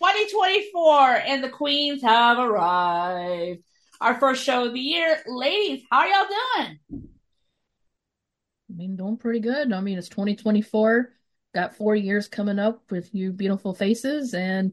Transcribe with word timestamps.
2024 0.00 1.10
and 1.26 1.44
the 1.44 1.50
Queens 1.50 2.00
have 2.00 2.38
arrived. 2.38 3.62
Our 4.00 4.18
first 4.18 4.42
show 4.42 4.64
of 4.64 4.72
the 4.72 4.80
year. 4.80 5.18
Ladies, 5.26 5.84
how 5.90 5.98
are 5.98 6.08
y'all 6.08 6.26
doing? 6.56 6.78
I 6.90 8.72
mean, 8.74 8.96
doing 8.96 9.18
pretty 9.18 9.40
good. 9.40 9.70
I 9.74 9.80
mean, 9.82 9.98
it's 9.98 10.08
2024. 10.08 11.12
Got 11.54 11.76
four 11.76 11.94
years 11.94 12.28
coming 12.28 12.58
up 12.58 12.90
with 12.90 13.14
you 13.14 13.30
beautiful 13.32 13.74
faces, 13.74 14.32
and 14.32 14.72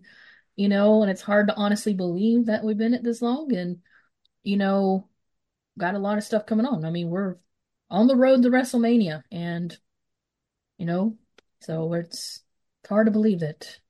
you 0.56 0.70
know, 0.70 1.02
and 1.02 1.12
it's 1.12 1.24
hard 1.24 1.48
to 1.48 1.56
honestly 1.56 1.94
believe 1.94 2.46
that 2.46 2.64
we've 2.64 2.78
been 2.78 2.94
at 2.94 3.04
this 3.04 3.22
long, 3.22 3.54
and 3.54 3.80
you 4.44 4.56
know, 4.56 5.10
got 5.78 5.96
a 5.96 6.00
lot 6.00 6.18
of 6.18 6.24
stuff 6.24 6.46
coming 6.46 6.66
on. 6.66 6.86
I 6.86 6.92
mean, 6.92 7.10
we're 7.10 7.36
on 7.90 8.08
the 8.08 8.16
road 8.16 8.44
to 8.44 8.50
WrestleMania, 8.50 9.24
and 9.30 9.78
you 10.78 10.86
know, 10.86 11.18
so 11.60 11.92
it's 11.96 12.42
it's 12.84 12.90
hard 12.90 13.08
to 13.08 13.12
believe 13.12 13.42
it. 13.42 13.82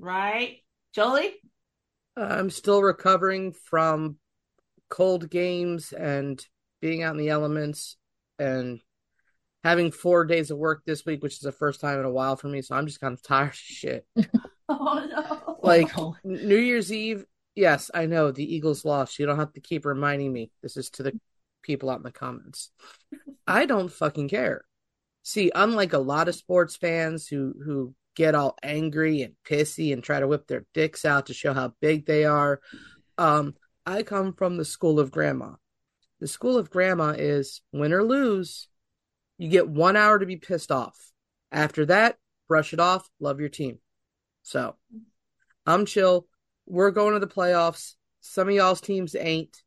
Right? 0.00 0.63
Jolie? 0.94 1.34
I'm 2.16 2.50
still 2.50 2.82
recovering 2.82 3.52
from 3.52 4.18
cold 4.88 5.28
games 5.28 5.92
and 5.92 6.44
being 6.80 7.02
out 7.02 7.12
in 7.12 7.18
the 7.18 7.30
elements 7.30 7.96
and 8.38 8.80
having 9.64 9.90
four 9.90 10.24
days 10.24 10.50
of 10.50 10.58
work 10.58 10.82
this 10.84 11.04
week, 11.04 11.22
which 11.22 11.34
is 11.34 11.40
the 11.40 11.50
first 11.52 11.80
time 11.80 11.98
in 11.98 12.04
a 12.04 12.10
while 12.10 12.36
for 12.36 12.48
me. 12.48 12.62
So 12.62 12.76
I'm 12.76 12.86
just 12.86 13.00
kind 13.00 13.14
of 13.14 13.22
tired 13.22 13.48
of 13.48 13.54
shit. 13.54 14.06
Oh 14.66 15.06
no. 15.06 15.58
Like 15.62 15.90
Oh. 15.98 16.16
New 16.24 16.56
Year's 16.56 16.90
Eve, 16.90 17.26
yes, 17.54 17.90
I 17.92 18.06
know 18.06 18.30
the 18.30 18.54
Eagles 18.54 18.82
lost. 18.86 19.18
You 19.18 19.26
don't 19.26 19.38
have 19.38 19.52
to 19.52 19.60
keep 19.60 19.84
reminding 19.84 20.32
me. 20.32 20.50
This 20.62 20.78
is 20.78 20.88
to 20.92 21.02
the 21.02 21.20
people 21.62 21.90
out 21.90 21.98
in 21.98 22.02
the 22.02 22.10
comments. 22.10 22.70
I 23.46 23.66
don't 23.66 23.92
fucking 23.92 24.30
care. 24.30 24.64
See, 25.22 25.52
unlike 25.54 25.92
a 25.92 25.98
lot 25.98 26.28
of 26.28 26.34
sports 26.34 26.76
fans 26.76 27.28
who 27.28 27.54
who 27.62 27.94
get 28.14 28.34
all 28.34 28.56
angry 28.62 29.22
and 29.22 29.34
pissy 29.44 29.92
and 29.92 30.02
try 30.02 30.20
to 30.20 30.26
whip 30.26 30.46
their 30.46 30.66
dicks 30.74 31.04
out 31.04 31.26
to 31.26 31.34
show 31.34 31.52
how 31.52 31.72
big 31.80 32.06
they 32.06 32.24
are, 32.24 32.60
um, 33.18 33.54
I 33.86 34.02
come 34.02 34.32
from 34.32 34.56
the 34.56 34.64
school 34.64 34.98
of 34.98 35.10
grandma. 35.10 35.54
The 36.20 36.28
school 36.28 36.56
of 36.56 36.70
grandma 36.70 37.10
is 37.10 37.60
win 37.72 37.92
or 37.92 38.04
lose, 38.04 38.68
you 39.38 39.48
get 39.48 39.68
one 39.68 39.96
hour 39.96 40.18
to 40.18 40.26
be 40.26 40.36
pissed 40.36 40.70
off. 40.70 41.12
After 41.50 41.86
that, 41.86 42.16
brush 42.48 42.72
it 42.72 42.80
off, 42.80 43.08
love 43.20 43.40
your 43.40 43.48
team. 43.48 43.78
So 44.42 44.76
I'm 45.66 45.86
chill. 45.86 46.26
We're 46.66 46.90
going 46.90 47.14
to 47.14 47.20
the 47.20 47.26
playoffs. 47.26 47.94
Some 48.20 48.48
of 48.48 48.54
y'all's 48.54 48.80
teams 48.80 49.14
ain't. 49.14 49.62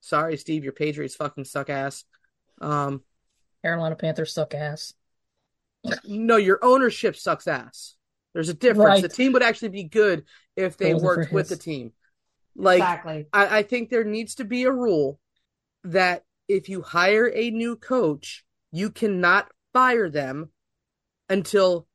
Sorry, 0.00 0.36
Steve, 0.36 0.64
your 0.64 0.72
Patriots 0.72 1.16
fucking 1.16 1.44
suck 1.44 1.70
ass. 1.70 2.04
Um, 2.60 3.02
Carolina 3.62 3.96
Panthers 3.96 4.32
suck 4.32 4.54
ass. 4.54 4.94
No, 6.04 6.36
your 6.36 6.58
ownership 6.62 7.16
sucks 7.16 7.46
ass. 7.46 7.94
There's 8.34 8.48
a 8.48 8.54
difference. 8.54 8.84
Right. 8.84 9.02
The 9.02 9.08
team 9.08 9.32
would 9.32 9.42
actually 9.42 9.70
be 9.70 9.84
good 9.84 10.24
if 10.56 10.76
they 10.76 10.92
Golden 10.92 11.04
worked 11.04 11.32
with 11.32 11.48
the 11.48 11.56
team. 11.56 11.92
Like 12.56 12.82
exactly. 12.82 13.26
I, 13.32 13.58
I 13.58 13.62
think 13.62 13.88
there 13.88 14.04
needs 14.04 14.34
to 14.36 14.44
be 14.44 14.64
a 14.64 14.72
rule 14.72 15.18
that 15.84 16.24
if 16.48 16.68
you 16.68 16.82
hire 16.82 17.30
a 17.34 17.50
new 17.50 17.76
coach, 17.76 18.44
you 18.72 18.90
cannot 18.90 19.50
fire 19.72 20.10
them 20.10 20.50
until 21.28 21.86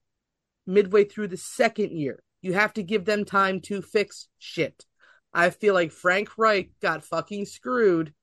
midway 0.65 1.03
through 1.03 1.27
the 1.27 1.37
second 1.37 1.91
year. 1.91 2.23
You 2.41 2.53
have 2.53 2.73
to 2.73 2.83
give 2.83 3.05
them 3.05 3.25
time 3.25 3.61
to 3.61 3.81
fix 3.81 4.27
shit. 4.39 4.85
I 5.33 5.49
feel 5.49 5.73
like 5.73 5.91
Frank 5.91 6.37
Reich 6.37 6.71
got 6.81 7.03
fucking 7.03 7.45
screwed 7.45 8.13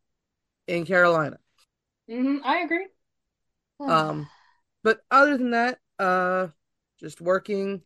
in 0.66 0.84
Carolina. 0.86 1.38
hmm 2.08 2.38
I 2.44 2.58
agree. 2.58 2.86
Um, 3.80 4.28
but 4.82 5.00
other 5.10 5.36
than 5.36 5.50
that, 5.50 5.78
uh, 5.98 6.48
just 6.98 7.20
working. 7.20 7.82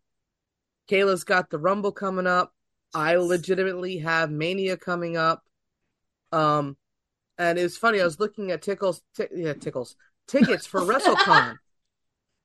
Kayla's 0.91 1.25
got 1.25 1.50
the 1.50 1.59
Rumble 1.59 1.93
coming 1.93 2.27
up. 2.27 2.53
I 2.93 3.16
legitimately 3.16 3.99
have 3.99 4.31
Mania 4.31 4.77
coming 4.77 5.16
up. 5.16 5.43
Um, 6.31 6.77
and 7.38 7.59
it 7.59 7.62
was 7.62 7.77
funny. 7.78 8.00
I 8.00 8.05
was 8.05 8.21
looking 8.21 8.50
at 8.50 8.62
tickles, 8.62 9.03
t- 9.16 9.25
yeah, 9.34 9.55
tickles 9.55 9.97
tickets 10.28 10.66
for 10.66 10.81
WrestleCon. 10.84 11.59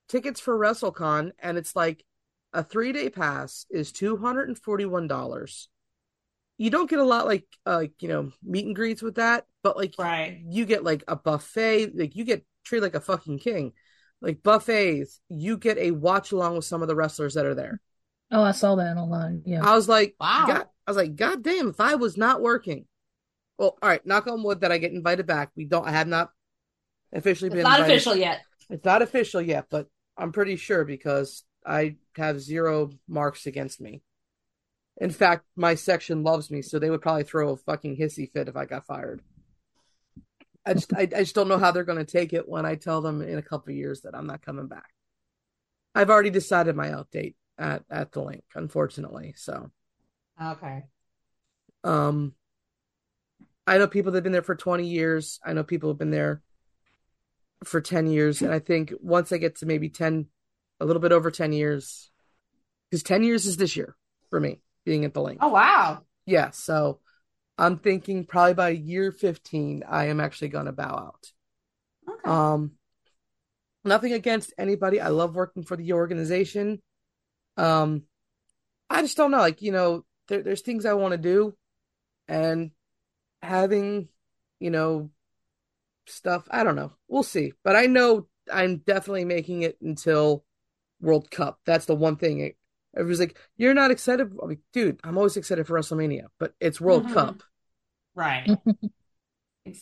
tickets 0.07 0.39
for 0.39 0.57
WrestleCon, 0.57 1.31
and 1.39 1.57
it's 1.57 1.75
like 1.75 2.03
a 2.53 2.63
three 2.63 2.91
day 2.91 3.09
pass 3.09 3.65
is 3.69 3.91
two 3.91 4.17
hundred 4.17 4.47
and 4.47 4.57
forty 4.57 4.85
one 4.85 5.07
dollars. 5.07 5.69
You 6.57 6.69
don't 6.69 6.89
get 6.89 6.99
a 6.99 7.03
lot 7.03 7.25
like 7.25 7.45
uh 7.65 7.85
you 7.99 8.07
know 8.07 8.31
meet 8.43 8.65
and 8.65 8.75
greets 8.75 9.01
with 9.01 9.15
that, 9.15 9.45
but 9.63 9.77
like 9.77 9.93
Right. 9.97 10.41
you 10.47 10.65
get 10.65 10.83
like 10.83 11.03
a 11.07 11.15
buffet, 11.15 11.95
like 11.95 12.15
you 12.15 12.23
get 12.23 12.45
treated 12.63 12.83
like 12.83 12.95
a 12.95 12.99
fucking 13.01 13.39
king. 13.39 13.73
Like 14.21 14.43
buffets, 14.43 15.19
you 15.29 15.57
get 15.57 15.77
a 15.77 15.91
watch 15.91 16.31
along 16.31 16.55
with 16.55 16.65
some 16.65 16.81
of 16.81 16.87
the 16.87 16.95
wrestlers 16.95 17.35
that 17.35 17.45
are 17.45 17.55
there. 17.55 17.79
Oh, 18.31 18.43
I 18.43 18.51
saw 18.51 18.75
that 18.75 18.97
online. 18.97 19.43
Yeah. 19.45 19.65
I 19.67 19.73
was 19.75 19.87
like, 19.87 20.15
Wow. 20.19 20.45
God, 20.47 20.65
I 20.85 20.91
was 20.91 20.97
like, 20.97 21.15
God 21.15 21.41
damn, 21.43 21.69
if 21.69 21.79
I 21.79 21.95
was 21.95 22.17
not 22.17 22.41
working. 22.41 22.85
Well, 23.57 23.77
all 23.81 23.89
right, 23.89 24.05
knock 24.05 24.27
on 24.27 24.43
wood 24.43 24.61
that 24.61 24.71
I 24.71 24.77
get 24.77 24.91
invited 24.91 25.25
back. 25.25 25.51
We 25.55 25.65
don't 25.65 25.87
I 25.87 25.91
have 25.91 26.07
not 26.07 26.31
officially 27.13 27.47
It's 27.47 27.55
been 27.55 27.63
not 27.63 27.79
invited. 27.79 27.95
official 27.95 28.15
yet. 28.15 28.41
It's 28.69 28.85
not 28.85 29.01
official 29.01 29.41
yet, 29.41 29.65
but 29.69 29.87
I'm 30.17 30.31
pretty 30.31 30.55
sure 30.57 30.85
because 30.85 31.43
I 31.65 31.95
have 32.15 32.39
zero 32.41 32.91
marks 33.07 33.47
against 33.47 33.81
me. 33.81 34.01
In 34.97 35.11
fact, 35.11 35.45
my 35.55 35.75
section 35.75 36.23
loves 36.23 36.51
me, 36.51 36.61
so 36.61 36.77
they 36.77 36.89
would 36.89 37.01
probably 37.01 37.23
throw 37.23 37.51
a 37.51 37.57
fucking 37.57 37.97
hissy 37.97 38.29
fit 38.31 38.49
if 38.49 38.55
I 38.57 38.65
got 38.65 38.85
fired. 38.85 39.21
I 40.65 40.73
just, 40.73 40.93
I, 40.93 41.01
I 41.01 41.05
just 41.05 41.35
don't 41.35 41.47
know 41.47 41.57
how 41.57 41.71
they're 41.71 41.83
going 41.83 42.03
to 42.03 42.11
take 42.11 42.33
it 42.33 42.47
when 42.47 42.65
I 42.65 42.75
tell 42.75 43.01
them 43.01 43.21
in 43.21 43.37
a 43.37 43.41
couple 43.43 43.71
of 43.71 43.77
years 43.77 44.01
that 44.01 44.15
I'm 44.15 44.27
not 44.27 44.45
coming 44.45 44.67
back. 44.67 44.89
I've 45.95 46.09
already 46.09 46.29
decided 46.29 46.75
my 46.75 46.91
out 46.91 47.09
date 47.11 47.35
at 47.57 47.83
at 47.89 48.11
the 48.11 48.21
Linc, 48.21 48.43
unfortunately. 48.55 49.33
So, 49.35 49.71
Okay. 50.41 50.83
um, 51.83 52.33
I 53.65 53.77
know 53.77 53.87
people 53.87 54.11
that've 54.11 54.23
been 54.23 54.31
there 54.31 54.41
for 54.41 54.55
20 54.55 54.87
years. 54.87 55.39
I 55.45 55.53
know 55.53 55.63
people 55.63 55.89
have 55.89 55.97
been 55.97 56.11
there 56.11 56.41
for 57.63 57.81
10 57.81 58.07
years. 58.07 58.41
And 58.41 58.53
I 58.53 58.59
think 58.59 58.93
once 59.01 59.31
I 59.31 59.37
get 59.37 59.57
to 59.57 59.65
maybe 59.65 59.89
10, 59.89 60.27
a 60.79 60.85
little 60.85 61.01
bit 61.01 61.11
over 61.11 61.29
10 61.31 61.53
years, 61.53 62.09
because 62.89 63.03
10 63.03 63.23
years 63.23 63.45
is 63.45 63.57
this 63.57 63.75
year 63.75 63.95
for 64.29 64.39
me 64.39 64.59
being 64.85 65.05
at 65.05 65.13
the 65.13 65.21
Linc. 65.21 65.39
Oh 65.41 65.49
wow. 65.49 66.03
Yeah. 66.25 66.51
So 66.51 66.99
I'm 67.59 67.77
thinking 67.77 68.25
probably 68.25 68.53
by 68.53 68.69
year 68.69 69.11
15, 69.11 69.83
I 69.87 70.05
am 70.05 70.21
actually 70.21 70.47
going 70.47 70.67
to 70.67 70.71
bow 70.71 71.11
out. 71.11 71.31
Okay. 72.09 72.29
Um, 72.29 72.71
nothing 73.83 74.13
against 74.13 74.53
anybody. 74.57 75.01
I 75.01 75.09
love 75.09 75.35
working 75.35 75.63
for 75.63 75.75
the 75.75 75.91
organization. 75.93 76.81
Um, 77.57 78.03
I 78.89 79.01
just 79.01 79.17
don't 79.17 79.31
know. 79.31 79.39
Like, 79.39 79.61
you 79.61 79.73
know, 79.73 80.05
there, 80.29 80.41
there's 80.41 80.61
things 80.61 80.85
I 80.85 80.93
want 80.93 81.11
to 81.11 81.17
do 81.17 81.53
and 82.29 82.71
having, 83.41 84.07
you 84.61 84.69
know, 84.69 85.11
stuff. 86.07 86.47
I 86.49 86.63
don't 86.63 86.77
know. 86.77 86.93
We'll 87.09 87.23
see. 87.23 87.51
But 87.65 87.75
I 87.75 87.87
know 87.87 88.27
I'm 88.51 88.77
definitely 88.77 89.25
making 89.25 89.63
it 89.63 89.77
until 89.81 90.45
World 91.01 91.29
Cup. 91.29 91.59
That's 91.65 91.85
the 91.85 91.95
one 91.95 92.15
thing. 92.15 92.39
It, 92.39 92.55
it 92.95 93.03
was 93.03 93.19
like, 93.19 93.37
you're 93.57 93.73
not 93.73 93.91
excited. 93.91 94.31
I'm 94.41 94.47
like, 94.47 94.59
dude, 94.71 95.01
I'm 95.03 95.17
always 95.17 95.35
excited 95.35 95.67
for 95.67 95.77
WrestleMania, 95.77 96.27
but 96.39 96.53
it's 96.61 96.79
World 96.79 97.03
Mhm. 97.07 97.13
Cup. 97.13 97.43
Right. 98.15 98.49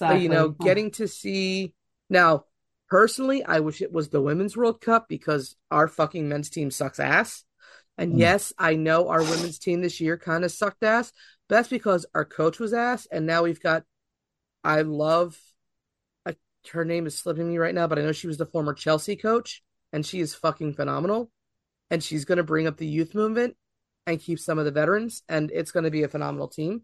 But, 0.02 0.20
you 0.20 0.28
know, 0.28 0.50
getting 0.50 0.92
to 0.92 1.08
see 1.08 1.74
now 2.10 2.44
Personally, 2.90 3.44
I 3.44 3.60
wish 3.60 3.82
it 3.82 3.92
was 3.92 4.10
the 4.10 4.22
Women's 4.22 4.56
World 4.56 4.80
Cup 4.80 5.10
because 5.10 5.56
our 5.70 5.88
fucking 5.88 6.30
men's 6.30 6.50
team 6.50 6.72
sucks 6.72 7.00
ass. 7.00 7.44
And 7.98 8.14
mm. 8.14 8.20
yes, 8.20 8.54
I 8.58 8.76
know 8.76 9.10
our 9.10 9.22
women's 9.22 9.60
team 9.60 9.82
this 9.82 10.00
year 10.00 10.18
kind 10.18 10.46
of 10.46 10.52
sucked 10.52 10.84
ass, 10.84 11.12
but 11.48 11.56
that's 11.56 11.68
because 11.68 12.06
our 12.16 12.24
coach 12.24 12.60
was 12.60 12.74
ass. 12.74 13.06
And 13.12 13.26
now 13.26 13.44
we've 13.44 13.62
got, 13.62 13.84
I 14.64 14.84
love, 14.84 15.38
I, 16.26 16.36
her 16.72 16.86
name 16.86 17.08
is 17.08 17.18
slipping 17.18 17.50
me 17.50 17.58
right 17.58 17.76
now, 17.76 17.88
but 17.88 18.00
I 18.00 18.04
know 18.04 18.14
she 18.14 18.28
was 18.28 18.38
the 18.38 18.46
former 18.46 18.74
Chelsea 18.74 19.18
coach 19.18 19.64
and 19.92 20.06
she 20.06 20.22
is 20.22 20.34
fucking 20.34 20.76
phenomenal. 20.76 21.30
And 21.90 22.02
she's 22.02 22.26
going 22.26 22.38
to 22.38 22.44
bring 22.44 22.68
up 22.68 22.78
the 22.78 22.88
youth 22.88 23.16
movement 23.16 23.56
and 24.06 24.20
keep 24.20 24.40
some 24.40 24.60
of 24.60 24.66
the 24.66 24.72
veterans. 24.72 25.24
And 25.28 25.52
it's 25.54 25.72
going 25.72 25.86
to 25.86 25.92
be 25.92 26.04
a 26.04 26.10
phenomenal 26.10 26.48
team. 26.48 26.84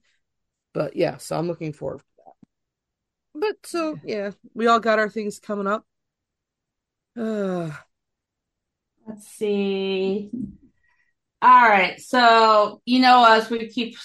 But 0.73 0.95
yeah, 0.95 1.17
so 1.17 1.37
I'm 1.37 1.47
looking 1.47 1.73
forward 1.73 1.99
to 1.99 2.05
that. 2.25 2.33
But 3.35 3.65
so, 3.65 3.97
yeah, 4.03 4.31
we 4.53 4.67
all 4.67 4.79
got 4.79 4.99
our 4.99 5.09
things 5.09 5.39
coming 5.39 5.67
up. 5.67 5.85
Uh, 7.17 7.71
Let's 9.07 9.27
see. 9.27 10.29
All 11.41 11.61
right. 11.61 11.99
So, 11.99 12.81
you 12.85 12.99
know 13.01 13.23
us, 13.23 13.49
we 13.49 13.67
keep 13.67 13.97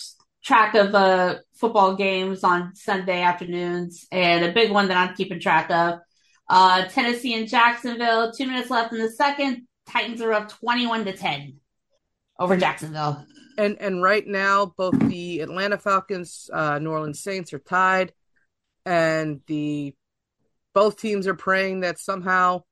track 0.42 0.74
of 0.74 0.94
uh, 0.94 1.36
football 1.54 1.94
games 1.94 2.42
on 2.42 2.74
Sunday 2.74 3.22
afternoons, 3.22 4.06
and 4.10 4.44
a 4.44 4.52
big 4.52 4.72
one 4.72 4.88
that 4.88 4.96
I'm 4.96 5.14
keeping 5.14 5.38
track 5.38 5.70
of 5.70 6.00
uh, 6.48 6.86
Tennessee 6.86 7.34
and 7.34 7.48
Jacksonville, 7.48 8.32
two 8.32 8.46
minutes 8.46 8.70
left 8.70 8.92
in 8.92 8.98
the 8.98 9.10
second. 9.10 9.66
Titans 9.86 10.20
are 10.20 10.32
up 10.32 10.48
21 10.48 11.04
to 11.04 11.16
10 11.16 11.56
over 12.38 12.56
Jacksonville. 12.56 13.24
And 13.58 13.76
and 13.80 14.00
right 14.00 14.26
now, 14.26 14.72
both 14.76 14.98
the 14.98 15.40
Atlanta 15.40 15.76
Falcons, 15.76 16.48
uh, 16.52 16.78
New 16.78 16.90
Orleans 16.90 17.20
Saints 17.20 17.52
are 17.52 17.58
tied, 17.58 18.12
and 18.86 19.40
the 19.48 19.94
both 20.74 21.00
teams 21.00 21.26
are 21.26 21.34
praying 21.34 21.80
that 21.80 21.98
somehow 21.98 22.62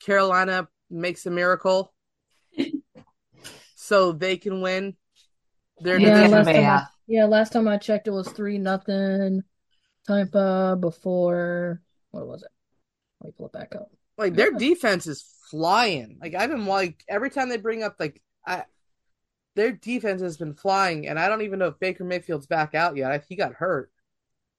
Carolina 0.00 0.68
makes 0.88 1.26
a 1.26 1.30
miracle 1.30 1.92
so 3.74 4.12
they 4.12 4.36
can 4.36 4.60
win. 4.60 4.96
They're 5.80 5.98
yeah, 5.98 6.28
last 6.28 6.46
time 6.46 6.64
I, 6.64 6.86
yeah, 7.08 7.24
last 7.24 7.52
time 7.52 7.66
I 7.66 7.76
checked, 7.76 8.06
it 8.06 8.12
was 8.12 8.28
three 8.28 8.58
nothing. 8.58 9.42
Tampa 10.06 10.78
before 10.78 11.82
what 12.12 12.26
was 12.26 12.44
it? 12.44 12.50
Let 13.20 13.26
me 13.26 13.34
pull 13.36 13.46
it 13.46 13.52
back 13.52 13.74
up. 13.74 13.90
Like 14.16 14.34
their 14.34 14.52
defense 14.52 15.08
is 15.08 15.24
flying. 15.50 16.18
Like 16.20 16.34
I've 16.34 16.50
been 16.50 16.66
like 16.66 17.02
every 17.08 17.30
time 17.30 17.48
they 17.48 17.56
bring 17.56 17.82
up 17.82 17.96
like 17.98 18.22
I, 18.46 18.62
their 19.56 19.72
defense 19.72 20.22
has 20.22 20.36
been 20.36 20.54
flying, 20.54 21.08
and 21.08 21.18
I 21.18 21.28
don't 21.28 21.42
even 21.42 21.58
know 21.58 21.68
if 21.68 21.80
Baker 21.80 22.04
Mayfield's 22.04 22.46
back 22.46 22.74
out 22.74 22.96
yet. 22.96 23.24
He 23.28 23.34
got 23.34 23.54
hurt. 23.54 23.90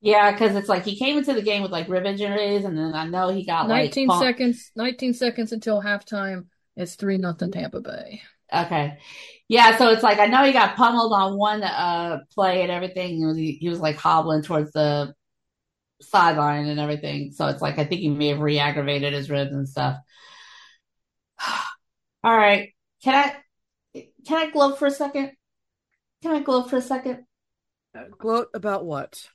Yeah, 0.01 0.31
because 0.31 0.55
it's 0.55 0.69
like 0.69 0.83
he 0.83 0.97
came 0.97 1.17
into 1.17 1.33
the 1.33 1.41
game 1.41 1.61
with 1.61 1.71
like 1.71 1.87
rib 1.87 2.05
injuries, 2.05 2.65
and 2.65 2.77
then 2.77 2.93
I 2.93 3.05
know 3.05 3.29
he 3.29 3.45
got 3.45 3.67
19 3.67 4.07
like, 4.07 4.19
seconds. 4.19 4.71
Nineteen 4.75 5.13
seconds 5.13 5.51
until 5.53 5.81
halftime. 5.81 6.47
It's 6.75 6.95
three 6.95 7.17
nothing 7.17 7.51
Tampa 7.51 7.79
Bay. 7.79 8.21
Okay. 8.53 8.97
Yeah, 9.47 9.77
so 9.77 9.89
it's 9.89 10.03
like 10.03 10.19
I 10.19 10.27
know 10.27 10.43
he 10.43 10.51
got 10.51 10.75
pummeled 10.75 11.13
on 11.13 11.37
one 11.37 11.63
uh 11.63 12.19
play 12.33 12.61
and 12.61 12.71
everything. 12.71 13.17
He 13.17 13.25
was, 13.25 13.37
he 13.37 13.69
was 13.69 13.79
like 13.79 13.95
hobbling 13.95 14.43
towards 14.43 14.71
the 14.71 15.13
sideline 16.01 16.67
and 16.67 16.79
everything. 16.79 17.31
So 17.31 17.47
it's 17.47 17.61
like 17.61 17.79
I 17.79 17.85
think 17.85 18.01
he 18.01 18.09
may 18.09 18.29
have 18.29 18.39
re-aggravated 18.39 19.13
his 19.13 19.29
ribs 19.29 19.51
and 19.51 19.67
stuff. 19.67 19.97
All 22.23 22.35
right. 22.37 22.73
Can 23.03 23.15
I 23.15 23.35
can 24.27 24.37
I 24.37 24.51
gloat 24.51 24.77
for 24.77 24.85
a 24.85 24.91
second? 24.91 25.31
Can 26.21 26.31
I 26.31 26.41
gloat 26.41 26.69
for 26.69 26.77
a 26.77 26.81
second? 26.81 27.25
Uh, 27.97 28.03
gloat 28.17 28.49
about 28.53 28.85
what? 28.85 29.27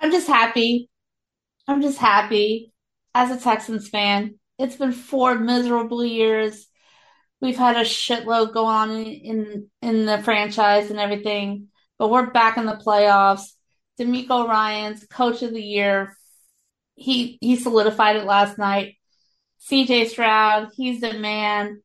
I'm 0.00 0.12
just 0.12 0.28
happy. 0.28 0.88
I'm 1.68 1.82
just 1.82 1.98
happy 1.98 2.72
as 3.14 3.30
a 3.30 3.42
Texans 3.42 3.88
fan. 3.88 4.38
It's 4.58 4.76
been 4.76 4.92
four 4.92 5.34
miserable 5.34 6.04
years 6.04 6.66
we've 7.40 7.56
had 7.56 7.76
a 7.76 7.80
shitload 7.80 8.52
going 8.52 8.66
on 8.66 8.90
in, 8.90 9.68
in, 9.82 10.06
the 10.06 10.22
franchise 10.22 10.90
and 10.90 11.00
everything, 11.00 11.68
but 11.98 12.10
we're 12.10 12.30
back 12.30 12.56
in 12.56 12.66
the 12.66 12.74
playoffs. 12.74 13.52
DeMeco 13.98 14.46
Ryans 14.48 15.04
coach 15.06 15.42
of 15.42 15.52
the 15.52 15.62
year. 15.62 16.16
He 16.94 17.38
he 17.40 17.56
solidified 17.56 18.16
it 18.16 18.24
last 18.24 18.58
night. 18.58 18.96
CJ 19.70 20.08
Stroud, 20.08 20.68
he's 20.74 21.00
the 21.00 21.14
man. 21.14 21.82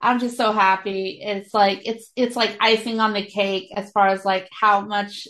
I'm 0.00 0.18
just 0.18 0.36
so 0.36 0.52
happy. 0.52 1.20
It's 1.22 1.54
like 1.54 1.82
it's 1.84 2.10
it's 2.16 2.36
like 2.36 2.56
icing 2.60 3.00
on 3.00 3.12
the 3.12 3.24
cake 3.24 3.70
as 3.74 3.90
far 3.90 4.08
as 4.08 4.24
like 4.24 4.48
how 4.52 4.80
much 4.82 5.26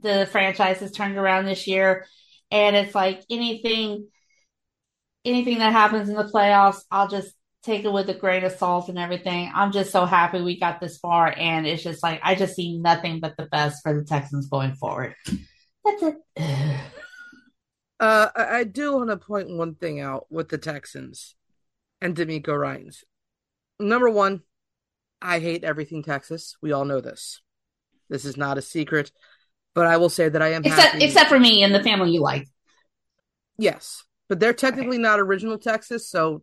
the 0.00 0.28
franchise 0.30 0.80
has 0.80 0.92
turned 0.92 1.16
around 1.16 1.44
this 1.44 1.66
year. 1.66 2.06
And 2.50 2.76
it's 2.76 2.94
like 2.94 3.22
anything 3.30 4.08
anything 5.24 5.58
that 5.58 5.72
happens 5.72 6.08
in 6.08 6.14
the 6.14 6.24
playoffs, 6.24 6.82
I'll 6.90 7.08
just 7.08 7.34
take 7.66 7.84
it 7.84 7.92
with 7.92 8.08
a 8.08 8.14
grain 8.14 8.44
of 8.44 8.52
salt 8.52 8.88
and 8.88 8.98
everything. 8.98 9.50
I'm 9.54 9.72
just 9.72 9.90
so 9.90 10.06
happy 10.06 10.40
we 10.40 10.58
got 10.58 10.80
this 10.80 10.98
far, 10.98 11.34
and 11.36 11.66
it's 11.66 11.82
just 11.82 12.02
like 12.02 12.20
I 12.22 12.34
just 12.36 12.54
see 12.54 12.78
nothing 12.78 13.20
but 13.20 13.36
the 13.36 13.46
best 13.46 13.82
for 13.82 13.92
the 13.92 14.04
Texans 14.04 14.48
going 14.48 14.74
forward. 14.76 15.14
That's 15.84 16.02
it. 16.02 16.16
uh, 18.00 18.28
I, 18.34 18.64
do 18.64 18.94
want 18.96 19.10
to 19.10 19.16
point 19.16 19.50
one 19.50 19.74
thing 19.74 20.00
out 20.00 20.26
with 20.30 20.48
the 20.48 20.58
Texans 20.58 21.34
and 22.00 22.16
DeMeco 22.16 22.58
Ryans. 22.58 23.04
Number 23.78 24.08
one, 24.08 24.42
I 25.20 25.38
hate 25.38 25.64
everything 25.64 26.02
Texas. 26.02 26.56
We 26.62 26.72
all 26.72 26.84
know 26.84 27.00
this. 27.00 27.40
This 28.08 28.24
is 28.24 28.36
not 28.36 28.58
a 28.58 28.62
secret, 28.62 29.10
but 29.74 29.86
I 29.86 29.96
will 29.96 30.08
say 30.08 30.28
that 30.28 30.42
I 30.42 30.52
am 30.52 30.64
except 30.64 30.92
happy. 30.92 31.04
except 31.04 31.28
for 31.28 31.38
me 31.38 31.62
and 31.62 31.74
the 31.74 31.82
family 31.82 32.10
you 32.10 32.20
like. 32.20 32.48
Yes, 33.58 34.04
but 34.28 34.40
they're 34.40 34.52
technically 34.52 34.96
okay. 34.96 35.02
not 35.02 35.20
original 35.20 35.58
Texas, 35.58 36.08
so 36.08 36.42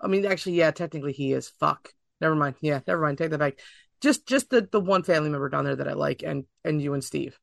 I 0.00 0.08
mean, 0.08 0.26
actually, 0.26 0.54
yeah, 0.54 0.70
technically 0.70 1.12
he 1.12 1.32
is. 1.32 1.48
Fuck. 1.48 1.92
Never 2.20 2.34
mind. 2.34 2.56
Yeah, 2.60 2.80
never 2.86 3.00
mind. 3.00 3.18
Take 3.18 3.30
that 3.30 3.38
back. 3.38 3.58
Just, 4.00 4.26
just 4.26 4.50
the 4.50 4.68
the 4.70 4.80
one 4.80 5.02
family 5.02 5.30
member 5.30 5.48
down 5.48 5.64
there 5.64 5.76
that 5.76 5.88
I 5.88 5.94
like, 5.94 6.22
and 6.22 6.44
and 6.64 6.82
you 6.82 6.92
and 6.92 7.02
Steve, 7.02 7.38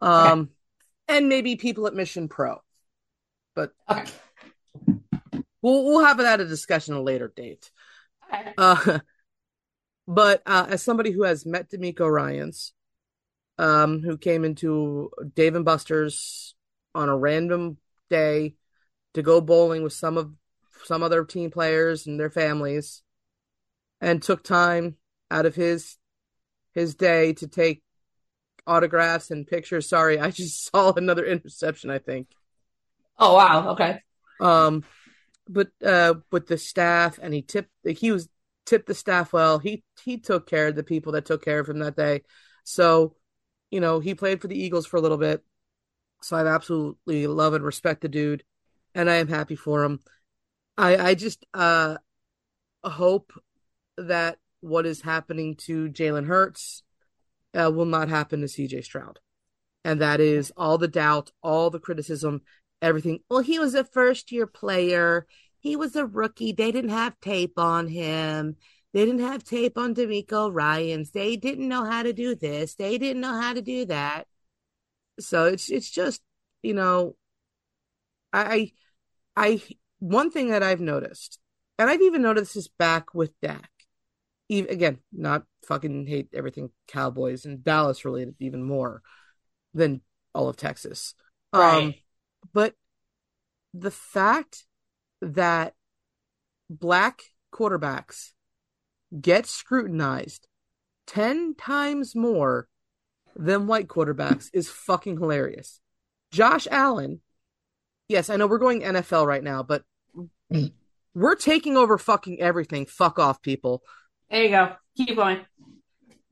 um, 0.00 0.40
okay. 0.40 1.18
and 1.18 1.28
maybe 1.28 1.56
people 1.56 1.86
at 1.88 1.94
Mission 1.94 2.28
Pro, 2.28 2.58
but 3.56 3.72
okay. 3.90 4.04
we'll 5.62 5.84
we'll 5.84 6.04
have 6.04 6.18
that 6.18 6.40
a 6.40 6.44
discussion 6.44 6.94
a 6.94 7.02
later 7.02 7.32
date. 7.34 7.72
Okay. 8.32 8.52
Uh, 8.56 8.98
but 10.06 10.42
uh, 10.46 10.66
as 10.68 10.82
somebody 10.82 11.10
who 11.10 11.24
has 11.24 11.46
met 11.46 11.70
DeMeco 11.70 12.10
Ryans, 12.10 12.72
um, 13.58 14.00
who 14.00 14.16
came 14.16 14.44
into 14.44 15.10
Dave 15.34 15.54
and 15.54 15.64
Buster's 15.64 16.54
on 16.94 17.08
a 17.08 17.16
random 17.16 17.76
day 18.08 18.54
to 19.14 19.22
go 19.22 19.40
bowling 19.40 19.82
with 19.82 19.92
some 19.92 20.16
of 20.16 20.32
some 20.84 21.02
other 21.02 21.24
team 21.24 21.50
players 21.50 22.06
and 22.06 22.18
their 22.18 22.30
families 22.30 23.02
and 24.00 24.22
took 24.22 24.42
time 24.42 24.96
out 25.30 25.46
of 25.46 25.54
his 25.54 25.96
his 26.72 26.94
day 26.94 27.32
to 27.34 27.46
take 27.46 27.82
autographs 28.66 29.30
and 29.30 29.46
pictures. 29.46 29.88
Sorry, 29.88 30.18
I 30.18 30.30
just 30.30 30.64
saw 30.70 30.92
another 30.92 31.24
interception, 31.24 31.90
I 31.90 31.98
think. 31.98 32.28
Oh 33.18 33.34
wow, 33.34 33.70
okay. 33.72 34.00
Um 34.40 34.84
but 35.50 35.68
uh 35.84 36.14
with 36.30 36.46
the 36.46 36.58
staff 36.58 37.18
and 37.20 37.34
he 37.34 37.42
tipped 37.42 37.70
he 37.84 38.12
was 38.12 38.28
tipped 38.66 38.86
the 38.86 38.94
staff 38.94 39.32
well. 39.32 39.58
He 39.58 39.82
he 40.02 40.18
took 40.18 40.48
care 40.48 40.68
of 40.68 40.76
the 40.76 40.84
people 40.84 41.12
that 41.12 41.24
took 41.24 41.44
care 41.44 41.58
of 41.58 41.68
him 41.68 41.80
that 41.80 41.96
day. 41.96 42.22
So, 42.64 43.16
you 43.70 43.80
know, 43.80 44.00
he 44.00 44.14
played 44.14 44.40
for 44.40 44.48
the 44.48 44.58
Eagles 44.58 44.86
for 44.86 44.96
a 44.96 45.00
little 45.00 45.18
bit. 45.18 45.44
So 46.22 46.36
I 46.36 46.46
absolutely 46.46 47.26
love 47.26 47.54
and 47.54 47.64
respect 47.64 48.02
the 48.02 48.08
dude 48.08 48.44
and 48.94 49.10
I 49.10 49.16
am 49.16 49.28
happy 49.28 49.56
for 49.56 49.82
him. 49.84 50.00
I 50.78 50.96
I 50.96 51.14
just 51.14 51.44
uh 51.54 51.96
hope 52.84 53.32
that 53.96 54.38
what 54.60 54.86
is 54.86 55.02
happening 55.02 55.56
to 55.56 55.88
Jalen 55.88 56.26
Hurts 56.26 56.82
uh, 57.54 57.70
will 57.74 57.86
not 57.86 58.08
happen 58.08 58.40
to 58.40 58.46
CJ 58.46 58.84
Stroud. 58.84 59.18
And 59.84 60.00
that 60.00 60.20
is 60.20 60.52
all 60.56 60.78
the 60.78 60.88
doubt, 60.88 61.32
all 61.42 61.70
the 61.70 61.80
criticism, 61.80 62.42
everything. 62.82 63.20
Well, 63.28 63.40
he 63.40 63.58
was 63.58 63.74
a 63.74 63.84
first 63.84 64.32
year 64.32 64.46
player. 64.46 65.26
He 65.58 65.76
was 65.76 65.96
a 65.96 66.06
rookie. 66.06 66.52
They 66.52 66.72
didn't 66.72 66.90
have 66.90 67.20
tape 67.20 67.58
on 67.58 67.88
him. 67.88 68.56
They 68.92 69.04
didn't 69.04 69.20
have 69.20 69.44
tape 69.44 69.78
on 69.78 69.94
DeMeco 69.94 70.52
Ryans. 70.52 71.10
They 71.10 71.36
didn't 71.36 71.68
know 71.68 71.84
how 71.84 72.02
to 72.02 72.12
do 72.12 72.34
this. 72.34 72.74
They 72.74 72.98
didn't 72.98 73.20
know 73.20 73.40
how 73.40 73.52
to 73.52 73.62
do 73.62 73.84
that. 73.86 74.26
So 75.20 75.44
it's 75.44 75.70
it's 75.70 75.90
just, 75.90 76.22
you 76.62 76.74
know, 76.74 77.14
I 78.32 78.72
I 79.36 79.62
one 79.98 80.30
thing 80.30 80.48
that 80.48 80.62
I've 80.62 80.80
noticed, 80.80 81.38
and 81.78 81.90
I've 81.90 82.02
even 82.02 82.22
noticed 82.22 82.54
this 82.54 82.68
back 82.68 83.14
with 83.14 83.38
Dak, 83.40 83.70
even, 84.48 84.72
again, 84.72 84.98
not 85.12 85.44
fucking 85.66 86.06
hate 86.06 86.28
everything 86.32 86.70
Cowboys 86.88 87.44
and 87.44 87.62
Dallas 87.62 88.04
related 88.04 88.34
even 88.40 88.62
more 88.62 89.02
than 89.74 90.00
all 90.34 90.48
of 90.48 90.56
Texas. 90.56 91.14
Right. 91.52 91.84
Um, 91.84 91.94
but 92.52 92.74
the 93.74 93.90
fact 93.90 94.66
that 95.20 95.74
black 96.68 97.22
quarterbacks 97.52 98.30
get 99.18 99.46
scrutinized 99.46 100.46
10 101.06 101.54
times 101.54 102.14
more 102.14 102.68
than 103.36 103.66
white 103.66 103.88
quarterbacks 103.88 104.50
is 104.52 104.68
fucking 104.68 105.18
hilarious. 105.18 105.80
Josh 106.30 106.68
Allen, 106.70 107.20
yes, 108.08 108.30
I 108.30 108.36
know 108.36 108.46
we're 108.46 108.58
going 108.58 108.82
NFL 108.82 109.26
right 109.26 109.42
now, 109.42 109.62
but 109.62 109.82
We're 111.14 111.34
taking 111.34 111.76
over 111.76 111.98
fucking 111.98 112.40
everything. 112.40 112.86
Fuck 112.86 113.18
off, 113.18 113.42
people. 113.42 113.82
There 114.30 114.44
you 114.44 114.50
go. 114.50 114.72
Keep 114.96 115.16
going. 115.16 115.40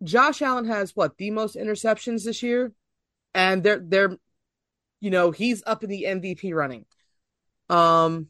Josh 0.02 0.40
Allen 0.40 0.66
has 0.66 0.94
what 0.94 1.16
the 1.18 1.30
most 1.30 1.56
interceptions 1.56 2.24
this 2.24 2.42
year, 2.42 2.72
and 3.34 3.62
they're 3.62 3.80
they're, 3.80 4.16
you 5.00 5.10
know, 5.10 5.30
he's 5.30 5.62
up 5.66 5.84
in 5.84 5.90
the 5.90 6.04
MVP 6.04 6.54
running. 6.54 6.84
Um, 7.68 8.28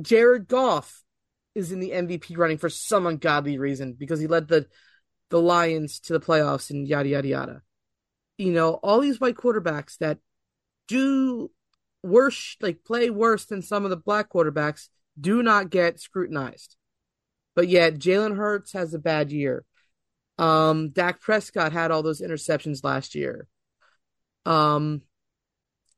Jared 0.00 0.48
Goff 0.48 1.02
is 1.54 1.72
in 1.72 1.80
the 1.80 1.90
MVP 1.90 2.36
running 2.36 2.58
for 2.58 2.68
some 2.68 3.06
ungodly 3.06 3.58
reason 3.58 3.94
because 3.94 4.20
he 4.20 4.26
led 4.26 4.48
the 4.48 4.66
the 5.28 5.40
Lions 5.40 5.98
to 6.00 6.12
the 6.12 6.20
playoffs 6.20 6.70
and 6.70 6.86
yada 6.86 7.08
yada 7.08 7.28
yada. 7.28 7.62
You 8.38 8.52
know, 8.52 8.74
all 8.74 9.00
these 9.00 9.20
white 9.20 9.36
quarterbacks 9.36 9.98
that 9.98 10.18
do 10.88 11.50
worse, 12.02 12.56
like 12.60 12.84
play 12.84 13.10
worse 13.10 13.46
than 13.46 13.62
some 13.62 13.84
of 13.84 13.90
the 13.90 13.96
black 13.96 14.30
quarterbacks, 14.30 14.88
do 15.18 15.42
not 15.42 15.70
get 15.70 16.00
scrutinized. 16.00 16.76
But 17.54 17.68
yet, 17.68 17.94
Jalen 17.94 18.36
Hurts 18.36 18.72
has 18.74 18.92
a 18.92 18.98
bad 18.98 19.32
year. 19.32 19.64
Um, 20.38 20.90
Dak 20.90 21.20
Prescott 21.22 21.72
had 21.72 21.90
all 21.90 22.02
those 22.02 22.20
interceptions 22.20 22.84
last 22.84 23.14
year. 23.14 23.48
Um, 24.44 25.00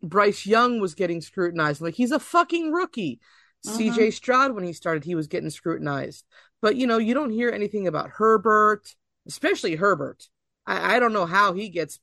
Bryce 0.02 0.46
Young 0.46 0.80
was 0.80 0.94
getting 0.94 1.20
scrutinized. 1.20 1.80
Like 1.80 1.94
he's 1.94 2.12
a 2.12 2.20
fucking 2.20 2.72
rookie. 2.72 3.20
Uh-huh. 3.66 3.78
CJ 3.78 4.12
Stroud, 4.12 4.54
when 4.54 4.64
he 4.64 4.72
started, 4.72 5.04
he 5.04 5.14
was 5.14 5.26
getting 5.26 5.50
scrutinized. 5.50 6.24
But 6.62 6.76
you 6.76 6.86
know, 6.86 6.98
you 6.98 7.14
don't 7.14 7.30
hear 7.30 7.50
anything 7.50 7.86
about 7.86 8.10
Herbert, 8.10 8.94
especially 9.26 9.76
Herbert. 9.76 10.28
I, 10.66 10.96
I 10.96 11.00
don't 11.00 11.12
know 11.12 11.26
how 11.26 11.52
he 11.52 11.68
gets 11.68 11.98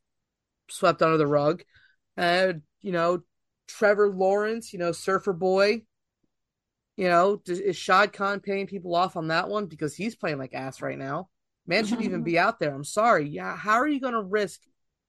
swept 0.70 1.02
under 1.02 1.18
the 1.18 1.28
rug. 1.28 1.64
Uh, 2.18 2.54
you 2.82 2.92
know, 2.92 3.22
Trevor 3.68 4.10
Lawrence, 4.10 4.74
you 4.74 4.80
know, 4.80 4.92
Surfer 4.92 5.34
Boy. 5.34 5.84
You 6.98 7.10
know, 7.10 7.42
is 7.46 7.76
Shad 7.76 8.14
Khan 8.14 8.40
paying 8.40 8.68
people 8.68 8.96
off 8.96 9.18
on 9.18 9.28
that 9.28 9.50
one 9.50 9.66
because 9.66 9.94
he's 9.94 10.16
playing 10.16 10.38
like 10.38 10.54
ass 10.54 10.82
right 10.82 10.98
now? 10.98 11.30
Man 11.68 11.86
shouldn't 11.86 12.06
even 12.06 12.24
be 12.24 12.40
out 12.40 12.60
there. 12.60 12.74
I'm 12.74 12.86
sorry. 12.86 13.28
Yeah, 13.28 13.56
how 13.56 13.74
are 13.74 13.88
you 13.88 14.00
going 14.00 14.14
to 14.14 14.22
risk 14.22 14.62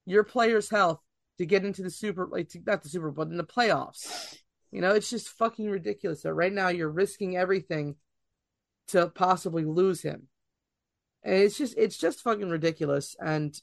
your 0.05 0.23
player's 0.23 0.69
health 0.69 0.99
to 1.37 1.45
get 1.45 1.65
into 1.65 1.83
the 1.83 1.89
super, 1.89 2.27
like 2.27 2.49
to, 2.49 2.59
not 2.65 2.83
the 2.83 2.89
Super 2.89 3.11
Bowl, 3.11 3.25
but 3.25 3.31
in 3.31 3.37
the 3.37 3.43
playoffs? 3.43 4.37
You 4.71 4.81
know, 4.81 4.93
it's 4.93 5.09
just 5.09 5.29
fucking 5.29 5.69
ridiculous 5.69 6.21
that 6.23 6.33
right 6.33 6.51
now 6.51 6.69
you're 6.69 6.89
risking 6.89 7.37
everything 7.37 7.95
to 8.89 9.07
possibly 9.07 9.65
lose 9.65 10.01
him. 10.01 10.27
And 11.23 11.35
it's 11.35 11.57
just, 11.57 11.75
it's 11.77 11.97
just 11.97 12.21
fucking 12.21 12.49
ridiculous. 12.49 13.15
And 13.19 13.59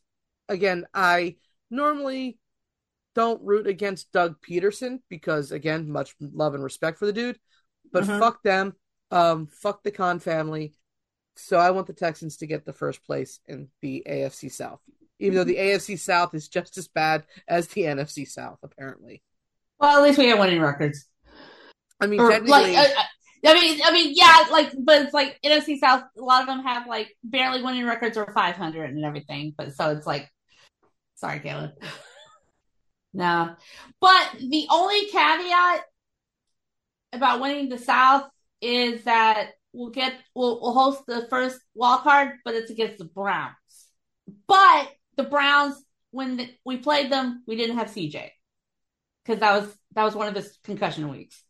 again, 0.48 0.86
I 0.94 1.36
normally 1.70 2.38
don't 3.14 3.42
root 3.42 3.66
against 3.66 4.12
Doug 4.12 4.36
Pederson 4.40 5.00
because, 5.08 5.52
again, 5.52 5.90
much 5.90 6.14
love 6.20 6.54
and 6.54 6.64
respect 6.64 6.98
for 6.98 7.06
the 7.06 7.12
dude. 7.12 7.38
But 7.92 8.04
Mhm. 8.04 8.18
fuck 8.18 8.42
them. 8.42 8.74
Um, 9.10 9.46
fuck 9.46 9.82
the 9.82 9.92
Khan 9.92 10.18
family. 10.18 10.74
So 11.36 11.58
I 11.58 11.70
want 11.70 11.86
the 11.86 11.92
Texans 11.92 12.38
to 12.38 12.46
get 12.46 12.64
the 12.64 12.72
first 12.72 13.04
place 13.04 13.40
in 13.46 13.68
the 13.82 14.02
AFC 14.06 14.48
South, 14.48 14.80
even 15.18 15.36
though 15.36 15.44
the 15.44 15.56
AFC 15.56 15.98
South 15.98 16.34
is 16.34 16.48
just 16.48 16.76
as 16.76 16.88
bad 16.88 17.24
as 17.48 17.68
the 17.68 17.82
NFC 17.82 18.26
South, 18.26 18.58
apparently. 18.62 19.22
Well, 19.78 19.98
at 19.98 20.02
least 20.02 20.18
we 20.18 20.28
have 20.28 20.38
winning 20.38 20.60
records. 20.60 21.06
I 22.00 22.06
mean, 22.06 22.20
Or 22.20 22.30
technically, 22.30 22.74
like, 22.74 22.76
uh, 22.76 23.00
uh, 23.00 23.02
I 23.46 23.54
mean, 23.54 23.80
I 23.84 23.92
mean, 23.92 24.14
yeah, 24.16 24.44
like, 24.50 24.72
but 24.78 25.02
it's 25.02 25.14
like 25.14 25.38
NFC 25.44 25.78
South. 25.78 26.02
A 26.18 26.22
lot 26.22 26.40
of 26.40 26.46
them 26.46 26.62
have 26.62 26.86
like 26.86 27.14
barely 27.22 27.62
winning 27.62 27.84
records 27.84 28.16
or 28.16 28.30
500 28.32 28.90
and 28.90 29.04
everything. 29.04 29.54
But 29.56 29.74
so 29.74 29.90
it's 29.90 30.06
like, 30.06 30.30
sorry, 31.16 31.40
Caleb. 31.40 31.72
no, 33.12 33.54
but 34.00 34.30
the 34.38 34.66
only 34.70 35.06
caveat 35.06 35.82
about 37.12 37.40
winning 37.40 37.68
the 37.68 37.78
South 37.78 38.28
is 38.60 39.04
that 39.04 39.50
we'll 39.72 39.90
get 39.90 40.14
we'll, 40.34 40.60
we'll 40.60 40.72
host 40.72 41.02
the 41.06 41.26
first 41.28 41.60
wild 41.74 42.02
card, 42.02 42.32
but 42.44 42.54
it's 42.54 42.70
against 42.70 42.98
the 42.98 43.04
Browns. 43.04 43.54
But 44.48 44.90
the 45.16 45.24
Browns, 45.24 45.82
when 46.10 46.36
the, 46.36 46.48
we 46.64 46.76
played 46.76 47.10
them, 47.10 47.42
we 47.46 47.56
didn't 47.56 47.78
have 47.78 47.88
CJ 47.88 48.30
because 49.24 49.40
that 49.40 49.60
was 49.60 49.76
that 49.94 50.04
was 50.04 50.14
one 50.14 50.28
of 50.28 50.34
his 50.34 50.58
concussion 50.64 51.08
weeks. 51.08 51.42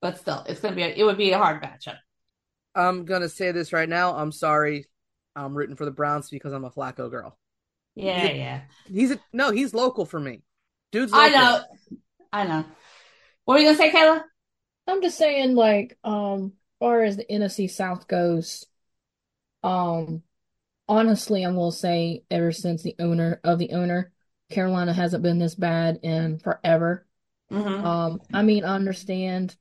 But 0.00 0.18
still, 0.18 0.44
it's 0.46 0.60
gonna 0.60 0.76
be 0.76 0.82
a, 0.82 0.88
it 0.88 1.04
would 1.04 1.18
be 1.18 1.32
a 1.32 1.38
hard 1.38 1.62
matchup. 1.62 1.98
I'm 2.74 3.04
gonna 3.04 3.28
say 3.28 3.52
this 3.52 3.72
right 3.72 3.88
now. 3.88 4.16
I'm 4.16 4.32
sorry. 4.32 4.86
I'm 5.34 5.54
rooting 5.54 5.76
for 5.76 5.84
the 5.84 5.90
Browns 5.90 6.28
because 6.30 6.52
I'm 6.52 6.64
a 6.64 6.70
Flacco 6.70 7.10
girl. 7.10 7.38
Yeah, 7.94 8.30
yeah. 8.30 8.60
He's 8.90 9.10
a, 9.12 9.20
no, 9.32 9.50
he's 9.50 9.74
local 9.74 10.06
for 10.06 10.18
me. 10.18 10.42
Dude's 10.90 11.12
I 11.14 11.28
know, 11.28 11.62
I 12.32 12.44
know. 12.44 12.64
What 13.44 13.54
were 13.54 13.60
you 13.60 13.66
gonna 13.66 13.78
say, 13.78 13.90
Kayla? 13.90 14.22
I'm 14.86 15.02
just 15.02 15.18
saying, 15.18 15.54
like, 15.54 15.96
um, 16.04 16.52
far 16.80 17.02
as 17.02 17.16
the 17.16 17.24
NFC 17.24 17.70
South 17.70 18.08
goes, 18.08 18.66
um, 19.62 20.22
honestly, 20.88 21.44
I 21.44 21.50
will 21.50 21.70
say, 21.70 22.24
ever 22.30 22.52
since 22.52 22.82
the 22.82 22.96
owner 22.98 23.40
of 23.44 23.58
the 23.58 23.72
owner, 23.72 24.12
Carolina 24.50 24.92
hasn't 24.92 25.22
been 25.22 25.38
this 25.38 25.54
bad 25.54 26.00
in 26.02 26.38
forever. 26.38 27.06
Mm-hmm. 27.50 27.86
Um, 27.86 28.20
I 28.32 28.42
mean, 28.42 28.64
I 28.64 28.74
understand, 28.74 29.56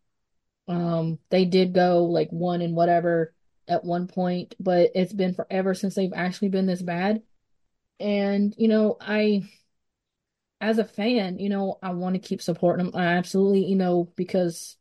um, 0.68 1.20
they 1.30 1.46
did 1.46 1.74
go 1.74 2.06
like 2.06 2.30
one 2.30 2.62
and 2.62 2.76
whatever 2.76 3.34
at 3.68 3.84
one 3.84 4.08
point, 4.08 4.56
but 4.60 4.92
it's 4.96 5.14
been 5.14 5.34
forever 5.34 5.74
since 5.74 5.96
they've 5.96 6.14
actually 6.16 6.50
been 6.50 6.66
this 6.66 6.82
bad. 6.82 7.22
And, 8.00 8.54
you 8.58 8.68
know, 8.68 8.98
I, 9.00 9.44
as 10.60 10.78
a 10.78 10.86
fan, 10.86 11.40
you 11.40 11.50
know, 11.50 11.78
I 11.82 11.92
want 11.92 12.16
to 12.16 12.20
keep 12.20 12.42
supporting 12.42 12.86
them. 12.86 12.96
I 12.96 13.06
absolutely, 13.18 13.66
you 13.66 13.76
know, 13.76 14.12
because, 14.16 14.78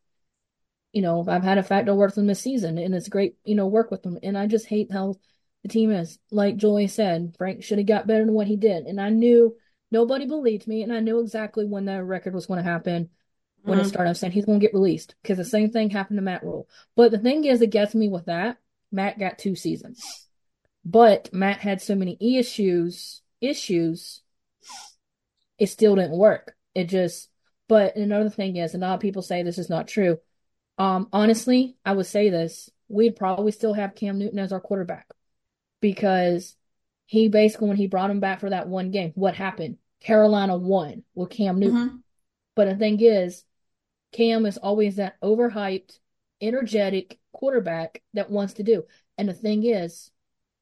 you 0.93 1.03
know, 1.03 1.25
I've 1.29 1.43
had 1.43 1.59
a 1.59 1.63
fact 1.63 1.69
factor 1.87 1.95
work 1.95 2.09
with 2.09 2.17
them 2.17 2.27
this 2.27 2.41
season 2.41 2.79
and 2.79 2.95
it's 2.95 3.09
great, 3.09 3.37
you 3.45 3.55
know, 3.55 3.67
work 3.67 3.91
with 3.91 4.03
them. 4.03 4.19
And 4.23 4.37
I 4.37 4.47
just 4.47 4.67
hate 4.67 4.91
how 4.93 5.15
the 5.63 5.69
team 5.69 5.91
is. 5.91 6.19
Like 6.31 6.57
Joey 6.57 6.87
said, 6.87 7.35
Frank 7.37 7.63
should 7.63 7.79
have 7.79 7.87
got 7.87 8.07
better 8.07 8.25
than 8.25 8.35
what 8.35 8.47
he 8.47 8.57
did. 8.57 8.87
And 8.87 9.01
I 9.01 9.11
knew 9.11 9.57
nobody 9.91 10.27
believed 10.27 10.67
me 10.67 10.83
and 10.83 10.93
I 10.93 11.01
knew 11.01 11.21
exactly 11.21 11.67
when 11.67 11.85
that 11.87 12.05
record 12.05 12.35
was 12.35 12.47
going 12.47 12.59
to 12.59 12.71
happen 12.71 13.11
when 13.63 13.79
it 13.79 13.83
Mhm. 13.83 13.89
started. 13.89 14.09
I'm 14.09 14.15
saying 14.15 14.33
he's 14.33 14.47
going 14.47 14.61
to 14.61 14.67
get 14.67 14.75
released 14.75 15.15
because 15.23 15.39
the 15.39 15.45
same 15.45 15.71
thing 15.71 15.91
happened 15.91 16.19
to 16.19 16.23
Matt 16.23 16.43
Rhule. 16.43 16.69
But 16.97 17.11
the 17.11 17.19
thing 17.19 17.45
is, 17.45 17.61
it 17.61 17.71
gets 17.71 17.95
me 17.95 18.09
with 18.09 18.27
that. 18.27 18.59
Matt 18.93 19.19
got 19.19 19.39
two 19.39 19.55
seasons, 19.55 20.27
but 20.85 21.33
Matt 21.33 21.59
had 21.59 21.81
so 21.81 21.95
many 21.95 22.17
issues, 22.21 23.23
issues, 23.41 24.23
it 25.59 25.69
still 25.69 25.95
didn't 25.95 26.19
work. 26.19 26.57
It 26.75 26.85
just, 26.85 27.29
but 27.69 27.95
another 27.97 28.31
thing 28.31 28.57
is, 28.57 28.75
and 28.75 28.83
a 28.83 28.89
lot 28.89 28.95
of 28.95 29.01
people 29.01 29.23
say 29.23 29.43
this 29.43 29.59
is 29.59 29.71
not 29.71 29.87
true. 29.87 30.19
Um, 30.79 31.09
honestly, 31.13 31.77
I 31.85 31.93
would 31.93 32.07
say 32.07 32.31
this: 32.31 32.69
we'd 32.89 33.15
probably 33.15 33.53
still 33.53 33.75
have 33.75 33.95
Cam 33.95 34.19
Newton 34.19 34.39
as 34.41 34.53
our 34.53 34.61
quarterback 34.61 35.07
because 35.81 36.57
he 37.07 37.29
basically, 37.29 37.69
when 37.69 37.77
he 37.77 37.87
brought 37.87 38.11
him 38.11 38.21
back 38.21 38.41
for 38.41 38.51
that 38.51 38.69
one 38.69 38.91
game, 38.91 39.13
what 39.15 39.35
happened? 39.35 39.79
Carolina 40.01 40.57
won 40.57 41.03
with 41.15 41.31
Cam 41.31 41.59
Newton. 41.59 41.91
Mhm. 41.91 42.03
But 42.55 42.67
the 42.67 42.77
thing 42.77 43.01
is, 43.01 43.45
Cam 44.13 44.47
is 44.47 44.59
always 44.59 44.97
that 44.97 45.21
overhyped, 45.21 45.99
energetic 46.41 47.19
quarterback 47.33 48.03
that 48.15 48.31
wants 48.31 48.55
to 48.55 48.63
do. 48.63 48.85
And 49.19 49.29
the 49.29 49.35
thing 49.35 49.65
is, 49.65 50.11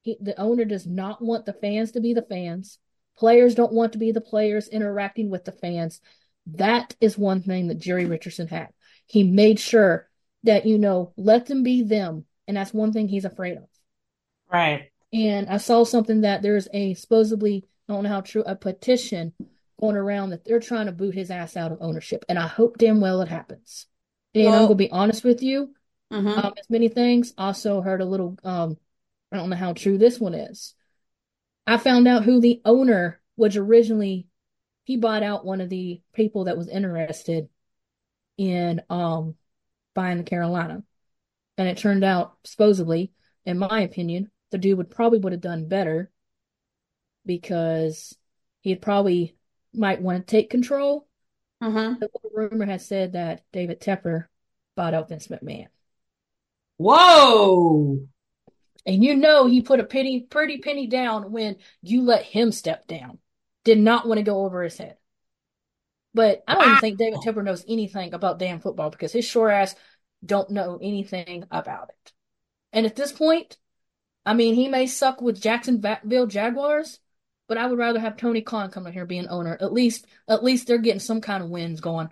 he, 0.02 0.16
the 0.20 0.38
owner 0.40 0.64
does 0.64 0.86
not 0.86 1.22
want 1.22 1.46
the 1.46 1.52
fans 1.52 1.92
to 1.92 2.00
be 2.00 2.14
the 2.14 2.22
fans. 2.22 2.78
Players 3.16 3.54
don't 3.54 3.72
want 3.72 3.92
to 3.92 3.98
be 3.98 4.12
the 4.12 4.20
players 4.20 4.68
interacting 4.68 5.30
with 5.30 5.44
the 5.44 5.52
fans. 5.52 6.00
That 6.46 6.94
is 7.00 7.18
one 7.18 7.42
thing 7.42 7.68
that 7.68 7.78
Jerry 7.78 8.06
Richardson 8.06 8.48
had. 8.48 8.68
He 9.06 9.22
made 9.22 9.58
sure 9.58 10.08
that, 10.44 10.66
you 10.66 10.78
know, 10.78 11.12
let 11.16 11.46
them 11.46 11.62
be 11.62 11.82
them. 11.82 12.24
And 12.46 12.56
that's 12.56 12.72
one 12.72 12.92
thing 12.92 13.08
he's 13.08 13.24
afraid 13.24 13.56
of. 13.56 13.64
Right. 14.50 14.90
And 15.12 15.48
I 15.48 15.56
saw 15.56 15.84
something 15.84 16.22
that 16.22 16.42
there's 16.42 16.68
a 16.72 16.94
supposedly, 16.94 17.64
I 17.88 17.92
don't 17.92 18.02
know 18.04 18.10
how 18.10 18.20
true, 18.20 18.42
a 18.44 18.54
petition 18.54 19.32
going 19.80 19.96
around 19.96 20.30
that 20.30 20.44
they're 20.44 20.60
trying 20.60 20.86
to 20.86 20.92
boot 20.92 21.14
his 21.14 21.30
ass 21.30 21.56
out 21.56 21.72
of 21.72 21.78
ownership. 21.80 22.24
And 22.28 22.38
I 22.38 22.46
hope 22.46 22.78
damn 22.78 23.00
well 23.00 23.22
it 23.22 23.28
happens. 23.28 23.86
And 24.34 24.48
I'm 24.48 24.66
going 24.66 24.68
to 24.70 24.74
be 24.74 24.90
honest 24.90 25.24
with 25.24 25.42
you, 25.42 25.74
hmm 26.10 26.28
um, 26.28 26.52
as 26.58 26.68
many 26.68 26.88
things. 26.88 27.32
Also 27.38 27.80
heard 27.80 28.00
a 28.00 28.06
little, 28.06 28.38
um, 28.44 28.76
I 29.32 29.36
don't 29.36 29.50
know 29.50 29.56
how 29.56 29.72
true 29.72 29.98
this 29.98 30.20
one 30.20 30.34
is. 30.34 30.74
I 31.66 31.78
found 31.78 32.08
out 32.08 32.24
who 32.24 32.40
the 32.40 32.60
owner 32.64 33.20
was 33.36 33.56
originally. 33.56 34.26
He 34.84 34.96
bought 34.96 35.22
out 35.22 35.44
one 35.44 35.60
of 35.60 35.68
the 35.68 36.00
people 36.14 36.44
that 36.44 36.56
was 36.56 36.68
interested 36.68 37.48
in 38.36 38.82
um 38.88 39.34
buying 39.94 40.18
the 40.18 40.24
Carolina. 40.24 40.82
And 41.56 41.68
it 41.68 41.78
turned 41.78 42.04
out, 42.04 42.36
supposedly, 42.44 43.12
in 43.44 43.58
my 43.58 43.80
opinion, 43.80 44.30
the 44.50 44.58
dude 44.58 44.78
would 44.78 44.90
probably 44.90 45.18
would 45.18 45.32
have 45.32 45.40
done 45.40 45.68
better 45.68 46.10
because 47.26 48.16
he'd 48.60 48.82
probably 48.82 49.36
might 49.74 50.00
want 50.02 50.26
to 50.26 50.30
take 50.30 50.50
control. 50.50 51.06
hmm 51.60 51.98
The 52.00 52.10
rumor 52.32 52.66
has 52.66 52.86
said 52.86 53.12
that 53.12 53.44
David 53.52 53.80
Tepper 53.80 54.26
bought 54.76 54.94
out 54.94 55.08
Vince 55.08 55.28
McMahon. 55.28 55.68
Whoa. 56.78 57.98
And 58.86 59.04
you 59.04 59.14
know 59.14 59.46
he 59.46 59.60
put 59.62 59.78
a 59.80 59.84
penny, 59.84 60.20
pretty 60.22 60.58
penny 60.58 60.86
down 60.88 61.30
when 61.30 61.56
you 61.82 62.02
let 62.02 62.24
him 62.24 62.50
step 62.52 62.86
down. 62.88 63.18
Did 63.64 63.78
not 63.78 64.06
want 64.08 64.18
to 64.18 64.24
go 64.24 64.44
over 64.44 64.62
his 64.62 64.78
head. 64.78 64.96
But 66.14 66.42
I 66.46 66.54
don't 66.54 66.66
even 66.66 66.78
think 66.78 66.98
David 66.98 67.20
Tepper 67.20 67.44
knows 67.44 67.64
anything 67.68 68.12
about 68.14 68.38
damn 68.38 68.60
football 68.60 68.90
because 68.90 69.12
his 69.12 69.24
short 69.24 69.52
ass 69.52 69.74
don't 70.24 70.50
know 70.50 70.78
anything 70.82 71.44
about 71.50 71.90
it. 71.90 72.12
And 72.72 72.86
at 72.86 72.96
this 72.96 73.12
point, 73.12 73.58
I 74.28 74.34
mean, 74.34 74.54
he 74.54 74.68
may 74.68 74.86
suck 74.86 75.22
with 75.22 75.40
Jacksonville 75.40 76.26
Jaguars, 76.26 76.98
but 77.48 77.56
I 77.56 77.66
would 77.66 77.78
rather 77.78 77.98
have 77.98 78.18
Tony 78.18 78.42
Khan 78.42 78.70
come 78.70 78.86
in 78.86 78.92
here 78.92 79.06
being 79.06 79.26
owner. 79.26 79.56
At 79.58 79.72
least, 79.72 80.06
at 80.28 80.44
least 80.44 80.66
they're 80.66 80.76
getting 80.76 81.00
some 81.00 81.22
kind 81.22 81.42
of 81.42 81.48
wins 81.48 81.80
going. 81.80 82.10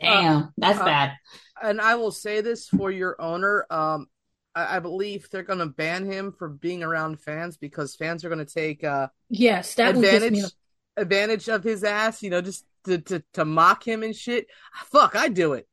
Damn, 0.00 0.52
that's 0.56 0.78
uh, 0.78 0.84
bad. 0.84 1.16
And 1.60 1.80
I 1.80 1.96
will 1.96 2.12
say 2.12 2.40
this 2.40 2.68
for 2.68 2.92
your 2.92 3.20
owner. 3.20 3.66
Um, 3.68 4.06
I, 4.54 4.76
I 4.76 4.78
believe 4.78 5.28
they're 5.28 5.42
going 5.42 5.58
to 5.58 5.66
ban 5.66 6.04
him 6.04 6.30
from 6.30 6.56
being 6.56 6.84
around 6.84 7.20
fans 7.20 7.56
because 7.56 7.96
fans 7.96 8.24
are 8.24 8.28
going 8.28 8.46
to 8.46 8.54
take 8.54 8.84
uh, 8.84 9.08
Yes, 9.28 9.74
that 9.74 9.96
advantage 9.96 10.40
would 10.40 10.52
advantage 10.96 11.48
of 11.48 11.64
his 11.64 11.82
ass. 11.82 12.22
You 12.22 12.30
know, 12.30 12.42
just 12.42 12.64
to, 12.84 12.98
to 12.98 13.24
to 13.32 13.44
mock 13.44 13.84
him 13.84 14.04
and 14.04 14.14
shit. 14.14 14.46
Fuck, 14.84 15.16
I 15.16 15.30
do 15.30 15.54
it. 15.54 15.66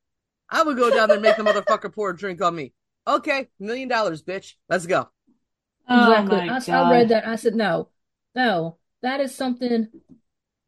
I 0.49 0.63
would 0.63 0.75
go 0.75 0.89
down 0.89 1.09
there 1.09 1.17
and 1.17 1.23
make 1.23 1.37
the 1.37 1.43
motherfucker 1.63 1.93
pour 1.93 2.09
a 2.09 2.17
drink 2.17 2.41
on 2.41 2.55
me. 2.55 2.73
Okay, 3.07 3.49
million 3.59 3.89
dollars, 3.89 4.23
bitch. 4.23 4.55
Let's 4.67 4.87
go. 4.87 5.07
Exactly. 5.97 6.73
Oh 6.73 6.73
I. 6.73 6.85
I 6.87 6.91
read 6.91 7.09
that. 7.09 7.27
I 7.27 7.35
said, 7.35 7.55
no, 7.55 7.89
no, 8.35 8.77
that 9.01 9.19
is 9.19 9.33
something. 9.33 9.87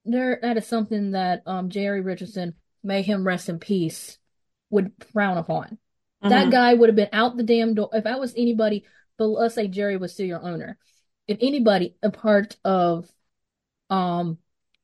There, 0.05 0.39
that 0.41 0.57
is 0.57 0.67
something 0.67 1.11
that 1.11 1.43
um 1.45 1.69
Jerry 1.69 2.01
Richardson, 2.01 2.55
may 2.83 3.01
him 3.01 3.25
rest 3.25 3.49
in 3.49 3.59
peace, 3.59 4.17
would 4.69 4.91
frown 5.11 5.37
upon. 5.37 5.77
That 6.21 6.47
Mhm. 6.47 6.51
guy 6.51 6.73
would 6.73 6.89
have 6.89 6.95
been 6.95 7.09
out 7.11 7.35
the 7.37 7.43
damn 7.43 7.73
door. 7.73 7.89
If 7.93 8.05
I 8.05 8.15
was 8.15 8.33
anybody, 8.35 8.85
but 9.17 9.27
let's 9.27 9.55
say 9.55 9.67
Jerry 9.67 9.97
was 9.97 10.13
still 10.13 10.25
your 10.25 10.41
owner. 10.41 10.77
If 11.27 11.37
anybody 11.41 11.95
a 12.01 12.09
part 12.09 12.57
of, 12.63 13.09
um, 13.89 14.37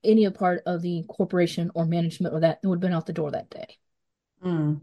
any 0.03 0.25
a 0.25 0.31
part 0.31 0.63
of 0.65 0.81
the 0.81 1.03
corporation 1.07 1.71
or 1.75 1.85
management 1.85 2.33
or 2.33 2.41
that, 2.41 2.59
would 2.63 2.77
have 2.77 2.81
been 2.81 2.93
out 2.93 3.05
the 3.05 3.13
door 3.13 3.31
that 3.31 3.49
day. 3.49 3.77
Mm. 4.43 4.81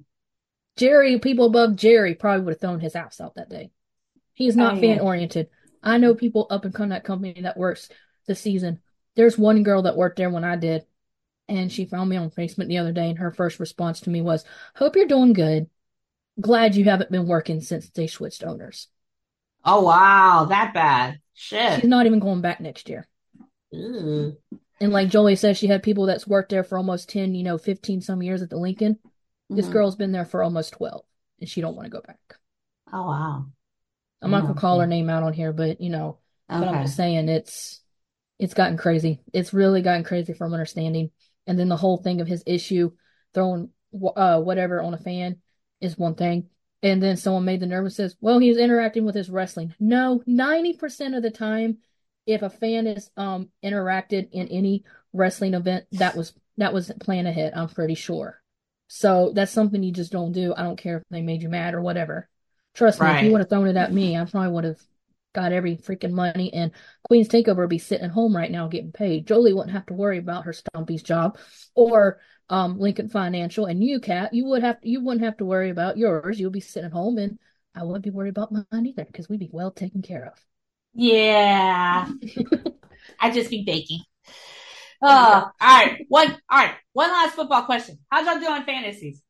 Jerry, 0.77 1.19
people 1.19 1.47
above 1.47 1.77
Jerry 1.77 2.15
probably 2.15 2.45
would 2.45 2.53
have 2.55 2.61
thrown 2.61 2.81
his 2.81 2.95
ass 2.95 3.21
out 3.21 3.37
that 3.37 3.49
day. 3.49 3.71
He's 4.37 4.57
not 4.57 4.77
Oh, 4.77 4.81
fan 4.81 5.01
oriented. 5.01 5.49
I 5.83 5.99
know 5.99 6.15
people 6.15 6.47
up 6.51 6.65
and 6.65 6.75
come 6.75 6.91
that 6.91 7.05
company 7.05 7.41
that 7.43 7.57
works 7.57 7.89
this 8.27 8.41
season. 8.41 8.81
There's 9.17 9.39
one 9.39 9.63
girl 9.65 9.83
that 9.83 9.97
worked 9.97 10.17
there 10.19 10.31
when 10.31 10.45
I 10.45 10.57
did, 10.57 10.87
and 11.49 11.73
she 11.73 11.87
found 11.87 12.11
me 12.11 12.17
on 12.17 12.31
Facebook 12.31 12.69
the 12.69 12.79
other 12.79 12.93
day, 12.93 13.09
and 13.09 13.19
her 13.19 13.33
first 13.33 13.59
response 13.61 14.01
to 14.03 14.11
me 14.11 14.21
was, 14.23 14.45
Hope 14.77 14.97
you're 14.97 15.07
doing 15.07 15.33
good. 15.33 15.69
Glad 16.41 16.77
you 16.77 16.85
haven't 16.85 17.11
been 17.11 17.27
working 17.27 17.61
since 17.63 17.89
they 17.91 18.07
switched 18.07 18.45
owners. 18.45 18.89
Oh 19.65 19.83
wow, 19.83 20.47
that 20.49 20.75
bad. 20.75 21.21
Shit. 21.35 21.81
She's 21.81 21.89
not 21.91 22.07
even 22.07 22.19
going 22.21 22.41
back 22.41 22.61
next 22.61 22.89
year. 22.89 23.07
Ooh. 23.75 24.37
And 24.81 24.93
like 24.93 25.09
Jolie 25.09 25.37
says, 25.37 25.57
she 25.57 25.67
had 25.67 25.83
people 25.83 26.07
that's 26.07 26.27
worked 26.27 26.51
there 26.51 26.65
for 26.65 26.79
almost 26.79 27.09
10, 27.09 27.35
you 27.35 27.43
know, 27.43 27.59
15 27.59 28.01
some 28.01 28.23
years 28.23 28.43
at 28.43 28.51
the 28.51 28.57
Lincoln. 28.59 28.99
This 29.49 29.67
Mhm. 29.67 29.73
girl's 29.73 29.97
been 29.97 30.13
there 30.13 30.25
for 30.25 30.43
almost 30.43 30.73
12, 30.75 31.05
and 31.41 31.49
she 31.49 31.61
don't 31.61 31.75
want 31.77 31.87
to 31.87 31.91
go 31.91 32.01
back. 32.01 32.19
Oh 32.93 33.07
wow. 33.07 33.47
I'm 34.23 34.31
not 34.31 34.43
gonna 34.47 34.55
call 34.55 34.81
her 34.81 34.87
name 34.87 35.11
out 35.11 35.23
on 35.23 35.33
here, 35.33 35.53
but 35.53 35.81
you 35.81 35.91
know, 35.91 36.19
But 36.59 36.69
I'm 36.69 36.81
just 36.81 36.97
saying 36.97 37.29
it's 37.29 37.81
it's 38.39 38.55
gotten 38.55 38.77
crazy. 38.77 39.23
It's 39.33 39.55
really 39.55 39.83
gotten 39.83 40.05
crazy 40.05 40.33
from 40.33 40.53
understanding. 40.53 41.11
And 41.47 41.59
then 41.59 41.69
the 41.69 41.77
whole 41.77 41.99
thing 41.99 42.21
of 42.21 42.27
his 42.29 42.43
issue 42.47 42.93
throwing 43.35 43.71
uh 44.17 44.41
whatever 44.41 44.81
on 44.83 44.95
a 44.95 44.99
fan 44.99 45.41
is 45.81 45.99
one 45.99 46.15
thing. 46.15 46.49
And 46.83 47.03
then 47.03 47.17
someone 47.17 47.45
made 47.45 47.61
the 47.61 47.67
nervous 47.67 47.97
says, 47.97 48.17
well, 48.21 48.39
he 48.39 48.49
was 48.49 48.59
interacting 48.59 49.05
with 49.05 49.15
his 49.15 49.31
wrestling. 49.31 49.75
No, 49.81 50.23
90% 50.27 51.17
of 51.17 51.23
the 51.23 51.31
time, 51.31 51.79
if 52.27 52.43
a 52.43 52.51
fan 52.51 52.87
is 52.87 53.11
um 53.17 53.51
interacted 53.65 54.29
in 54.33 54.49
any 54.49 54.85
wrestling 55.13 55.55
event, 55.55 55.87
that 55.93 56.17
was 56.17 56.33
that 56.59 56.73
was 56.73 56.91
planned 57.01 57.29
ahead, 57.29 57.53
I'm 57.55 57.69
pretty 57.69 57.95
sure. 57.95 58.41
So 58.89 59.33
that's 59.35 59.53
something 59.53 59.83
you 59.83 59.93
just 59.93 60.13
don't 60.13 60.33
do. 60.33 60.55
I 60.57 60.63
don't 60.63 60.79
care 60.79 60.99
if 60.99 61.03
they 61.11 61.23
made 61.23 61.43
you 61.43 61.49
mad 61.49 61.75
or 61.75 61.83
whatever. 61.83 62.29
Trust 62.77 63.01
me, 63.01 63.09
if 63.09 63.23
you 63.23 63.33
would 63.33 63.41
have 63.41 63.49
thrown 63.49 63.67
it 63.69 63.77
at 63.77 63.93
me, 63.93 64.17
I 64.17 64.25
probably 64.27 64.51
would 64.51 64.65
have 64.65 64.81
got 65.35 65.53
every 65.53 65.77
freaking 65.77 66.13
money 66.13 66.53
and 66.53 66.73
Queen's 67.09 67.29
Takeover 67.29 67.59
would 67.59 67.69
be 67.69 67.79
sitting 67.79 68.05
at 68.05 68.11
home 68.11 68.35
right 68.35 68.51
now 68.51 68.69
getting 68.69 68.93
paid. 68.93 69.27
Jolie 69.27 69.53
wouldn't 69.53 69.75
have 69.75 69.87
to 69.87 69.95
worry 69.95 70.19
about 70.19 70.45
her 70.45 70.53
Stumpy's 70.53 71.03
job 71.03 71.39
or 71.75 72.21
um 72.49 72.79
Lincoln 72.79 73.09
Financial 73.09 73.67
and 73.67 73.83
you 73.83 73.99
Kat, 74.01 74.33
you 74.33 74.45
would 74.47 74.63
have 74.63 74.79
you 74.83 75.03
wouldn't 75.03 75.25
have 75.25 75.37
to 75.39 75.45
worry 75.45 75.71
about 75.71 75.97
yours. 75.97 76.39
You'll 76.39 76.51
be 76.51 76.61
sitting 76.61 76.87
at 76.87 76.93
home 76.93 77.19
and 77.19 77.39
I 77.75 77.83
wouldn't 77.85 78.05
be 78.05 78.11
worried 78.11 78.31
about 78.31 78.53
mine 78.53 78.87
either 78.87 79.05
because 79.05 79.29
we'd 79.29 79.41
be 79.41 79.51
well 79.53 79.71
taken 79.71 80.03
care 80.03 80.27
of. 80.27 80.43
Yeah. 80.95 82.11
I 83.21 83.31
just 83.31 83.51
be 83.51 83.65
baking. 83.65 84.01
Oh, 85.03 85.09
all 85.09 85.53
right. 85.61 86.05
One 86.09 86.29
all 86.51 86.59
right. 86.59 86.75
One 86.93 87.11
last 87.11 87.35
football 87.35 87.65
question. 87.65 87.99
How'd 88.11 88.27
y'all 88.27 88.41
do 88.41 88.51
on 88.51 88.65
fantasies? 88.65 89.23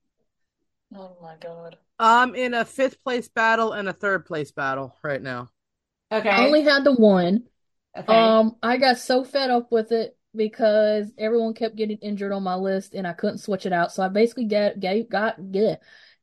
Oh 0.95 1.17
my 1.21 1.37
god. 1.41 1.77
I'm 1.99 2.35
in 2.35 2.55
a 2.55 2.65
fifth 2.65 3.03
place 3.03 3.29
battle 3.29 3.73
and 3.73 3.89
a 3.89 3.93
third 3.93 4.27
place 4.27 4.53
battle 4.53 4.97
right 5.03 5.23
now. 5.23 5.49
Okay. 6.13 6.29
I 6.29 6.47
only 6.47 6.63
had 6.63 6.85
the 6.85 6.93
one. 6.93 7.45
okay. 7.97 8.15
Um, 8.15 8.57
I 8.63 8.77
got 8.77 8.99
so 8.99 9.25
fed 9.25 9.51
up 9.51 9.73
with 9.73 9.93
it 9.93 10.17
because 10.35 11.11
everyone 11.19 11.55
kept 11.55 11.77
getting 11.77 11.99
injured 11.99 12.33
on 12.33 12.43
my 12.43 12.55
list 12.55 12.95
and 12.95 13.07
I 13.07 13.13
couldn't 13.13 13.39
switch 13.39 13.67
it 13.67 13.73
out. 13.73 13.93
So 13.93 14.03
I 14.03 14.09
basically 14.09 14.45
get, 14.45 14.79
gave 14.79 15.09
got 15.09 15.37
yeah, 15.51 15.77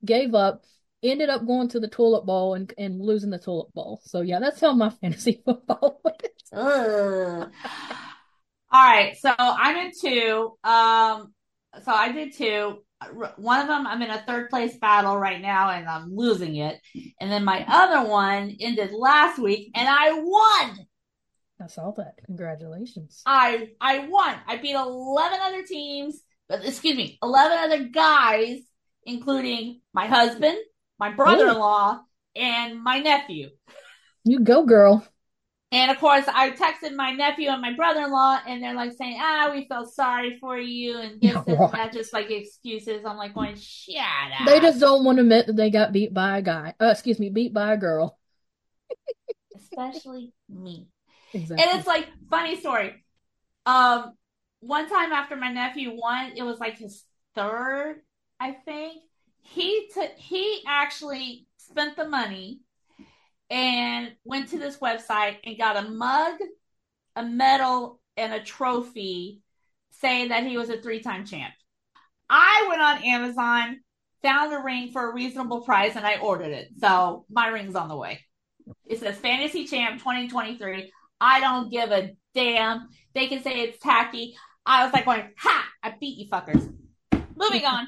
gave 0.05 0.35
up. 0.35 0.63
Ended 1.01 1.27
up 1.27 1.45
going 1.45 1.67
to 1.69 1.81
the 1.81 1.89
toilet 1.89 2.25
bowl 2.25 2.53
and, 2.53 2.73
and 2.77 3.01
losing 3.01 3.29
the 3.29 3.37
toilet 3.37 3.73
bowl. 3.73 3.99
So 4.05 4.21
yeah, 4.21 4.39
that's 4.39 4.61
how 4.61 4.73
my 4.73 4.89
fantasy 5.01 5.41
football 5.43 5.99
went. 6.05 6.17
All 8.71 8.83
right, 8.83 9.15
so 9.17 9.33
I'm 9.37 9.75
in 9.85 9.91
two. 9.99 10.57
Um, 10.63 11.33
so 11.83 11.91
I 11.91 12.11
did 12.11 12.33
two. 12.33 12.83
One 13.37 13.61
of 13.61 13.67
them, 13.67 13.87
I'm 13.87 14.01
in 14.01 14.09
a 14.09 14.23
third 14.25 14.49
place 14.49 14.77
battle 14.77 15.17
right 15.17 15.41
now, 15.41 15.69
and 15.69 15.87
I'm 15.87 16.15
losing 16.15 16.55
it. 16.55 16.79
And 17.19 17.31
then 17.31 17.43
my 17.43 17.65
other 17.67 18.09
one 18.09 18.55
ended 18.59 18.91
last 18.91 19.39
week, 19.39 19.71
and 19.75 19.87
I 19.87 20.13
won. 20.13 20.87
I 21.61 21.67
saw 21.67 21.91
that. 21.97 22.15
Congratulations. 22.25 23.21
I 23.25 23.69
I 23.79 24.07
won. 24.07 24.35
I 24.47 24.57
beat 24.57 24.75
11 24.75 25.39
other 25.41 25.63
teams, 25.63 26.21
but 26.49 26.65
excuse 26.65 26.97
me, 26.97 27.17
11 27.23 27.57
other 27.57 27.83
guys, 27.85 28.59
including 29.05 29.81
my 29.93 30.07
husband, 30.07 30.57
my 30.99 31.11
brother-in-law, 31.11 32.01
and 32.35 32.83
my 32.83 32.99
nephew. 32.99 33.49
You 34.25 34.39
go, 34.39 34.65
girl. 34.65 35.05
And 35.73 35.89
of 35.89 35.97
course, 35.97 36.25
I 36.27 36.51
texted 36.51 36.95
my 36.95 37.11
nephew 37.11 37.49
and 37.49 37.59
my 37.61 37.73
brother 37.73 38.01
in 38.01 38.11
law, 38.11 38.39
and 38.47 38.61
they're 38.61 38.75
like 38.75 38.91
saying, 38.91 39.17
"Ah, 39.19 39.49
we 39.51 39.65
felt 39.67 39.91
sorry 39.91 40.37
for 40.39 40.57
you," 40.57 40.99
and 40.99 41.23
and 41.23 41.43
Right. 41.47 41.71
that, 41.73 41.91
just 41.91 42.13
like 42.13 42.29
excuses. 42.29 43.03
I'm 43.05 43.17
like 43.17 43.33
going, 43.33 43.55
"Shut 43.55 43.95
up." 44.39 44.45
They 44.45 44.59
just 44.59 44.79
don't 44.79 45.03
want 45.03 45.17
to 45.17 45.23
admit 45.23 45.47
that 45.47 45.55
they 45.55 45.71
got 45.71 45.91
beat 45.91 46.13
by 46.13 46.37
a 46.37 46.41
guy. 46.43 46.75
Uh, 46.79 46.85
excuse 46.85 47.19
me, 47.19 47.29
beat 47.29 47.53
by 47.53 47.73
a 47.73 47.77
girl. 47.77 48.19
especially 49.55 50.31
me. 50.47 50.87
Exactly. 51.33 51.65
And 51.65 51.79
it's 51.79 51.87
like 51.87 52.07
funny 52.29 52.59
story. 52.59 53.03
Um, 53.65 54.13
one 54.59 54.87
time 54.89 55.11
after 55.11 55.35
my 55.35 55.51
nephew 55.51 55.91
won, 55.95 56.33
it 56.35 56.43
was 56.43 56.59
like 56.59 56.77
his 56.77 57.03
third, 57.35 58.01
I 58.39 58.51
think. 58.51 59.01
He 59.41 59.89
took 59.93 60.11
he 60.17 60.63
actually 60.67 61.47
spent 61.57 61.95
the 61.97 62.07
money 62.07 62.61
and 63.49 64.11
went 64.23 64.49
to 64.49 64.59
this 64.59 64.77
website 64.77 65.37
and 65.43 65.57
got 65.57 65.77
a 65.77 65.89
mug, 65.89 66.39
a 67.15 67.23
medal, 67.23 67.99
and 68.17 68.33
a 68.33 68.43
trophy 68.43 69.41
saying 69.91 70.29
that 70.29 70.45
he 70.45 70.57
was 70.57 70.69
a 70.69 70.81
three-time 70.81 71.25
champ. 71.25 71.53
I 72.29 72.65
went 72.69 72.81
on 72.81 73.03
Amazon, 73.03 73.79
found 74.21 74.53
a 74.53 74.59
ring 74.59 74.91
for 74.91 75.09
a 75.09 75.13
reasonable 75.13 75.61
price, 75.61 75.95
and 75.95 76.05
I 76.05 76.17
ordered 76.17 76.51
it. 76.51 76.69
So 76.79 77.25
my 77.29 77.47
ring's 77.47 77.75
on 77.75 77.89
the 77.89 77.97
way. 77.97 78.21
It 78.85 78.99
says 78.99 79.17
Fantasy 79.17 79.65
Champ 79.65 79.99
2023. 79.99 80.91
I 81.19 81.39
don't 81.39 81.71
give 81.71 81.91
a 81.91 82.15
damn. 82.33 82.89
They 83.13 83.27
can 83.27 83.43
say 83.43 83.61
it's 83.61 83.79
tacky. 83.79 84.35
I 84.65 84.83
was 84.83 84.93
like 84.93 85.05
going, 85.05 85.29
ha! 85.37 85.65
I 85.83 85.93
beat 85.99 86.17
you 86.17 86.29
fuckers. 86.29 86.73
Moving 87.35 87.65
on. 87.65 87.87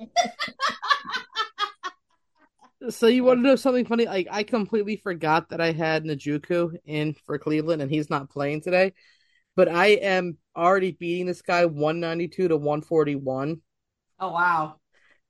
So 2.90 3.06
you 3.06 3.24
want 3.24 3.38
to 3.38 3.42
know 3.42 3.56
something 3.56 3.86
funny? 3.86 4.04
Like 4.04 4.28
I 4.30 4.42
completely 4.42 4.96
forgot 4.96 5.48
that 5.48 5.60
I 5.60 5.72
had 5.72 6.04
Najuku 6.04 6.76
in 6.84 7.14
for 7.24 7.38
Cleveland 7.38 7.80
and 7.80 7.90
he's 7.90 8.10
not 8.10 8.28
playing 8.28 8.60
today. 8.62 8.92
But 9.56 9.68
I 9.68 9.88
am 9.88 10.38
already 10.56 10.92
beating 10.92 11.26
this 11.26 11.42
guy 11.42 11.66
192 11.66 12.48
to 12.48 12.56
141. 12.56 13.62
Oh 14.18 14.30
wow. 14.32 14.78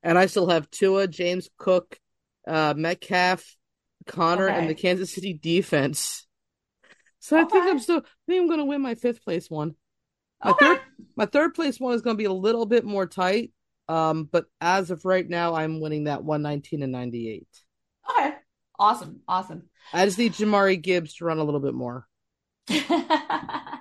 And 0.03 0.19
I 0.19 0.27
still 0.27 0.49
have 0.49 0.71
Tua, 0.71 1.09
James 1.09 1.49
Cook, 1.59 1.99
uh, 2.47 2.75
Metcalf, 2.77 3.57
Connor, 4.07 4.49
Okay. 4.49 4.59
and 4.59 4.69
the 4.69 4.75
Kansas 4.75 5.13
City 5.13 5.33
defense. 5.35 6.27
So 7.19 7.37
I 7.37 7.45
think 7.45 7.67
I'm 7.67 7.79
still 7.79 7.99
I 7.99 8.11
think 8.27 8.43
I'm 8.43 8.49
gonna 8.49 8.65
win 8.65 8.83
my 8.83 8.95
fifth 8.95 9.23
place 9.25 9.51
one. 9.51 9.75
My 10.45 10.53
Okay. 10.53 10.67
third 10.67 10.81
my 11.17 11.27
third 11.27 11.55
place 11.55 11.81
one 11.81 11.95
is 11.95 12.03
gonna 12.03 12.17
be 12.17 12.25
a 12.27 12.33
little 12.33 12.67
bit 12.67 12.85
more 12.85 13.07
tight. 13.07 13.53
Um, 13.89 14.29
but 14.31 14.47
as 14.61 14.91
of 14.91 15.05
right 15.05 15.29
now, 15.29 15.55
I'm 15.55 15.81
winning 15.81 16.05
that 16.05 16.25
119 16.25 16.83
and 16.83 16.93
98. 16.93 17.47
Okay. 18.11 18.35
Awesome. 18.79 19.21
Awesome. 19.29 19.69
I 19.93 20.05
just 20.05 20.19
need 20.19 20.33
Jahmyr 20.33 20.81
Gibbs 20.81 21.15
to 21.15 21.25
run 21.25 21.39
a 21.39 21.45
little 21.45 21.61
bit 21.61 21.75
more. 21.75 22.07
I 22.69 23.81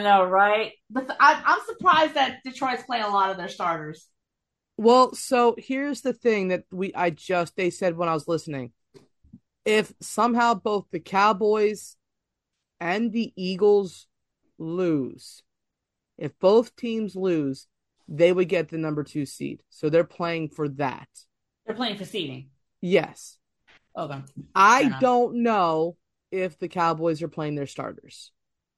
know, 0.00 0.24
right? 0.24 0.72
But 0.88 1.14
I, 1.20 1.42
I'm 1.44 1.60
surprised 1.66 2.14
that 2.14 2.38
Detroit's 2.44 2.84
playing 2.84 3.04
a 3.04 3.10
lot 3.10 3.30
of 3.30 3.36
their 3.36 3.48
starters. 3.48 4.08
Well, 4.76 5.14
so 5.14 5.54
here's 5.58 6.00
the 6.00 6.14
thing 6.14 6.48
that 6.48 6.64
we 6.72 6.92
I 6.94 7.10
just 7.10 7.56
they 7.56 7.70
said 7.70 7.96
when 7.96 8.08
I 8.08 8.14
was 8.14 8.26
listening. 8.26 8.72
If 9.64 9.92
somehow 10.00 10.54
both 10.54 10.86
the 10.90 11.00
Cowboys 11.00 11.96
and 12.80 13.12
the 13.12 13.32
Eagles 13.36 14.08
lose, 14.58 15.42
if 16.18 16.38
both 16.38 16.74
teams 16.76 17.14
lose, 17.14 17.66
they 18.08 18.32
would 18.32 18.48
get 18.48 18.68
the 18.68 18.78
number 18.78 19.02
2 19.02 19.26
seed. 19.26 19.62
So 19.70 19.88
they're 19.88 20.04
playing 20.04 20.50
for 20.50 20.68
that. 20.70 21.08
They're 21.66 21.76
playing 21.76 21.96
for 21.96 22.04
seeding. 22.04 22.50
Yes. 22.80 23.38
Okay. 23.96 24.20
I 24.54 24.94
don't 25.00 25.42
know 25.42 25.96
if 26.30 26.58
the 26.58 26.68
Cowboys 26.68 27.22
are 27.22 27.28
playing 27.28 27.54
their 27.54 27.66
starters. 27.66 28.32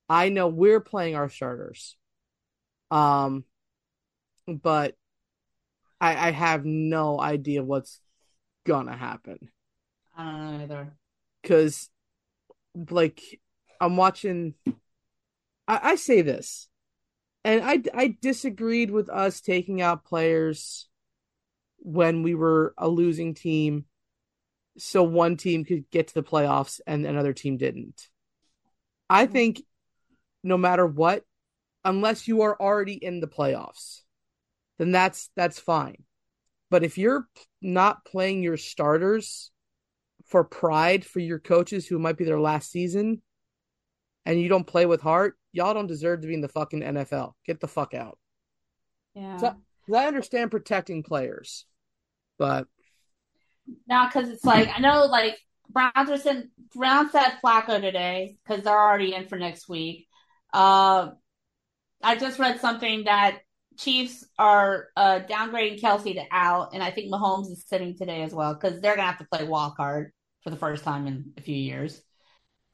I 0.08 0.28
know 0.28 0.48
we're 0.48 0.80
playing 0.80 1.16
our 1.16 1.28
starters. 1.28 1.96
Um 2.90 3.44
but 4.46 4.94
I 6.00 6.28
I 6.28 6.30
have 6.30 6.64
no 6.64 7.20
idea 7.20 7.64
what's 7.64 8.00
gonna 8.64 8.96
happen. 8.96 9.50
I 10.16 10.24
don't 10.24 10.58
know 10.58 10.64
either. 10.64 10.92
Cause 11.42 11.88
like 12.90 13.40
I'm 13.80 13.96
watching 13.96 14.54
I, 15.66 15.80
I 15.82 15.94
say 15.96 16.22
this 16.22 16.68
and 17.46 17.62
I 17.62 17.80
I 17.94 18.16
disagreed 18.20 18.90
with 18.90 19.08
us 19.08 19.40
taking 19.40 19.80
out 19.80 20.04
players 20.04 20.88
when 21.78 22.24
we 22.24 22.34
were 22.34 22.74
a 22.76 22.88
losing 22.88 23.34
team 23.34 23.84
so 24.78 25.04
one 25.04 25.36
team 25.36 25.64
could 25.64 25.88
get 25.90 26.08
to 26.08 26.14
the 26.14 26.24
playoffs 26.24 26.80
and 26.88 27.06
another 27.06 27.32
team 27.32 27.56
didn't. 27.56 28.08
I 29.08 29.24
mm-hmm. 29.24 29.32
think 29.32 29.62
no 30.42 30.58
matter 30.58 30.84
what, 30.84 31.22
unless 31.84 32.26
you 32.26 32.42
are 32.42 32.60
already 32.60 32.94
in 32.94 33.20
the 33.20 33.28
playoffs, 33.28 34.00
then 34.78 34.90
that's 34.90 35.30
that's 35.36 35.60
fine. 35.60 36.02
But 36.68 36.82
if 36.82 36.98
you're 36.98 37.28
not 37.62 38.04
playing 38.04 38.42
your 38.42 38.56
starters 38.56 39.52
for 40.26 40.42
pride 40.42 41.04
for 41.04 41.20
your 41.20 41.38
coaches 41.38 41.86
who 41.86 42.00
might 42.00 42.18
be 42.18 42.24
their 42.24 42.40
last 42.40 42.72
season 42.72 43.22
and 44.24 44.40
you 44.40 44.48
don't 44.48 44.66
play 44.66 44.84
with 44.84 45.00
heart, 45.00 45.36
y'all 45.56 45.74
don't 45.74 45.86
deserve 45.86 46.20
to 46.20 46.28
be 46.28 46.34
in 46.34 46.42
the 46.42 46.48
fucking 46.48 46.82
NFL. 46.82 47.32
Get 47.46 47.60
the 47.60 47.66
fuck 47.66 47.94
out. 47.94 48.18
Yeah. 49.14 49.38
So, 49.38 49.54
I 49.94 50.06
understand 50.06 50.50
protecting 50.50 51.02
players, 51.02 51.64
but 52.38 52.66
Now, 53.88 54.06
because 54.06 54.28
it's 54.28 54.44
like 54.44 54.68
I 54.68 54.80
know, 54.80 55.06
like 55.06 55.38
Browns 55.70 56.10
are 56.10 56.18
sent 56.18 56.50
Browns 56.74 57.12
said 57.12 57.38
Flacco 57.42 57.80
today 57.80 58.36
because 58.44 58.62
they're 58.64 58.78
already 58.78 59.14
in 59.14 59.26
for 59.26 59.38
next 59.38 59.68
week. 59.68 60.06
Uh, 60.52 61.10
I 62.02 62.16
just 62.16 62.38
read 62.38 62.60
something 62.60 63.04
that 63.04 63.38
Chiefs 63.78 64.26
are 64.38 64.88
uh, 64.96 65.20
downgrading 65.28 65.80
Kelce 65.80 66.14
to 66.14 66.24
out, 66.30 66.74
and 66.74 66.82
I 66.82 66.90
think 66.90 67.10
Mahomes 67.10 67.50
is 67.50 67.64
sitting 67.66 67.96
today 67.96 68.22
as 68.22 68.34
well 68.34 68.54
because 68.54 68.80
they're 68.80 68.96
gonna 68.96 69.08
have 69.08 69.18
to 69.18 69.28
play 69.32 69.44
wild 69.44 69.76
card 69.76 70.12
for 70.42 70.50
the 70.50 70.56
first 70.56 70.84
time 70.84 71.06
in 71.06 71.32
a 71.38 71.40
few 71.40 71.56
years. 71.56 72.02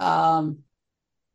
Um, 0.01 0.64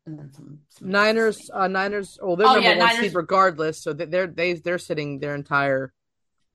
and 0.08 0.18
then 0.18 0.32
some, 0.32 0.58
some 0.70 0.90
Niners, 0.90 1.50
uh, 1.52 1.68
Niners. 1.68 2.18
Oh, 2.22 2.34
they're 2.34 2.46
Oh, 2.46 2.54
number 2.54 2.68
yeah, 2.68 2.78
one 2.78 2.86
Niners- 2.88 3.00
seed 3.00 3.14
regardless. 3.14 3.82
So 3.82 3.92
they- 3.92 4.06
they're 4.06 4.26
they 4.26 4.54
they're 4.54 4.78
sitting 4.78 5.18
their 5.20 5.34
entire. 5.34 5.92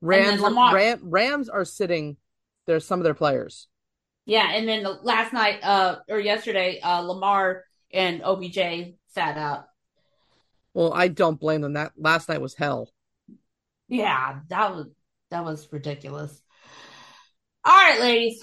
then 0.02 0.08
Rams 0.08 0.40
Ram, 0.74 1.00
Rams 1.04 1.48
are 1.48 1.64
sitting. 1.64 2.16
There's 2.66 2.86
some 2.86 2.98
of 3.00 3.04
their 3.04 3.14
players. 3.14 3.68
Yeah, 4.26 4.50
and 4.52 4.66
then 4.66 4.82
the, 4.82 4.90
last 5.02 5.32
night, 5.32 5.60
uh, 5.62 5.98
or 6.08 6.18
yesterday, 6.18 6.80
uh, 6.80 7.00
Lamar 7.00 7.64
and 7.92 8.22
OBJ 8.22 8.94
sat 9.08 9.36
out. 9.36 9.66
Well, 10.72 10.92
I 10.92 11.08
don't 11.08 11.38
blame 11.38 11.60
them. 11.60 11.74
That 11.74 11.92
last 11.96 12.28
night 12.28 12.40
was 12.40 12.54
hell. 12.54 12.90
Yeah, 13.88 14.40
that 14.48 14.74
was 14.74 14.86
that 15.30 15.44
was 15.44 15.68
ridiculous. 15.72 16.40
All 17.64 17.76
right, 17.76 18.00
ladies. 18.00 18.42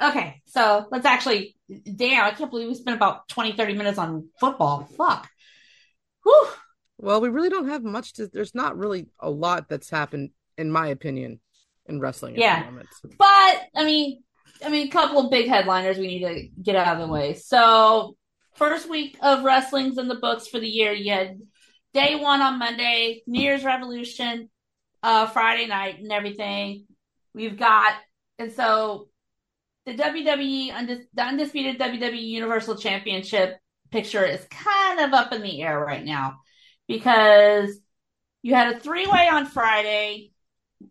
Okay, 0.00 0.42
so 0.46 0.86
let's 0.90 1.06
actually 1.06 1.56
damn, 1.84 2.24
I 2.24 2.30
can't 2.30 2.50
believe 2.50 2.68
we 2.68 2.74
spent 2.74 2.96
about 2.96 3.28
20, 3.28 3.52
30 3.52 3.74
minutes 3.74 3.98
on 3.98 4.28
football. 4.40 4.88
Fuck. 4.96 5.28
Whew. 6.24 6.48
Well, 6.98 7.20
we 7.20 7.28
really 7.28 7.48
don't 7.50 7.68
have 7.68 7.82
much 7.84 8.14
to. 8.14 8.26
There's 8.26 8.54
not 8.54 8.76
really 8.76 9.06
a 9.20 9.30
lot 9.30 9.68
that's 9.68 9.90
happened, 9.90 10.30
in 10.56 10.70
my 10.70 10.88
opinion, 10.88 11.40
in 11.86 12.00
wrestling 12.00 12.34
at 12.34 12.40
Yeah. 12.40 12.60
the 12.64 12.70
moment. 12.70 12.88
But 13.18 13.62
I 13.74 13.84
mean 13.84 14.22
I 14.64 14.68
mean 14.68 14.86
a 14.88 14.90
couple 14.90 15.24
of 15.24 15.30
big 15.30 15.48
headliners 15.48 15.98
we 15.98 16.06
need 16.06 16.24
to 16.24 16.48
get 16.62 16.76
out 16.76 16.96
of 17.00 17.06
the 17.06 17.12
way. 17.12 17.34
So 17.34 18.16
first 18.54 18.88
week 18.88 19.16
of 19.22 19.44
wrestling's 19.44 19.98
in 19.98 20.08
the 20.08 20.16
books 20.16 20.48
for 20.48 20.58
the 20.58 20.68
year. 20.68 20.92
You 20.92 21.12
had 21.12 21.40
day 21.94 22.16
one 22.16 22.40
on 22.40 22.58
Monday, 22.58 23.22
New 23.26 23.40
Year's 23.40 23.64
Revolution, 23.64 24.50
uh, 25.02 25.26
Friday 25.26 25.66
night, 25.66 26.00
and 26.00 26.10
everything. 26.12 26.86
We've 27.34 27.56
got, 27.56 27.94
and 28.38 28.52
so 28.52 29.08
the 29.88 30.02
WWE, 30.02 31.06
the 31.14 31.22
undisputed 31.22 31.78
WWE 31.80 32.20
Universal 32.20 32.76
Championship 32.76 33.58
picture 33.90 34.24
is 34.24 34.44
kind 34.50 35.00
of 35.00 35.14
up 35.14 35.32
in 35.32 35.40
the 35.40 35.62
air 35.62 35.80
right 35.80 36.04
now 36.04 36.40
because 36.86 37.78
you 38.42 38.54
had 38.54 38.76
a 38.76 38.80
three 38.80 39.06
way 39.06 39.28
on 39.28 39.46
Friday 39.46 40.32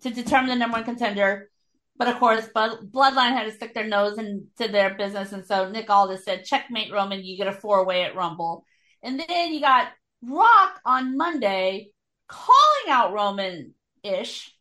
to 0.02 0.10
determine 0.10 0.50
the 0.50 0.56
number 0.56 0.78
one 0.78 0.84
contender. 0.84 1.50
But 1.96 2.08
of 2.08 2.18
course, 2.20 2.48
Bloodline 2.56 3.34
had 3.34 3.46
to 3.46 3.52
stick 3.52 3.76
their 3.76 3.88
nose 3.88 4.18
into 4.18 4.72
their 4.72 4.96
business. 4.96 5.32
And 5.32 5.46
so 5.46 5.70
Nick 5.70 5.90
Aldis 5.90 6.26
said, 6.26 6.46
checkmate 6.46 6.92
Roman, 6.92 7.24
you 7.24 7.38
get 7.38 7.48
a 7.48 7.54
four 7.54 7.86
way 7.86 8.04
at 8.04 8.16
Rumble. 8.16 8.66
And 9.04 9.20
then 9.20 9.54
you 9.54 9.62
got 9.62 9.90
Rock 10.24 10.80
on 10.86 11.18
Monday 11.18 11.92
calling 12.28 12.90
out 12.90 13.14
Roman 13.14 13.76
ish. 14.04 14.52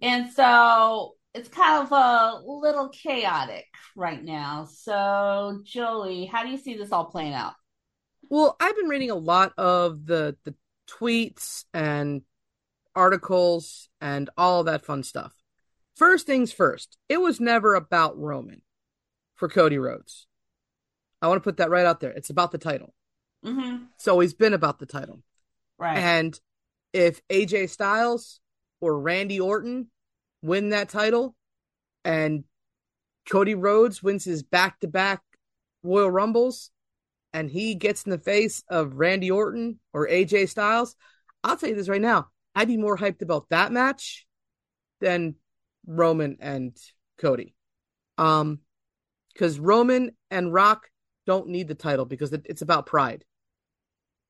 And 0.00 0.32
so 0.32 1.14
it's 1.34 1.48
kind 1.48 1.86
of 1.86 1.92
a 1.92 2.42
little 2.44 2.88
chaotic 2.88 3.66
right 3.96 4.22
now. 4.22 4.66
So, 4.70 5.60
Jolie, 5.64 6.26
how 6.26 6.42
do 6.42 6.50
you 6.50 6.58
see 6.58 6.76
this 6.76 6.92
all 6.92 7.06
playing 7.06 7.34
out? 7.34 7.54
Well, 8.28 8.56
I've 8.60 8.76
been 8.76 8.88
reading 8.88 9.10
a 9.10 9.16
lot 9.16 9.52
of 9.56 10.06
the 10.06 10.36
the 10.44 10.54
tweets 10.88 11.64
and 11.72 12.22
articles 12.94 13.88
and 14.00 14.28
all 14.36 14.64
that 14.64 14.84
fun 14.84 15.02
stuff. 15.02 15.32
First 15.96 16.26
things 16.26 16.52
first, 16.52 16.98
it 17.08 17.20
was 17.20 17.40
never 17.40 17.74
about 17.74 18.18
Roman 18.18 18.62
for 19.34 19.48
Cody 19.48 19.78
Rhodes. 19.78 20.26
I 21.20 21.28
want 21.28 21.42
to 21.42 21.44
put 21.44 21.58
that 21.58 21.70
right 21.70 21.86
out 21.86 22.00
there. 22.00 22.10
It's 22.10 22.30
about 22.30 22.52
the 22.52 22.58
title. 22.58 22.92
Mm-hmm. 23.44 23.84
It's 23.94 24.08
always 24.08 24.34
been 24.34 24.54
about 24.54 24.78
the 24.78 24.86
title. 24.86 25.22
Right. 25.78 25.98
And 25.98 26.38
if 26.92 27.26
AJ 27.28 27.70
Styles 27.70 28.40
or 28.80 28.98
Randy 28.98 29.40
Orton 29.40 29.88
win 30.42 30.70
that 30.70 30.88
title 30.88 31.34
and 32.04 32.44
Cody 33.30 33.54
Rhodes 33.54 34.02
wins 34.02 34.24
his 34.24 34.42
back 34.42 34.80
to 34.80 34.88
back 34.88 35.22
Royal 35.82 36.10
Rumbles 36.10 36.70
and 37.32 37.50
he 37.50 37.74
gets 37.74 38.04
in 38.04 38.10
the 38.10 38.18
face 38.18 38.62
of 38.68 38.94
Randy 38.94 39.30
Orton 39.30 39.78
or 39.92 40.08
AJ 40.08 40.48
Styles, 40.48 40.96
I'll 41.42 41.56
tell 41.56 41.68
you 41.68 41.74
this 41.76 41.88
right 41.88 42.00
now. 42.00 42.28
I'd 42.54 42.68
be 42.68 42.76
more 42.76 42.96
hyped 42.96 43.22
about 43.22 43.48
that 43.48 43.72
match 43.72 44.26
than 45.00 45.36
Roman 45.86 46.36
and 46.40 46.76
Cody. 47.18 47.54
Um, 48.18 48.60
because 49.32 49.58
Roman 49.58 50.12
and 50.30 50.52
Rock 50.52 50.88
don't 51.26 51.48
need 51.48 51.68
the 51.68 51.74
title 51.74 52.04
because 52.04 52.32
it, 52.32 52.42
it's 52.44 52.62
about 52.62 52.86
pride. 52.86 53.24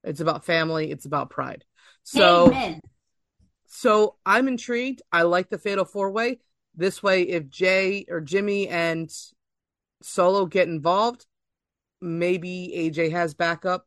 It's 0.04 0.20
about 0.20 0.44
family. 0.44 0.90
It's 0.90 1.06
about 1.06 1.30
pride. 1.30 1.64
So, 2.04 2.48
Amen. 2.48 2.80
So 3.74 4.16
I'm 4.26 4.48
intrigued. 4.48 5.00
I 5.10 5.22
like 5.22 5.48
the 5.48 5.56
Fatal 5.56 5.86
Four 5.86 6.10
Way. 6.10 6.40
This 6.74 7.02
way, 7.02 7.22
if 7.22 7.48
Jay 7.48 8.04
or 8.08 8.20
Jimmy 8.20 8.68
and 8.68 9.10
Solo 10.02 10.44
get 10.44 10.68
involved, 10.68 11.24
maybe 12.00 12.72
AJ 12.76 13.12
has 13.12 13.32
backup. 13.32 13.86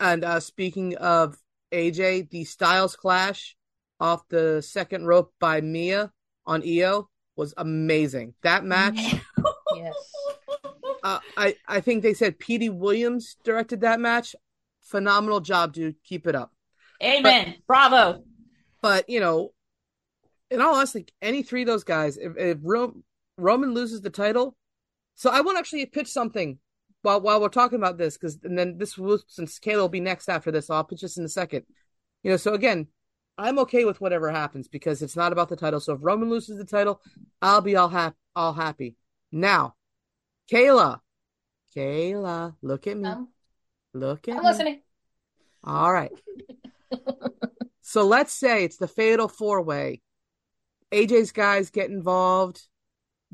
And 0.00 0.24
uh, 0.24 0.40
speaking 0.40 0.96
of 0.96 1.36
AJ, 1.70 2.30
the 2.30 2.44
Styles 2.44 2.96
Clash 2.96 3.56
off 4.00 4.26
the 4.28 4.62
second 4.62 5.06
rope 5.06 5.34
by 5.38 5.60
Mia 5.60 6.12
on 6.46 6.64
EO 6.64 7.08
was 7.36 7.52
amazing. 7.58 8.32
That 8.42 8.64
match, 8.64 8.98
Yes. 9.76 9.94
uh, 11.02 11.18
I 11.36 11.56
I 11.68 11.80
think 11.80 12.02
they 12.02 12.14
said 12.14 12.38
Petey 12.38 12.70
Williams 12.70 13.36
directed 13.44 13.82
that 13.82 14.00
match. 14.00 14.34
Phenomenal 14.82 15.40
job, 15.40 15.74
dude. 15.74 15.96
Keep 16.04 16.26
it 16.26 16.34
up. 16.34 16.52
Amen. 17.02 17.56
Bravo. 17.66 18.22
But 18.82 19.08
you 19.08 19.20
know, 19.20 19.52
in 20.50 20.60
all 20.60 20.74
honesty, 20.74 21.06
any 21.20 21.42
three 21.42 21.62
of 21.62 21.66
those 21.66 21.84
guys, 21.84 22.16
if, 22.16 22.36
if 22.36 22.58
Ro- 22.62 22.96
Roman 23.36 23.74
loses 23.74 24.00
the 24.00 24.10
title, 24.10 24.56
so 25.14 25.30
I 25.30 25.40
want 25.40 25.56
to 25.56 25.60
actually 25.60 25.86
pitch 25.86 26.08
something 26.08 26.58
while 27.02 27.20
while 27.20 27.40
we're 27.40 27.48
talking 27.48 27.78
about 27.78 27.98
this, 27.98 28.16
because 28.16 28.38
and 28.42 28.58
then 28.58 28.78
this 28.78 28.96
will 28.96 29.18
since 29.26 29.58
Kayla 29.58 29.78
will 29.78 29.88
be 29.88 30.00
next 30.00 30.28
after 30.28 30.50
this, 30.50 30.66
so 30.68 30.74
I'll 30.74 30.84
pitch 30.84 31.00
this 31.00 31.16
in 31.16 31.24
a 31.24 31.28
second. 31.28 31.64
You 32.22 32.32
know, 32.32 32.36
so 32.36 32.54
again, 32.54 32.88
I'm 33.38 33.58
okay 33.60 33.84
with 33.84 34.00
whatever 34.00 34.30
happens 34.30 34.68
because 34.68 35.02
it's 35.02 35.16
not 35.16 35.32
about 35.32 35.48
the 35.48 35.56
title. 35.56 35.80
So 35.80 35.94
if 35.94 36.00
Roman 36.02 36.30
loses 36.30 36.58
the 36.58 36.64
title, 36.64 37.00
I'll 37.42 37.60
be 37.60 37.76
all 37.76 37.88
happy. 37.88 38.16
All 38.34 38.52
happy. 38.52 38.96
Now, 39.32 39.74
Kayla, 40.52 41.00
Kayla, 41.74 42.54
look 42.62 42.86
at 42.86 42.96
me. 42.96 43.08
Um, 43.08 43.28
look 43.94 44.28
at 44.28 44.36
I'm 44.36 44.42
me. 44.42 44.48
listening. 44.48 44.80
All 45.64 45.92
right. 45.92 46.12
so 47.86 48.04
let's 48.04 48.32
say 48.32 48.64
it's 48.64 48.78
the 48.78 48.88
fatal 48.88 49.28
four 49.28 49.62
way 49.62 50.00
AJ's 50.92 51.30
guys 51.30 51.70
get 51.70 51.88
involved. 51.88 52.60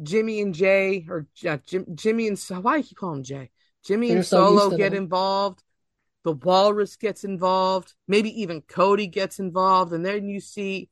Jimmy 0.02 0.42
and 0.42 0.54
Jay, 0.54 1.06
or 1.08 1.26
uh, 1.48 1.56
Jim, 1.66 1.86
Jimmy 1.94 2.28
and 2.28 2.38
why 2.60 2.74
do 2.74 2.78
you 2.78 2.84
keep 2.84 2.98
calling 2.98 3.20
him 3.20 3.24
Jay? 3.24 3.50
Jimmy 3.82 4.08
They're 4.08 4.18
and 4.18 4.26
so 4.26 4.54
Solo 4.54 4.76
get 4.76 4.92
them. 4.92 5.04
involved. 5.04 5.62
The 6.24 6.32
Walrus 6.32 6.96
gets 6.96 7.24
involved. 7.24 7.94
Maybe 8.06 8.42
even 8.42 8.60
Cody 8.60 9.06
gets 9.06 9.38
involved, 9.38 9.94
and 9.94 10.04
then 10.04 10.28
you 10.28 10.40
see, 10.40 10.90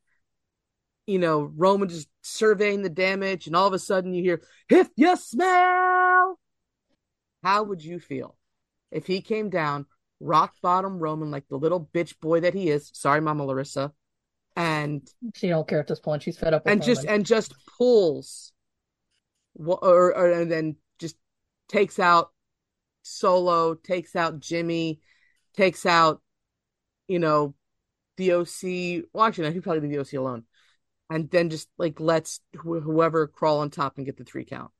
you 1.05 1.19
know, 1.19 1.43
Roman 1.55 1.87
just 1.87 2.09
surveying 2.23 2.81
the 2.81 2.89
damage, 2.89 3.45
and 3.45 3.55
all 3.55 3.67
of 3.67 3.73
a 3.73 3.79
sudden 3.79 4.11
you 4.13 4.23
hear, 4.23 4.41
"If 4.69 4.89
you 4.95 5.15
smell," 5.17 6.39
how 7.43 7.63
would 7.63 7.83
you 7.83 7.99
feel 7.99 8.37
if 8.89 9.05
he 9.05 9.21
came 9.21 9.51
down, 9.51 9.85
rock 10.21 10.53
bottom 10.61 10.99
Roman 10.99 11.31
like 11.31 11.47
the 11.49 11.57
little 11.57 11.89
bitch 11.93 12.19
boy 12.19 12.41
that 12.41 12.53
he 12.53 12.69
is? 12.69 12.89
Sorry, 12.93 13.21
Mama 13.21 13.45
Larissa, 13.45 13.91
and 14.55 15.07
She 15.35 15.49
don't 15.49 15.67
care 15.67 15.79
at 15.79 15.87
this 15.87 15.99
point. 15.99 16.23
She's 16.23 16.37
fed 16.37 16.53
up 16.53 16.65
with 16.65 16.71
and 16.71 16.83
just 16.83 17.03
Roman. 17.03 17.15
and 17.15 17.25
just 17.25 17.53
pulls 17.77 18.53
or, 19.65 20.15
or 20.15 20.31
and 20.31 20.51
then 20.51 20.75
just 20.99 21.15
takes 21.67 21.99
out 21.99 22.31
solo 23.03 23.73
takes 23.73 24.15
out 24.15 24.39
jimmy 24.39 24.99
takes 25.55 25.85
out 25.85 26.21
you 27.07 27.19
know 27.19 27.53
the 28.17 28.33
oc 28.33 28.47
well 29.13 29.25
actually 29.25 29.45
no, 29.45 29.51
he 29.51 29.59
probably 29.59 29.81
leave 29.81 29.91
the 29.91 29.99
oc 29.99 30.13
alone 30.13 30.43
and 31.09 31.29
then 31.31 31.49
just 31.49 31.67
like 31.77 31.99
lets 31.99 32.39
wh- 32.55 32.81
whoever 32.81 33.27
crawl 33.27 33.59
on 33.59 33.69
top 33.69 33.97
and 33.97 34.05
get 34.05 34.17
the 34.17 34.23
three 34.23 34.45
count 34.45 34.71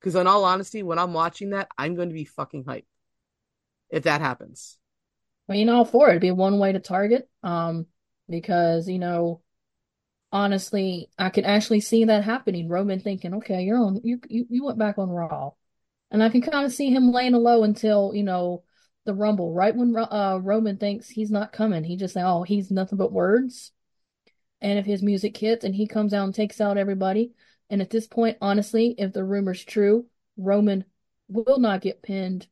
because 0.00 0.14
in 0.14 0.26
all 0.26 0.44
honesty 0.44 0.82
when 0.82 0.98
i'm 0.98 1.12
watching 1.12 1.50
that 1.50 1.68
i'm 1.76 1.94
going 1.94 2.08
to 2.08 2.14
be 2.14 2.24
fucking 2.24 2.64
hyped 2.64 2.84
if 3.90 4.04
that 4.04 4.20
happens 4.20 4.78
I 5.50 5.54
mean, 5.54 5.68
all 5.68 5.84
for 5.84 6.06
it. 6.08 6.12
It'd 6.12 6.22
be 6.22 6.30
one 6.30 6.60
way 6.60 6.72
to 6.72 6.78
target. 6.78 7.28
Um, 7.42 7.86
because, 8.28 8.88
you 8.88 9.00
know, 9.00 9.42
honestly, 10.30 11.10
I 11.18 11.30
could 11.30 11.44
actually 11.44 11.80
see 11.80 12.04
that 12.04 12.22
happening. 12.22 12.68
Roman 12.68 13.00
thinking, 13.00 13.34
okay, 13.34 13.62
you're 13.62 13.78
on, 13.78 14.00
you, 14.04 14.20
you, 14.28 14.46
you 14.48 14.64
went 14.64 14.78
back 14.78 14.96
on 14.96 15.10
Raw. 15.10 15.50
And 16.12 16.22
I 16.22 16.28
can 16.28 16.40
kind 16.40 16.64
of 16.64 16.72
see 16.72 16.90
him 16.90 17.10
laying 17.10 17.32
low 17.32 17.64
until, 17.64 18.12
you 18.14 18.22
know, 18.22 18.62
the 19.06 19.14
Rumble, 19.14 19.52
right 19.52 19.74
when 19.74 19.96
uh, 19.96 20.38
Roman 20.40 20.76
thinks 20.76 21.08
he's 21.08 21.32
not 21.32 21.52
coming. 21.52 21.82
He 21.82 21.96
just 21.96 22.14
say, 22.14 22.22
oh, 22.22 22.44
he's 22.44 22.70
nothing 22.70 22.98
but 22.98 23.12
words. 23.12 23.72
And 24.60 24.78
if 24.78 24.86
his 24.86 25.02
music 25.02 25.36
hits 25.36 25.64
and 25.64 25.74
he 25.74 25.88
comes 25.88 26.14
out 26.14 26.24
and 26.24 26.34
takes 26.34 26.60
out 26.60 26.78
everybody. 26.78 27.32
And 27.70 27.80
at 27.80 27.90
this 27.90 28.06
point, 28.06 28.38
honestly, 28.40 28.94
if 28.98 29.12
the 29.12 29.24
rumor's 29.24 29.64
true, 29.64 30.06
Roman 30.36 30.84
will 31.28 31.58
not 31.58 31.80
get 31.80 32.02
pinned 32.02 32.46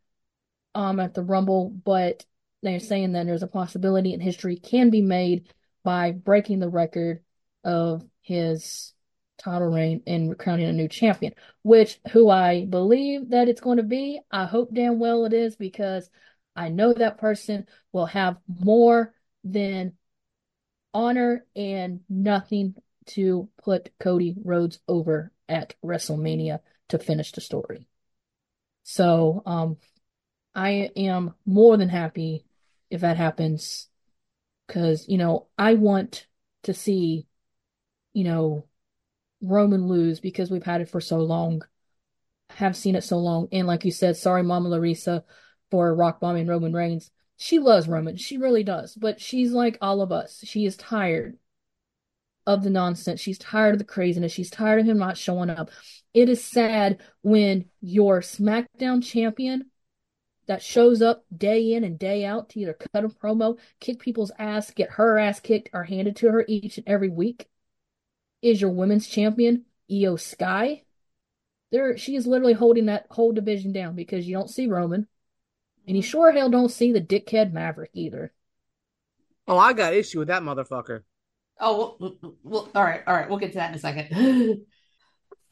um 0.75 1.01
at 1.01 1.15
the 1.15 1.23
Rumble, 1.23 1.71
but 1.71 2.25
they're 2.63 2.81
saying 2.81 3.13
that 3.13 3.27
there's 3.27 3.43
a 3.43 3.49
possibility 3.49 4.13
and 4.13 4.23
history 4.23 4.57
can 4.57 4.91
be 4.91 5.03
made 5.03 5.53
by 5.85 6.13
breaking 6.13 6.59
the 6.59 6.69
record 6.69 7.23
of 7.65 8.05
his 8.23 8.93
title 9.39 9.69
reign 9.69 10.03
and 10.07 10.37
crowning 10.39 10.67
a 10.67 10.73
new 10.73 10.89
champion, 10.89 11.33
which 11.63 12.01
who 12.13 12.29
I 12.29 12.65
believe 12.65 13.31
that 13.31 13.49
it's 13.49 13.61
going 13.61 13.77
to 13.77 13.85
be. 13.85 14.21
I 14.31 14.47
hope 14.47 14.75
damn 14.75 14.99
well 14.99 15.25
it 15.25 15.33
is 15.33 15.57
because 15.57 16.11
I 16.57 16.69
know 16.69 16.93
that 16.93 17.19
person 17.19 17.67
will 17.93 18.07
have 18.07 18.39
more 18.49 19.15
than 19.45 19.93
honor 20.93 21.47
and 21.55 22.01
nothing 22.09 22.75
to 23.07 23.49
put 23.63 23.91
Cody 24.01 24.35
Rhodes 24.45 24.81
over 24.89 25.33
at 25.49 25.75
WrestleMania 25.85 26.61
to 26.89 26.99
finish 26.99 27.33
the 27.33 27.41
story. 27.41 27.87
So, 28.83 29.43
um, 29.47 29.77
I 30.59 30.91
am 30.97 31.35
more 31.47 31.77
than 31.77 31.89
happy 31.89 32.45
if 32.91 33.03
that 33.03 33.17
happens 33.17 33.87
because, 34.67 35.09
you 35.09 35.17
know, 35.17 35.47
I 35.57 35.75
want 35.75 36.27
to 36.65 36.75
see, 36.75 37.29
you 38.13 38.25
know, 38.25 38.67
Roman 39.41 39.87
lose 39.87 40.19
because 40.19 40.51
we've 40.51 40.65
had 40.65 40.81
it 40.81 40.89
for 40.89 41.01
so 41.01 41.19
long, 41.19 41.63
have 42.51 42.77
seen 42.77 42.97
it 42.97 43.05
so 43.05 43.19
long. 43.19 43.47
And 43.53 43.69
like 43.69 43.85
you 43.85 43.93
said, 43.93 44.17
sorry, 44.17 44.43
Mama 44.43 44.71
Larissa, 44.71 45.23
for 45.71 45.95
rock 45.95 46.19
bombing 46.19 46.49
Roman 46.49 46.73
Reigns. 46.73 47.13
She 47.37 47.61
loves 47.61 47.87
Roman. 47.87 48.17
She 48.17 48.37
really 48.37 48.65
does. 48.65 48.97
But 48.97 49.21
she's 49.21 49.53
like 49.53 49.79
all 49.81 50.01
of 50.01 50.11
us. 50.11 50.41
She 50.43 50.67
is 50.67 50.77
tired 50.77 51.39
of 52.49 52.65
the 52.65 52.71
nonsense. 52.71 53.21
She's 53.21 53.39
tired 53.39 53.75
of 53.75 53.79
the 53.79 53.85
craziness. 53.85 54.33
She's 54.33 54.51
tired 54.51 54.81
of 54.81 54.87
him 54.87 54.99
not 54.99 55.17
showing 55.17 55.51
up. 55.51 55.71
It 56.13 56.29
is 56.29 56.45
sad 56.45 57.01
when 57.23 57.67
your 57.81 58.23
SmackDown 58.23 59.05
champion 59.05 59.71
that 60.49 60.63
shows 60.63 61.01
up 61.01 61.25
day 61.35 61.75
in 61.75 61.85
and 61.85 61.99
day 61.99 62.25
out 62.25 62.49
to 62.51 62.61
either 62.61 62.73
cut 62.73 63.05
a 63.05 63.09
promo, 63.09 63.59
kick 63.81 64.01
people's 64.01 64.33
ass, 64.39 64.71
get 64.71 64.91
her 64.93 65.19
ass 65.19 65.39
kicked, 65.39 65.71
or 65.73 65.85
handed 65.85 66.17
to 66.17 66.31
her 66.31 66.45
each 66.49 66.79
and 66.79 66.89
every 66.89 67.09
week 67.09 67.49
is 68.43 68.61
your 68.61 68.71
women's 68.71 69.07
champion, 69.07 69.67
IYO 69.91 70.17
SKY. 70.17 70.83
There, 71.71 71.99
she 71.99 72.17
is 72.17 72.27
literally 72.27 72.55
holding 72.55 72.87
that 72.87 73.07
whole 73.11 73.33
division 73.33 73.73
down 73.73 73.95
because 73.95 74.27
you 74.27 74.35
don't 74.35 74.51
see 74.51 74.67
Roman, 74.67 75.07
and 75.87 75.97
you 75.97 76.03
mm-hmm. 76.03 76.11
sure 76.11 76.33
hell 76.33 76.51
don't 76.51 76.71
see 76.71 76.93
the 76.93 77.01
dickhead 77.01 77.53
Maverick 77.53 77.91
either. 77.93 78.33
oh 79.47 79.59
i 79.59 79.73
got 79.73 79.95
issue 79.95 80.19
with 80.19 80.29
that 80.29 80.43
motherfucker 80.43 81.03
Oh, 81.61 81.97
well, 81.99 82.37
well, 82.45 82.69
all 82.75 82.85
right, 82.85 83.03
all 83.05 83.15
right. 83.15 83.29
We'll 83.29 83.39
get 83.39 83.51
to 83.51 83.57
that 83.57 83.71
in 83.71 83.77
a 83.77 83.81
second. 83.81 84.65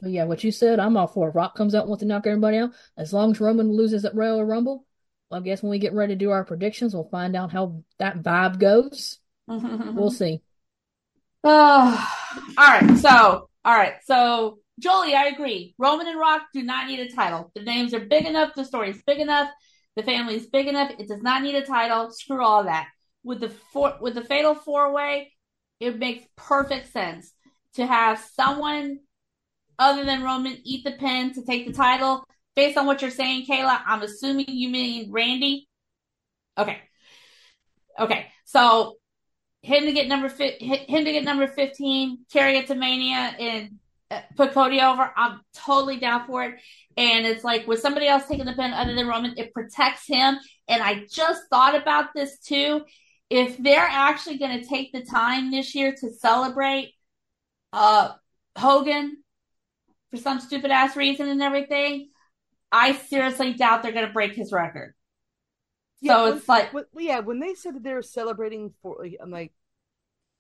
But 0.01 0.11
yeah, 0.11 0.25
what 0.25 0.45
you 0.45 0.53
said, 0.53 0.79
I'm 0.79 0.97
all 0.97 1.07
for. 1.07 1.31
Rock 1.31 1.55
comes 1.55 1.75
out 1.75 1.85
and 1.85 1.89
wants 1.89 2.03
to 2.03 2.07
knock 2.07 2.27
everybody 2.27 2.59
out. 2.59 2.73
As 2.99 3.15
long 3.15 3.31
as 3.31 3.41
Roman 3.41 3.73
loses 3.73 4.05
at 4.05 4.15
Royal 4.15 4.45
Rumble, 4.45 4.86
well, 5.31 5.41
I 5.41 5.43
guess 5.45 5.63
when 5.63 5.71
we 5.71 5.79
get 5.79 5.93
ready 5.93 6.15
to 6.15 6.19
do 6.19 6.31
our 6.31 6.45
predictions, 6.45 6.95
we'll 6.95 7.09
find 7.09 7.35
out 7.35 7.53
how 7.53 7.83
that 7.99 8.23
vibe 8.23 8.59
goes. 8.59 9.19
Mm-hmm. 9.51 9.97
We'll 9.97 10.11
see. 10.11 10.43
Oh, 11.43 12.13
all 12.59 12.67
right. 12.67 12.99
So, 12.99 13.49
all 13.65 13.75
right. 13.75 13.95
So, 14.05 14.59
Jolie, 14.79 15.15
I 15.15 15.27
agree. 15.27 15.75
Roman 15.79 16.07
and 16.07 16.19
Rock 16.19 16.43
do 16.53 16.63
not 16.63 16.87
need 16.87 17.01
a 17.01 17.11
title. 17.11 17.51
The 17.55 17.63
names 17.63 17.95
are 17.95 18.01
big 18.01 18.27
enough. 18.27 18.55
The 18.55 18.65
story's 18.65 19.03
big 19.07 19.19
enough. 19.19 19.51
The 19.97 20.03
family's 20.03 20.47
big 20.47 20.69
enough. 20.69 20.93
It 20.99 21.09
does 21.09 21.23
not 21.23 21.43
need 21.43 21.55
a 21.55 21.65
title. 21.65 22.11
Screw 22.11 22.45
all 22.45 22.65
that. 22.65 22.89
With 23.25 23.41
the 23.41 23.49
four, 23.49 23.95
with 24.01 24.15
the 24.15 24.25
fatal 24.25 24.55
four 24.55 24.93
way, 24.93 25.33
it 25.81 25.99
makes 25.99 26.27
perfect 26.37 26.93
sense 26.93 27.33
to 27.75 27.87
have 27.87 28.25
someone 28.35 29.01
other 29.79 30.05
than 30.05 30.23
Roman 30.23 30.59
eat 30.65 30.85
the 30.85 30.93
pin 30.93 31.35
to 31.35 31.45
take 31.45 31.67
the 31.67 31.73
title. 31.73 32.25
Based 32.57 32.77
on 32.79 32.87
what 32.87 33.03
you're 33.03 33.11
saying, 33.11 33.47
Kayla, 33.47 33.81
I'm 33.87 34.03
assuming 34.03 34.47
you 34.49 34.71
mean 34.71 35.13
Randy. 35.13 35.69
Okay. 36.59 36.79
Okay. 37.99 38.27
So 38.47 38.97
him 39.63 39.85
to 39.85 39.93
get 39.93 40.09
number 40.09 40.29
fi- 40.29 40.59
him 40.59 41.05
to 41.05 41.13
get 41.13 41.25
number 41.25 41.47
15, 41.47 42.25
carry 42.33 42.57
it 42.57 42.69
to 42.69 42.75
Mania, 42.75 43.35
and 43.39 43.79
uh, 44.11 44.21
put 44.37 44.53
Cody 44.53 44.81
over. 44.81 45.11
I'm 45.17 45.41
totally 45.55 45.99
down 45.99 46.27
for 46.27 46.45
it. 46.45 46.55
And 46.97 47.27
it's 47.27 47.45
like 47.45 47.67
with 47.67 47.81
somebody 47.81 48.07
else 48.07 48.27
taking 48.27 48.47
the 48.47 48.53
pin 48.53 48.73
other 48.73 48.95
than 48.95 49.09
Roman, 49.09 49.35
it 49.37 49.53
protects 49.53 50.07
him. 50.07 50.39
And 50.69 50.83
I 50.83 51.05
just 51.11 51.43
thought 51.51 51.75
about 51.75 52.15
this 52.15 52.39
too. 52.39 52.83
If 53.29 53.59
they're 53.59 53.81
actually 53.81 54.39
going 54.39 54.61
to 54.61 54.67
take 54.67 54.93
the 54.93 55.05
time 55.05 55.51
this 55.51 55.75
year 55.75 55.95
to 56.01 56.13
celebrate 56.13 56.93
uh, 57.73 58.13
Hogan 58.57 59.17
for 60.11 60.17
some 60.17 60.39
stupid 60.39 60.71
ass 60.71 60.97
reason 60.97 61.29
and 61.29 61.43
everything, 61.43 62.11
I 62.73 62.93
seriously 62.95 63.55
doubt 63.55 63.83
they're 63.83 63.93
going 63.93 64.07
to 64.07 64.13
break 64.13 64.33
his 64.33 64.53
record. 64.53 64.95
So 66.05 66.25
when- 66.25 66.37
it's 66.37 66.49
like, 66.49 66.71
yeah, 66.99 67.21
when 67.21 67.41
they 67.41 67.55
said 67.55 67.75
that 67.75 67.83
they 67.83 67.95
were 67.95 68.03
celebrating 68.03 68.75
for, 68.83 69.07
I'm 69.21 69.31
like, 69.31 69.53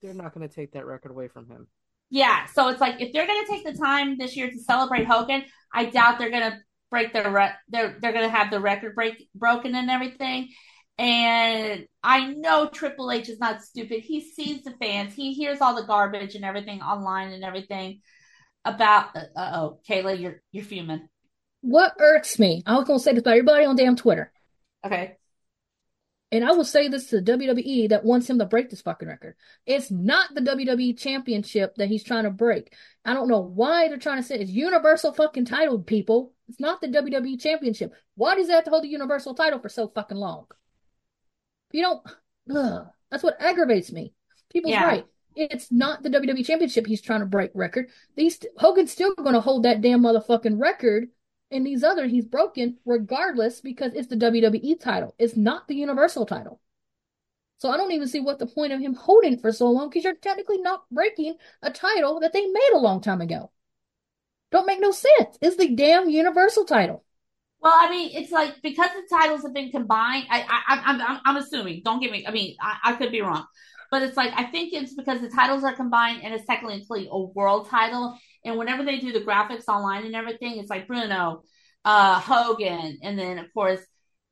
they're 0.03 0.15
not 0.15 0.35
going 0.35 0.47
to 0.49 0.55
take 0.55 0.73
that 0.73 0.87
record 0.87 1.11
away 1.11 1.29
from 1.29 1.49
him. 1.49 1.67
Yeah, 2.09 2.47
so 2.47 2.69
it's 2.69 2.81
like 2.81 3.01
if 3.01 3.12
they're 3.12 3.27
gonna 3.27 3.47
take 3.49 3.65
the 3.65 3.73
time 3.73 4.17
this 4.17 4.37
year 4.37 4.49
to 4.49 4.59
celebrate 4.61 5.07
Hogan, 5.07 5.45
I 5.75 5.87
doubt 5.87 6.19
they're 6.19 6.31
gonna 6.31 6.61
break 6.91 7.12
their 7.12 7.31
re- 7.31 7.55
they're 7.69 7.99
they're 8.01 8.12
gonna 8.12 8.29
have 8.29 8.51
the 8.51 8.61
record 8.61 8.95
break 8.95 9.29
broken 9.35 9.75
and 9.75 9.91
everything. 9.91 10.51
And 10.99 11.87
I 12.03 12.33
know 12.33 12.69
Triple 12.69 13.11
H 13.11 13.29
is 13.29 13.41
not 13.41 13.62
stupid. 13.62 14.01
He 14.01 14.21
sees 14.21 14.62
the 14.62 14.71
fans. 14.81 15.15
He 15.15 15.35
hears 15.35 15.61
all 15.61 15.75
the 15.75 15.87
garbage 15.87 16.37
and 16.37 16.45
everything 16.45 16.81
online 16.81 17.33
and 17.33 17.45
everything 17.45 18.01
about. 18.65 19.17
Uh 19.17 19.27
oh, 19.37 19.81
Kayla, 19.89 20.19
you're 20.19 20.41
you're 20.53 20.65
fuming. 20.65 21.09
What 21.61 21.95
irks 21.99 22.38
me, 22.38 22.62
I 22.66 22.77
was 22.77 22.87
to 22.87 22.99
say 22.99 23.12
this 23.12 23.21
about 23.21 23.33
everybody 23.33 23.64
on 23.66 23.77
damn 23.77 23.97
Twitter, 23.97 24.33
Okay, 24.85 25.19
and 26.33 26.45
I 26.45 26.53
will 26.53 26.64
say 26.64 26.88
this 26.88 27.09
to 27.11 27.21
the 27.21 27.33
WWE 27.33 27.88
that 27.90 28.05
wants 28.05 28.29
him 28.29 28.38
to 28.40 28.47
break 28.47 28.69
this 28.69 28.83
fucking 28.83 29.07
record. 29.09 29.37
It's 29.64 29.90
not 29.90 30.35
the 30.35 30.40
WWE 30.40 30.99
Championship 30.99 31.77
that 31.77 31.88
he's 31.88 32.03
trying 32.03 32.25
to 32.25 32.31
break. 32.31 32.73
I 33.05 33.14
don't 33.14 33.29
know 33.29 33.40
why 33.40 33.88
they're 33.88 33.99
trying 33.99 34.19
to 34.19 34.23
say 34.25 34.38
it's 34.38 34.51
Universal 34.51 35.12
fucking 35.14 35.45
title, 35.45 35.79
people. 35.83 36.35
It's 36.49 36.59
not 36.61 36.81
the 36.81 36.88
WWE 36.88 37.40
Championship. 37.40 37.92
Why 38.16 38.35
does 38.35 38.49
he 38.49 38.53
have 38.53 38.64
to 38.64 38.71
hold 38.71 38.83
the 38.85 38.88
Universal 38.88 39.35
title 39.35 39.61
for 39.61 39.69
so 39.69 39.88
fucking 39.88 40.16
long? 40.16 40.47
You 41.73 41.83
don't. 41.83 42.07
Ugh, 42.55 42.87
that's 43.11 43.23
what 43.23 43.40
aggravates 43.40 43.92
me. 43.92 44.12
People's 44.51 44.73
Yeah. 44.73 44.85
right. 44.85 45.07
It's 45.35 45.71
not 45.71 46.03
the 46.03 46.09
WWE 46.11 46.45
Championship 46.47 46.87
he's 46.87 47.03
trying 47.03 47.21
to 47.21 47.27
break 47.27 47.51
record. 47.55 47.90
These 48.16 48.40
Hogan's 48.57 48.90
still 48.92 49.14
going 49.14 49.35
to 49.35 49.40
hold 49.40 49.64
that 49.64 49.81
damn 49.83 50.01
motherfucking 50.03 50.59
record, 50.59 51.09
and 51.51 51.67
these 51.67 51.85
other 51.85 52.07
he's 52.07 52.25
broken 52.25 52.79
regardless 52.85 53.61
because 53.61 53.93
it's 53.95 54.09
the 54.09 54.17
WWE 54.17 54.81
title. 54.81 55.15
It's 55.19 55.37
not 55.37 55.69
the 55.69 55.77
Universal 55.77 56.27
title. 56.27 56.61
So 57.59 57.71
I 57.71 57.77
don't 57.77 57.93
even 57.93 58.09
see 58.09 58.21
what 58.21 58.39
the 58.39 58.47
point 58.47 58.73
of 58.73 58.81
him 58.81 58.95
holding 58.95 59.39
for 59.39 59.51
so 59.53 59.71
long 59.71 59.89
because 59.89 60.05
you're 60.05 60.15
technically 60.15 60.59
not 60.59 60.85
breaking 60.91 61.37
a 61.63 61.71
title 61.71 62.21
that 62.21 62.33
they 62.33 62.45
made 62.47 62.71
a 62.75 62.79
long 62.79 63.01
time 63.01 63.21
ago. 63.21 63.51
Don't 64.51 64.67
make 64.67 64.81
no 64.81 64.91
sense. 64.91 65.39
It's 65.41 65.57
the 65.57 65.75
damn 65.75 66.09
Universal 66.11 66.67
title. 66.67 67.05
Well, 67.61 67.75
I 67.75 67.91
mean, 67.91 68.11
it's 68.13 68.31
like 68.31 68.61
because 68.63 68.91
the 68.91 69.17
titles 69.17 69.43
have 69.43 69.55
been 69.55 69.71
combined. 69.71 70.27
I, 70.31 70.43
I, 70.43 70.81
I'm, 70.85 71.01
I'm, 71.01 71.21
I'm 71.25 71.37
assuming. 71.37 71.83
Don't 71.85 72.01
get 72.01 72.13
me. 72.13 72.27
I 72.27 72.31
mean, 72.31 72.57
I, 72.61 72.77
I 72.85 72.93
could 72.93 73.11
be 73.11 73.23
wrong, 73.23 73.47
but 73.91 74.03
it's 74.03 74.17
like 74.17 74.33
I 74.37 74.45
think 74.45 74.73
it's 74.73 74.95
because 74.95 75.21
the 75.21 75.31
titles 75.31 75.65
are 75.65 75.75
combined 75.75 76.21
and 76.23 76.35
it's 76.35 76.47
technically 76.47 77.09
a 77.11 77.19
world 77.19 77.69
title. 77.69 78.19
And 78.47 78.57
whenever 78.57 78.85
they 78.85 78.99
do 78.99 79.13
the 79.13 79.21
graphics 79.21 79.69
online 79.69 80.07
and 80.07 80.15
everything, 80.15 80.59
it's 80.59 80.71
like 80.71 80.87
Bruno, 80.87 81.43
uh, 81.85 82.21
Hogan, 82.21 82.99
and 83.03 83.19
then 83.19 83.39
of 83.39 83.53
course 83.53 83.81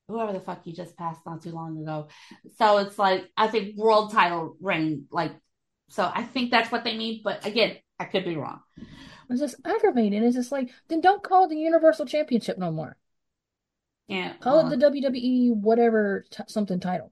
whoever 0.09 0.33
the 0.33 0.41
fuck 0.41 0.61
you 0.65 0.73
just 0.73 0.97
passed 0.97 1.21
not 1.27 1.43
too 1.43 1.51
long 1.51 1.81
ago. 1.81 2.09
So 2.57 2.79
it's 2.79 2.99
like 2.99 3.31
I 3.37 3.49
think 3.49 3.77
world 3.77 4.13
title 4.13 4.57
reign. 4.61 5.07
Like, 5.11 5.33
so 5.89 6.11
I 6.13 6.23
think 6.23 6.51
that's 6.51 6.71
what 6.71 6.85
they 6.85 6.97
mean. 6.97 7.21
But 7.25 7.45
again, 7.47 7.77
I 7.99 8.05
could 8.05 8.25
be 8.25 8.37
wrong. 8.37 8.61
It's 9.31 9.41
just 9.41 9.57
aggravating. 9.65 10.23
It's 10.23 10.37
just 10.37 10.53
like 10.53 10.71
then 10.89 11.01
don't 11.01 11.23
call 11.23 11.45
it 11.45 11.49
the 11.49 11.57
Universal 11.57 12.07
Championship 12.07 12.59
no 12.59 12.71
more. 12.71 12.97
Yeah, 14.07 14.35
Call 14.41 14.59
uh, 14.59 14.71
it 14.71 14.79
the 14.79 14.87
WWE 14.87 15.57
whatever 15.57 16.27
t- 16.31 16.45
something 16.47 16.79
title. 16.79 17.11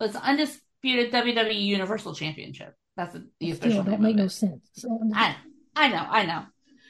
it's 0.00 0.16
undisputed 0.16 1.12
WWE 1.12 1.62
Universal 1.62 2.14
Championship. 2.14 2.74
That's 2.96 3.12
the, 3.12 3.50
official 3.50 3.82
Still 3.82 3.84
don't 3.84 4.00
make 4.00 4.16
no 4.16 4.28
sense. 4.28 4.68
So, 4.72 5.00
I, 5.14 5.36
I 5.80 5.88
know, 5.88 6.06
I 6.10 6.26
know. 6.26 6.44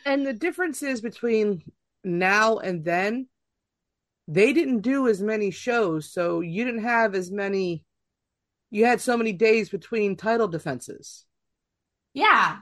And 0.04 0.26
the 0.26 0.32
difference 0.32 0.82
is 0.82 1.00
between 1.00 1.62
now 2.04 2.58
and 2.58 2.84
then, 2.84 3.28
they 4.28 4.52
didn't 4.52 4.80
do 4.80 5.08
as 5.08 5.20
many 5.22 5.50
shows, 5.50 6.10
so 6.12 6.40
you 6.40 6.64
didn't 6.64 6.82
have 6.82 7.14
as 7.14 7.30
many. 7.30 7.84
You 8.70 8.86
had 8.86 9.00
so 9.00 9.16
many 9.16 9.32
days 9.32 9.68
between 9.68 10.16
title 10.16 10.48
defenses. 10.48 11.26
Yeah, 12.14 12.60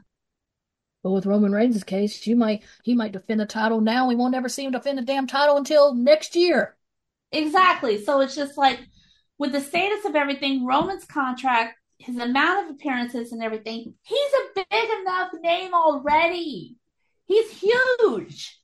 But 1.02 1.10
with 1.10 1.26
Roman 1.26 1.50
Reigns' 1.50 1.82
case, 1.82 2.24
you 2.28 2.36
might 2.36 2.62
he 2.84 2.94
might 2.94 3.10
defend 3.10 3.40
the 3.40 3.46
title 3.46 3.80
now. 3.80 4.06
We 4.06 4.14
won't 4.14 4.36
ever 4.36 4.48
see 4.48 4.64
him 4.64 4.70
defend 4.70 4.98
the 4.98 5.02
damn 5.02 5.26
title 5.26 5.56
until 5.56 5.92
next 5.92 6.36
year. 6.36 6.76
exactly. 7.32 8.02
So 8.02 8.20
it's 8.20 8.34
just 8.34 8.56
like 8.56 8.80
with 9.38 9.52
the 9.52 9.60
status 9.60 10.04
of 10.04 10.14
everything, 10.16 10.66
Roman's 10.66 11.04
contract, 11.04 11.78
his 11.98 12.16
amount 12.16 12.64
of 12.70 12.74
appearances 12.76 13.32
and 13.32 13.42
everything, 13.42 13.94
he's 14.02 14.32
a 14.32 14.64
big 14.70 14.90
enough 15.00 15.30
name 15.42 15.74
already. 15.74 16.76
He's 17.26 17.50
huge. 17.50 18.58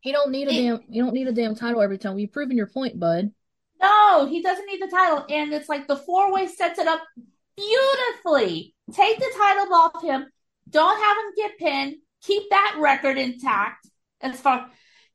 He 0.00 0.12
don't 0.12 0.30
need 0.30 0.48
a 0.48 0.50
It- 0.50 0.62
damn 0.62 0.82
you 0.88 1.02
don't 1.04 1.14
need 1.14 1.28
a 1.28 1.32
damn 1.32 1.54
title 1.54 1.82
every 1.82 1.98
time. 1.98 2.18
You've 2.18 2.32
proven 2.32 2.56
your 2.56 2.66
point, 2.66 2.98
bud. 2.98 3.32
No, 3.80 4.26
he 4.26 4.42
doesn't 4.42 4.66
need 4.66 4.82
the 4.82 4.88
title. 4.88 5.24
And 5.28 5.52
it's 5.52 5.68
like 5.68 5.86
the 5.86 5.96
four 5.96 6.32
way 6.32 6.46
sets 6.48 6.78
it 6.78 6.88
up 6.88 7.00
beautifully. 7.56 8.74
Take 8.92 9.18
the 9.18 9.32
title 9.36 9.72
off 9.74 10.02
him. 10.02 10.26
Don't 10.68 11.00
have 11.00 11.16
him 11.16 11.32
get 11.36 11.58
pinned. 11.58 11.96
Keep 12.22 12.50
that 12.50 12.76
record 12.78 13.18
intact. 13.18 13.88
As 14.20 14.40
far 14.40 14.68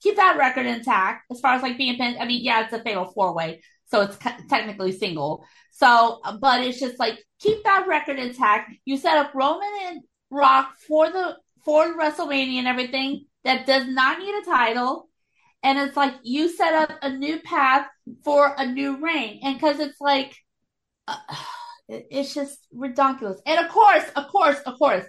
keep 0.04 0.18
that 0.18 0.38
record 0.38 0.66
intact 0.66 1.24
as 1.32 1.40
far 1.40 1.56
as 1.56 1.64
like 1.64 1.78
being 1.78 1.98
pinned. 1.98 2.18
I 2.18 2.26
mean, 2.26 2.44
yeah, 2.44 2.64
it's 2.64 2.74
a 2.74 2.84
fatal 2.84 3.06
four 3.06 3.34
way, 3.34 3.64
so 3.86 4.02
it's 4.02 4.18
technically 4.50 4.92
single. 4.92 5.46
So, 5.72 6.20
but 6.40 6.62
it's 6.62 6.80
just 6.80 7.00
like 7.00 7.24
keep 7.40 7.64
that 7.64 7.88
record 7.88 8.20
intact. 8.20 8.72
You 8.86 8.98
set 8.98 9.18
up 9.18 9.34
Roman 9.34 9.72
and 9.88 10.02
Rock 10.30 10.76
for 10.88 11.10
the 11.10 11.38
for 11.64 11.98
WrestleMania 11.98 12.58
and 12.60 12.68
everything 12.68 13.26
that 13.44 13.66
does 13.66 13.88
not 13.88 14.20
need 14.20 14.36
a 14.36 14.46
title. 14.46 15.10
And 15.64 15.80
it's 15.80 15.96
like 15.96 16.14
you 16.24 16.50
set 16.50 16.74
up 16.74 16.98
a 17.02 17.10
new 17.10 17.40
path 17.40 17.88
for 18.24 18.54
a 18.58 18.66
new 18.66 18.98
reign. 18.98 19.40
And 19.44 19.56
because 19.56 19.80
it's 19.80 20.02
like, 20.02 20.36
uh, 21.08 21.16
it's 21.88 22.34
just 22.34 22.60
ridiculous. 22.74 23.42
And 23.46 23.66
of 23.66 23.72
course, 23.72 24.04
of 24.16 24.28
course, 24.28 24.60
of 24.66 24.78
course, 24.78 25.06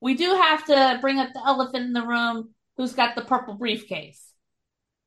we 0.00 0.14
do 0.14 0.34
have 0.34 0.66
to 0.66 0.98
bring 1.00 1.18
up 1.18 1.32
the 1.32 1.42
elephant 1.46 1.86
in 1.86 1.92
the 1.94 2.06
room 2.06 2.54
who's 2.80 2.94
got 2.94 3.14
the 3.14 3.20
purple 3.20 3.52
briefcase. 3.54 4.32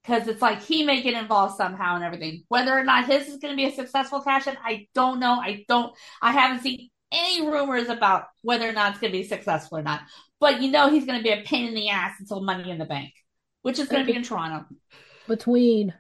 Because 0.04 0.28
it's 0.28 0.44
like 0.44 0.62
he 0.62 0.84
may 0.84 1.02
get 1.02 1.20
involved 1.20 1.56
somehow 1.56 1.96
and 1.96 2.04
everything. 2.04 2.44
Whether 2.48 2.72
or 2.72 2.84
not 2.84 3.08
his 3.08 3.28
is 3.28 3.38
going 3.38 3.54
to 3.54 3.58
be 3.58 3.66
a 3.66 3.72
successful 3.72 4.22
cash 4.22 4.46
in, 4.46 4.56
I 4.64 4.88
don't 4.94 5.20
know. 5.20 5.40
I 5.40 5.66
don't, 5.68 5.92
I 6.22 6.34
haven't 6.34 6.62
seen 6.62 6.90
any 7.12 7.48
rumors 7.48 7.90
about 7.90 8.26
whether 8.44 8.70
or 8.70 8.74
not 8.74 8.92
it's 8.92 9.00
going 9.00 9.12
to 9.12 9.18
be 9.18 9.24
successful 9.24 9.80
or 9.80 9.82
not. 9.82 10.02
But 10.40 10.62
you 10.62 10.70
know 10.70 10.92
he's 10.92 11.06
going 11.06 11.18
to 11.18 11.24
be 11.24 11.32
a 11.32 11.42
pain 11.42 11.68
in 11.68 11.74
the 11.74 11.90
ass 11.90 12.14
until 12.20 12.44
Money 12.44 12.70
in 12.70 12.78
the 12.78 12.86
Bank, 12.86 13.12
which 13.64 13.80
is 13.80 13.88
going 13.88 14.06
to 14.06 14.12
be 14.12 14.16
in 14.16 14.24
Toronto. 14.24 14.66
Between 15.28 15.96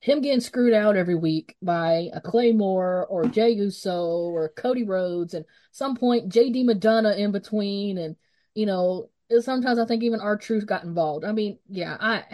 him 0.00 0.20
getting 0.20 0.40
screwed 0.40 0.74
out 0.74 0.96
every 0.96 1.14
week 1.14 1.56
by 1.62 2.10
a 2.12 2.20
Claymore 2.20 3.06
or 3.08 3.24
Jey 3.24 3.52
Uso 3.52 4.06
or 4.06 4.50
Cody 4.50 4.84
Rhodes 4.84 5.32
and 5.32 5.46
some 5.72 5.96
point 5.96 6.28
JD 6.28 6.66
McDonagh 6.66 7.16
in 7.16 7.32
between 7.32 7.96
and 7.96 8.16
you 8.54 8.66
know 8.66 9.08
sometimes 9.40 9.78
I 9.78 9.86
think 9.86 10.02
even 10.02 10.20
R-Truth 10.20 10.66
got 10.66 10.84
involved. 10.84 11.24
I 11.24 11.32
mean, 11.32 11.58
yeah, 11.68 11.96
I 11.98 12.24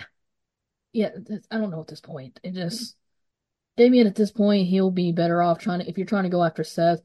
yeah, 0.93 1.11
I 1.51 1.59
don't 1.59 1.71
know 1.71 1.81
at 1.81 1.89
this 1.89 2.01
point. 2.01 2.41
It 2.43 2.55
just 2.55 2.97
Damian 3.77 4.07
at 4.07 4.15
this 4.15 4.31
point 4.31 4.69
he'll 4.69 4.91
be 4.91 5.13
better 5.13 5.43
off 5.43 5.59
trying 5.59 5.81
to 5.81 5.89
if 5.89 5.97
you're 5.99 6.07
trying 6.07 6.25
to 6.25 6.31
go 6.31 6.43
after 6.45 6.65
Seth, 6.65 7.01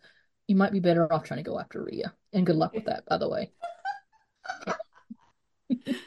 you 0.48 0.56
might 0.56 0.72
be 0.74 0.80
better 0.80 1.12
off 1.12 1.24
trying 1.24 1.44
to 1.44 1.50
go 1.50 1.60
after 1.60 1.84
Rhea. 1.84 2.14
And 2.34 2.46
good 2.46 2.56
luck 2.56 2.74
with 2.74 2.86
that, 2.86 3.06
by 3.06 3.18
the 3.18 3.30
way. 3.30 3.52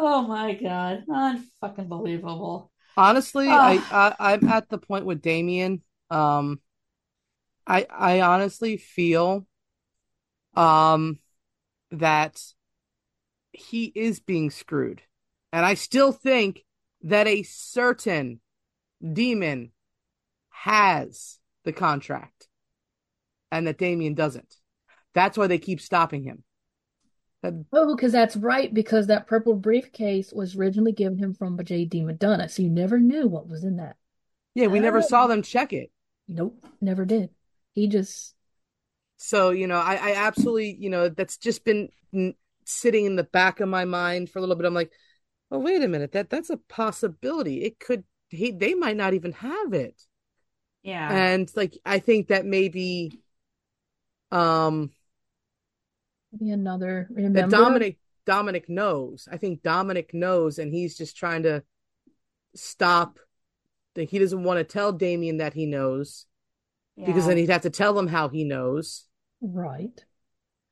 Oh 0.00 0.22
my 0.22 0.54
god, 0.54 1.04
unfucking 1.08 1.88
believable. 1.88 2.70
Honestly, 2.96 3.48
Ah. 3.48 3.74
I, 3.90 4.16
I 4.20 4.32
I'm 4.34 4.48
at 4.48 4.68
the 4.68 4.78
point 4.78 5.04
with 5.04 5.20
Damian. 5.22 5.82
Um, 6.08 6.60
I 7.66 7.84
I 7.90 8.20
honestly 8.20 8.76
feel, 8.76 9.44
um, 10.54 11.18
that 11.90 12.40
he 13.58 13.86
is 13.94 14.20
being 14.20 14.50
screwed, 14.50 15.02
and 15.52 15.64
I 15.64 15.74
still 15.74 16.12
think 16.12 16.64
that 17.02 17.26
a 17.26 17.42
certain 17.42 18.40
demon 19.12 19.72
has 20.50 21.38
the 21.64 21.72
contract, 21.72 22.48
and 23.50 23.66
that 23.66 23.78
Damian 23.78 24.14
doesn't. 24.14 24.56
That's 25.14 25.38
why 25.38 25.46
they 25.46 25.58
keep 25.58 25.80
stopping 25.80 26.24
him. 26.24 26.44
That 27.42 27.54
Oh, 27.72 27.94
because 27.94 28.12
that's 28.12 28.36
right, 28.36 28.72
because 28.72 29.06
that 29.06 29.26
purple 29.26 29.54
briefcase 29.54 30.32
was 30.32 30.56
originally 30.56 30.92
given 30.92 31.18
him 31.18 31.34
from 31.34 31.58
J.D. 31.64 32.02
McDonagh, 32.02 32.50
so 32.50 32.62
you 32.62 32.68
never 32.70 32.98
knew 32.98 33.26
what 33.26 33.48
was 33.48 33.64
in 33.64 33.76
that. 33.76 33.96
yeah, 34.54 34.66
we 34.66 34.80
never 34.80 34.98
Oh. 34.98 35.08
saw 35.08 35.26
them 35.26 35.42
check 35.42 35.72
it. 35.72 35.90
Nope, 36.28 36.64
never 36.80 37.04
did. 37.04 37.30
He 37.74 37.88
just 37.88 38.34
So, 39.16 39.50
you 39.50 39.66
know, 39.66 39.76
I, 39.78 39.94
I 39.96 40.14
absolutely, 40.14 40.76
you 40.78 40.90
know, 40.90 41.08
that's 41.08 41.36
just 41.36 41.64
been 41.64 41.88
sitting 42.68 43.06
in 43.06 43.16
the 43.16 43.24
back 43.24 43.60
of 43.60 43.68
my 43.68 43.84
mind 43.84 44.30
for 44.30 44.38
a 44.38 44.42
little 44.42 44.56
bit. 44.56 44.66
I'm 44.66 44.74
like, 44.74 44.92
oh, 45.50 45.58
wait 45.58 45.82
a 45.82 45.88
minute, 45.88 46.12
that 46.12 46.30
that's 46.30 46.50
a 46.50 46.56
possibility. 46.56 47.64
It 47.64 47.80
could, 47.80 48.04
he, 48.28 48.50
they 48.52 48.74
might 48.74 48.96
not 48.96 49.14
even 49.14 49.32
have 49.32 49.72
it. 49.72 50.00
Yeah. 50.82 51.10
And 51.10 51.50
like, 51.56 51.76
I 51.84 51.98
think 51.98 52.28
that 52.28 52.46
maybe, 52.46 53.20
um, 54.30 54.90
be 56.38 56.50
another 56.50 57.08
that 57.10 57.22
remember. 57.22 57.56
Dominic, 57.56 57.98
Dominic 58.26 58.68
knows. 58.68 59.26
I 59.32 59.38
think 59.38 59.62
Dominic 59.62 60.12
knows, 60.12 60.58
and 60.58 60.72
he's 60.72 60.96
just 60.96 61.16
trying 61.16 61.44
to 61.44 61.62
stop. 62.54 63.18
That 63.94 64.10
he 64.10 64.18
doesn't 64.20 64.44
want 64.44 64.58
to 64.58 64.64
tell 64.64 64.92
Damian 64.92 65.38
that 65.38 65.54
he 65.54 65.66
knows 65.66 66.26
because 66.96 67.26
then 67.26 67.36
he'd 67.36 67.48
have 67.48 67.62
to 67.62 67.70
tell 67.70 67.98
him 67.98 68.06
how 68.06 68.28
he 68.28 68.44
knows. 68.44 69.06
Right. 69.40 70.04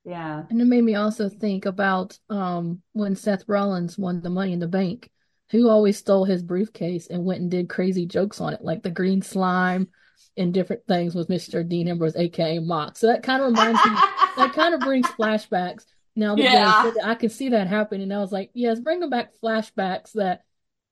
Yeah. 0.07 0.43
And 0.49 0.61
it 0.61 0.65
made 0.65 0.83
me 0.83 0.95
also 0.95 1.29
think 1.29 1.65
about 1.65 2.17
um 2.29 2.81
when 2.93 3.15
Seth 3.15 3.43
Rollins 3.47 3.97
won 3.97 4.21
the 4.21 4.29
Money 4.29 4.53
in 4.53 4.59
the 4.59 4.67
Bank, 4.67 5.09
who 5.51 5.69
always 5.69 5.97
stole 5.97 6.23
his 6.25 6.41
briefcase 6.41 7.07
and 7.07 7.25
went 7.25 7.41
and 7.41 7.51
did 7.51 7.69
crazy 7.69 8.05
jokes 8.05 8.39
on 8.41 8.53
it, 8.53 8.63
like 8.63 8.81
the 8.83 8.89
green 8.89 9.21
slime 9.21 9.89
and 10.37 10.53
different 10.53 10.85
things 10.87 11.13
with 11.15 11.29
Mr. 11.29 11.63
Dean 11.63 11.87
Ambrose, 11.89 12.15
aka 12.15 12.59
Mox. 12.59 12.99
So 12.99 13.07
that 13.07 13.23
kind 13.23 13.41
of 13.41 13.49
reminds 13.49 13.83
me, 13.85 13.91
that 14.37 14.53
kind 14.53 14.73
of 14.73 14.79
brings 14.79 15.07
flashbacks. 15.07 15.85
Now 16.15 16.35
that 16.37 16.43
Yeah. 16.43 16.81
they 16.81 16.89
said 16.89 16.95
that, 16.95 17.07
I 17.07 17.15
can 17.15 17.29
see 17.29 17.49
that 17.49 17.67
happening. 17.67 18.03
And 18.03 18.13
I 18.13 18.19
was 18.19 18.31
like, 18.31 18.49
yes, 18.53 18.79
bring 18.79 18.99
them 19.01 19.09
back 19.09 19.33
flashbacks 19.43 20.13
that 20.13 20.43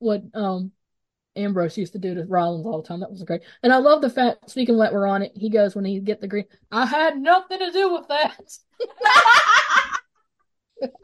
would 0.02 0.30
um 0.34 0.72
Ambrose 1.36 1.78
used 1.78 1.94
to 1.94 2.00
do 2.00 2.16
to 2.16 2.24
Rollins 2.26 2.66
all 2.66 2.82
the 2.82 2.88
time. 2.88 3.02
That 3.02 3.12
was 3.12 3.24
great. 3.24 3.42
And 3.64 3.74
I 3.74 3.78
love 3.78 4.02
the 4.02 4.10
fact, 4.10 4.50
speaking 4.50 4.76
of 4.76 4.80
what 4.80 4.94
we're 4.94 5.08
on 5.08 5.22
it, 5.22 5.34
he 5.36 5.50
goes 5.50 5.76
when 5.76 5.86
he 5.86 6.00
get 6.00 6.22
the 6.22 6.28
green, 6.28 6.46
I 6.72 6.86
had 6.86 7.18
nothing 7.18 7.60
to 7.60 7.72
do 7.72 7.94
with 7.94 8.08
that. 8.08 8.40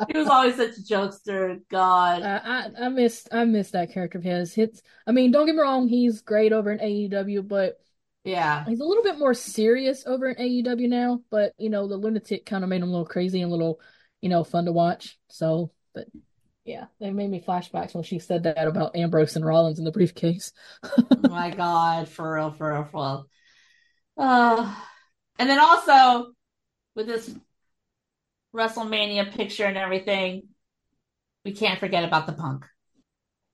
he 0.07 0.17
was 0.17 0.27
always 0.27 0.55
such 0.55 0.77
a 0.77 0.81
jokester. 0.81 1.61
God. 1.69 2.23
I, 2.23 2.37
I 2.37 2.85
I 2.85 2.89
missed 2.89 3.29
I 3.31 3.45
missed 3.45 3.73
that 3.73 3.91
character 3.91 4.17
of 4.17 4.23
his. 4.23 4.53
Hits. 4.53 4.81
I 5.07 5.11
mean, 5.11 5.31
don't 5.31 5.45
get 5.45 5.55
me 5.55 5.61
wrong, 5.61 5.87
he's 5.87 6.21
great 6.21 6.53
over 6.53 6.71
in 6.71 6.79
AEW, 6.79 7.47
but 7.47 7.79
Yeah. 8.23 8.65
he's 8.67 8.79
a 8.79 8.85
little 8.85 9.03
bit 9.03 9.19
more 9.19 9.33
serious 9.33 10.05
over 10.05 10.29
in 10.29 10.39
AEW 10.39 10.87
now. 10.87 11.21
But 11.29 11.53
you 11.57 11.69
know, 11.69 11.87
the 11.87 11.97
lunatic 11.97 12.45
kind 12.45 12.63
of 12.63 12.69
made 12.69 12.81
him 12.81 12.89
a 12.89 12.91
little 12.91 13.05
crazy 13.05 13.41
and 13.41 13.51
a 13.51 13.55
little, 13.55 13.79
you 14.21 14.29
know, 14.29 14.43
fun 14.43 14.65
to 14.65 14.71
watch. 14.71 15.17
So, 15.29 15.71
but 15.93 16.07
yeah, 16.65 16.85
they 16.99 17.09
made 17.09 17.29
me 17.29 17.43
flashbacks 17.45 17.93
when 17.93 18.03
she 18.03 18.19
said 18.19 18.43
that 18.43 18.67
about 18.67 18.95
Ambrose 18.95 19.35
and 19.35 19.45
Rollins 19.45 19.79
in 19.79 19.85
the 19.85 19.91
briefcase. 19.91 20.53
Oh 20.83 21.27
my 21.27 21.49
God. 21.55 22.07
For 22.07 22.35
real, 22.35 22.51
for 22.51 22.71
real, 22.71 22.83
for 22.85 22.97
real. 22.97 23.27
Uh, 24.17 24.75
And 25.39 25.49
then 25.49 25.59
also 25.59 26.33
with 26.95 27.07
this 27.07 27.33
WrestleMania 28.55 29.31
picture 29.33 29.65
and 29.65 29.77
everything, 29.77 30.43
we 31.45 31.53
can't 31.53 31.79
forget 31.79 32.03
about 32.03 32.27
the 32.27 32.33
punk. 32.33 32.65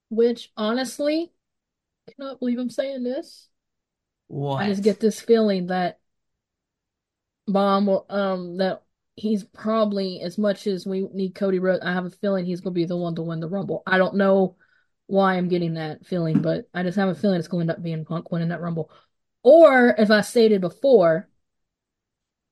Which 0.09 0.51
honestly, 0.57 1.31
I 2.07 2.11
cannot 2.13 2.39
believe 2.39 2.59
I'm 2.59 2.69
saying 2.69 3.03
this. 3.03 3.49
What? 4.27 4.63
I 4.63 4.69
just 4.69 4.83
get 4.83 4.99
this 4.99 5.19
feeling 5.21 5.67
that 5.67 5.99
Bomb 7.47 7.85
will, 7.87 8.05
um 8.09 8.57
that 8.57 8.83
he's 9.18 9.43
probably 9.43 10.22
as 10.22 10.38
much 10.38 10.68
as 10.68 10.86
we 10.86 11.07
need 11.13 11.36
Cody 11.36 11.59
Rhodes, 11.59 11.84
I 11.84 11.91
have 11.91 12.05
a 12.05 12.09
feeling 12.09 12.45
he's 12.45 12.61
gonna 12.61 12.74
be 12.74 12.86
the 12.86 12.95
one 12.95 13.15
to 13.15 13.24
win 13.24 13.41
the 13.41 13.49
Rumble. 13.49 13.84
I 13.86 13.97
don't 13.97 14.15
know 14.15 14.55
why 15.07 15.36
I'm 15.36 15.49
getting 15.49 15.74
that 15.74 16.05
feeling, 16.05 16.41
but 16.41 16.70
I 16.74 16.84
just 16.84 16.97
have 16.97 17.09
a 17.09 17.15
feeling 17.15 17.39
it's 17.39 17.47
going 17.47 17.68
to 17.68 17.72
end 17.74 17.80
up 17.80 17.84
being 17.84 18.05
Punk 18.05 18.32
winning 18.32 18.49
that 18.49 18.61
Rumble. 18.61 18.91
Or 19.41 19.97
as 19.97 20.11
I 20.11 20.22
stated 20.22 20.59
before, 20.61 21.30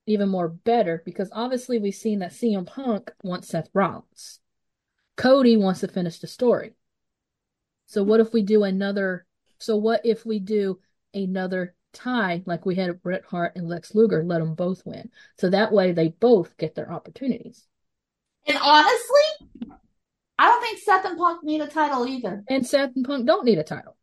even 0.08 0.30
more 0.30 0.48
better, 0.48 1.02
because 1.06 1.30
obviously 1.34 1.80
we've 1.80 1.94
seen 1.94 2.20
that 2.20 2.32
CM 2.32 2.66
Punk 2.66 3.12
wants 3.24 3.50
Seth 3.50 3.70
Rollins. 3.74 4.40
Cody 5.18 5.58
wants 5.58 5.82
to 5.82 5.90
finish 5.90 6.20
the 6.20 6.28
story. 6.28 6.76
So 7.88 8.04
what 8.04 8.22
if 8.22 8.34
we 8.34 8.42
do 8.42 8.64
another 8.64 9.26
so 9.58 9.78
what 9.78 10.02
if 10.06 10.26
we 10.26 10.40
do 10.40 10.80
another 11.14 11.76
tie 11.96 12.44
like 12.46 12.66
we 12.66 12.76
had 12.76 13.02
Bret 13.02 13.24
Hart 13.26 13.56
and 13.56 13.68
Lex 13.68 13.96
Luger, 13.96 14.24
let 14.24 14.40
them 14.40 14.54
both 14.54 14.86
win. 14.86 15.10
So 15.38 15.50
that 15.50 15.72
way 15.72 15.92
they 15.92 16.10
both 16.10 16.56
get 16.58 16.76
their 16.76 16.92
opportunities. 16.92 17.66
And 18.48 18.58
honestly, 18.62 19.78
I 20.38 20.48
don't 20.48 20.62
think 20.62 20.80
Seth 20.80 21.06
and 21.06 21.18
Punk 21.18 21.44
need 21.44 21.62
a 21.62 21.68
title 21.68 22.08
either. 22.08 22.44
And 22.48 22.66
Seth 22.66 22.96
and 22.96 23.06
Punk 23.06 23.26
don't 23.26 23.46
need 23.46 23.58
a 23.58 23.64
title. 23.64 23.98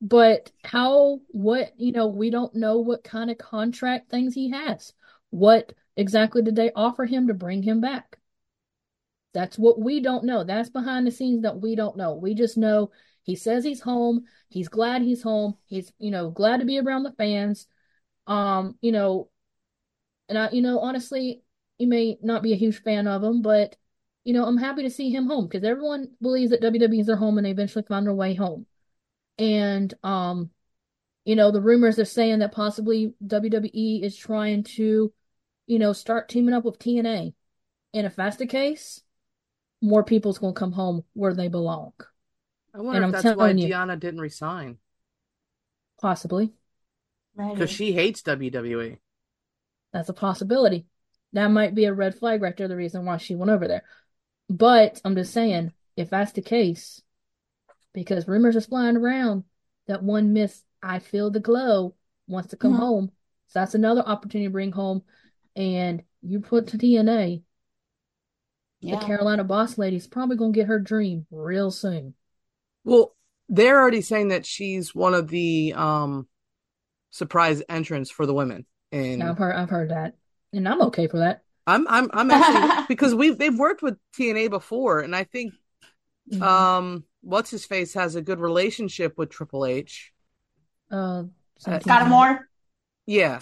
But 0.00 0.52
how, 0.62 1.20
what, 1.28 1.72
you 1.76 1.90
know, 1.90 2.06
we 2.06 2.30
don't 2.30 2.54
know 2.54 2.78
what 2.78 3.02
kind 3.02 3.30
of 3.30 3.38
contract 3.38 4.10
things 4.10 4.34
he 4.34 4.50
has. 4.50 4.92
What 5.30 5.72
exactly 5.96 6.42
did 6.42 6.54
they 6.54 6.70
offer 6.72 7.04
him 7.04 7.26
to 7.26 7.34
bring 7.34 7.62
him 7.62 7.80
back? 7.80 8.18
That's 9.34 9.58
what 9.58 9.80
we 9.80 10.00
don't 10.00 10.24
know. 10.24 10.44
That's 10.44 10.70
behind 10.70 11.06
the 11.06 11.10
scenes 11.10 11.42
that 11.42 11.60
we 11.60 11.74
don't 11.74 11.96
know. 11.96 12.14
We 12.14 12.34
just 12.34 12.56
know 12.56 12.90
he 13.28 13.36
says 13.36 13.62
he's 13.62 13.82
home. 13.82 14.24
He's 14.48 14.68
glad 14.68 15.02
he's 15.02 15.20
home. 15.20 15.58
He's, 15.66 15.92
you 15.98 16.10
know, 16.10 16.30
glad 16.30 16.60
to 16.60 16.64
be 16.64 16.78
around 16.78 17.02
the 17.02 17.12
fans. 17.12 17.66
Um, 18.26 18.78
you 18.80 18.90
know, 18.90 19.28
and 20.30 20.38
I, 20.38 20.48
you 20.50 20.62
know, 20.62 20.78
honestly, 20.78 21.42
you 21.76 21.88
may 21.88 22.16
not 22.22 22.42
be 22.42 22.54
a 22.54 22.56
huge 22.56 22.82
fan 22.82 23.06
of 23.06 23.22
him, 23.22 23.42
but 23.42 23.76
you 24.24 24.32
know, 24.32 24.46
I'm 24.46 24.56
happy 24.56 24.82
to 24.82 24.88
see 24.90 25.10
him 25.10 25.26
home 25.26 25.46
because 25.46 25.62
everyone 25.62 26.08
believes 26.22 26.52
that 26.52 26.62
WWE 26.62 27.00
is 27.00 27.06
their 27.06 27.16
home 27.16 27.36
and 27.36 27.44
they 27.44 27.50
eventually 27.50 27.84
find 27.86 28.06
their 28.06 28.14
way 28.14 28.32
home. 28.32 28.64
And 29.36 29.92
um, 30.02 30.50
you 31.26 31.36
know, 31.36 31.50
the 31.50 31.60
rumors 31.60 31.98
are 31.98 32.06
saying 32.06 32.38
that 32.38 32.52
possibly 32.52 33.12
WWE 33.26 34.02
is 34.02 34.16
trying 34.16 34.62
to, 34.78 35.12
you 35.66 35.78
know, 35.78 35.92
start 35.92 36.30
teaming 36.30 36.54
up 36.54 36.64
with 36.64 36.78
TNA. 36.78 37.34
And 37.92 38.06
if 38.06 38.16
that's 38.16 38.36
the 38.36 38.46
case, 38.46 39.02
more 39.82 40.02
people's 40.02 40.38
gonna 40.38 40.54
come 40.54 40.72
home 40.72 41.04
where 41.12 41.34
they 41.34 41.48
belong. 41.48 41.92
I 42.78 42.80
wonder 42.80 43.02
And 43.02 43.04
if 43.04 43.06
I'm 43.18 43.22
that's 43.22 43.36
why 43.36 43.48
telling 43.48 43.58
you- 43.58 43.74
Deonna 43.74 43.98
didn't 43.98 44.20
resign 44.20 44.78
Possibly. 46.00 46.52
because 47.36 47.70
she 47.70 47.92
hates. 47.92 48.22
WWE. 48.22 48.98
That's 49.92 50.08
a 50.08 50.12
possibility. 50.14 50.86
That 51.32 51.48
might 51.48 51.74
be 51.74 51.86
a 51.86 51.92
red 51.92 52.14
flag 52.14 52.40
right 52.40 52.56
there, 52.56 52.68
the 52.68 52.76
reason 52.76 53.04
why 53.04 53.16
she 53.16 53.34
went 53.34 53.50
over 53.50 53.66
there. 53.66 53.82
But 54.48 55.00
I'm 55.04 55.16
just 55.16 55.32
saying, 55.32 55.72
if 55.96 56.08
that's 56.10 56.32
the 56.32 56.40
case, 56.42 57.02
because 57.92 58.28
rumors 58.28 58.54
are 58.56 58.60
flying 58.60 58.96
around 58.96 59.44
that 59.88 60.02
one 60.04 60.32
Miss 60.32 60.62
I 60.82 61.00
Feel 61.00 61.30
the 61.32 61.40
Glow 61.40 61.96
wants 62.28 62.50
to 62.50 62.56
come 62.56 62.74
Mhm. 62.74 62.78
home. 62.78 63.12
So 63.48 63.58
that's 63.58 63.74
another 63.74 64.02
opportunity 64.02 64.46
to 64.46 64.52
bring 64.52 64.70
home. 64.72 65.02
And 65.56 66.04
you 66.22 66.40
put 66.40 66.68
to 66.68 66.78
TNA, 66.78 67.42
Yeah. 68.80 69.00
the 69.00 69.04
Carolina 69.06 69.42
Boss 69.42 69.78
Lady's 69.78 70.06
probably 70.06 70.36
going 70.36 70.52
to 70.52 70.56
get 70.56 70.68
her 70.68 70.78
dream 70.78 71.26
real 71.32 71.70
soon. 71.72 72.14
Well, 72.84 73.14
they're 73.48 73.80
already 73.80 74.00
saying 74.02 74.28
that 74.28 74.46
she's 74.46 74.94
one 74.94 75.14
of 75.14 75.28
the 75.28 75.74
um 75.74 76.28
surprise 77.10 77.62
entrants 77.68 78.10
for 78.10 78.26
the 78.26 78.34
women. 78.34 78.66
And 78.92 79.18
Now, 79.18 79.30
I've 79.30 79.38
heard, 79.38 79.54
I've 79.54 79.70
heard 79.70 79.90
that. 79.90 80.14
And 80.52 80.68
I'm 80.68 80.82
okay 80.82 81.08
for 81.08 81.18
that. 81.18 81.42
I'm 81.66 81.86
I'm 81.88 82.10
I'm 82.12 82.30
actually 82.30 82.84
because 82.88 83.14
we've 83.14 83.36
they've 83.36 83.58
worked 83.58 83.82
with 83.82 83.96
TNA 84.18 84.48
before, 84.50 85.00
and 85.00 85.14
I 85.14 85.24
think 85.24 85.54
Mhm. 86.32 86.42
um 86.42 87.04
what's 87.22 87.50
his 87.50 87.64
face 87.64 87.94
has 87.94 88.14
a 88.14 88.22
good 88.22 88.38
relationship 88.38 89.16
with 89.16 89.30
Triple 89.30 89.64
H. 89.66 90.12
Uh, 90.90 91.24
Scott 91.58 91.82
Santino. 91.82 92.38
Yeah. 93.06 93.40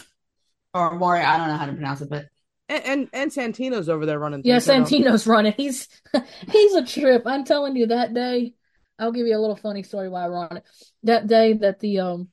or 0.74 0.96
Maury, 0.96 1.20
I 1.20 1.36
don't 1.36 1.48
know 1.48 1.56
how 1.56 1.66
to 1.66 1.72
pronounce 1.72 2.00
it, 2.00 2.08
but 2.08 2.26
And 2.68 2.84
and, 2.84 3.08
and 3.12 3.30
Santino's 3.30 3.88
over 3.88 4.06
there 4.06 4.18
running 4.18 4.42
Yeah, 4.44 4.58
things, 4.58 4.68
I 4.68 4.78
know. 4.78 4.84
Santino's 4.84 5.26
running. 5.26 5.54
He's 5.56 5.88
he's 6.50 6.74
a 6.74 6.84
trip. 6.84 7.22
I'm 7.26 7.44
telling 7.44 7.76
you, 7.76 7.86
that 7.88 8.14
day, 8.14 8.54
I'll 8.98 9.12
give 9.12 9.26
you 9.26 9.36
a 9.36 9.40
little 9.40 9.56
funny 9.56 9.82
story 9.82 10.08
while 10.08 10.30
we're 10.30 10.38
on 10.38 10.58
it. 10.58 10.64
That 11.04 11.26
day 11.26 11.54
that 11.54 11.80
the 11.80 12.00
um 12.00 12.28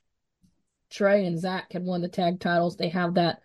Trey 0.89 1.25
and 1.25 1.39
Zach 1.39 1.73
had 1.73 1.83
won 1.83 2.01
the 2.01 2.07
tag 2.07 2.39
titles, 2.39 2.77
they 2.77 2.89
have 2.89 3.15
that 3.15 3.39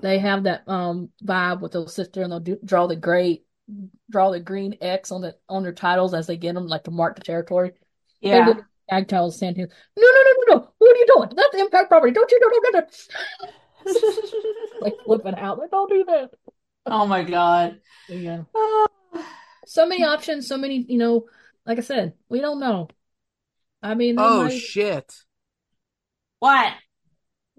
they 0.00 0.18
have 0.18 0.44
that 0.44 0.68
um 0.68 1.10
vibe 1.24 1.60
with 1.60 1.72
they'll 1.72 1.88
sit 1.88 2.12
there 2.12 2.22
and 2.22 2.32
they'll 2.32 2.40
do, 2.40 2.58
draw 2.64 2.86
the 2.86 2.96
gray 2.96 3.42
draw 4.10 4.30
the 4.30 4.40
green 4.40 4.76
X 4.80 5.10
on 5.10 5.20
the 5.20 5.36
on 5.48 5.62
their 5.62 5.72
titles 5.72 6.14
as 6.14 6.26
they 6.26 6.36
get 6.36 6.54
them, 6.54 6.66
like 6.66 6.84
to 6.84 6.90
mark 6.90 7.16
the 7.16 7.22
territory. 7.22 7.72
They 8.22 8.30
yeah. 8.30 8.46
did 8.46 8.64
tag 8.88 9.08
titles. 9.08 9.40
Santino, 9.40 9.68
no, 9.96 10.02
no, 10.02 10.22
no, 10.22 10.32
no, 10.32 10.54
no. 10.56 10.68
What 10.78 10.96
are 10.96 10.98
you 10.98 11.06
doing? 11.14 11.30
That's 11.34 11.54
Impact 11.56 11.88
property. 11.88 12.12
Don't 12.12 12.30
you? 12.30 12.40
No, 12.40 12.48
no, 12.48 12.80
no, 12.80 12.80
no. 12.80 13.50
Like 14.80 14.94
flipping 15.04 15.34
out. 15.36 15.58
Like, 15.58 15.70
don't 15.70 15.88
do 15.88 16.04
that. 16.04 16.30
oh 16.84 17.06
my 17.06 17.24
god. 17.24 17.80
Yeah. 18.08 18.42
so 19.66 19.86
many 19.86 20.04
options, 20.04 20.46
so 20.46 20.58
many, 20.58 20.84
you 20.88 20.98
know, 20.98 21.24
like 21.66 21.78
I 21.78 21.82
said, 21.82 22.14
we 22.28 22.40
don't 22.40 22.60
know. 22.60 22.88
I 23.82 23.94
mean, 23.94 24.16
Oh 24.18 24.44
might... 24.44 24.58
shit. 24.58 25.12
What? 26.38 26.72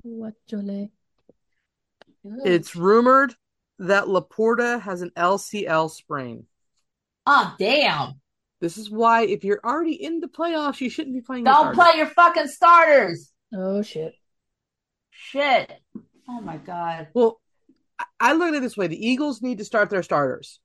What, 0.04 0.34
Jolie? 0.48 0.92
It's 2.24 2.76
rumored 2.76 3.34
that 3.80 4.06
Laporta 4.06 4.82
has 4.82 5.02
an 5.02 5.12
LCL 5.16 5.92
sprain. 5.92 6.46
Oh 7.26 7.56
damn. 7.60 8.22
This 8.60 8.78
is 8.78 8.90
why 8.90 9.26
if 9.26 9.44
you're 9.44 9.60
already 9.64 10.02
in 10.02 10.20
the 10.20 10.28
playoffs, 10.28 10.82
you 10.82 10.90
shouldn't 10.90 11.16
be 11.16 11.22
playing 11.22 11.44
Don't 11.44 11.74
starters. 11.74 11.76
play 11.76 11.98
your 11.98 12.08
fucking 12.08 12.48
starters. 12.48 13.32
Oh 13.54 13.82
shit. 13.82 14.14
Shit. 15.12 15.72
Oh 16.28 16.42
my 16.42 16.58
god. 16.58 17.10
Well, 17.14 17.40
I- 18.00 18.06
I 18.20 18.34
look 18.34 18.50
at 18.50 18.56
it 18.56 18.62
this 18.62 18.78
way: 18.78 18.88
the 18.88 19.08
Eagles 19.08 19.42
need 19.42 19.60
to 19.60 19.66
start 19.66 19.90
their 19.90 20.04
starters. 20.04 20.60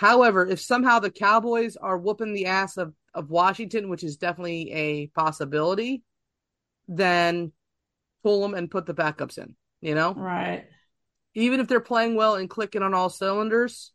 However, 0.00 0.46
if 0.46 0.58
somehow 0.58 0.98
the 0.98 1.10
Cowboys 1.10 1.76
are 1.76 1.98
whooping 1.98 2.32
the 2.32 2.46
ass 2.46 2.78
of, 2.78 2.94
of 3.12 3.28
Washington, 3.28 3.90
which 3.90 4.02
is 4.02 4.16
definitely 4.16 4.72
a 4.72 5.06
possibility, 5.08 6.02
then 6.88 7.52
pull 8.22 8.40
them 8.40 8.54
and 8.54 8.70
put 8.70 8.86
the 8.86 8.94
backups 8.94 9.36
in. 9.36 9.54
You 9.82 9.94
know, 9.94 10.14
Right. 10.14 10.64
even 11.34 11.60
if 11.60 11.68
they're 11.68 11.80
playing 11.80 12.14
well 12.14 12.36
and 12.36 12.48
clicking 12.48 12.82
on 12.82 12.94
all 12.94 13.10
cylinders, 13.10 13.92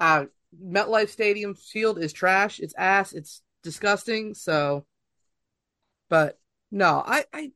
uh, 0.00 0.24
MetLife 0.58 1.10
Stadium 1.10 1.54
field 1.54 1.98
is 1.98 2.14
trash. 2.14 2.58
It's 2.58 2.74
ass. 2.74 3.12
It's 3.12 3.42
disgusting. 3.62 4.32
So, 4.32 4.86
but 6.08 6.38
no, 6.70 7.04
I, 7.06 7.26
I, 7.30 7.52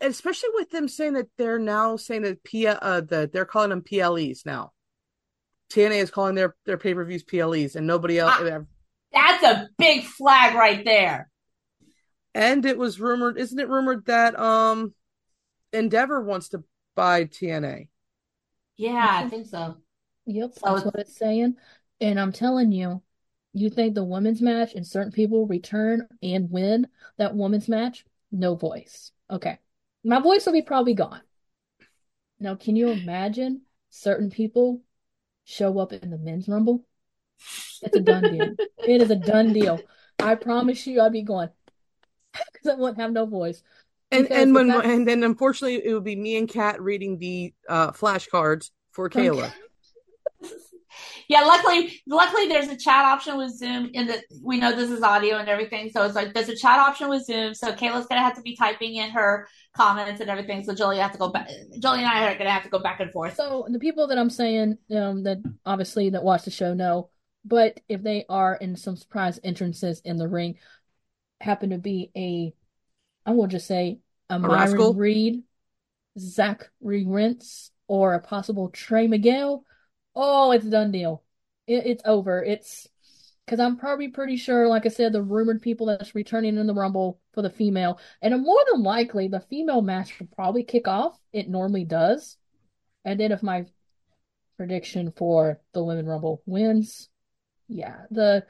especially 0.00 0.50
with 0.54 0.70
them 0.70 0.86
saying 0.86 1.14
that 1.14 1.30
they're 1.36 1.58
now 1.58 1.96
saying 1.96 2.22
that 2.22 2.44
P, 2.44 2.68
uh, 2.68 3.00
that 3.00 3.32
they're 3.32 3.44
calling 3.44 3.70
them 3.70 3.82
PLEs 3.82 4.46
now. 4.46 4.70
TNA 5.72 6.02
is 6.02 6.10
calling 6.10 6.34
their 6.34 6.54
their 6.66 6.76
pay 6.76 6.94
per 6.94 7.04
views 7.04 7.22
PLEs, 7.22 7.76
and 7.76 7.86
nobody 7.86 8.18
else. 8.18 8.34
Ah. 8.36 8.60
That's 9.12 9.44
a 9.44 9.68
big 9.78 10.04
flag 10.04 10.54
right 10.54 10.84
there. 10.84 11.30
And 12.34 12.64
it 12.64 12.78
was 12.78 12.98
rumored, 12.98 13.38
isn't 13.38 13.58
it 13.58 13.68
rumored 13.68 14.06
that 14.06 14.38
um, 14.38 14.94
Endeavor 15.72 16.22
wants 16.22 16.50
to 16.50 16.64
buy 16.94 17.24
TNA? 17.24 17.88
Yeah, 18.76 19.22
I 19.24 19.28
think 19.28 19.46
so. 19.46 19.76
Yep, 20.26 20.54
So 20.54 20.60
that's 20.64 20.84
what 20.84 20.94
it's 20.96 21.16
saying. 21.16 21.56
And 22.00 22.18
I'm 22.18 22.32
telling 22.32 22.72
you, 22.72 23.02
you 23.52 23.68
think 23.68 23.94
the 23.94 24.04
women's 24.04 24.40
match 24.40 24.74
and 24.74 24.86
certain 24.86 25.12
people 25.12 25.46
return 25.46 26.08
and 26.22 26.50
win 26.50 26.86
that 27.18 27.34
women's 27.34 27.68
match? 27.68 28.04
No 28.30 28.54
voice. 28.54 29.12
Okay. 29.30 29.58
My 30.04 30.20
voice 30.20 30.46
will 30.46 30.54
be 30.54 30.62
probably 30.62 30.94
gone. 30.94 31.20
Now, 32.40 32.54
can 32.54 32.76
you 32.76 32.88
imagine 32.88 33.62
certain 33.90 34.30
people 34.30 34.80
show 35.52 35.78
up 35.78 35.92
in 35.92 36.10
the 36.10 36.18
men's 36.18 36.48
rumble? 36.48 36.84
It's 37.82 37.96
a 37.96 38.00
done 38.00 38.22
deal. 38.22 38.56
It 38.86 39.02
is 39.02 39.10
a 39.10 39.16
done 39.16 39.52
deal. 39.52 39.82
I 40.18 40.34
promise 40.34 40.86
you, 40.86 41.00
I'll 41.00 41.10
be 41.10 41.22
going 41.22 41.50
because 42.52 42.68
I 42.70 42.74
won't 42.74 42.96
have 42.96 43.12
no 43.12 43.26
voice. 43.26 43.62
And 44.10 44.24
Because 44.24 44.42
and 44.42 44.54
when 44.54 44.66
that- 44.68 44.84
and 44.84 45.06
then 45.06 45.24
unfortunately 45.24 45.84
it 45.84 45.92
would 45.94 46.04
be 46.04 46.16
me 46.16 46.36
and 46.36 46.48
Kat 46.48 46.80
reading 46.80 47.18
the 47.18 47.52
uh 47.68 47.90
flashcards 47.92 48.70
for 48.92 49.08
Kayla. 49.10 49.52
Yeah, 51.28 51.42
luckily, 51.42 52.00
luckily 52.06 52.48
there's 52.48 52.68
a 52.68 52.76
chat 52.76 53.04
option 53.04 53.36
with 53.36 53.56
Zoom. 53.56 53.90
In 53.94 54.06
the 54.06 54.22
we 54.42 54.58
know 54.58 54.74
this 54.74 54.90
is 54.90 55.02
audio 55.02 55.36
and 55.36 55.48
everything, 55.48 55.90
so 55.90 56.02
it's 56.04 56.14
like 56.14 56.34
there's 56.34 56.48
a 56.48 56.56
chat 56.56 56.78
option 56.78 57.08
with 57.08 57.24
Zoom. 57.24 57.54
So 57.54 57.72
Kayla's 57.72 58.06
gonna 58.06 58.22
have 58.22 58.36
to 58.36 58.42
be 58.42 58.56
typing 58.56 58.96
in 58.96 59.10
her 59.10 59.48
comments 59.74 60.20
and 60.20 60.30
everything. 60.30 60.64
So 60.64 60.74
Jolie 60.74 60.98
have 60.98 61.12
to 61.12 61.18
go 61.18 61.30
back. 61.30 61.48
Jolie 61.78 61.98
and 61.98 62.08
I 62.08 62.32
are 62.32 62.38
gonna 62.38 62.50
have 62.50 62.64
to 62.64 62.70
go 62.70 62.78
back 62.78 63.00
and 63.00 63.10
forth. 63.10 63.36
So 63.36 63.66
the 63.68 63.78
people 63.78 64.06
that 64.08 64.18
I'm 64.18 64.30
saying 64.30 64.78
um, 64.94 65.22
that 65.24 65.38
obviously 65.64 66.10
that 66.10 66.22
watch 66.22 66.44
the 66.44 66.50
show 66.50 66.74
know, 66.74 67.10
but 67.44 67.80
if 67.88 68.02
they 68.02 68.24
are 68.28 68.54
in 68.54 68.76
some 68.76 68.96
surprise 68.96 69.40
entrances 69.42 70.00
in 70.04 70.16
the 70.16 70.28
ring, 70.28 70.58
happen 71.40 71.70
to 71.70 71.78
be 71.78 72.10
a, 72.16 72.52
I 73.26 73.32
will 73.32 73.48
just 73.48 73.66
say 73.66 73.98
a, 74.30 74.38
Myron 74.38 74.60
rascal? 74.60 74.94
Reed, 74.94 75.42
Zachary 76.18 77.04
Wentz, 77.04 77.70
or 77.88 78.14
a 78.14 78.20
possible 78.20 78.68
Trey 78.68 79.06
Miguel. 79.06 79.64
Oh, 80.14 80.52
it's 80.52 80.64
a 80.64 80.70
done 80.70 80.92
deal. 80.92 81.22
It, 81.66 81.86
it's 81.86 82.02
over. 82.04 82.42
It's 82.42 82.88
because 83.44 83.60
I'm 83.60 83.76
probably 83.76 84.08
pretty 84.08 84.36
sure, 84.36 84.68
like 84.68 84.86
I 84.86 84.88
said, 84.88 85.12
the 85.12 85.22
rumored 85.22 85.62
people 85.62 85.86
that's 85.86 86.14
returning 86.14 86.56
in 86.56 86.66
the 86.66 86.74
Rumble 86.74 87.20
for 87.32 87.42
the 87.42 87.50
female, 87.50 87.98
and 88.20 88.40
more 88.42 88.64
than 88.70 88.82
likely 88.82 89.28
the 89.28 89.40
female 89.40 89.82
match 89.82 90.18
will 90.18 90.28
probably 90.34 90.64
kick 90.64 90.86
off. 90.86 91.18
It 91.32 91.48
normally 91.48 91.84
does, 91.84 92.36
and 93.04 93.18
then 93.18 93.32
if 93.32 93.42
my 93.42 93.66
prediction 94.56 95.12
for 95.16 95.60
the 95.72 95.82
women 95.82 96.06
Rumble 96.06 96.42
wins, 96.46 97.08
yeah, 97.68 98.02
the 98.10 98.44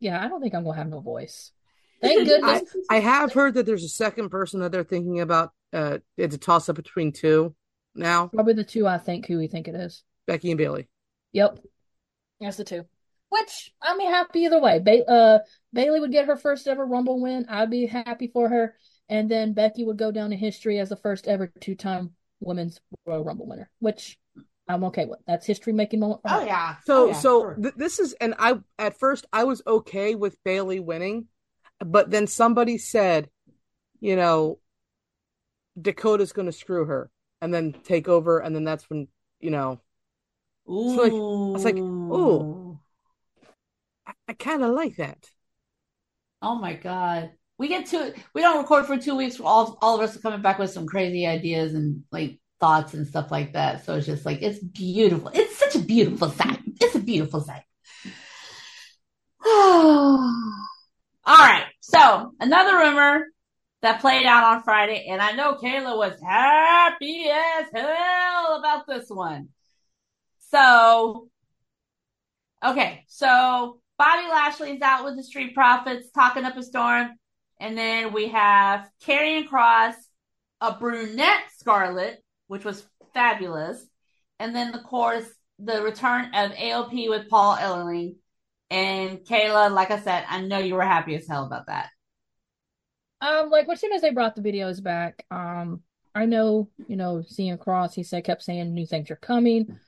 yeah, 0.00 0.22
I 0.24 0.28
don't 0.28 0.40
think 0.40 0.54
I'm 0.54 0.64
gonna 0.64 0.76
have 0.76 0.88
no 0.88 1.00
voice. 1.00 1.52
Thank 2.00 2.20
I, 2.20 2.24
goodness. 2.24 2.76
I 2.88 3.00
have 3.00 3.32
heard 3.32 3.54
that 3.54 3.66
there's 3.66 3.84
a 3.84 3.88
second 3.88 4.30
person 4.30 4.60
that 4.60 4.72
they're 4.72 4.84
thinking 4.84 5.20
about. 5.20 5.52
Uh, 5.72 5.98
it's 6.16 6.34
a 6.34 6.38
toss 6.38 6.68
up 6.68 6.76
between 6.76 7.12
two 7.12 7.54
now, 7.94 8.28
Probably 8.28 8.54
the 8.54 8.64
two 8.64 8.86
I 8.86 8.98
think 8.98 9.26
who 9.26 9.38
we 9.38 9.48
think 9.48 9.68
it 9.68 9.74
is. 9.74 10.02
Becky 10.28 10.52
and 10.52 10.58
Bayley. 10.58 10.86
Yep. 11.32 11.58
That's 12.40 12.56
the 12.58 12.64
two. 12.64 12.84
Which 13.30 13.74
I'm 13.82 13.98
happy 13.98 14.40
either 14.40 14.60
way. 14.60 14.78
Ba- 14.78 15.10
uh, 15.10 15.38
Bayley 15.72 15.98
would 15.98 16.12
get 16.12 16.26
her 16.26 16.36
first 16.36 16.68
ever 16.68 16.86
Rumble 16.86 17.20
win. 17.20 17.46
I'd 17.48 17.70
be 17.70 17.86
happy 17.86 18.28
for 18.28 18.48
her. 18.48 18.76
And 19.08 19.28
then 19.28 19.54
Becky 19.54 19.84
would 19.84 19.96
go 19.98 20.12
down 20.12 20.32
in 20.32 20.38
history 20.38 20.78
as 20.78 20.90
the 20.90 20.96
first 20.96 21.26
ever 21.26 21.50
two 21.60 21.74
time 21.74 22.12
women's 22.40 22.80
Royal 23.04 23.24
Rumble 23.24 23.46
winner, 23.48 23.68
which 23.80 24.18
I'm 24.68 24.84
okay 24.84 25.06
with. 25.06 25.18
That's 25.26 25.46
history 25.46 25.72
making 25.72 26.00
moment. 26.00 26.20
Oh 26.26 26.44
yeah. 26.44 26.76
So 26.84 27.04
Oh, 27.04 27.06
yeah, 27.08 27.12
so 27.14 27.40
sure. 27.40 27.58
th- 27.60 27.74
this 27.74 27.98
is 27.98 28.12
and 28.20 28.34
I 28.38 28.58
at 28.78 28.98
first 28.98 29.26
I 29.32 29.44
was 29.44 29.62
okay 29.66 30.14
with 30.14 30.36
Bayley 30.44 30.78
winning, 30.78 31.26
but 31.80 32.10
then 32.10 32.26
somebody 32.26 32.78
said, 32.78 33.28
you 34.00 34.14
know, 34.14 34.58
Dakota's 35.80 36.32
going 36.32 36.46
to 36.46 36.52
screw 36.52 36.84
her 36.84 37.10
and 37.40 37.52
then 37.52 37.72
take 37.84 38.08
over 38.08 38.38
and 38.40 38.54
then 38.54 38.64
that's 38.64 38.88
when, 38.90 39.08
you 39.40 39.50
know, 39.50 39.80
Ooh. 40.68 40.96
like- 40.96 41.12
I 41.12 41.52
was 41.52 41.64
like, 41.64 41.76
ooh. 41.76 42.78
I, 44.06 44.12
I 44.28 44.32
kind 44.34 44.62
of 44.62 44.74
like 44.74 44.96
that. 44.96 45.18
Oh 46.42 46.56
my 46.56 46.74
God. 46.74 47.30
We 47.58 47.68
get 47.68 47.86
to 47.86 48.14
we 48.34 48.42
don't 48.42 48.58
record 48.58 48.86
for 48.86 48.96
two 48.96 49.16
weeks. 49.16 49.40
All 49.40 49.78
all 49.82 49.96
of 49.96 50.00
us 50.00 50.16
are 50.16 50.20
coming 50.20 50.42
back 50.42 50.58
with 50.58 50.70
some 50.70 50.86
crazy 50.86 51.26
ideas 51.26 51.74
and 51.74 52.04
like 52.12 52.38
thoughts 52.60 52.94
and 52.94 53.06
stuff 53.06 53.30
like 53.30 53.54
that. 53.54 53.84
So 53.84 53.96
it's 53.96 54.06
just 54.06 54.24
like 54.24 54.42
it's 54.42 54.60
beautiful. 54.60 55.30
It's 55.34 55.58
such 55.58 55.74
a 55.74 55.80
beautiful 55.80 56.30
sight. 56.30 56.60
It's 56.80 56.94
a 56.94 57.00
beautiful 57.00 57.40
sight. 57.40 57.64
all 59.44 60.22
right. 61.26 61.66
So 61.80 62.32
another 62.38 62.78
rumor 62.78 63.26
that 63.82 64.00
played 64.00 64.26
out 64.26 64.44
on 64.44 64.62
Friday, 64.62 65.06
and 65.08 65.20
I 65.20 65.32
know 65.32 65.54
Kayla 65.54 65.96
was 65.96 66.20
happy 66.22 67.28
as 67.28 67.66
hell 67.74 68.56
about 68.58 68.86
this 68.86 69.08
one. 69.08 69.48
So 70.50 71.28
Okay, 72.64 73.04
so 73.06 73.80
Bobby 73.98 74.26
Lashley's 74.28 74.82
out 74.82 75.04
with 75.04 75.16
the 75.16 75.22
Street 75.22 75.54
Profits 75.54 76.10
talking 76.10 76.44
up 76.44 76.56
a 76.56 76.62
storm. 76.62 77.10
And 77.60 77.76
then 77.78 78.12
we 78.12 78.28
have 78.28 78.88
Karrion 79.04 79.48
Kross, 79.48 79.94
a 80.60 80.72
brunette 80.72 81.44
Scarlett, 81.56 82.22
which 82.48 82.64
was 82.64 82.84
fabulous. 83.14 83.84
And 84.40 84.54
then, 84.54 84.74
of 84.74 84.82
course, 84.84 85.26
the 85.58 85.82
return 85.82 86.26
of 86.34 86.52
AOP 86.52 87.08
with 87.08 87.28
Paul 87.28 87.56
Ellering. 87.56 88.16
And 88.70 89.20
Kayla, 89.20 89.72
like 89.72 89.90
I 89.90 90.00
said, 90.00 90.24
I 90.28 90.40
know 90.40 90.58
you 90.58 90.74
were 90.74 90.82
happy 90.82 91.14
as 91.14 91.26
hell 91.26 91.46
about 91.46 91.66
that. 91.66 91.90
Um, 93.20 93.50
like 93.50 93.68
as 93.68 93.80
soon 93.80 93.92
as 93.92 94.02
they 94.02 94.10
brought 94.10 94.36
the 94.36 94.42
videos 94.42 94.82
back, 94.82 95.24
um, 95.30 95.82
I 96.14 96.26
know, 96.26 96.68
you 96.88 96.96
know, 96.96 97.22
seeing 97.26 97.56
Cross, 97.58 97.94
he 97.94 98.02
said 98.02 98.24
kept 98.24 98.42
saying 98.42 98.74
new 98.74 98.86
things 98.86 99.10
are 99.10 99.16
coming. 99.16 99.78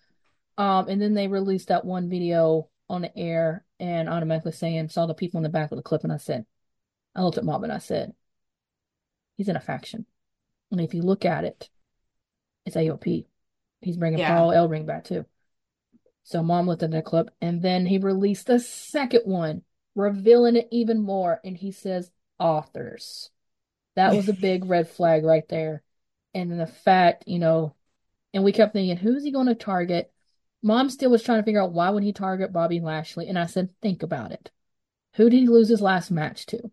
Um, 0.61 0.89
and 0.89 1.01
then 1.01 1.15
they 1.15 1.27
released 1.27 1.69
that 1.69 1.87
one 1.87 2.11
video 2.11 2.69
on 2.91 3.01
the 3.01 3.17
air 3.17 3.65
and 3.79 4.11
automatically 4.11 4.53
saying 4.53 4.91
saw 4.91 5.07
the 5.07 5.15
people 5.15 5.39
in 5.39 5.43
the 5.43 5.49
back 5.49 5.73
of 5.73 5.77
the 5.77 5.83
clip, 5.83 6.05
and 6.05 6.13
I 6.13 6.19
said, 6.19 6.45
I 7.15 7.23
looked 7.23 7.39
at 7.39 7.45
Mom 7.45 7.65
and 7.65 7.73
I 7.73 7.79
said, 7.79 8.13
he's 9.39 9.49
in 9.49 9.57
a 9.57 9.61
faction, 9.61 10.05
and 10.71 10.79
if 10.79 10.93
you 10.93 11.01
look 11.01 11.25
at 11.25 11.45
it, 11.45 11.71
it's 12.67 12.77
AOP. 12.77 13.25
He's 13.81 13.97
bringing 13.97 14.19
Yeah. 14.19 14.37
Paul 14.37 14.51
Ellering 14.51 14.85
back 14.85 15.05
too. 15.05 15.25
So 16.25 16.43
Mom 16.43 16.67
looked 16.67 16.83
at 16.83 16.91
that 16.91 17.07
clip, 17.07 17.31
and 17.41 17.63
then 17.63 17.87
he 17.87 17.97
released 17.97 18.51
a 18.51 18.61
second 18.61 19.23
one, 19.25 19.63
revealing 19.95 20.57
it 20.57 20.69
even 20.71 21.01
more, 21.01 21.41
and 21.43 21.57
he 21.57 21.73
says 21.73 22.11
authors. 22.39 23.31
That 23.97 24.15
was 24.15 24.29
a 24.29 24.35
big 24.35 24.67
red 24.67 24.91
flag 24.91 25.25
right 25.25 25.49
there. 25.49 25.83
And 26.35 26.51
then 26.51 26.59
the 26.59 26.67
fact, 26.67 27.25
you 27.27 27.39
know, 27.39 27.75
and 28.35 28.45
we 28.45 28.53
kept 28.53 28.75
thinking, 28.75 28.99
who's 28.99 29.25
he 29.25 29.33
going 29.33 29.47
to 29.47 29.55
target? 29.55 30.13
Mom 30.63 30.91
still 30.91 31.11
was 31.11 31.23
trying 31.23 31.39
to 31.39 31.45
figure 31.45 31.63
out 31.63 31.73
why 31.73 31.91
would 31.91 32.03
he 32.03 32.13
target 32.13 32.53
Bobby 32.53 32.81
Lashley, 32.81 33.29
and 33.29 33.39
I 33.39 33.47
said, 33.47 33.71
think 33.81 34.03
about 34.03 34.33
it. 34.33 34.51
Who 35.15 35.31
did 35.31 35.41
he 35.41 35.49
lose 35.49 35.69
his 35.69 35.81
last 35.81 36.11
match 36.11 36.47
to? 36.47 36.71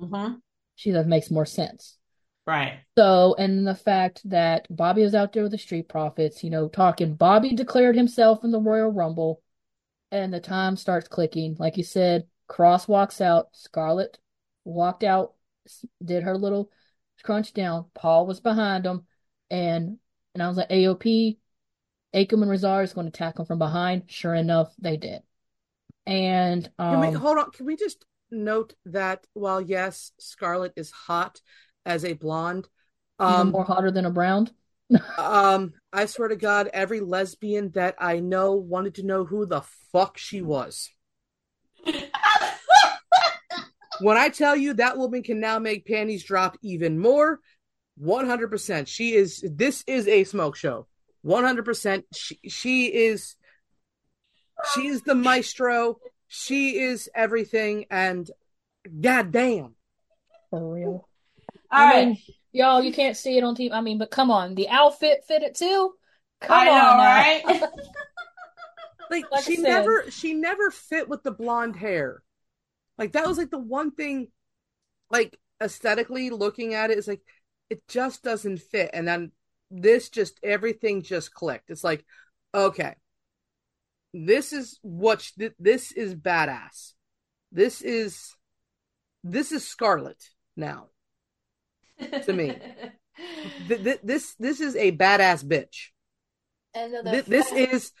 Mm-hmm. 0.00 0.34
She 0.76 0.92
said, 0.92 1.06
makes 1.06 1.30
more 1.30 1.46
sense. 1.46 1.96
Right. 2.46 2.80
So, 2.98 3.34
and 3.38 3.66
the 3.66 3.74
fact 3.74 4.28
that 4.28 4.66
Bobby 4.68 5.02
is 5.02 5.14
out 5.14 5.32
there 5.32 5.44
with 5.44 5.52
the 5.52 5.58
Street 5.58 5.88
Profits, 5.88 6.44
you 6.44 6.50
know, 6.50 6.68
talking. 6.68 7.14
Bobby 7.14 7.54
declared 7.54 7.96
himself 7.96 8.44
in 8.44 8.50
the 8.50 8.60
Royal 8.60 8.92
Rumble, 8.92 9.42
and 10.10 10.32
the 10.32 10.40
time 10.40 10.76
starts 10.76 11.08
clicking. 11.08 11.56
Like 11.58 11.78
you 11.78 11.84
said, 11.84 12.26
Kross 12.48 12.86
walks 12.86 13.20
out. 13.22 13.48
Scarlett 13.52 14.18
walked 14.64 15.04
out, 15.04 15.32
did 16.04 16.24
her 16.24 16.36
little 16.36 16.70
crunch 17.22 17.54
down. 17.54 17.86
Paul 17.94 18.26
was 18.26 18.40
behind 18.40 18.84
him, 18.84 19.06
and 19.50 19.98
and 20.34 20.42
I 20.42 20.48
was 20.48 20.56
like, 20.56 20.68
AOP, 20.68 21.38
Akam 22.14 22.42
and 22.42 22.50
Rezar 22.50 22.82
is 22.82 22.92
going 22.92 23.06
to 23.06 23.08
attack 23.08 23.38
him 23.38 23.44
from 23.44 23.58
behind. 23.58 24.04
Sure 24.06 24.34
enough, 24.34 24.72
they 24.78 24.96
did. 24.96 25.22
And 26.06 26.68
Can 26.78 27.00
we 27.00 27.08
um, 27.08 27.14
hold 27.14 27.38
on? 27.38 27.50
Can 27.50 27.66
we 27.66 27.76
just 27.76 28.04
note 28.30 28.74
that 28.86 29.26
while 29.32 29.60
yes, 29.60 30.12
Scarlett 30.18 30.72
is 30.76 30.90
hot 30.90 31.40
as 31.86 32.04
a 32.04 32.12
blonde, 32.12 32.68
um, 33.18 33.52
more 33.52 33.64
hotter 33.64 33.90
than 33.90 34.04
a 34.04 34.10
brown. 34.10 34.50
um, 35.18 35.72
I 35.92 36.06
swear 36.06 36.28
to 36.28 36.36
God, 36.36 36.68
every 36.72 37.00
lesbian 37.00 37.70
that 37.70 37.96
I 37.98 38.20
know 38.20 38.54
wanted 38.54 38.96
to 38.96 39.06
know 39.06 39.24
who 39.24 39.46
the 39.46 39.62
fuck 39.92 40.18
she 40.18 40.42
was. 40.42 40.90
When 44.00 44.16
I 44.16 44.28
tell 44.28 44.56
you 44.56 44.74
that 44.74 44.98
woman 44.98 45.22
can 45.22 45.38
now 45.40 45.58
make 45.58 45.86
panties 45.86 46.24
drop 46.24 46.58
even 46.62 46.98
more, 46.98 47.38
100%. 48.02 48.88
She 48.88 49.14
is, 49.14 49.44
this 49.48 49.84
is 49.86 50.08
a 50.08 50.24
smoke 50.24 50.56
show. 50.56 50.88
100%. 51.24 52.04
She, 52.14 52.38
she 52.48 52.86
is, 52.86 53.36
she 54.74 54.86
is 54.86 55.02
the 55.02 55.14
maestro. 55.14 55.98
She 56.28 56.78
is 56.78 57.08
everything. 57.14 57.86
And 57.90 58.30
goddamn. 59.00 59.74
For 60.50 60.74
real. 60.74 61.08
All 61.70 61.80
I 61.80 61.84
right. 61.92 62.06
mean, 62.08 62.18
y'all, 62.52 62.82
you 62.82 62.92
can't 62.92 63.16
see 63.16 63.36
it 63.38 63.44
on 63.44 63.56
TV. 63.56 63.72
I 63.72 63.80
mean, 63.80 63.98
but 63.98 64.10
come 64.10 64.30
on, 64.30 64.54
the 64.54 64.68
outfit 64.68 65.24
fitted 65.26 65.54
too. 65.54 65.94
Come 66.40 66.58
I 66.58 66.70
on, 66.70 66.96
now. 66.98 66.98
right? 66.98 67.62
Like, 69.10 69.30
Like 69.30 69.44
she 69.44 69.56
said. 69.56 69.64
never, 69.64 70.10
she 70.10 70.32
never 70.32 70.70
fit 70.70 71.08
with 71.08 71.22
the 71.22 71.30
blonde 71.30 71.76
hair. 71.76 72.22
Like 72.96 73.12
that 73.12 73.26
was 73.26 73.36
like 73.36 73.50
the 73.50 73.58
one 73.58 73.90
thing, 73.90 74.28
like 75.10 75.38
aesthetically 75.60 76.30
looking 76.30 76.74
at 76.74 76.90
it 76.90 76.98
is 76.98 77.06
like, 77.06 77.20
it 77.68 77.86
just 77.86 78.22
doesn't 78.22 78.60
fit. 78.62 78.90
And 78.94 79.06
then 79.06 79.32
this 79.80 80.08
just, 80.08 80.38
everything 80.42 81.02
just 81.02 81.32
clicked. 81.32 81.70
It's 81.70 81.84
like, 81.84 82.04
okay, 82.54 82.94
this 84.12 84.52
is 84.52 84.78
what, 84.82 85.20
sh- 85.22 85.32
this 85.58 85.92
is 85.92 86.14
badass. 86.14 86.92
This 87.52 87.82
is, 87.82 88.34
this 89.22 89.52
is 89.52 89.66
Scarlett 89.66 90.22
now. 90.56 90.86
To 92.24 92.32
me. 92.32 92.56
Th- 93.68 93.82
th- 93.84 94.00
this, 94.02 94.34
this 94.40 94.60
is 94.60 94.74
a 94.74 94.90
badass 94.90 95.44
bitch. 95.44 95.90
And 96.74 97.06
Th- 97.08 97.24
this 97.24 97.52
is, 97.52 97.92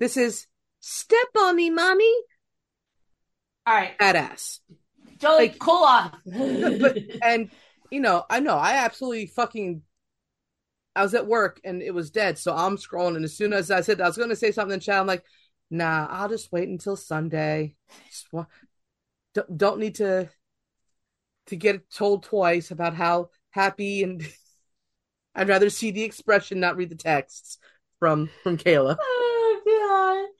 this 0.00 0.16
is 0.16 0.46
step 0.80 1.28
on 1.38 1.54
me, 1.54 1.70
mommy. 1.70 2.12
All 3.66 3.74
right. 3.74 3.96
Badass. 3.98 4.58
Jolie, 5.18 5.48
Like- 5.48 5.58
cool 5.60 5.84
off. 5.84 6.14
but 6.24 6.98
and 7.22 7.50
you 7.90 8.00
know, 8.00 8.24
I 8.28 8.40
know 8.40 8.56
I 8.56 8.78
absolutely 8.84 9.26
fucking 9.26 9.82
I 10.96 11.02
was 11.02 11.14
at 11.14 11.26
work 11.26 11.60
and 11.64 11.82
it 11.82 11.94
was 11.94 12.10
dead, 12.10 12.38
so 12.38 12.54
I'm 12.54 12.76
scrolling 12.76 13.16
and 13.16 13.24
as 13.24 13.36
soon 13.36 13.52
as 13.52 13.70
I 13.70 13.80
said 13.82 14.00
I 14.00 14.06
was 14.06 14.16
gonna 14.16 14.36
say 14.36 14.50
something 14.50 14.74
in 14.74 14.80
chat, 14.80 15.00
I'm 15.00 15.06
like, 15.06 15.24
nah, 15.70 16.06
I'll 16.10 16.28
just 16.28 16.50
wait 16.52 16.68
until 16.68 16.96
Sunday. 16.96 17.74
Just 18.08 18.32
wa- 18.32 18.46
don't, 19.34 19.58
don't 19.58 19.78
need 19.78 19.96
to 19.96 20.28
to 21.46 21.56
get 21.56 21.90
told 21.90 22.24
twice 22.24 22.70
about 22.70 22.94
how 22.94 23.30
happy 23.50 24.02
and 24.02 24.26
I'd 25.34 25.48
rather 25.48 25.68
see 25.68 25.90
the 25.90 26.02
expression, 26.02 26.60
not 26.60 26.76
read 26.76 26.88
the 26.88 26.96
texts 26.96 27.58
from 27.98 28.30
from 28.42 28.56
Kayla. 28.56 28.96
Oh 29.68 30.30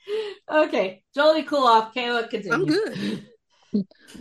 god. 0.48 0.66
Okay, 0.66 1.02
Jolie, 1.14 1.42
cool 1.42 1.66
off. 1.66 1.94
Kayla, 1.94 2.28
continue. 2.30 2.52
I'm 2.54 2.66
good. 2.66 3.26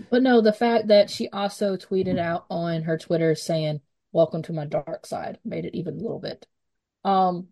But 0.10 0.22
no, 0.24 0.42
the 0.42 0.54
fact 0.54 0.88
that 0.88 1.10
she 1.10 1.30
also 1.30 1.78
tweeted 1.78 2.20
out 2.20 2.46
on 2.50 2.84
her 2.84 2.98
Twitter 2.98 3.36
saying, 3.36 3.82
Welcome 4.16 4.44
to 4.44 4.54
my 4.54 4.64
dark 4.64 5.06
side 5.06 5.40
made 5.44 5.66
it 5.66 5.76
even 5.76 5.96
a 5.96 6.02
little 6.02 6.22
bit. 6.22 6.48
Um, 7.04 7.50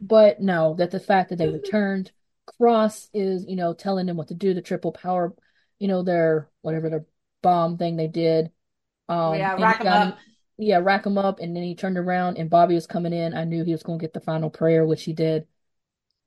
but 0.00 0.40
no, 0.40 0.72
that 0.78 0.90
the 0.90 0.98
fact 0.98 1.28
that 1.28 1.36
they 1.36 1.48
returned, 1.48 2.12
Kross 2.48 3.08
is, 3.12 3.44
you 3.46 3.56
know, 3.56 3.74
telling 3.74 4.06
them 4.06 4.16
what 4.16 4.28
to 4.28 4.34
do, 4.34 4.54
the 4.54 4.62
triple 4.62 4.92
power, 4.92 5.34
you 5.78 5.86
know, 5.86 6.02
their 6.02 6.48
whatever 6.62 6.88
their 6.88 7.04
bomb 7.42 7.76
thing 7.76 7.96
they 7.96 8.06
did. 8.06 8.52
Um, 9.10 9.34
yeah, 9.34 9.54
rack 9.60 9.82
them 9.82 10.12
up. 10.12 10.18
yeah, 10.56 10.78
rack 10.78 11.04
him 11.04 11.18
up, 11.18 11.40
and 11.40 11.54
then 11.54 11.62
he 11.62 11.74
turned 11.74 11.98
around 11.98 12.38
and 12.38 12.48
Bobby 12.48 12.74
was 12.74 12.86
coming 12.86 13.12
in. 13.12 13.34
I 13.34 13.44
knew 13.44 13.62
he 13.62 13.72
was 13.72 13.82
going 13.82 13.98
to 13.98 14.02
get 14.02 14.14
the 14.14 14.20
final 14.20 14.48
prayer, 14.48 14.86
which 14.86 15.04
he 15.04 15.12
did. 15.12 15.46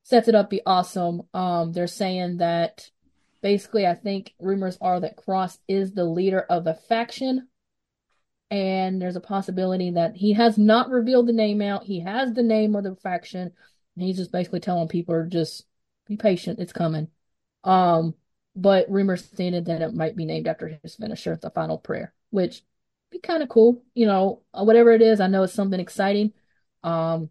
Sets 0.04 0.28
it 0.28 0.36
up, 0.36 0.52
be 0.52 0.62
awesome. 0.64 1.24
Um, 1.34 1.72
they're 1.72 1.88
saying 1.88 2.38
that 2.38 2.92
basically, 3.42 3.88
I 3.88 3.96
think 3.96 4.36
rumors 4.38 4.78
are 4.80 5.00
that 5.00 5.18
Kross 5.18 5.58
is 5.68 5.94
the 5.94 6.06
leader 6.06 6.40
of 6.40 6.66
the 6.66 6.76
faction, 6.76 7.48
and 8.52 9.02
there's 9.02 9.16
a 9.16 9.22
possibility 9.22 9.92
that 9.92 10.16
he 10.16 10.34
has 10.34 10.58
not 10.58 10.90
revealed 10.90 11.28
the 11.28 11.34
name 11.34 11.62
out. 11.62 11.84
He 11.84 12.00
has 12.02 12.34
the 12.34 12.44
name 12.44 12.76
of 12.76 12.84
the 12.84 12.96
faction, 12.96 13.52
he's 13.98 14.18
just 14.18 14.32
basically 14.32 14.60
telling 14.60 14.88
people 14.88 15.26
just 15.28 15.66
be 16.08 16.18
patient, 16.18 16.60
it's 16.60 16.74
coming. 16.74 17.10
Um, 17.64 18.16
but 18.56 18.90
rumors 18.90 19.26
stated 19.26 19.66
that 19.66 19.82
it 19.82 19.94
might 19.94 20.16
be 20.16 20.26
named 20.26 20.48
after 20.48 20.80
his 20.82 20.96
finisher, 20.96 21.38
the 21.42 21.50
final 21.50 21.78
prayer, 21.78 22.14
which 22.30 22.64
be 23.12 23.20
kind 23.20 23.44
of 23.44 23.50
cool. 23.50 23.84
You 23.94 24.06
know, 24.08 24.42
uh, 24.54 24.64
whatever 24.64 24.92
it 24.92 25.02
is, 25.02 25.20
I 25.20 25.28
know 25.28 25.44
it's 25.44 25.54
something 25.54 25.80
exciting. 25.80 26.34
Um, 26.84 27.30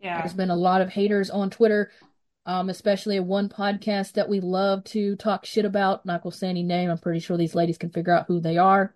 Yeah. 0.00 0.18
there's 0.18 0.34
been 0.34 0.50
a 0.50 0.56
lot 0.56 0.80
of 0.80 0.90
haters 0.90 1.30
on 1.30 1.50
Twitter, 1.50 1.90
um, 2.44 2.68
especially 2.68 3.18
one 3.20 3.48
podcast 3.48 4.12
that 4.12 4.28
we 4.28 4.40
love 4.40 4.84
to 4.84 5.16
talk 5.16 5.44
shit 5.44 5.64
about. 5.64 6.06
Not 6.06 6.22
gonna 6.22 6.34
say 6.34 6.48
any 6.48 6.62
name. 6.62 6.90
I'm 6.90 6.98
pretty 6.98 7.20
sure 7.20 7.36
these 7.36 7.54
ladies 7.54 7.78
can 7.78 7.90
figure 7.90 8.12
out 8.12 8.26
who 8.26 8.40
they 8.40 8.56
are. 8.56 8.94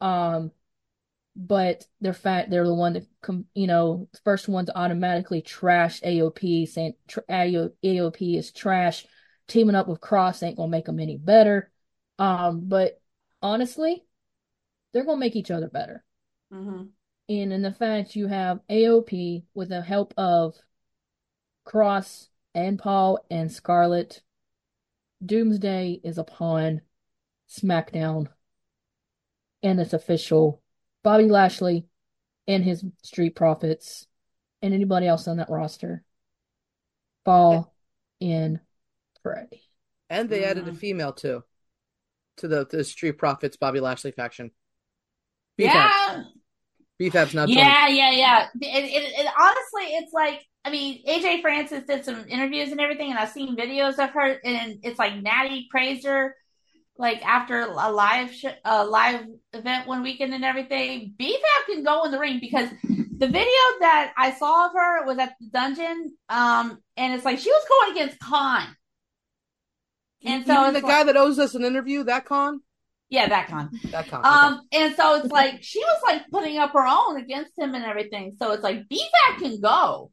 Um, 0.00 0.50
but 1.36 1.84
they're 2.00 2.12
fat. 2.12 2.50
They're 2.50 2.66
the 2.66 2.74
one 2.74 2.94
that, 2.94 3.06
com- 3.20 3.46
you 3.54 3.66
know, 3.66 4.08
first 4.24 4.48
one 4.48 4.66
to 4.66 4.78
automatically 4.78 5.42
trash 5.42 6.00
AOP, 6.00 6.68
saying 6.68 6.94
tr- 7.08 7.20
AOP 7.28 8.36
is 8.36 8.52
trash. 8.52 9.04
Teaming 9.46 9.74
up 9.74 9.88
with 9.88 10.00
Kross 10.00 10.42
ain't 10.42 10.56
gonna 10.56 10.70
make 10.70 10.86
them 10.86 11.00
any 11.00 11.18
better. 11.18 11.70
Um, 12.18 12.62
but 12.68 13.00
honestly, 13.42 14.04
they're 14.92 15.04
gonna 15.04 15.18
make 15.18 15.36
each 15.36 15.50
other 15.50 15.68
better. 15.68 16.04
Mm-hmm. 16.52 16.84
And 17.28 17.52
in 17.52 17.62
the 17.62 17.72
fact 17.72 18.16
you 18.16 18.26
have 18.28 18.60
AOP 18.70 19.44
with 19.54 19.70
the 19.70 19.82
help 19.82 20.14
of 20.16 20.56
Kross 21.66 22.28
and 22.54 22.78
Paul 22.78 23.18
and 23.30 23.50
Scarlett, 23.50 24.22
Doomsday 25.24 26.00
is 26.04 26.18
upon 26.18 26.82
SmackDown. 27.48 28.28
And 29.62 29.80
it's 29.80 29.94
official. 29.94 30.62
Bobby 31.04 31.28
Lashley 31.28 31.86
and 32.48 32.64
his 32.64 32.84
Street 33.02 33.36
Profits 33.36 34.08
and 34.62 34.74
anybody 34.74 35.06
else 35.06 35.28
on 35.28 35.36
that 35.36 35.50
roster 35.50 36.02
fall 37.24 37.72
in 38.20 38.58
pray. 39.22 39.46
And 40.10 40.28
they 40.28 40.44
added 40.44 40.66
a 40.66 40.72
Mhm. 40.72 40.76
female 40.78 41.12
too 41.12 41.44
to 42.38 42.48
the 42.48 42.66
the 42.66 42.82
Street 42.82 43.18
Profits 43.18 43.56
Bobby 43.56 43.80
Lashley 43.80 44.10
faction. 44.10 44.50
BFAB. 45.58 45.74
Yeah. 45.74 46.24
BFAB's 47.00 47.34
not 47.34 47.48
joining. 47.48 47.64
Yeah, 47.64 47.88
yeah, 47.88 48.10
yeah. 48.10 48.48
It, 48.60 48.84
it, 48.84 49.20
it, 49.20 49.32
honestly, 49.38 49.94
it's 49.96 50.12
like, 50.12 50.44
I 50.64 50.70
mean, 50.70 51.02
AJ 51.06 51.42
Francis 51.42 51.84
did 51.84 52.04
some 52.04 52.26
interviews 52.28 52.72
and 52.72 52.80
everything, 52.80 53.10
and 53.10 53.18
I've 53.18 53.30
seen 53.30 53.56
videos 53.56 53.98
of 54.02 54.10
her, 54.10 54.40
and 54.44 54.78
it's 54.82 54.98
like 54.98 55.20
Natty 55.20 55.68
praised 55.70 56.06
her, 56.06 56.34
like 56.96 57.24
after 57.26 57.60
a 57.62 57.90
live 57.90 58.32
sh- 58.32 58.44
a 58.64 58.84
live 58.84 59.26
event 59.52 59.86
one 59.88 60.02
weekend 60.02 60.32
and 60.34 60.44
everything. 60.44 61.14
BFAB 61.18 61.66
can 61.66 61.82
go 61.82 62.04
in 62.04 62.10
the 62.12 62.18
ring 62.18 62.38
because 62.40 62.68
the 62.82 63.26
video 63.26 63.62
that 63.80 64.12
I 64.16 64.32
saw 64.32 64.66
of 64.66 64.72
her 64.74 65.04
was 65.06 65.18
at 65.18 65.34
the 65.40 65.46
dungeon, 65.48 66.16
um, 66.28 66.78
and 66.96 67.14
it's 67.14 67.24
like 67.24 67.38
she 67.38 67.50
was 67.50 67.64
going 67.68 67.92
against 67.96 68.20
Khan. 68.20 68.76
And 70.24 70.46
so 70.46 70.66
the 70.72 70.80
like- 70.80 70.84
guy 70.84 71.04
that 71.04 71.16
owes 71.16 71.38
us 71.38 71.54
an 71.54 71.64
interview, 71.64 72.04
that 72.04 72.24
con, 72.24 72.60
Yeah, 73.10 73.28
that 73.28 73.48
Khan. 73.48 73.70
that 73.90 74.08
con. 74.08 74.24
Um, 74.24 74.60
and 74.72 74.94
so 74.96 75.16
it's 75.16 75.30
like 75.32 75.62
she 75.62 75.80
was 75.80 76.00
like 76.04 76.22
putting 76.30 76.58
up 76.58 76.72
her 76.72 76.86
own 76.86 77.18
against 77.20 77.58
him 77.58 77.74
and 77.74 77.84
everything. 77.84 78.34
So 78.38 78.52
it's 78.52 78.62
like 78.62 78.88
BFAB 78.88 79.38
can 79.38 79.60
go. 79.60 80.10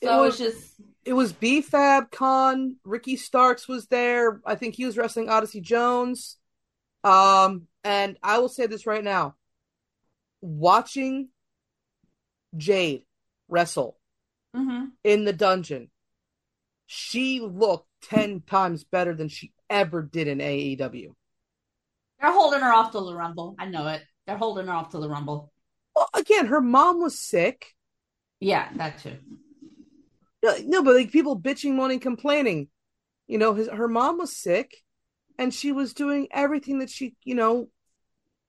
It 0.00 0.06
So 0.06 0.20
was- 0.22 0.40
it's 0.40 0.56
just 0.56 0.80
it 1.04 1.12
was 1.12 1.32
BFAB 1.32 2.10
con. 2.10 2.76
Ricky 2.84 3.16
Starks 3.16 3.66
was 3.66 3.86
there. 3.86 4.40
I 4.44 4.54
think 4.54 4.74
he 4.74 4.84
was 4.84 4.96
wrestling 4.96 5.28
Odyssey 5.28 5.60
Jones. 5.60 6.36
Um, 7.02 7.66
and 7.84 8.18
I 8.22 8.38
will 8.38 8.48
say 8.48 8.66
this 8.66 8.86
right 8.86 9.02
now: 9.02 9.36
watching 10.40 11.28
Jade 12.56 13.04
wrestle 13.48 13.98
mhm. 14.54 14.88
in 15.02 15.24
the 15.24 15.32
dungeon, 15.32 15.90
she 16.86 17.40
looked 17.40 17.88
ten 18.02 18.42
times 18.42 18.84
better 18.84 19.14
than 19.14 19.28
she 19.28 19.52
ever 19.70 20.02
did 20.02 20.28
in 20.28 20.38
AEW. 20.38 21.14
they're 22.20 22.32
holding 22.32 22.60
her 22.60 22.72
off 22.72 22.92
till 22.92 23.06
the 23.06 23.14
Rumble. 23.14 23.56
I 23.58 23.66
know 23.66 23.88
it. 23.88 24.02
They're 24.26 24.36
holding 24.36 24.66
her 24.66 24.72
off 24.72 24.90
till 24.90 25.00
the 25.00 25.08
Rumble. 25.08 25.52
Well, 25.96 26.10
again, 26.14 26.46
her 26.46 26.60
mom 26.60 27.00
was 27.00 27.18
sick. 27.18 27.74
Yeah, 28.40 28.68
that 28.76 28.98
too. 28.98 29.16
No, 30.42 30.56
no, 30.64 30.82
but 30.82 30.94
like 30.94 31.12
people 31.12 31.38
bitching, 31.38 31.74
moaning, 31.74 32.00
complaining. 32.00 32.68
You 33.26 33.38
know, 33.38 33.54
his 33.54 33.68
her 33.68 33.88
mom 33.88 34.18
was 34.18 34.34
sick, 34.36 34.82
and 35.38 35.52
she 35.52 35.72
was 35.72 35.94
doing 35.94 36.28
everything 36.30 36.78
that 36.78 36.90
she, 36.90 37.14
you 37.24 37.34
know, 37.34 37.68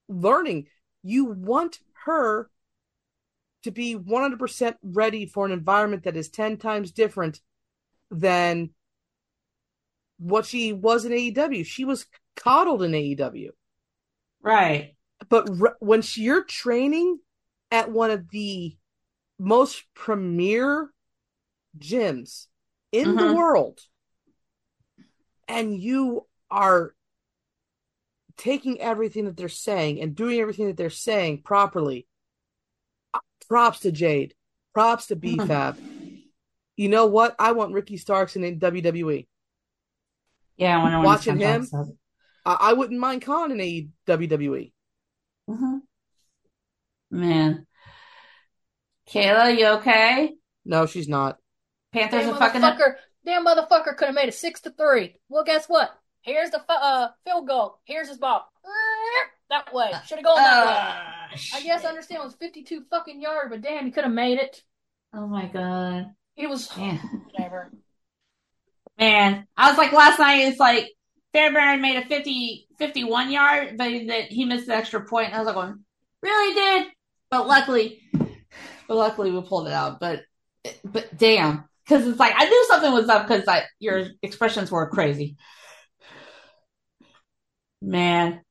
learning. 0.07 0.67
You 1.03 1.25
want 1.25 1.79
her 2.05 2.49
to 3.63 3.71
be 3.71 3.95
one 3.95 4.21
hundred 4.21 4.39
percent 4.39 4.77
ready 4.81 5.25
for 5.25 5.45
an 5.45 5.51
environment 5.51 6.03
that 6.03 6.17
is 6.17 6.29
ten 6.29 6.57
times 6.57 6.91
different 6.91 7.41
than 8.09 8.71
what 10.19 10.45
she 10.45 10.73
was 10.73 11.05
in 11.05 11.11
AEW. 11.11 11.65
She 11.65 11.85
was 11.85 12.05
coddled 12.35 12.83
in 12.83 12.93
AEW, 12.93 13.49
Right. 14.41 14.95
but 15.29 15.47
re- 15.49 15.71
when 15.79 16.01
she, 16.01 16.21
you're 16.21 16.43
training 16.43 17.19
at 17.69 17.91
one 17.91 18.11
of 18.11 18.29
the 18.29 18.75
most 19.39 19.83
premier 19.93 20.91
gyms 21.77 22.47
in 22.91 23.15
the 23.15 23.23
Mhm. 23.23 23.35
world 23.35 23.79
and 25.47 25.79
you 25.81 26.27
are 26.49 26.95
taking 28.37 28.79
everything 28.81 29.25
that 29.25 29.37
they're 29.37 29.49
saying 29.49 30.01
and 30.01 30.15
doing 30.15 30.39
everything 30.39 30.67
that 30.67 30.77
they're 30.77 30.89
saying 30.89 31.41
properly 31.43 32.07
props 33.47 33.81
to 33.81 33.91
jade 33.91 34.33
props 34.73 35.07
to 35.07 35.15
bfab 35.15 35.77
you 36.77 36.87
know 36.87 37.05
what 37.05 37.35
i 37.37 37.51
want 37.51 37.73
ricky 37.73 37.97
starks 37.97 38.35
in 38.35 38.59
wwe 38.59 39.27
Yeah, 40.57 40.77
I 40.77 40.81
wonder 40.81 40.97
when 40.99 41.05
Watching 41.05 41.37
him. 41.37 41.67
I, 42.45 42.57
I 42.59 42.73
wouldn't 42.73 42.99
mind 42.99 43.21
Khan 43.23 43.51
in 43.51 43.59
a 43.61 43.87
wwe 44.07 44.71
Mhm. 45.49 45.81
Man. 47.09 47.67
Kayla, 49.09 49.57
you 49.57 49.65
okay? 49.79 50.33
no 50.63 50.85
she's 50.85 51.09
not 51.09 51.40
Panthers 51.93 52.25
Damn 52.25 52.33
are 52.35 52.37
fucking 52.39 52.63
up. 52.63 52.77
motherfucker, 52.77 52.95
damn 53.25 53.45
motherfucker 53.45 53.95
could 53.97 54.05
have 54.07 54.15
made 54.15 54.29
it 54.29 54.33
six 54.33 54.61
to 54.61 54.71
three. 54.71 55.15
Well, 55.29 55.43
guess 55.43 55.67
what? 55.67 55.91
Here's 56.21 56.51
the 56.51 56.59
fu- 56.59 56.73
uh, 56.73 57.09
field 57.25 57.47
goal. 57.47 57.79
Here's 57.85 58.07
his 58.07 58.17
ball. 58.17 58.47
That 59.49 59.73
way. 59.73 59.91
Should 60.07 60.19
have 60.19 60.25
gone 60.25 60.37
that 60.37 60.65
way. 60.65 60.71
Uh, 60.71 61.57
I 61.57 61.63
guess 61.63 61.83
I 61.83 61.89
understand 61.89 62.21
it 62.21 62.25
was 62.25 62.35
52 62.35 62.83
fucking 62.89 63.19
yards, 63.21 63.49
but 63.49 63.61
damn, 63.61 63.85
he 63.85 63.91
could 63.91 64.05
have 64.05 64.13
made 64.13 64.37
it. 64.39 64.61
Oh 65.13 65.27
my 65.27 65.47
god. 65.47 66.11
It 66.37 66.47
was 66.47 66.75
Man. 66.77 66.97
whatever. 67.31 67.69
Man, 68.97 69.47
I 69.57 69.69
was 69.69 69.77
like 69.77 69.91
last 69.91 70.19
night. 70.19 70.47
It's 70.47 70.59
like 70.59 70.89
Fairbairn 71.33 71.81
made 71.81 71.97
a 71.97 72.05
50, 72.05 72.67
51 72.77 73.31
yard, 73.31 73.77
but 73.77 73.89
that 74.07 74.25
he 74.29 74.45
missed 74.45 74.67
the 74.67 74.75
extra 74.75 75.03
point. 75.03 75.27
And 75.27 75.35
I 75.35 75.39
was 75.39 75.47
like, 75.47 75.55
going, 75.55 75.79
really 76.21 76.53
did? 76.53 76.87
But 77.29 77.47
luckily, 77.47 77.99
but 78.87 78.97
luckily 78.97 79.31
we 79.31 79.41
pulled 79.41 79.67
it 79.67 79.73
out. 79.73 79.99
But 79.99 80.23
but 80.85 81.17
damn, 81.17 81.65
because 81.91 82.07
it's 82.07 82.19
like 82.19 82.33
I 82.37 82.45
knew 82.47 82.65
something 82.69 82.93
was 82.93 83.09
up 83.09 83.27
because 83.27 83.45
like 83.45 83.63
your 83.79 84.07
expressions 84.21 84.71
were 84.71 84.89
crazy. 84.89 85.35
Man, 87.81 88.41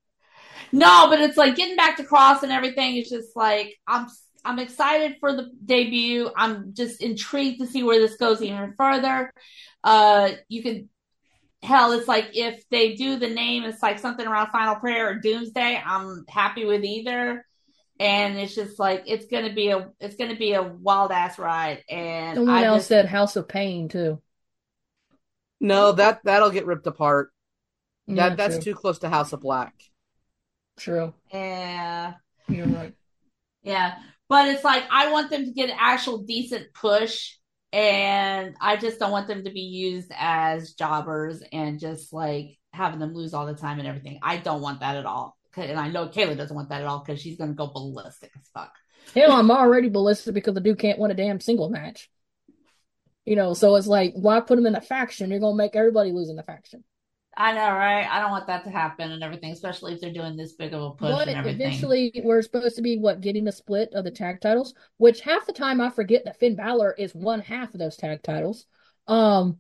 no, 0.72 1.06
but 1.08 1.20
it's 1.20 1.36
like 1.36 1.56
getting 1.56 1.76
back 1.76 1.96
to 1.96 2.04
Kross 2.04 2.42
and 2.42 2.52
everything. 2.52 2.96
It's 2.96 3.08
just 3.08 3.34
like 3.34 3.76
I'm 3.86 4.08
I'm 4.44 4.58
excited 4.58 5.16
for 5.20 5.34
the 5.34 5.50
debut. 5.64 6.30
I'm 6.36 6.74
just 6.74 7.00
intrigued 7.00 7.60
to 7.60 7.66
see 7.66 7.82
where 7.82 7.98
this 7.98 8.16
goes 8.16 8.42
even 8.42 8.74
further. 8.76 9.32
Uh, 9.82 10.32
you 10.48 10.62
could 10.62 10.88
hell, 11.62 11.92
it's 11.92 12.08
like 12.08 12.30
if 12.34 12.62
they 12.70 12.94
do 12.94 13.16
the 13.16 13.28
name, 13.28 13.64
it's 13.64 13.82
like 13.82 13.98
something 13.98 14.26
around 14.26 14.50
Final 14.50 14.76
Prayer 14.76 15.10
or 15.10 15.14
Doomsday. 15.14 15.80
I'm 15.84 16.24
happy 16.28 16.64
with 16.66 16.84
either. 16.84 17.46
And 18.00 18.38
it's 18.38 18.56
just 18.56 18.80
like 18.80 19.04
it's 19.06 19.26
gonna 19.26 19.52
be 19.54 19.70
a 19.70 19.92
it's 20.00 20.16
gonna 20.16 20.36
be 20.36 20.54
a 20.54 20.62
wild 20.64 21.12
ass 21.12 21.38
ride. 21.38 21.84
And 21.88 22.38
Someone 22.38 22.54
I 22.56 22.64
else 22.64 22.88
just, 22.88 22.88
said 22.88 23.06
House 23.06 23.36
of 23.36 23.48
Pain 23.48 23.88
too. 23.88 24.22
No, 25.60 25.92
that 25.92 26.22
that'll 26.24 26.50
get 26.50 26.66
ripped 26.66 26.86
apart. 26.88 27.32
Yeah, 28.06 28.30
That 28.30 28.36
that's 28.36 28.56
true. 28.56 28.60
too 28.60 28.74
close 28.74 28.98
to 29.00 29.08
House 29.10 29.32
of 29.32 29.40
Black. 29.42 29.74
True. 30.78 31.14
yeah, 31.32 32.14
You're 32.48 32.66
right. 32.66 32.94
yeah. 33.62 33.98
But 34.28 34.48
it's 34.48 34.64
like 34.64 34.84
I 34.90 35.12
want 35.12 35.30
them 35.30 35.44
to 35.44 35.52
get 35.52 35.70
an 35.70 35.76
actual 35.78 36.18
decent 36.18 36.72
push, 36.74 37.36
and 37.72 38.54
I 38.60 38.76
just 38.76 38.98
don't 39.00 39.10
want 39.12 39.28
them 39.28 39.44
to 39.44 39.50
be 39.50 39.60
used 39.60 40.12
as 40.16 40.74
jobbers 40.74 41.42
and 41.52 41.80
just 41.80 42.12
like 42.12 42.58
having 42.72 43.00
them 43.00 43.14
lose 43.14 43.34
all 43.34 43.46
the 43.46 43.54
time 43.54 43.78
and 43.80 43.88
everything. 43.88 44.20
I 44.22 44.38
don't 44.38 44.62
want 44.62 44.80
that 44.80 44.96
at 44.96 45.06
all. 45.06 45.36
And 45.56 45.78
I 45.78 45.88
know 45.88 46.08
Kayla 46.08 46.36
doesn't 46.36 46.54
want 46.54 46.68
that 46.68 46.82
at 46.82 46.86
all 46.86 47.00
because 47.04 47.20
she's 47.20 47.36
gonna 47.36 47.52
go 47.54 47.68
ballistic 47.68 48.30
as 48.36 48.48
fuck. 48.54 48.72
Hell, 49.14 49.32
I'm 49.32 49.50
already 49.50 49.88
ballistic 49.88 50.34
because 50.34 50.54
the 50.54 50.60
dude 50.60 50.78
can't 50.78 50.98
win 50.98 51.10
a 51.10 51.14
damn 51.14 51.40
single 51.40 51.68
match. 51.68 52.10
You 53.24 53.36
know, 53.36 53.54
so 53.54 53.76
it's 53.76 53.86
like, 53.86 54.12
why 54.14 54.40
put 54.40 54.58
him 54.58 54.66
in 54.66 54.74
a 54.74 54.80
faction? 54.80 55.30
You're 55.30 55.40
gonna 55.40 55.56
make 55.56 55.76
everybody 55.76 56.12
lose 56.12 56.30
in 56.30 56.36
the 56.36 56.42
faction. 56.42 56.84
I 57.36 57.52
know, 57.52 57.70
right? 57.70 58.06
I 58.10 58.20
don't 58.20 58.32
want 58.32 58.48
that 58.48 58.64
to 58.64 58.70
happen 58.70 59.12
and 59.12 59.22
everything, 59.22 59.52
especially 59.52 59.94
if 59.94 60.00
they're 60.00 60.12
doing 60.12 60.36
this 60.36 60.52
big 60.54 60.74
of 60.74 60.82
a 60.82 60.90
push 60.90 61.10
But 61.10 61.28
and 61.28 61.38
everything. 61.38 61.60
eventually, 61.60 62.20
we're 62.24 62.42
supposed 62.42 62.76
to 62.76 62.82
be 62.82 62.98
what 62.98 63.20
getting 63.20 63.46
a 63.48 63.52
split 63.52 63.92
of 63.94 64.04
the 64.04 64.10
tag 64.10 64.40
titles, 64.40 64.74
which 64.98 65.20
half 65.20 65.46
the 65.46 65.52
time 65.52 65.80
I 65.80 65.90
forget 65.90 66.24
that 66.24 66.38
Finn 66.38 66.56
Balor 66.56 66.94
is 66.98 67.14
one 67.14 67.40
half 67.40 67.72
of 67.72 67.78
those 67.78 67.96
tag 67.96 68.22
titles. 68.22 68.66
Um, 69.06 69.58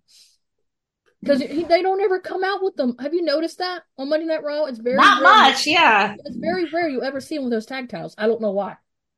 because 1.22 1.40
they 1.40 1.82
don't 1.82 2.00
ever 2.00 2.20
come 2.20 2.42
out 2.44 2.62
with 2.62 2.76
them. 2.76 2.96
Have 2.98 3.14
you 3.14 3.22
noticed 3.22 3.58
that 3.58 3.82
on 3.98 4.08
Monday 4.08 4.26
Night 4.26 4.42
Raw? 4.42 4.64
It's 4.64 4.78
very 4.78 4.96
Not 4.96 5.22
rare. 5.22 5.30
much, 5.30 5.66
yeah. 5.66 6.14
It's 6.24 6.36
very 6.36 6.64
rare 6.70 6.88
you 6.88 7.02
ever 7.02 7.20
see 7.20 7.36
them 7.36 7.44
with 7.44 7.52
those 7.52 7.66
tag 7.66 7.88
titles. 7.88 8.14
I 8.16 8.26
don't 8.26 8.40
know 8.40 8.52
why, 8.52 8.76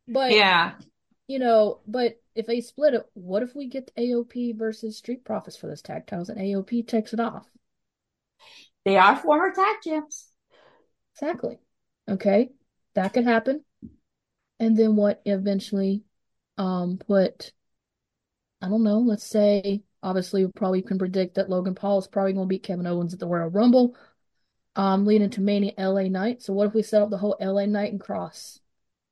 but 0.09 0.33
Yeah. 0.33 0.75
you 1.29 1.39
know, 1.39 1.81
but 1.87 2.21
if 2.35 2.47
they 2.47 2.61
split 2.61 2.95
it, 2.95 3.03
what 3.15 3.43
if 3.43 3.55
we 3.55 3.69
get 3.69 3.93
AOP 3.97 4.53
versus 4.57 4.97
Street 4.99 5.25
Profits 5.25 5.57
for 5.57 5.67
those 5.69 5.83
tag 5.83 6.07
titles 6.07 6.29
and 6.29 6.41
AOP 6.41 6.83
takes 6.87 7.13
it 7.13 7.21
off? 7.21 7.47
They 8.85 8.97
are 8.97 9.17
former 9.17 9.53
tag 9.55 9.77
champs. 9.85 10.29
Exactly. 11.15 11.59
Okay. 12.09 12.51
That 12.95 13.13
could 13.13 13.25
happen. 13.25 13.65
And 14.59 14.77
then 14.77 14.97
what 14.97 15.23
eventually 15.25 16.03
um 16.59 16.99
put 16.99 17.53
I 18.61 18.69
don't 18.69 18.83
know, 18.83 18.99
let's 18.99 19.27
say 19.29 19.83
obviously 20.03 20.45
we 20.45 20.53
probably 20.53 20.83
can 20.83 20.99
predict 20.99 21.35
that 21.35 21.51
Logan 21.51 21.75
Paul 21.75 21.99
is 21.99 22.07
probably 22.07 22.33
gonna 22.33 22.47
beat 22.47 22.63
Kevin 22.63 22.87
Owens 22.87 23.15
at 23.15 23.21
the 23.21 23.27
Royal 23.27 23.49
Rumble. 23.49 23.97
Um 24.75 25.05
leading 25.07 25.31
to 25.31 25.41
Mania 25.41 25.73
LA 25.79 26.05
Knight. 26.05 26.43
So 26.43 26.53
what 26.53 26.67
if 26.67 26.75
we 26.75 26.83
set 26.83 27.03
up 27.03 27.11
the 27.11 27.19
whole 27.19 27.37
LA 27.41 27.67
Knight 27.67 27.93
and 27.93 28.01
Kross? 28.01 28.61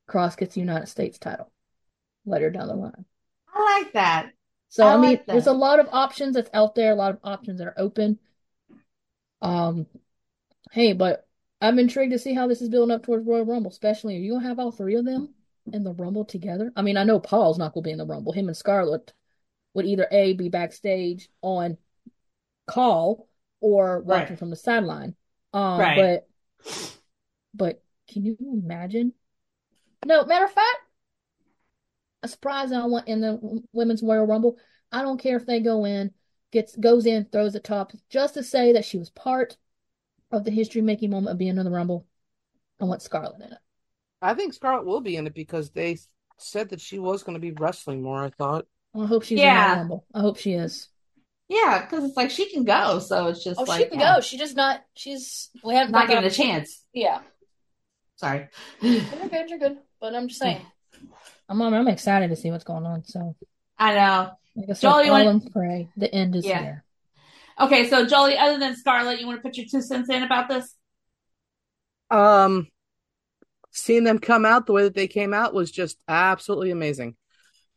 Kross 0.09 0.36
gets 0.36 0.55
the 0.55 0.61
United 0.61 0.86
States 0.86 1.18
title 1.18 1.51
later 2.24 2.51
down 2.51 2.68
the 2.68 2.74
line. 2.74 3.05
I 3.55 3.82
like 3.82 3.93
that. 3.93 4.32
So 4.68 4.86
I 4.86 4.95
I 4.95 4.97
mean, 4.99 5.11
like 5.11 5.26
there's 5.26 5.47
a 5.47 5.53
lot 5.53 5.80
of 5.80 5.88
options 5.91 6.34
that's 6.34 6.51
out 6.55 6.74
there, 6.74 6.93
a 6.93 6.97
lot 6.97 7.12
of 7.12 7.18
options 7.24 7.59
that 7.59 7.66
are 7.66 7.74
open. 7.76 8.18
Um, 9.43 9.86
hey, 10.70 10.93
but 10.93 11.26
I'm 11.61 11.78
intrigued 11.78 12.12
to 12.12 12.18
see 12.18 12.34
how 12.34 12.47
this 12.47 12.62
is 12.62 12.68
building 12.68 12.95
up 12.95 13.03
towards 13.03 13.26
Royal 13.26 13.45
Rumble, 13.45 13.70
especially 13.70 14.16
are 14.16 14.20
you 14.20 14.34
gonna 14.34 14.49
have 14.49 14.59
all 14.59 14.70
three 14.70 14.95
of 14.95 15.05
them 15.05 15.34
in 15.72 15.82
the 15.82 15.93
Rumble 15.93 16.24
together? 16.24 16.72
I 16.76 16.82
mean, 16.82 16.97
I 16.97 17.05
know 17.05 17.20
Paul's 17.20 17.59
not 17.59 17.74
gonna 17.74 17.84
be 17.84 17.91
in 17.91 17.99
the 17.99 18.07
Rumble. 18.07 18.32
Him 18.32 18.49
and 18.49 18.57
Scarlett 18.57 19.12
would 19.74 19.86
either 19.86 20.06
A 20.10 20.32
be 20.34 20.48
backstage 20.48 21.28
on 21.42 21.76
call 22.66 23.28
or 23.60 24.00
watching 24.00 24.30
Right. 24.30 24.38
from 24.38 24.50
the 24.50 24.56
sideline. 24.56 25.14
Um, 25.52 25.78
Right. 25.80 25.96
but 25.96 26.28
but 27.54 27.82
can 28.08 28.24
you 28.24 28.36
imagine? 28.40 29.12
No, 30.06 30.24
matter 30.24 30.44
of 30.44 30.52
fact, 30.52 30.78
a 32.22 32.28
surprise 32.28 32.72
I 32.72 32.84
want 32.86 33.08
in 33.08 33.20
the 33.20 33.62
women's 33.72 34.02
Royal 34.02 34.26
Rumble. 34.26 34.56
I 34.92 35.02
don't 35.02 35.18
care 35.20 35.36
if 35.36 35.46
they 35.46 35.60
go 35.60 35.84
in, 35.84 36.12
gets 36.52 36.76
goes 36.76 37.06
in, 37.06 37.24
throws 37.26 37.52
the 37.52 37.60
top, 37.60 37.92
just 38.08 38.34
to 38.34 38.42
say 38.42 38.72
that 38.72 38.84
she 38.84 38.98
was 38.98 39.10
part 39.10 39.56
of 40.30 40.44
the 40.44 40.50
history 40.50 40.80
making 40.80 41.10
moment 41.10 41.32
of 41.32 41.38
being 41.38 41.58
in 41.58 41.64
the 41.64 41.70
Rumble. 41.70 42.06
I 42.80 42.84
want 42.84 43.02
Scarlett 43.02 43.42
in 43.42 43.52
it. 43.52 43.58
I 44.22 44.34
think 44.34 44.52
Scarlett 44.54 44.86
will 44.86 45.00
be 45.00 45.16
in 45.16 45.26
it 45.26 45.34
because 45.34 45.70
they 45.70 45.98
said 46.38 46.70
that 46.70 46.80
she 46.80 46.98
was 46.98 47.22
going 47.22 47.34
to 47.34 47.40
be 47.40 47.52
wrestling 47.52 48.02
more. 48.02 48.24
I 48.24 48.30
thought. 48.30 48.66
I 48.95 49.07
hope 49.07 49.22
she's 49.24 49.38
Yeah. 49.38 49.84
that 49.88 50.01
I 50.14 50.20
hope 50.20 50.38
she 50.38 50.53
is. 50.53 50.88
Yeah, 51.49 51.80
because 51.80 52.05
it's 52.05 52.16
like 52.16 52.30
she 52.30 52.49
can 52.51 52.64
go, 52.64 52.99
so 53.01 53.26
it's 53.28 53.43
just 53.43 53.59
Oh, 53.61 53.64
like 53.64 53.82
she 53.82 53.88
can 53.88 53.99
yeah, 53.99 54.14
go. 54.16 54.20
She 54.20 54.38
just 54.38 54.57
not. 54.57 54.82
She's. 54.95 55.51
We 55.64 55.74
haven't 55.74 55.93
not 55.93 56.09
given 56.09 56.24
a 56.24 56.30
chance. 56.30 56.84
Yeah, 56.93 57.20
Sorry. 58.16 58.49
you're 58.80 59.01
good. 59.28 59.51
You're 59.51 59.59
good. 59.59 59.78
But 60.01 60.14
I'm 60.14 60.28
just 60.28 60.41
saying. 60.41 60.64
I'm. 61.49 61.61
I'm 61.61 61.88
excited 61.88 62.28
to 62.30 62.36
see 62.36 62.51
what's 62.51 62.64
going 62.64 62.84
on. 62.86 63.05
So, 63.05 63.34
I 63.78 63.95
know. 63.95 64.30
like 64.55 64.70
I 64.70 64.72
said, 64.74 64.80
Joel, 64.88 65.05
you 65.05 65.11
want- 65.11 65.26
and 65.28 65.53
pray. 65.53 65.88
The 65.97 66.12
end 66.14 66.36
is 66.36 66.47
Yeah. 66.47 66.62
here. 66.62 66.84
Okay, 67.59 67.91
so 67.91 68.07
Jolie, 68.07 68.38
other 68.38 68.59
than 68.59 68.76
Scarlett, 68.76 69.20
you 69.20 69.26
want 69.26 69.38
to 69.38 69.43
put 69.43 69.57
your 69.57 69.66
two 69.70 69.82
cents 69.82 70.09
in 70.09 70.22
about 70.22 70.49
this? 70.49 70.74
Um, 72.11 72.68
seeing 73.70 74.05
them 74.05 74.18
come 74.18 74.47
out 74.47 74.66
the 74.66 74.72
way 74.72 74.84
that 74.84 74.95
they 74.95 75.09
came 75.09 75.34
out 75.34 75.53
was 75.53 75.70
just 75.70 75.99
absolutely 76.09 76.70
amazing. 76.70 77.16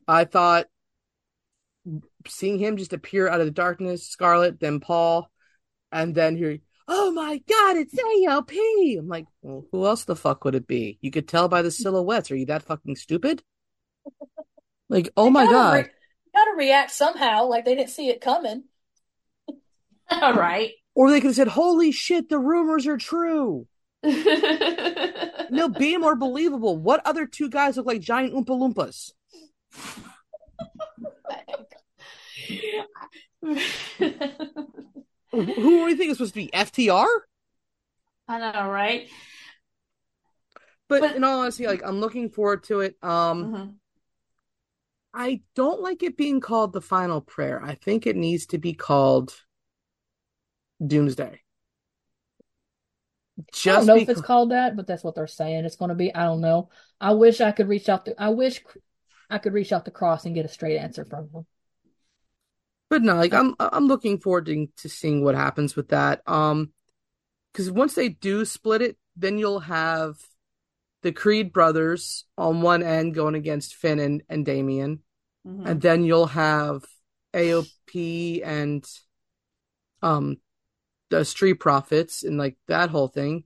I 0.08 0.26
thought 0.26 0.68
seeing 2.28 2.58
him 2.58 2.78
just 2.78 2.94
appear 2.94 3.28
out 3.28 3.40
of 3.40 3.46
the 3.46 3.52
darkness, 3.52 4.08
Scarlett, 4.08 4.60
then 4.60 4.80
Paul, 4.80 5.30
and 5.92 6.16
then 6.16 6.36
hearing, 6.36 6.62
"Oh 6.88 7.12
my 7.12 7.42
God, 7.48 7.78
it's 7.78 7.98
ALP!" 7.98 8.52
I'm 9.00 9.08
like, 9.08 9.26
well, 9.42 9.66
who 9.72 9.86
else 9.86 10.06
the 10.06 10.16
fuck 10.16 10.44
would 10.46 10.56
it 10.56 10.68
be? 10.68 10.98
You 11.02 11.12
could 11.12 11.28
tell 11.28 11.48
by 11.48 11.62
the 11.62 11.72
silhouettes. 11.72 12.32
Are 12.32 12.36
you 12.36 12.48
that 12.48 12.64
fucking 12.64 12.96
stupid? 12.96 13.44
Like, 14.90 15.10
oh 15.18 15.30
my 15.30 15.46
God. 15.46 15.90
gotta 16.36 16.56
react 16.58 16.92
somehow, 16.92 17.46
like 17.46 17.66
they 17.66 17.76
didn't 17.76 17.90
see 17.90 18.10
it 18.10 18.22
coming. 18.22 18.66
All 20.10 20.34
right. 20.34 20.72
Or 20.96 21.10
they 21.10 21.20
could 21.20 21.28
have 21.28 21.36
said, 21.36 21.48
"Holy 21.48 21.92
shit, 21.92 22.30
the 22.30 22.40
rumors 22.40 22.88
are 22.88 22.98
true." 22.98 23.68
No, 25.54 25.70
be 25.70 25.98
more 25.98 26.16
believable. 26.16 26.78
What 26.78 27.06
other 27.06 27.28
two 27.28 27.48
guys 27.48 27.78
look 27.78 27.86
like 27.86 28.02
giant 28.02 28.34
Oompa 28.34 28.48
Loompas? 28.48 29.12
Who 33.42 33.56
who 35.32 35.46
do 35.56 35.86
we 35.86 35.96
think 35.96 36.12
is 36.12 36.18
supposed 36.18 36.34
to 36.36 36.40
be 36.42 36.50
FTR? 36.54 37.08
I 38.28 38.40
know, 38.40 38.70
right? 38.70 39.10
But, 40.88 41.02
But- 41.02 41.16
in 41.16 41.24
all 41.24 41.40
honesty, 41.42 41.66
like 41.68 41.82
I'm 41.84 42.00
looking 42.00 42.30
forward 42.30 42.64
to 42.66 42.82
it. 42.82 42.96
Um, 43.02 43.54
Mhm. 43.54 43.76
I 45.16 45.42
don't 45.56 45.82
like 45.82 46.02
it 46.04 46.18
being 46.18 46.40
called 46.40 46.74
the 46.74 46.82
final 46.82 47.22
prayer. 47.22 47.64
I 47.64 47.76
think 47.76 48.08
it 48.08 48.16
needs 48.16 48.48
to 48.48 48.58
be 48.58 48.74
called 48.74 49.36
Doomsday. 50.86 51.40
I 53.38 53.42
don't 53.42 53.48
Just 53.54 53.88
know 53.88 53.96
if 53.96 54.10
it's 54.10 54.22
called 54.22 54.52
that, 54.52 54.76
but 54.76 54.86
that's 54.88 55.04
what 55.04 55.16
they're 55.16 55.28
saying. 55.28 55.66
It's 55.66 55.76
going 55.76 55.90
to 55.90 55.96
be. 55.96 56.14
I 56.14 56.24
don't 56.24 56.42
know. 56.42 56.70
I 57.00 57.14
wish 57.14 57.42
I 57.42 57.52
could 57.52 57.68
reach 57.68 57.90
out 57.90 58.06
to. 58.06 58.16
I 58.22 58.30
wish 58.30 58.64
I 59.30 59.38
could 59.40 59.54
reach 59.54 59.72
out 59.72 59.86
to 59.86 59.92
Kross 59.92 60.26
and 60.26 60.36
get 60.36 60.46
a 60.46 60.50
straight 60.50 60.78
answer 60.78 61.06
from 61.06 61.30
him. 61.30 61.46
But 62.94 63.02
no, 63.02 63.16
like 63.16 63.34
I'm 63.34 63.56
I'm 63.58 63.88
looking 63.88 64.20
forward 64.20 64.46
to, 64.46 64.68
to 64.78 64.88
seeing 64.88 65.24
what 65.24 65.34
happens 65.34 65.76
with 65.76 65.90
that. 65.90 66.22
Um, 66.28 66.72
because 67.52 67.72
once 67.72 67.96
they 67.96 68.10
do 68.10 68.46
split 68.46 68.84
it, 68.84 68.98
then 69.16 69.40
you'll 69.40 69.62
have 69.62 70.18
the 71.02 71.12
Creed 71.12 71.52
brothers 71.52 72.26
on 72.38 72.62
one 72.62 72.84
end 72.84 73.16
going 73.16 73.34
against 73.34 73.74
Finn 73.74 73.98
and, 73.98 74.22
and 74.30 74.46
Damian. 74.46 75.00
Mhm. 75.44 75.68
and 75.68 75.82
then 75.82 76.04
you'll 76.04 76.28
have 76.28 76.84
AOP 77.34 78.44
and 78.44 78.86
um 80.04 80.38
the 81.10 81.26
Street 81.26 81.56
Profits 81.56 82.22
and 82.22 82.38
like 82.38 82.58
that 82.68 82.92
whole 82.92 83.08
thing. 83.08 83.46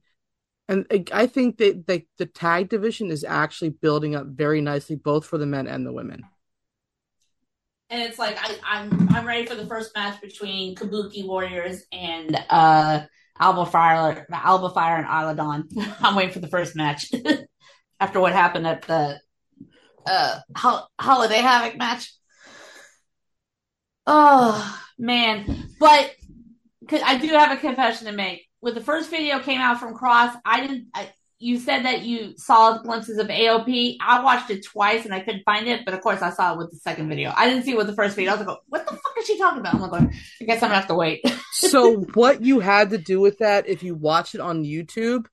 And 0.67 0.85
I 0.91 1.05
I 1.13 1.27
think 1.27 1.59
that 1.59 1.87
the 1.87 2.05
the 2.17 2.25
tag 2.25 2.67
division 2.67 3.11
is 3.11 3.23
actually 3.23 3.69
building 3.69 4.13
up 4.13 4.27
very 4.27 4.59
nicely, 4.59 4.97
both 4.97 5.25
for 5.25 5.37
the 5.37 5.45
men 5.45 5.67
and 5.67 5.85
the 5.85 5.93
women. 5.93 6.25
And 7.89 8.01
it's 8.01 8.19
like 8.19 8.37
I, 8.39 8.57
I'm 8.65 9.09
I'm 9.15 9.25
ready 9.25 9.45
for 9.45 9.55
the 9.55 9.65
first 9.65 9.91
match 9.95 10.19
between 10.21 10.75
Kabuki 10.75 11.25
Warriors 11.25 11.83
and 11.91 12.35
uh 12.49 13.01
Alba 13.39 13.65
Fyre 13.65 14.25
Alba 14.31 14.69
Fyre 14.71 14.97
and 14.97 15.05
Isla 15.05 15.35
Dawn. 15.35 15.69
I'm 16.01 16.15
waiting 16.15 16.33
for 16.33 16.39
the 16.39 16.49
first 16.49 16.75
match 16.75 17.09
after 17.99 18.19
what 18.19 18.33
happened 18.33 18.67
at 18.67 18.81
the 18.83 19.19
uh 20.05 20.39
Hol- 20.55 20.89
Holiday 20.99 21.37
Havoc 21.37 21.77
match. 21.77 22.13
Oh 24.05 24.81
man, 24.97 25.69
but 25.79 26.13
I 27.03 27.17
do 27.17 27.27
have 27.29 27.57
a 27.57 27.61
confession 27.61 28.07
to 28.07 28.13
make. 28.13 28.45
When 28.59 28.73
the 28.73 28.81
first 28.83 29.09
video 29.09 29.39
came 29.39 29.61
out 29.61 29.79
from 29.79 29.95
Kross, 29.95 30.35
I 30.43 30.61
didn't. 30.61 30.87
I, 30.93 31.11
you 31.39 31.59
said 31.59 31.85
that 31.85 32.01
you 32.01 32.35
saw 32.37 32.79
glimpses 32.79 33.19
of 33.19 33.27
AOP. 33.27 33.97
I 34.01 34.23
watched 34.23 34.49
it 34.49 34.65
twice 34.65 35.05
and 35.05 35.13
I 35.13 35.19
couldn't 35.19 35.43
find 35.43 35.67
it, 35.67 35.85
but 35.85 35.93
of 35.93 36.01
course 36.01 36.21
I 36.21 36.31
saw 36.31 36.53
it 36.53 36.57
with 36.57 36.71
the 36.71 36.77
second 36.77 37.09
video. 37.09 37.31
I 37.35 37.47
didn't 37.47 37.63
see 37.63 37.71
it 37.71 37.77
with 37.77 37.87
the 37.87 37.95
first 37.95 38.15
video. 38.15 38.31
I 38.31 38.35
was 38.37 38.47
like, 38.47 38.57
what 38.67 38.85
the 38.87 38.93
fuck 38.93 39.13
is 39.19 39.27
she 39.27 39.37
talking 39.37 39.59
about? 39.59 39.75
I'm 39.75 39.81
like, 39.81 40.13
I 40.41 40.45
guess 40.45 40.63
I'm 40.63 40.69
gonna 40.69 40.75
have 40.75 40.87
to 40.87 40.95
wait. 40.95 41.21
so 41.51 41.97
what 42.15 42.41
you 42.41 42.59
had 42.59 42.89
to 42.89 42.97
do 42.97 43.19
with 43.19 43.37
that, 43.39 43.67
if 43.67 43.83
you 43.83 43.93
watch 43.93 44.33
it 44.33 44.41
on 44.41 44.63
YouTube, 44.63 45.27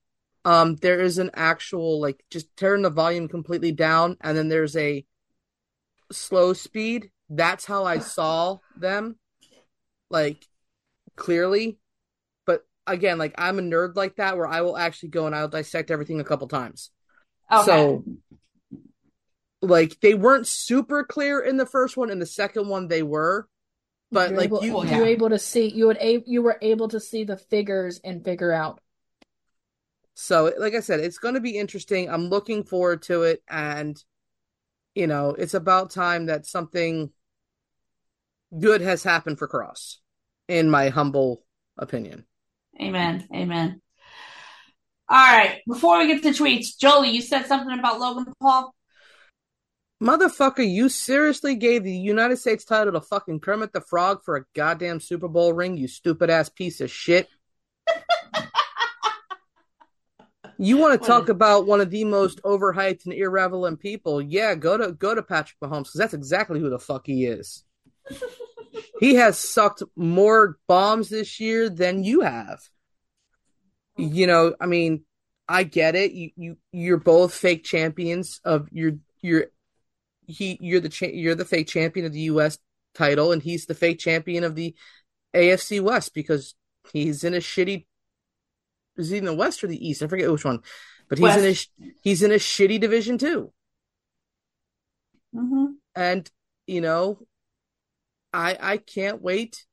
um, 0.45 0.77
there 0.77 1.01
is 1.01 1.17
an 1.17 1.31
actual 1.33 2.01
like 2.01 2.23
just 2.31 2.55
turn 2.57 2.83
the 2.83 2.91
volume 2.91 3.29
completely 3.29 3.73
down, 3.73 4.19
and 4.21 4.37
then 4.37 4.49
there's 4.49 4.77
a 4.77 5.07
slow 6.13 6.53
speed. 6.53 7.11
That's 7.31 7.65
how 7.65 7.85
I 7.85 8.01
saw 8.01 8.59
them, 8.77 9.17
like 10.11 10.47
clearly. 11.17 11.79
But 12.87 12.93
again, 12.93 13.19
like 13.19 13.35
I'm 13.39 13.59
a 13.59 13.63
nerd 13.63 13.97
like 13.97 14.17
that, 14.17 14.37
where 14.37 14.47
I 14.47 14.61
will 14.61 14.77
actually 14.77 15.11
go 15.11 15.27
and 15.27 15.35
I'll 15.35 15.49
dissect 15.49 15.91
everything 15.91 16.21
a 16.21 16.25
couple 16.25 16.49
times. 16.49 16.91
Okay. 17.53 17.65
So, 17.65 18.05
like, 19.63 20.01
they 20.01 20.15
weren't 20.15 20.47
super 20.47 21.05
clear 21.05 21.41
in 21.41 21.57
the 21.57 21.67
first 21.67 21.97
one. 21.97 22.11
In 22.11 22.19
the 22.19 22.27
second 22.27 22.69
one, 22.69 22.89
they 22.89 23.03
were. 23.03 23.49
But 24.13 24.31
You're 24.31 24.39
like 24.39 24.47
able, 24.47 24.65
you, 24.65 24.75
Well, 24.75 24.87
you 24.87 24.99
were 24.99 25.07
yeah. 25.07 25.11
able 25.13 25.31
to 25.31 25.39
see 25.39 25.69
you 25.69 25.87
would 25.87 25.97
a 25.99 26.23
you 26.27 26.43
were 26.43 26.59
able 26.63 26.89
to 26.89 27.01
see 27.01 27.25
the 27.25 27.37
figures 27.37 28.01
and 28.05 28.25
figure 28.25 28.53
out. 28.53 28.81
So, 30.15 30.53
like 30.59 30.75
I 30.75 30.81
said, 30.81 31.01
it's 31.01 31.19
going 31.19 31.35
to 31.35 31.41
be 31.41 31.59
interesting. 31.59 32.09
I'm 32.09 32.29
looking 32.29 32.63
forward 32.63 33.03
to 33.03 33.23
it. 33.25 33.43
And, 33.49 34.01
you 34.95 35.09
know, 35.09 35.31
it's 35.31 35.55
about 35.55 35.91
time 35.91 36.27
that 36.27 36.47
something 36.47 37.11
good 38.57 38.81
has 38.81 39.03
happened 39.03 39.39
for 39.39 39.49
Kross, 39.49 39.97
in 40.47 40.71
my 40.71 40.91
humble 40.91 41.43
opinion. 41.77 42.25
Amen. 42.81 43.27
Amen. 43.35 43.81
All 45.09 45.17
right. 45.19 45.61
Before 45.67 45.99
we 45.99 46.07
get 46.07 46.23
to 46.23 46.31
tweets, 46.31 46.79
Jolie, 46.79 47.11
you 47.11 47.21
said 47.21 47.47
something 47.47 47.79
about 47.79 48.01
Logan 48.01 48.33
Paul. 48.41 48.75
Motherfucker, 50.03 50.69
you 50.69 50.89
seriously 50.89 51.55
gave 51.55 51.85
the 51.85 51.93
United 51.93 52.37
States 52.37 52.65
title 52.65 52.93
to 52.93 53.01
fucking 53.01 53.41
Kermit 53.41 53.73
the 53.73 53.81
Frog 53.81 54.23
for 54.25 54.37
a 54.37 54.45
goddamn 54.55 55.01
Super 55.01 55.29
Bowl 55.29 55.53
ring, 55.53 55.77
you 55.77 55.89
stupid 55.89 56.31
ass 56.31 56.49
piece 56.49 56.81
of 56.81 56.91
shit. 56.91 57.29
You 60.57 60.77
want 60.77 61.01
to 61.01 61.07
talk 61.07 61.29
about 61.29 61.67
one 61.67 61.81
of 61.81 61.91
the 61.91 62.05
most 62.05 62.41
overhyped 62.43 63.07
and 63.07 63.13
irrelevant 63.13 63.81
people? 63.81 64.23
Yeah, 64.23 64.55
go 64.55 64.77
to 64.77 64.93
go 64.93 65.13
to 65.15 65.23
Patrick 65.23 65.59
Mahomes 65.61 65.85
because 65.85 65.99
that's 65.99 66.15
exactly 66.15 66.61
who 66.61 66.71
the 66.71 66.79
fuck 66.79 67.07
he 67.07 67.27
is. 67.27 67.65
he 69.01 69.15
has 69.17 69.39
sucked 69.39 69.83
more 69.97 70.59
bombs 70.67 71.09
this 71.09 71.41
year 71.41 71.69
than 71.69 72.05
you 72.05 72.21
have. 72.21 72.61
You 73.97 74.27
know, 74.27 74.55
I 74.61 74.67
mean, 74.67 75.05
I 75.49 75.65
get 75.65 75.95
it. 75.95 76.13
You 76.13 76.31
you 76.37 76.57
you're 76.73 76.97
both 76.99 77.35
fake 77.35 77.65
champions 77.65 78.41
of 78.45 78.69
your 78.73 78.93
your 79.21 79.47
he 80.27 80.59
you're 80.61 80.81
the 80.81 80.89
cha- 80.89 81.07
you're 81.07 81.35
the 81.35 81.45
fake 81.45 81.69
champion 81.69 82.07
of 82.07 82.13
the 82.13 82.21
U.S. 82.21 82.59
title, 82.95 83.33
and 83.33 83.43
he's 83.43 83.67
the 83.67 83.75
fake 83.75 83.99
champion 83.99 84.43
of 84.45 84.55
the 84.55 84.75
AFC 85.35 85.81
West 85.81 86.15
because 86.15 86.55
he's 86.93 87.25
in 87.25 87.35
a 87.35 87.39
shitty. 87.39 87.87
Is 88.97 89.11
he 89.11 89.19
in 89.19 89.25
the 89.25 89.35
West 89.35 89.63
or 89.63 89.67
the 89.67 89.89
East? 89.89 90.03
I 90.03 90.07
forget 90.07 90.31
which 90.31 90.45
one, 90.45 90.61
but 91.09 91.19
he's 91.19 91.37
in 91.37 91.45
a 91.45 91.91
he's 92.03 92.23
in 92.23 92.33
a 92.33 92.37
shitty 92.37 92.81
division 92.81 93.19
too. 93.19 93.53
Mm-hmm. 95.35 95.73
And 95.95 96.31
you 96.67 96.81
know, 96.81 97.19
I 98.35 98.57
I 98.61 98.77
can't 98.79 99.23
wait. 99.23 99.65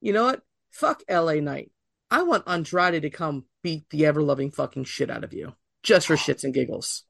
You 0.00 0.12
know 0.12 0.24
what? 0.24 0.42
Fuck 0.70 1.02
LA 1.08 1.34
Knight. 1.34 1.70
I 2.10 2.22
want 2.24 2.44
Andrade 2.46 3.02
to 3.02 3.10
come 3.10 3.44
beat 3.62 3.88
the 3.90 4.06
ever 4.06 4.20
loving 4.22 4.50
fucking 4.50 4.84
shit 4.84 5.10
out 5.10 5.24
of 5.24 5.32
you, 5.32 5.54
just 5.82 6.06
for 6.08 6.16
shits 6.16 6.44
and 6.44 6.52
giggles. 6.52 7.04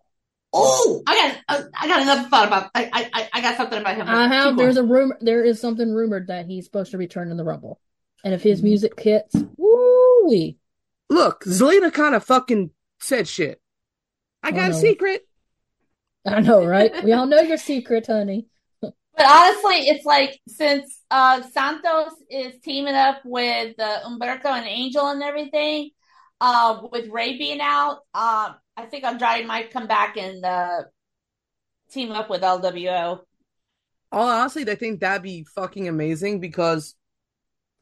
Oh, 0.53 1.03
I 1.07 1.15
got 1.17 1.37
uh, 1.61 1.65
I 1.81 1.89
got 1.89 2.03
another 2.03 2.29
thought 2.29 2.47
about 2.47 2.71
I 2.75 2.91
I 2.93 3.11
I- 3.15 3.29
I 3.33 3.41
got 3.41 3.57
something 3.57 3.81
about 3.81 3.97
him. 3.97 4.07
I 4.09 4.29
have. 4.29 4.49
Keep 4.51 4.59
There's 4.59 4.75
going. 4.77 4.91
a 4.91 4.93
rumor. 4.93 5.19
There 5.23 5.43
is 5.43 5.61
something 5.61 5.93
rumored 5.95 6.27
that 6.27 6.45
he's 6.47 6.67
supposed 6.67 6.91
to 6.91 6.99
return 6.99 7.31
in 7.31 7.37
the 7.39 7.45
Rumble, 7.45 7.81
and 8.23 8.35
if 8.35 8.43
his 8.43 8.59
Mm-hmm. 8.59 8.67
music 8.69 9.01
hits, 9.01 9.35
woo 9.57 10.27
wee. 10.29 10.59
Look, 11.09 11.45
Zelina 11.45 11.93
kind 11.93 12.15
of 12.15 12.25
fucking 12.25 12.71
said 13.01 13.27
shit. 13.29 13.61
I 14.43 14.51
Oh, 14.51 14.53
got 14.53 14.71
a 14.73 14.75
secret. 14.75 15.27
I 16.27 16.41
know, 16.41 16.65
right? 16.65 17.03
We 17.03 17.13
all 17.13 17.27
know 17.27 17.41
your 17.41 17.57
secret, 17.57 18.07
honey. 18.07 18.47
But 19.17 19.27
honestly, 19.27 19.89
it's 19.89 20.05
like 20.05 20.41
since 20.49 21.01
uh 21.11 21.43
Santos 21.43 22.13
is 22.31 22.55
teaming 22.63 22.95
up 22.95 23.21
with 23.25 23.79
uh, 23.79 24.01
Humberto 24.07 24.47
and 24.47 24.67
Angel 24.67 25.07
and 25.09 25.23
everything, 25.23 25.91
uh, 26.41 26.81
with 26.91 27.09
Rey 27.09 27.37
being 27.37 27.61
out, 27.61 27.99
uh, 28.15 28.55
I 28.77 28.87
think 28.87 29.05
Andrade 29.05 29.47
might 29.47 29.71
come 29.71 29.87
back 29.87 30.17
and 30.17 30.45
uh, 30.45 30.83
team 31.91 32.11
up 32.13 32.31
with 32.31 32.43
LWO. 32.43 33.21
All 34.11 34.29
honestly, 34.29 34.69
I 34.71 34.75
think 34.75 35.01
that'd 35.01 35.23
be 35.23 35.45
fucking 35.55 35.89
amazing 35.89 36.41
because 36.41 36.95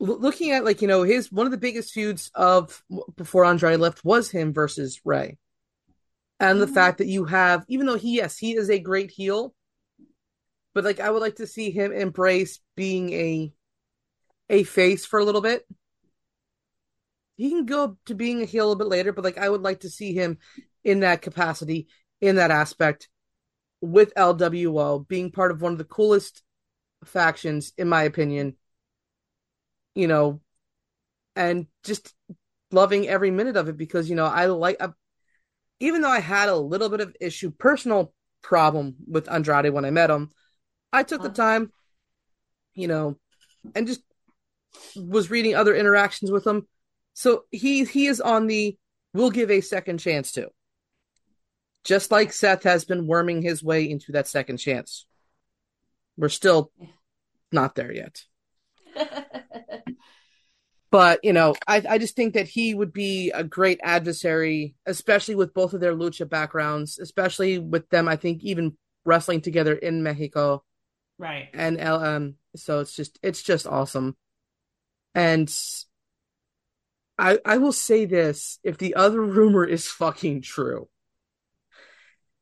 looking 0.01 0.53
at 0.53 0.65
like 0.65 0.83
you 0.83 0.89
know 0.89 1.03
his 1.03 1.33
one 1.33 1.47
of 1.47 1.53
the 1.53 1.59
biggest 1.59 1.93
feuds 1.93 2.31
of 2.35 2.83
before 3.17 3.45
Andrade 3.45 3.81
left 3.81 4.05
was 4.05 4.31
him 4.31 4.53
versus 4.53 5.01
Rey, 5.05 5.39
and 6.39 6.61
the 6.61 6.67
Mhm. 6.67 6.75
fact 6.75 6.99
that 6.99 7.07
you 7.07 7.25
have 7.25 7.65
even 7.69 7.87
though 7.87 7.99
he 7.99 8.17
yes 8.17 8.39
he 8.39 8.57
is 8.57 8.71
a 8.71 8.79
great 8.79 9.11
heel, 9.11 9.55
but 10.75 10.85
like 10.85 11.01
I 11.01 11.11
would 11.11 11.23
like 11.23 11.37
to 11.37 11.47
see 11.47 11.71
him 11.71 11.93
embrace 11.93 12.61
being 12.77 13.13
a 13.13 13.53
a 14.49 14.65
face 14.65 15.07
for 15.07 15.21
a 15.21 15.25
little 15.25 15.41
bit. 15.41 15.65
He 17.37 17.49
can 17.49 17.65
go 17.65 17.97
to 18.07 18.15
being 18.15 18.43
a 18.43 18.45
heel 18.45 18.65
a 18.65 18.69
little 18.69 18.79
bit 18.79 18.89
later, 18.89 19.13
but 19.13 19.25
like 19.25 19.39
I 19.39 19.49
would 19.49 19.63
like 19.63 19.81
to 19.81 19.91
see 19.91 20.13
him 20.13 20.39
in 20.85 21.01
that 21.01 21.23
capacity, 21.23 21.89
in 22.21 22.37
that 22.37 22.51
aspect, 22.51 23.09
with 23.81 24.13
LWO 24.15 25.07
being 25.09 25.31
part 25.31 25.51
of 25.51 25.63
one 25.63 25.73
of 25.73 25.79
the 25.79 25.85
coolest 25.85 26.43
factions, 27.05 27.73
in 27.79 27.89
my 27.89 28.03
opinion. 28.03 28.57
You 29.95 30.07
know, 30.07 30.41
and 31.35 31.67
just 31.83 32.15
loving 32.71 33.09
every 33.09 33.31
minute 33.31 33.57
of 33.57 33.69
it 33.69 33.77
because 33.77 34.09
you 34.09 34.17
know 34.17 34.27
I 34.27 34.47
like, 34.47 34.77
I, 34.81 34.91
even 35.81 36.03
though 36.03 36.11
I 36.11 36.21
had 36.21 36.49
a 36.49 36.57
little 36.57 36.89
bit 36.89 37.01
of 37.01 37.17
issue, 37.21 37.51
personal 37.51 38.13
problem 38.43 38.97
with 39.09 39.31
Andrade 39.31 39.73
when 39.73 39.85
I 39.85 39.91
met 39.91 40.11
him, 40.11 40.31
I 40.93 41.03
took 41.03 41.23
the 41.23 41.29
time, 41.29 41.73
you 42.75 42.89
know, 42.89 43.17
and 43.75 43.87
just 43.87 44.03
was 44.97 45.31
reading 45.31 45.55
other 45.55 45.75
interactions 45.75 46.31
with 46.31 46.47
him. 46.47 46.67
So 47.15 47.45
he 47.51 47.85
he 47.85 48.07
is 48.07 48.21
on 48.21 48.47
the 48.47 48.77
we'll 49.13 49.31
give 49.31 49.51
a 49.51 49.61
second 49.61 49.99
chance 49.99 50.33
to. 50.33 50.49
Just 51.85 52.11
like 52.11 52.33
Seth 52.33 52.65
has 52.65 52.85
been 52.85 53.07
worming 53.07 53.43
his 53.43 53.63
way 53.63 53.89
into 53.89 54.13
that 54.13 54.29
second 54.29 54.59
chance. 54.59 55.07
We're 56.17 56.29
still 56.29 56.73
not 57.53 57.75
there 57.75 57.93
yet. 57.93 58.25
But, 60.91 61.21
you 61.23 61.33
know, 61.33 61.55
I, 61.69 61.83
I 61.89 61.99
just 61.99 62.17
think 62.17 62.35
that 62.35 62.49
he 62.49 62.75
would 62.75 62.93
be 62.93 63.31
a 63.31 63.45
great 63.45 63.79
adversary, 63.83 64.75
especially 64.87 65.37
with 65.37 65.55
both 65.55 65.73
of 65.73 65.81
their 65.81 65.95
lucha 65.95 66.29
backgrounds, 66.29 66.99
especially 66.99 67.59
with 67.59 67.89
them, 67.91 68.09
I 68.09 68.17
think, 68.17 68.43
even 68.43 68.77
wrestling 69.05 69.41
together 69.41 69.73
in 69.73 70.03
Mexico 70.03 70.65
right. 71.21 71.49
and 71.55 71.77
LM. 71.77 72.03
Um, 72.05 72.35
so 72.57 72.81
it's 72.81 72.95
just 72.97 73.19
it's 73.23 73.43
just 73.43 73.67
awesome. 73.67 74.17
And 75.15 75.53
I 77.19 77.39
I 77.45 77.59
will 77.59 77.73
say 77.73 78.05
this, 78.07 78.59
if 78.65 78.79
the 78.79 78.95
other 78.95 79.21
rumor 79.39 79.65
is 79.65 79.87
fucking 79.89 80.43
true, 80.43 80.89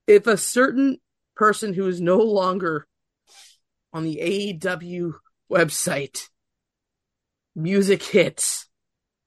if 0.07 0.27
a 0.27 0.37
certain 0.37 0.99
person 1.37 1.75
who 1.75 1.87
is 1.89 2.01
no 2.01 2.19
longer 2.19 2.87
on 3.93 4.05
the 4.05 4.17
AEW 4.61 5.13
website 5.51 6.29
music 7.55 8.03
hits, 8.03 8.69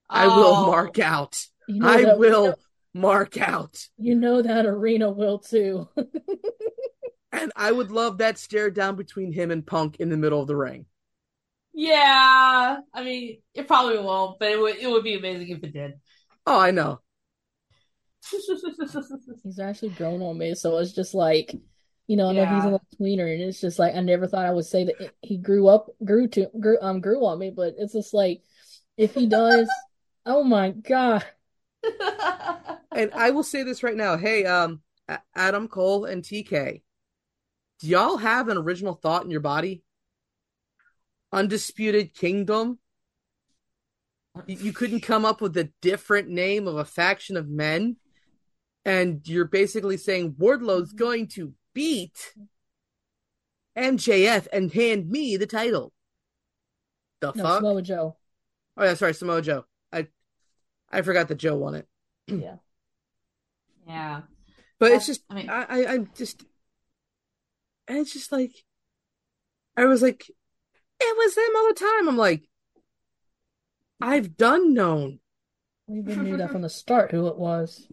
I 0.09 0.27
will 0.27 0.55
Oh. 0.55 0.65
mark 0.67 0.99
out. 0.99 1.45
You 1.67 1.79
know 1.79 1.87
I 1.87 2.01
that- 2.05 2.19
will 2.19 2.55
mark 2.93 3.37
out. 3.39 3.87
You 3.97 4.15
know 4.15 4.41
that 4.41 4.65
arena 4.65 5.09
will 5.11 5.39
too. 5.39 5.87
And 7.33 7.51
I 7.57 7.71
would 7.73 7.91
love 7.91 8.19
that 8.19 8.37
stare 8.37 8.71
down 8.71 8.95
between 8.95 9.33
him 9.33 9.51
and 9.51 9.65
Punk 9.65 9.97
in 9.99 10.07
the 10.09 10.17
middle 10.17 10.41
of 10.41 10.47
the 10.47 10.55
ring. 10.55 10.85
Yeah, 11.73 12.79
I 12.93 13.03
mean, 13.03 13.41
it 13.53 13.67
probably 13.67 13.97
won't, 13.99 14.39
but 14.39 14.49
it 14.51 14.59
would 14.59 14.75
it 14.77 14.89
would 14.89 15.03
be 15.03 15.15
amazing 15.15 15.49
if 15.49 15.63
it 15.63 15.73
did. 15.73 15.99
Oh, 16.45 16.59
I 16.59 16.69
know. 16.71 17.01
He's 19.43 19.59
actually 19.59 19.89
grown 19.89 20.21
on 20.21 20.37
me, 20.37 20.53
so 20.55 20.77
it's 20.77 20.91
just 20.93 21.13
like, 21.13 21.55
you 22.07 22.15
know, 22.15 22.29
I 22.29 22.33
know 22.33 22.45
he's 22.45 22.65
a 22.65 22.69
Yeah. 22.69 22.71
little 22.71 22.85
tweener, 22.99 23.31
and 23.33 23.41
it's 23.41 23.59
just 23.61 23.79
like 23.79 23.95
I 23.95 24.01
never 24.01 24.27
thought 24.27 24.45
I 24.45 24.51
would 24.51 24.65
say 24.65 24.83
that 24.85 25.01
it- 25.03 25.15
he 25.21 25.37
grew 25.37 25.67
up, 25.67 25.89
grew 26.03 26.27
to, 26.29 26.47
grew, 26.59 26.77
um, 26.81 27.01
grew 27.01 27.25
on 27.25 27.39
me, 27.39 27.49
but 27.51 27.75
it's 27.77 27.93
just 27.93 28.13
like 28.13 28.43
if 28.97 29.13
he 29.13 29.27
does, 29.27 29.87
oh 30.25 30.43
my 30.43 30.71
God, 30.71 31.25
And 32.93 33.11
I 33.13 33.31
will 33.31 33.43
say 33.43 33.63
this 33.63 33.83
right 33.83 33.95
now. 33.95 34.17
Hey, 34.17 34.45
um, 34.45 34.81
Adam 35.35 35.67
Cole 35.67 36.05
and 36.05 36.23
TK, 36.23 36.81
do 37.81 37.87
y'all 37.87 38.17
have 38.17 38.47
an 38.47 38.57
original 38.57 38.93
thought 38.93 39.25
in 39.25 39.31
your 39.31 39.41
body? 39.41 39.83
Undisputed 41.33 42.13
Kingdom? 42.13 42.79
You, 44.45 44.57
you 44.57 44.73
couldn't 44.73 45.01
come 45.01 45.25
up 45.25 45.41
with 45.41 45.57
a 45.57 45.71
different 45.81 46.29
name 46.29 46.67
of 46.67 46.77
a 46.77 46.85
faction 46.85 47.35
of 47.35 47.49
men? 47.49 47.97
and 48.85 49.21
you're 49.27 49.45
basically 49.45 49.97
saying 49.97 50.35
Wardlow's 50.37 50.89
mm-hmm. 50.89 50.97
going 50.97 51.27
to 51.29 51.53
beat 51.73 52.33
MJF 53.77 54.47
and 54.51 54.71
hand 54.71 55.09
me 55.09 55.37
the 55.37 55.45
title. 55.45 55.93
The 57.21 57.31
No, 57.35 57.43
fuck? 57.43 57.57
Samoa 57.57 57.81
Joe. 57.81 58.17
Oh 58.77 58.83
yeah, 58.83 58.93
sorry, 58.95 59.13
Samoa 59.13 59.41
Joe. 59.41 59.65
I 59.91 60.07
I 60.89 61.01
forgot 61.01 61.27
that 61.27 61.35
Joe 61.35 61.55
won 61.55 61.75
it. 61.75 61.87
Yeah. 62.27 62.55
Yeah. 63.87 64.21
But 64.79 64.89
Well, 64.89 64.97
it's 64.97 65.05
just 65.05 65.21
I 65.29 65.33
mean- 65.35 65.49
I, 65.49 65.63
I 65.63 65.93
I'm 65.93 66.09
just 66.15 66.43
and 67.87 67.97
it's 67.97 68.13
just 68.13 68.31
like 68.31 68.51
I 69.77 69.85
was 69.85 70.01
like 70.01 70.25
it 70.99 71.17
was 71.17 71.35
them 71.35 71.49
all 71.57 71.67
the 71.69 71.73
time. 71.73 72.09
I'm 72.09 72.17
like 72.17 72.47
I've 74.01 74.35
done 74.37 74.73
known. 74.73 75.19
We 75.87 76.01
knew 76.01 76.37
that 76.37 76.51
from 76.51 76.61
the 76.61 76.69
start 76.69 77.11
who 77.11 77.27
it 77.27 77.37
was. 77.37 77.87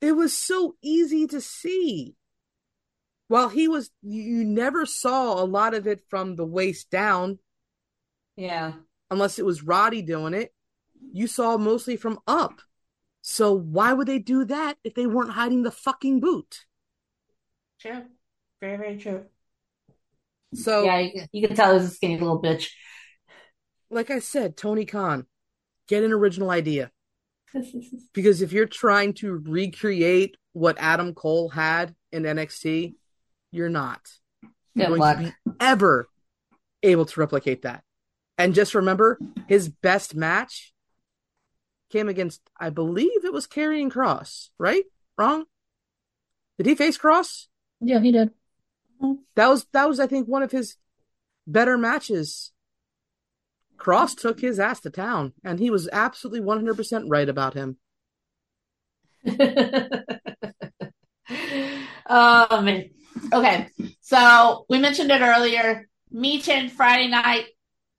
It 0.00 0.12
was 0.12 0.36
so 0.36 0.76
easy 0.82 1.26
to 1.28 1.40
see. 1.40 2.14
While 3.28 3.48
he 3.48 3.68
was 3.68 3.90
you 4.02 4.22
you 4.22 4.44
never 4.44 4.86
saw 4.86 5.42
a 5.42 5.44
lot 5.44 5.74
of 5.74 5.86
it 5.86 6.02
from 6.08 6.36
the 6.36 6.44
waist 6.46 6.90
down 6.90 7.38
Yeah. 8.36 8.74
unless 9.10 9.38
it 9.38 9.44
was 9.46 9.62
Roddy 9.62 10.02
doing 10.02 10.34
it. 10.34 10.54
You 11.12 11.26
saw 11.26 11.56
mostly 11.56 11.96
from 11.96 12.18
up. 12.26 12.60
So 13.22 13.52
why 13.54 13.92
would 13.92 14.06
they 14.08 14.18
do 14.18 14.44
that 14.46 14.76
if 14.84 14.94
they 14.94 15.06
weren't 15.06 15.32
hiding 15.32 15.62
the 15.62 15.70
fucking 15.70 16.20
boot? 16.20 16.66
True. 17.80 18.04
Very, 18.64 18.76
very 18.78 18.96
true. 18.96 19.24
So 20.54 20.84
Yeah, 20.84 20.98
you, 21.00 21.12
can- 21.12 21.28
you 21.32 21.46
can 21.46 21.54
tell 21.56 21.74
he's 21.78 21.90
a 21.90 21.92
skinny 21.94 22.18
little 22.18 22.40
bitch. 22.40 22.68
like 23.90 24.10
I 24.10 24.20
said, 24.20 24.56
Tony 24.56 24.86
Khan, 24.86 25.26
get 25.86 26.02
an 26.02 26.12
original 26.12 26.50
idea. 26.50 26.90
Because 28.14 28.40
if 28.42 28.52
you're 28.52 28.66
trying 28.66 29.12
to 29.14 29.32
recreate 29.34 30.36
what 30.54 30.76
Adam 30.78 31.12
Cole 31.14 31.50
had 31.50 31.94
in 32.10 32.22
NXT, 32.22 32.94
you're 33.52 33.68
not 33.68 34.00
Good 34.76 34.86
going 34.88 35.00
luck. 35.00 35.18
to 35.18 35.24
be 35.24 35.32
ever 35.60 36.08
able 36.82 37.04
to 37.04 37.20
replicate 37.20 37.62
that. 37.62 37.82
And 38.38 38.54
just 38.54 38.74
remember, 38.74 39.18
his 39.46 39.68
best 39.68 40.14
match 40.14 40.72
came 41.90 42.08
against, 42.08 42.40
I 42.58 42.70
believe 42.70 43.24
it 43.24 43.32
was 43.32 43.46
Karrion 43.46 43.90
Kross, 43.90 44.48
right? 44.58 44.84
Wrong? 45.18 45.44
Did 46.56 46.66
he 46.66 46.74
face 46.76 46.96
Kross? 46.96 47.46
Yeah, 47.80 48.00
he 48.00 48.12
did. 48.12 48.30
That 49.36 49.48
was 49.48 49.66
that 49.72 49.88
was 49.88 50.00
I 50.00 50.06
think 50.06 50.28
one 50.28 50.42
of 50.42 50.52
his 50.52 50.76
better 51.46 51.76
matches. 51.76 52.52
Kross 53.76 54.14
mm-hmm. 54.14 54.28
took 54.28 54.40
his 54.40 54.58
ass 54.60 54.80
to 54.80 54.90
town, 54.90 55.32
and 55.42 55.58
he 55.58 55.70
was 55.70 55.88
absolutely 55.92 56.40
100% 56.40 57.04
right 57.08 57.28
about 57.28 57.54
him. 57.54 57.76
oh 62.06 62.60
man. 62.60 62.90
Okay. 63.32 63.68
So 64.00 64.66
we 64.68 64.78
mentioned 64.78 65.10
it 65.10 65.20
earlier. 65.20 65.88
Michin 66.12 66.70
Friday 66.70 67.08
night. 67.08 67.46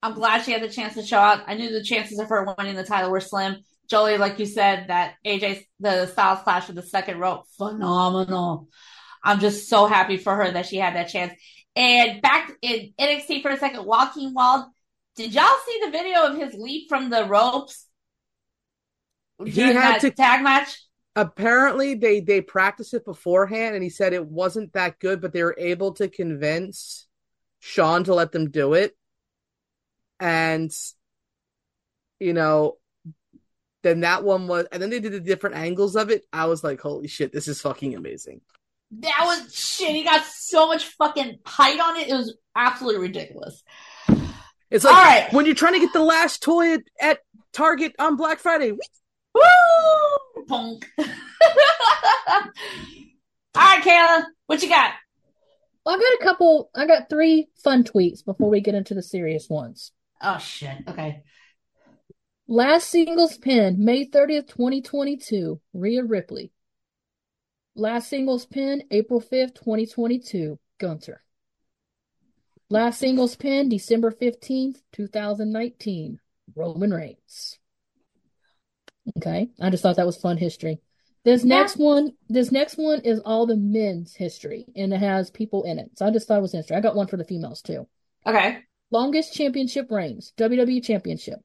I'm 0.02 0.14
glad 0.14 0.44
she 0.44 0.52
had 0.52 0.62
the 0.62 0.70
chance 0.70 0.94
to 0.94 1.04
show 1.04 1.18
up. 1.18 1.44
I 1.48 1.56
knew 1.56 1.72
the 1.72 1.84
chances 1.84 2.20
of 2.20 2.30
her 2.30 2.54
winning 2.58 2.76
the 2.76 2.84
title 2.84 3.10
were 3.10 3.20
slim. 3.20 3.58
Jolie, 3.90 4.18
like 4.18 4.40
you 4.40 4.46
said, 4.46 4.88
that 4.88 5.16
AJ 5.26 5.66
the 5.80 6.06
Styles 6.08 6.42
clash 6.44 6.68
with 6.68 6.76
the 6.76 6.84
second 6.84 7.20
rope, 7.20 7.46
phenomenal. 7.58 8.68
I'm 9.26 9.40
just 9.40 9.68
so 9.68 9.88
happy 9.88 10.18
for 10.18 10.36
her 10.36 10.52
that 10.52 10.68
she 10.68 10.78
had 10.78 10.96
that 10.96 11.10
chance. 11.10 11.34
And 11.76 12.22
back 12.22 12.52
in 12.62 12.94
NXT 13.00 13.42
for 13.42 13.50
a 13.50 13.58
second, 13.58 13.86
Joaquin 13.86 14.34
Wilde. 14.34 14.68
Did 15.16 15.34
y'all 15.34 15.56
see 15.66 15.82
the 15.84 15.92
video 15.92 16.28
of 16.28 16.38
his 16.38 16.54
leap 16.54 16.90
from 16.90 17.10
the 17.10 17.26
ropes? 17.26 17.86
He 19.44 19.62
had 19.62 20.00
to- 20.00 20.12
tag 20.12 20.44
match. 20.44 20.82
Apparently, 21.18 21.96
they 21.96 22.20
they 22.20 22.42
practiced 22.42 22.94
it 22.94 23.06
beforehand, 23.06 23.74
and 23.74 23.84
he 23.84 23.90
said 23.90 24.12
it 24.12 24.28
wasn't 24.28 24.74
that 24.74 25.00
good, 25.00 25.22
but 25.22 25.32
they 25.32 25.44
were 25.44 25.56
able 25.58 25.94
to 25.94 26.10
convince 26.10 27.08
Sean 27.60 28.04
to 28.04 28.14
let 28.14 28.34
them 28.34 28.52
do 28.52 28.74
it. 28.74 28.98
And 30.20 30.74
you 32.20 32.34
know, 32.34 32.78
then 33.84 34.02
that 34.02 34.26
one 34.26 34.48
was, 34.48 34.66
and 34.72 34.82
then 34.82 34.90
they 34.90 35.00
did 35.00 35.14
the 35.14 35.20
different 35.22 35.56
angles 35.56 35.96
of 35.96 36.10
it. 36.10 36.26
I 36.34 36.46
was 36.46 36.64
like, 36.64 36.82
holy 36.82 37.08
shit, 37.08 37.32
this 37.32 37.48
is 37.48 37.62
fucking 37.62 37.96
amazing. 37.96 38.42
That 39.00 39.22
was 39.24 39.54
shit. 39.56 39.96
He 39.96 40.04
got 40.04 40.26
so 40.26 40.68
much 40.68 40.86
fucking 40.86 41.40
height 41.46 41.80
on 41.80 41.98
it. 41.98 42.10
It 42.10 42.14
was 42.14 42.36
absolutely 42.56 43.02
ridiculous. 43.02 43.64
It's 44.72 44.84
like 44.84 44.96
All 44.96 45.04
right. 45.04 45.34
when 45.34 45.46
you're 45.46 45.56
trying 45.56 45.74
to 45.74 45.80
get 45.80 45.94
the 45.94 46.02
last 46.02 46.42
toy 46.42 46.74
at, 46.74 46.82
at 47.00 47.20
Target 47.54 47.94
on 48.00 48.16
Black 48.16 48.40
Friday. 48.40 48.72
Woo! 48.72 50.44
Punk. 50.48 50.90
All 50.98 51.06
right, 53.56 53.84
Kayla, 53.84 54.26
what 54.48 54.62
you 54.62 54.70
got? 54.70 54.92
Well, 55.86 55.96
I 55.96 56.00
got 56.00 56.22
a 56.22 56.24
couple, 56.24 56.70
I 56.76 56.88
got 56.88 57.10
three 57.10 57.48
fun 57.64 57.84
tweets 57.84 58.26
before 58.26 58.50
we 58.50 58.60
get 58.60 58.76
into 58.76 58.94
the 58.94 59.04
serious 59.04 59.48
ones. 59.50 59.92
Oh 60.22 60.40
shit. 60.40 60.78
Okay. 60.88 61.24
Last 62.48 62.90
singles 62.90 63.38
pin, 63.38 63.84
May 63.84 64.06
30th, 64.08 64.48
2022, 64.48 65.60
Rhea 65.74 66.04
Ripley. 66.04 66.52
Last 67.76 68.10
singles 68.10 68.46
pin, 68.46 68.84
April 68.90 69.20
5th, 69.20 69.56
2022, 69.56 70.58
Gunther. 70.80 71.22
Last 72.70 73.00
singles 73.00 73.36
pin, 73.36 73.70
December 73.70 74.12
15th, 74.12 74.82
2019, 74.94 76.20
Roman 76.56 76.92
Reigns. 76.94 77.60
Okay, 79.18 79.50
I 79.62 79.70
just 79.70 79.84
thought 79.84 79.98
that 79.98 80.06
was 80.06 80.18
fun 80.18 80.38
history. 80.38 80.80
This 81.26 81.44
Yeah. 81.44 81.60
next 81.60 81.78
one, 81.78 82.14
this 82.30 82.52
next 82.52 82.78
one 82.78 83.02
is 83.02 83.20
all 83.20 83.46
the 83.46 83.58
men's 83.58 84.16
history, 84.16 84.66
and 84.76 84.94
it 84.94 85.00
has 85.00 85.30
people 85.30 85.64
in 85.64 85.78
it. 85.80 85.98
So 85.98 86.06
I 86.06 86.12
just 86.12 86.28
thought 86.28 86.40
it 86.40 86.44
was 86.44 86.54
history. 86.54 86.78
I 86.78 86.82
got 86.82 86.96
one 86.96 87.08
for 87.08 87.18
the 87.18 87.26
females 87.26 87.62
too. 87.62 87.88
Okay. 88.26 88.60
Longest 88.90 89.34
championship 89.34 89.92
reigns, 89.92 90.34
WWE 90.38 90.82
Championship. 90.82 91.40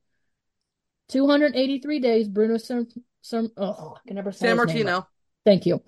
283 1.09 1.99
days, 1.99 2.29
Bruno 2.29 2.57
Sam, 2.57 2.87
Sam 3.21 3.51
oh, 3.57 3.97
I 3.97 4.07
can 4.07 4.15
never 4.15 4.33
say 4.33 4.47
San 4.47 4.59
his 4.59 4.59
name 4.59 4.59
right. 4.59 4.85
Martino. 4.85 5.09
Thank 5.45 5.67
you. 5.67 5.83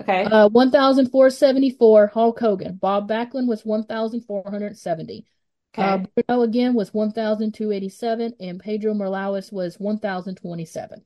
Okay. 0.00 0.24
Uh, 0.24 0.48
1,474, 0.48 2.06
Hulk 2.08 2.38
Hogan. 2.38 2.76
Bob 2.76 3.08
Backlund 3.08 3.48
was 3.48 3.64
1,470. 3.64 5.26
Okay. 5.74 5.82
Uh, 5.82 5.98
Bruno 6.14 6.42
again 6.42 6.74
was 6.74 6.94
1,287, 6.94 8.34
and 8.40 8.60
Pedro 8.60 8.94
Morales 8.94 9.50
was 9.50 9.76
1,027. 9.78 11.02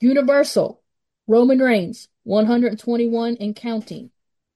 Universal, 0.00 0.82
Roman 1.26 1.58
Reigns, 1.58 2.08
121 2.24 3.36
and 3.40 3.56
counting. 3.56 4.10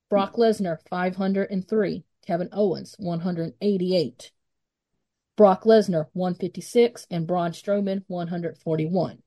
Brock 0.08 0.34
Lesnar, 0.34 0.78
503. 0.88 2.04
Kevin 2.26 2.48
Owens, 2.52 2.96
188. 2.98 4.32
Brock 5.36 5.64
Lesnar, 5.64 6.06
156, 6.12 7.06
and 7.10 7.26
Braun 7.26 7.52
Strowman, 7.52 8.02
141. 8.08 9.22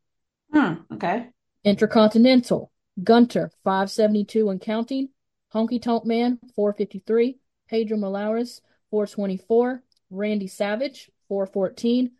Hmm. 0.51 0.73
Okay. 0.93 1.27
Intercontinental, 1.63 2.71
Gunther, 3.03 3.51
572 3.63 4.49
and 4.49 4.61
counting. 4.61 5.09
Honky 5.53 5.81
Tonk 5.81 6.05
Man, 6.05 6.39
453. 6.55 7.37
Pedro 7.69 7.97
Morales, 7.97 8.61
424. 8.91 9.83
Randy 10.09 10.47
Savage, 10.47 11.09
414. 11.27 12.11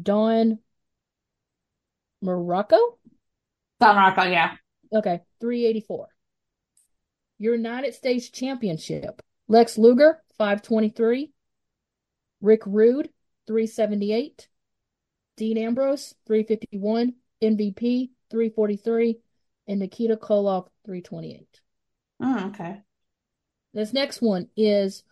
Don 0.00 0.58
Morocco? 2.20 2.98
Don 3.80 3.96
Rocco, 3.96 4.22
yeah. 4.24 4.56
Okay, 4.92 5.20
384. 5.40 6.08
United 7.38 7.94
States 7.94 8.28
Championship, 8.28 9.20
Lex 9.48 9.76
Luger, 9.76 10.22
523. 10.38 11.32
Rick 12.40 12.62
Rude, 12.66 13.08
378. 13.46 14.48
Dean 15.36 15.58
Ambrose, 15.58 16.14
351. 16.26 17.14
MVP, 17.42 18.10
343. 18.30 19.18
And 19.66 19.80
Nikita 19.80 20.16
Koloff, 20.16 20.68
328. 20.84 21.60
Hmm. 22.20 22.44
Okay. 22.50 22.80
This 23.72 23.92
next 23.92 24.22
one 24.22 24.48
is 24.56 25.02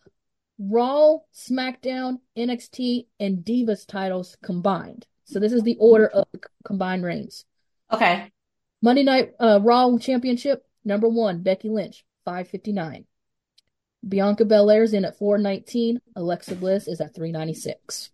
Raw, 0.58 1.18
SmackDown, 1.34 2.20
NXT, 2.36 3.06
and 3.18 3.38
Divas 3.38 3.86
titles 3.86 4.36
combined. 4.42 5.06
So 5.24 5.40
this 5.40 5.52
is 5.52 5.62
the 5.62 5.76
order 5.80 6.08
of 6.08 6.26
combined 6.64 7.04
reigns. 7.04 7.44
Okay. 7.90 8.30
Monday 8.80 9.02
Night 9.02 9.32
uh, 9.40 9.60
Raw 9.62 9.96
Championship, 9.98 10.64
number 10.84 11.08
one, 11.08 11.42
Becky 11.42 11.68
Lynch, 11.68 12.04
559. 12.24 13.06
Bianca 14.06 14.44
Belair's 14.44 14.92
in 14.92 15.04
at 15.04 15.18
419. 15.18 16.00
Alexa 16.16 16.56
Bliss 16.56 16.88
is 16.88 17.00
at 17.00 17.14
396. 17.14 18.10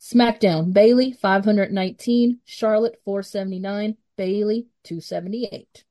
SmackDown, 0.00 0.72
Bayley, 0.72 1.12
519. 1.12 2.38
Charlotte, 2.44 3.00
479. 3.04 3.96
Bayley, 4.16 4.66
278. 4.84 5.84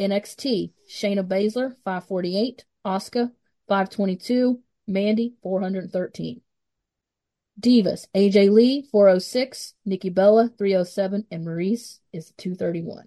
NXT, 0.00 0.72
Shayna 0.88 1.26
Baszler, 1.26 1.74
548. 1.84 2.64
Asuka, 2.84 3.30
522. 3.68 4.60
Mandy, 4.86 5.34
413. 5.42 6.40
Divas, 7.60 8.06
AJ 8.14 8.50
Lee, 8.50 8.88
406. 8.90 9.74
Nikki 9.84 10.10
Bella, 10.10 10.50
307. 10.58 11.26
And 11.30 11.46
Maryse 11.46 11.98
is 12.12 12.32
231. 12.38 13.04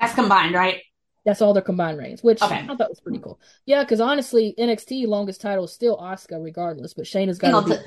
That's 0.00 0.14
combined, 0.14 0.54
right? 0.54 0.82
That's 1.24 1.42
all 1.42 1.52
their 1.52 1.62
combined 1.62 1.98
reigns, 1.98 2.22
which 2.22 2.40
Okay. 2.40 2.60
I 2.60 2.76
thought 2.76 2.88
was 2.88 3.00
pretty 3.00 3.18
cool. 3.18 3.40
Yeah, 3.64 3.82
because 3.82 4.00
honestly, 4.00 4.54
NXT 4.56 5.06
longest 5.08 5.40
title 5.40 5.64
is 5.64 5.72
still 5.72 5.98
Asuka, 5.98 6.42
regardless. 6.42 6.94
But 6.94 7.04
Shayna's 7.06 7.38
got 7.38 7.66
to 7.66 7.74
be 7.74 7.82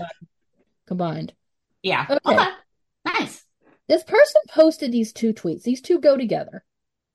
combined. 0.85 1.33
Yeah. 1.81 2.05
Okay. 2.09 2.35
Okay. 2.35 2.49
This 3.89 4.03
person 4.03 4.41
posted 4.47 4.91
these 4.93 5.11
two 5.11 5.33
tweets. 5.33 5.63
These 5.63 5.81
two 5.81 5.99
go 5.99 6.15
together, 6.15 6.63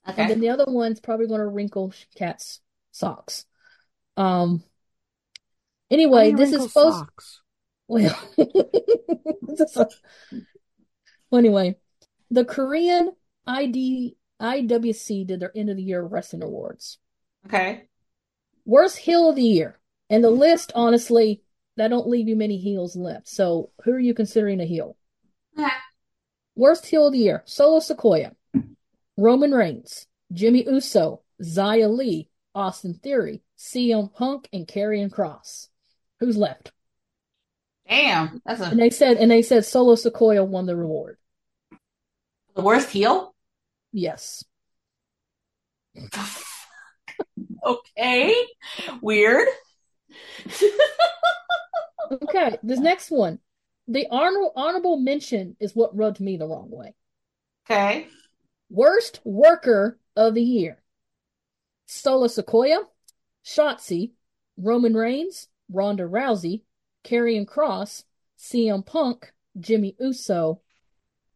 and 0.05 0.19
Okay. 0.19 0.29
then 0.29 0.41
the 0.41 0.51
other 0.51 0.65
one's 0.67 1.01
probably 1.01 1.27
going 1.29 1.41
to 1.41 1.47
wrinkle 1.47 1.95
Kat's 2.17 2.61
socks. 2.91 3.47
Um. 4.19 4.63
Anyway, 5.91 6.33
this 6.33 6.53
is 6.53 6.65
supposed. 6.65 6.99
Socks. 6.99 7.41
Well, 7.89 8.19
this 8.37 9.61
is- 9.61 9.77
well, 11.31 11.39
anyway, 11.39 11.77
the 12.31 12.45
Korean 12.45 13.13
ID 13.47 14.17
IWC 14.41 15.27
did 15.27 15.41
their 15.41 15.53
end 15.57 15.71
of 15.71 15.77
the 15.77 15.83
year 15.83 16.03
wrestling 16.03 16.43
awards. 16.43 16.99
Okay. 17.47 17.89
Worst 18.65 18.97
heel 18.99 19.31
of 19.31 19.37
the 19.37 19.43
year. 19.43 19.79
And 20.11 20.25
the 20.25 20.31
list, 20.31 20.73
honestly, 20.75 21.43
that 21.77 21.89
don't 21.89 22.09
leave 22.09 22.29
you 22.29 22.37
many 22.37 22.57
heels 22.57 22.97
left. 22.97 23.29
So 23.29 23.71
who 23.85 23.93
are 23.93 23.99
you 23.99 24.15
considering 24.15 24.61
a 24.61 24.65
heel? 24.65 24.97
Worst 26.57 26.87
heel 26.87 27.07
of 27.07 27.13
the 27.13 27.19
year. 27.19 27.43
Solo 27.47 27.81
Sikoa. 27.81 28.35
Roman 29.17 29.53
Reigns. 29.53 30.07
Jimmy 30.33 30.65
Uso. 30.67 31.23
Xia 31.43 31.89
Li. 31.95 32.29
Austin 32.55 32.95
Theory. 32.95 33.43
CM 33.59 34.13
Punk 34.13 34.49
and 34.53 34.67
Karrion 34.67 35.11
Kross. 35.11 35.69
Who's 36.21 36.37
left? 36.37 36.73
Damn. 37.89 38.41
That's 38.47 38.61
And 38.61 38.79
they 38.81 38.91
said 38.91 39.17
and 39.19 39.31
they 39.31 39.43
said 39.43 39.65
Solo 39.65 39.95
Sikoa 39.95 40.47
won 40.47 40.67
the 40.67 40.77
reward. 40.77 41.19
the 42.55 42.63
worst 42.63 42.91
heel. 42.91 43.35
Yes. 43.93 44.45
Okay. 47.65 48.35
Weird. 49.01 49.49
Okay, 52.13 52.59
this 52.63 52.79
next 52.79 53.11
one. 53.11 53.39
The 53.87 54.07
honor- 54.11 54.51
honorable 54.57 54.97
mention 54.99 55.57
is 55.61 55.75
what 55.75 55.97
rubbed 55.97 56.21
me 56.21 56.37
the 56.37 56.47
wrong 56.47 56.71
way. 56.71 56.95
Okay. 57.71 58.09
Worst 58.71 59.21
worker 59.25 59.99
of 60.17 60.35
the 60.35 60.43
year. 60.43 60.83
Solo 61.87 62.27
Sikoa, 62.29 62.85
Shotzi, 63.45 64.13
Roman 64.57 64.95
Reigns, 64.95 65.49
Ronda 65.71 66.05
Rousey, 66.05 66.63
Karrion 67.05 67.47
Kross, 67.47 68.05
CM 68.39 68.85
Punk, 68.85 69.33
Jimmy 69.59 69.95
Uso. 69.99 70.61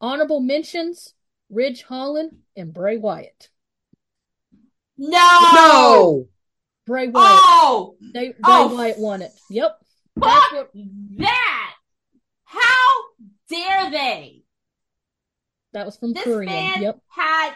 Honorable 0.01 0.41
mentions, 0.41 1.15
Ridge 1.51 1.83
Holland 1.83 2.39
and 2.57 2.73
Bray 2.73 2.97
Wyatt. 2.97 3.51
No. 4.97 5.39
No. 5.55 6.29
Bray 6.87 7.09
Wyatt. 7.09 7.41
Oh, 7.43 7.97
They, 8.15 8.29
Bray 8.29 8.37
Oh, 8.45 8.75
Wyatt 8.75 8.99
won 8.99 9.23
it. 9.23 9.33
Yep. 9.51 9.79
That's 10.17 10.45
fuck 10.47 10.53
what 10.53 10.71
that! 11.19 11.68
Dare 13.49 13.91
they? 13.91 14.43
that 15.73 15.85
was 15.87 15.97
from 15.97 16.13
This 16.13 16.25
Korean. 16.25 16.47
man 16.47 16.83
Yep. 16.83 17.01
had 17.09 17.53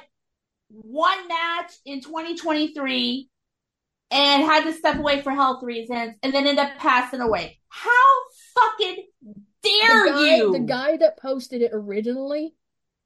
one 0.68 1.28
match 1.28 1.72
in 1.84 2.00
2023 2.00 3.28
and 4.10 4.42
had 4.44 4.64
to 4.64 4.72
step 4.72 4.98
away 4.98 5.22
for 5.22 5.30
health 5.32 5.62
reasons 5.62 6.14
and 6.22 6.32
then 6.32 6.46
end 6.46 6.58
up 6.58 6.76
passing 6.76 7.20
away. 7.20 7.58
How 7.68 7.90
fucking 8.54 9.06
dare 9.62 10.04
the 10.04 10.10
guy, 10.10 10.36
you? 10.36 10.52
The 10.52 10.58
guy 10.60 10.96
that 10.98 11.18
posted 11.18 11.62
it 11.62 11.70
originally, 11.72 12.54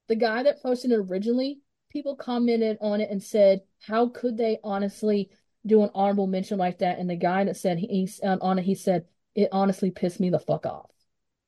the 0.07 0.15
guy 0.15 0.43
that 0.43 0.61
posted 0.61 0.91
it 0.91 0.95
originally, 0.99 1.61
people 1.89 2.15
commented 2.15 2.77
on 2.81 2.99
it 2.99 3.09
and 3.09 3.23
said, 3.23 3.61
"How 3.79 4.09
could 4.09 4.37
they 4.37 4.59
honestly 4.63 5.29
do 5.65 5.83
an 5.83 5.89
honorable 5.93 6.27
mention 6.27 6.57
like 6.57 6.79
that?" 6.79 6.99
And 6.99 7.09
the 7.09 7.15
guy 7.15 7.45
that 7.45 7.55
said 7.57 7.79
he, 7.79 7.87
he's 7.87 8.19
on 8.19 8.39
on 8.41 8.59
it, 8.59 8.65
he 8.65 8.75
said, 8.75 9.07
"It 9.35 9.49
honestly 9.53 9.91
pissed 9.91 10.19
me 10.19 10.29
the 10.29 10.39
fuck 10.39 10.65
off." 10.65 10.91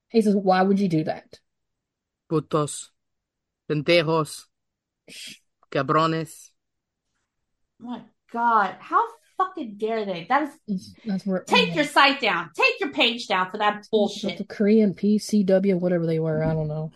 He 0.09 0.21
says, 0.21 0.35
"Why 0.35 0.61
would 0.61 0.79
you 0.79 0.87
do 0.89 1.03
that?" 1.05 1.39
Putos. 2.31 2.89
Pendejos. 3.69 4.45
Cabrones. 5.71 6.49
my 7.79 8.01
God, 8.31 8.75
how 8.79 9.03
fucking 9.37 9.75
dare 9.77 10.05
they? 10.05 10.25
That 10.29 10.51
is 10.67 10.93
That's 11.05 11.25
where 11.25 11.41
take 11.43 11.73
your 11.75 11.85
site 11.85 12.19
down, 12.21 12.49
take 12.55 12.79
your 12.79 12.91
page 12.91 13.27
down 13.27 13.49
for 13.51 13.57
that 13.57 13.87
bullshit. 13.91 14.37
the 14.37 14.43
bullshit. 14.43 14.49
Korean 14.49 14.93
PCW, 14.93 15.79
whatever 15.79 16.05
they 16.05 16.19
were. 16.19 16.43
I 16.43 16.53
don't 16.53 16.67
know. 16.67 16.91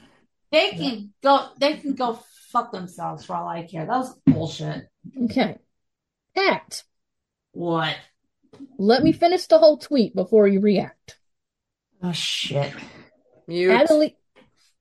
They 0.51 0.71
can 0.71 1.13
go, 1.23 1.47
they 1.59 1.77
can 1.77 1.95
go 1.95 2.19
fuck 2.51 2.71
themselves 2.71 3.25
for 3.25 3.35
all 3.35 3.47
I 3.47 3.63
care. 3.63 3.85
That 3.87 3.97
was 3.97 4.15
bullshit. 4.27 4.87
Okay, 5.23 5.57
Pat, 6.35 6.83
What? 7.53 7.95
let 8.77 9.03
me 9.03 9.11
finish 9.11 9.47
the 9.47 9.57
whole 9.57 9.77
tweet 9.77 10.15
before 10.15 10.47
you 10.47 10.59
react. 10.59 11.17
Oh 12.03 12.11
shit. 12.11 12.73
Mute. 13.47 13.83
At 13.83 13.89
Elite, 13.91 14.17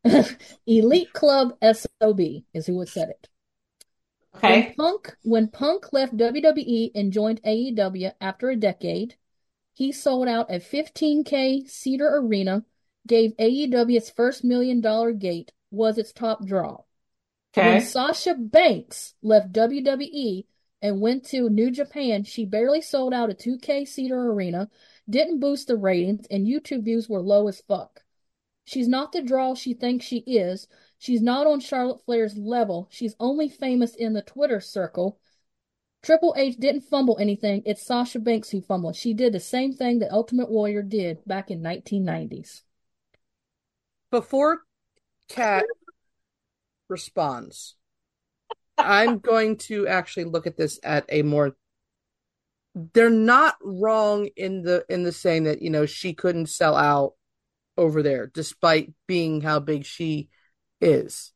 Elite 0.67 1.13
Club 1.13 1.57
SOB 1.63 2.21
is 2.55 2.67
who 2.67 2.81
had 2.81 2.89
said 2.89 3.11
it. 3.11 3.29
When 4.43 4.63
Okay. 4.63 4.75
Punk 4.77 5.17
when 5.23 5.49
Punk 5.49 5.93
left 5.93 6.17
WWE 6.17 6.93
and 6.95 7.13
joined 7.13 7.43
AEW 7.45 8.15
after 8.21 8.51
a 8.51 8.57
decade, 8.57 9.17
he 9.75 9.93
sold 9.93 10.29
out 10.29 10.51
a 10.53 10.61
15k 10.61 11.67
seater 11.67 12.17
arena, 12.17 12.65
gave 13.07 13.37
AEW 13.39 13.97
its 13.97 14.11
first 14.11 14.45
million 14.45 14.81
dollar 14.81 15.13
gate, 15.13 15.53
was 15.71 15.99
its 15.99 16.13
top 16.13 16.45
draw. 16.47 16.85
Okay. 17.57 17.69
When 17.69 17.81
Sasha 17.81 18.35
Banks 18.35 19.15
left 19.23 19.53
WWE 19.53 20.47
and 20.83 21.01
went 21.01 21.25
to 21.27 21.49
New 21.51 21.71
Japan, 21.71 22.25
she 22.25 22.45
barely 22.45 22.83
sold 22.83 23.15
out 23.15 23.31
a 23.31 23.35
2k 23.35 23.87
seater 23.87 24.31
arena, 24.33 24.71
didn't 25.09 25.41
boost 25.41 25.69
the 25.69 25.77
ratings, 25.77 26.27
and 26.29 26.47
YouTube 26.47 26.85
views 26.85 27.09
were 27.09 27.21
low 27.23 27.49
as 27.49 27.61
fuck. 27.63 28.05
She's 28.65 28.89
not 28.89 29.13
the 29.13 29.23
draw 29.23 29.55
she 29.55 29.75
thinks 29.75 30.05
she 30.05 30.19
is. 30.19 30.69
She's 30.99 31.21
not 31.21 31.47
on 31.47 31.61
Charlotte 31.61 32.05
Flair's 32.05 32.37
level. 32.37 32.89
She's 32.91 33.15
only 33.19 33.49
famous 33.49 33.95
in 33.95 34.13
the 34.13 34.23
Twitter 34.23 34.61
circle. 34.61 35.19
Triple 36.03 36.35
H 36.37 36.57
didn't 36.57 36.83
fumble 36.83 37.17
anything. 37.21 37.63
It's 37.65 37.85
Sasha 37.85 38.19
Banks 38.19 38.51
who 38.51 38.61
fumbled. 38.61 38.97
She 38.97 39.15
did 39.15 39.33
the 39.33 39.41
same 39.41 39.73
thing 39.73 40.01
that 40.01 40.13
Ultimate 40.13 40.51
Warrior 40.51 40.83
did 40.83 41.25
back 41.25 41.51
in 41.51 41.61
1990s. 41.61 42.63
Before 44.11 44.63
Kat 45.29 45.65
responds, 46.89 47.77
I'm 48.77 49.19
going 49.19 49.57
to 49.59 49.87
actually 49.87 50.25
look 50.25 50.47
at 50.47 50.57
this 50.57 50.79
at 50.83 51.05
a 51.09 51.23
more 51.23 51.57
they're 52.95 53.11
not 53.11 53.57
wrong 53.63 54.29
in 54.37 54.63
the 54.63 54.85
in 54.89 55.03
the 55.03 55.13
saying 55.13 55.45
that, 55.45 55.63
you 55.63 55.71
know, 55.71 55.87
she 55.87 56.15
couldn't 56.15 56.47
sell 56.47 56.75
out 56.75 57.15
over 57.77 58.03
there 58.03 58.27
despite 58.27 58.93
being 59.07 59.41
how 59.41 59.61
big 59.61 59.85
she 59.85 60.29
is. 60.81 61.33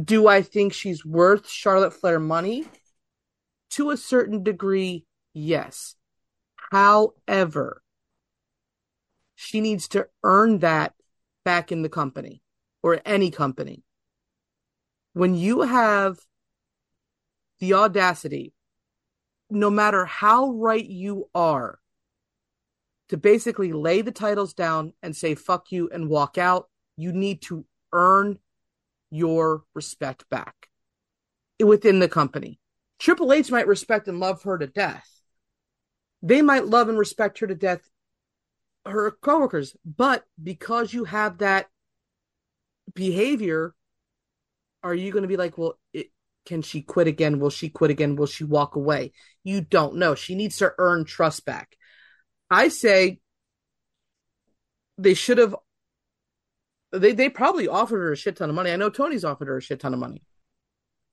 Do 0.00 0.28
I 0.28 0.42
think 0.42 0.72
she's 0.72 1.04
worth 1.04 1.48
Charlotte 1.48 1.92
Flair 1.92 2.20
money? 2.20 2.66
To 3.70 3.90
a 3.90 3.96
certain 3.96 4.42
degree, 4.42 5.06
yes. 5.32 5.96
However, 6.70 7.82
she 9.34 9.60
needs 9.60 9.88
to 9.88 10.08
earn 10.22 10.58
that 10.58 10.94
back 11.44 11.70
in 11.70 11.82
the 11.82 11.88
company 11.88 12.42
or 12.82 13.00
any 13.04 13.30
company. 13.30 13.82
When 15.12 15.34
you 15.34 15.62
have 15.62 16.18
the 17.60 17.74
audacity, 17.74 18.52
no 19.48 19.70
matter 19.70 20.04
how 20.04 20.50
right 20.52 20.84
you 20.84 21.28
are, 21.34 21.78
to 23.08 23.16
basically 23.16 23.72
lay 23.72 24.02
the 24.02 24.12
titles 24.12 24.52
down 24.52 24.92
and 25.02 25.14
say 25.14 25.34
fuck 25.34 25.70
you 25.70 25.88
and 25.92 26.08
walk 26.08 26.38
out, 26.38 26.68
you 26.96 27.12
need 27.12 27.42
to 27.42 27.64
earn 27.92 28.38
your 29.10 29.62
respect 29.74 30.28
back 30.28 30.68
within 31.64 32.00
the 32.00 32.08
company. 32.08 32.58
Triple 32.98 33.32
H 33.32 33.50
might 33.50 33.66
respect 33.66 34.08
and 34.08 34.20
love 34.20 34.42
her 34.42 34.58
to 34.58 34.66
death. 34.66 35.08
They 36.22 36.42
might 36.42 36.66
love 36.66 36.88
and 36.88 36.98
respect 36.98 37.38
her 37.38 37.46
to 37.46 37.54
death, 37.54 37.80
her 38.84 39.10
coworkers, 39.10 39.76
but 39.84 40.24
because 40.42 40.92
you 40.92 41.04
have 41.04 41.38
that 41.38 41.66
behavior, 42.94 43.74
are 44.82 44.94
you 44.94 45.12
going 45.12 45.22
to 45.22 45.28
be 45.28 45.36
like, 45.36 45.58
well, 45.58 45.78
it, 45.92 46.08
can 46.46 46.62
she 46.62 46.80
quit 46.80 47.06
again? 47.06 47.38
Will 47.38 47.50
she 47.50 47.68
quit 47.68 47.90
again? 47.90 48.16
Will 48.16 48.26
she 48.26 48.44
walk 48.44 48.76
away? 48.76 49.12
You 49.44 49.60
don't 49.60 49.96
know. 49.96 50.14
She 50.14 50.34
needs 50.34 50.56
to 50.58 50.72
earn 50.78 51.04
trust 51.04 51.44
back. 51.44 51.75
I 52.50 52.68
say 52.68 53.20
they 54.98 55.14
should 55.14 55.38
have. 55.38 55.54
They 56.92 57.12
they 57.12 57.28
probably 57.28 57.68
offered 57.68 57.98
her 57.98 58.12
a 58.12 58.16
shit 58.16 58.36
ton 58.36 58.48
of 58.48 58.54
money. 58.54 58.70
I 58.70 58.76
know 58.76 58.90
Tony's 58.90 59.24
offered 59.24 59.48
her 59.48 59.58
a 59.58 59.62
shit 59.62 59.80
ton 59.80 59.94
of 59.94 60.00
money. 60.00 60.22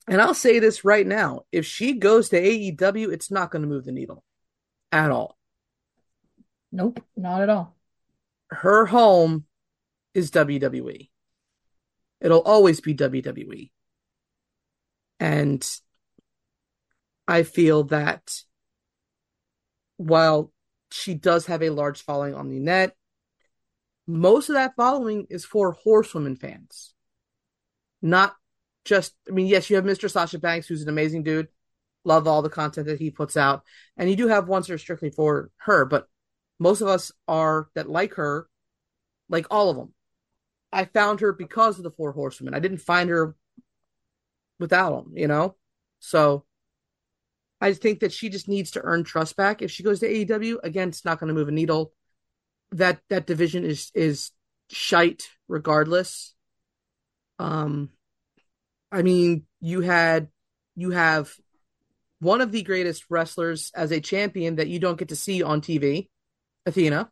And 0.07 0.21
I'll 0.21 0.33
say 0.33 0.59
this 0.59 0.85
right 0.85 1.05
now: 1.05 1.41
if 1.51 1.65
she 1.65 1.93
goes 1.93 2.29
to 2.29 2.41
AEW, 2.41 3.11
it's 3.11 3.31
not 3.31 3.51
going 3.51 3.63
to 3.63 3.67
move 3.67 3.85
the 3.85 3.91
needle 3.91 4.23
at 4.91 5.11
all. 5.11 5.37
Nope, 6.71 7.03
not 7.15 7.41
at 7.41 7.49
all. 7.49 7.75
Her 8.49 8.85
home 8.85 9.45
is 10.13 10.31
WWE. 10.31 11.09
It'll 12.21 12.41
always 12.41 12.79
be 12.79 12.95
WWE. 12.95 13.71
And 15.19 15.79
I 17.27 17.43
feel 17.43 17.85
that 17.85 18.43
while 19.97 20.52
she 20.93 21.15
does 21.15 21.47
have 21.47 21.63
a 21.63 21.71
large 21.71 22.03
following 22.03 22.35
on 22.35 22.49
the 22.49 22.59
net, 22.59 22.95
most 24.05 24.49
of 24.49 24.53
that 24.53 24.75
following 24.75 25.25
is 25.31 25.43
for 25.43 25.71
horsewomen 25.71 26.35
fans. 26.35 26.93
Not 28.01 28.35
just, 28.85 29.13
I 29.27 29.31
mean, 29.31 29.47
yes, 29.47 29.69
you 29.69 29.75
have 29.77 29.85
Mr. 29.85 30.09
Sasha 30.09 30.37
Banks, 30.37 30.67
who's 30.67 30.83
an 30.83 30.89
amazing 30.89 31.23
dude. 31.23 31.47
Love 32.05 32.27
all 32.27 32.43
the 32.43 32.49
content 32.49 32.85
that 32.85 32.99
he 32.99 33.09
puts 33.09 33.35
out. 33.35 33.63
And 33.97 34.07
you 34.07 34.15
do 34.15 34.27
have 34.27 34.47
ones 34.47 34.67
that 34.67 34.73
are 34.75 34.77
strictly 34.77 35.09
for 35.09 35.49
her, 35.57 35.85
but 35.85 36.07
most 36.59 36.81
of 36.81 36.87
us 36.87 37.11
are 37.27 37.69
that 37.73 37.89
like 37.89 38.13
her, 38.15 38.47
like 39.29 39.47
all 39.49 39.71
of 39.71 39.77
them. 39.77 39.93
I 40.71 40.85
found 40.85 41.21
her 41.21 41.33
because 41.33 41.77
of 41.77 41.83
the 41.83 41.91
Four 41.91 42.11
Horsewomen. 42.11 42.53
I 42.53 42.59
didn't 42.59 42.79
find 42.79 43.09
her 43.09 43.35
without 44.59 44.91
them, 44.91 45.13
you 45.17 45.27
know? 45.27 45.55
So 45.99 46.45
I 47.63 47.71
think 47.71 48.01
that 48.01 48.11
she 48.11 48.27
just 48.27 48.49
needs 48.49 48.71
to 48.71 48.81
earn 48.81 49.05
trust 49.05 49.37
back. 49.37 49.61
If 49.61 49.71
she 49.71 49.83
goes 49.83 50.01
to 50.01 50.09
AEW, 50.09 50.57
again, 50.63 50.89
it's 50.89 51.05
not 51.05 51.17
going 51.17 51.29
to 51.29 51.33
move 51.33 51.47
a 51.47 51.51
needle. 51.51 51.93
That 52.73 52.99
that 53.07 53.25
division 53.25 53.63
is 53.63 53.89
is 53.95 54.31
shite 54.69 55.29
regardless. 55.47 56.33
Um 57.39 57.89
I 58.91 59.01
mean, 59.01 59.45
you 59.61 59.79
had 59.79 60.27
you 60.75 60.91
have 60.91 61.33
one 62.19 62.41
of 62.41 62.51
the 62.51 62.63
greatest 62.63 63.05
wrestlers 63.09 63.71
as 63.73 63.93
a 63.93 64.01
champion 64.01 64.57
that 64.57 64.67
you 64.67 64.79
don't 64.79 64.99
get 64.99 65.07
to 65.09 65.15
see 65.15 65.41
on 65.41 65.61
TV, 65.61 66.09
Athena. 66.65 67.11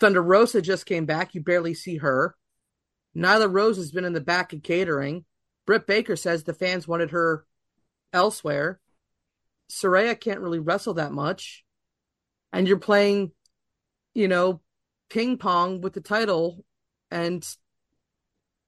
Thunder 0.00 0.22
Rosa 0.22 0.62
just 0.62 0.86
came 0.86 1.04
back. 1.04 1.34
You 1.34 1.42
barely 1.42 1.74
see 1.74 1.98
her. 1.98 2.36
Nyla 3.14 3.52
Rose 3.52 3.76
has 3.76 3.92
been 3.92 4.06
in 4.06 4.14
the 4.14 4.20
back 4.22 4.54
of 4.54 4.62
catering. 4.62 5.26
Britt 5.66 5.86
Baker 5.86 6.16
says 6.16 6.44
the 6.44 6.54
fans 6.54 6.88
wanted 6.88 7.10
her 7.10 7.44
elsewhere. 8.14 8.80
Saraya 9.70 10.18
can't 10.18 10.40
really 10.40 10.58
wrestle 10.58 10.94
that 10.94 11.12
much. 11.12 11.64
And 12.52 12.68
you're 12.68 12.78
playing, 12.78 13.32
you 14.14 14.28
know, 14.28 14.60
ping 15.10 15.38
pong 15.38 15.80
with 15.80 15.92
the 15.92 16.00
title. 16.00 16.64
And 17.10 17.46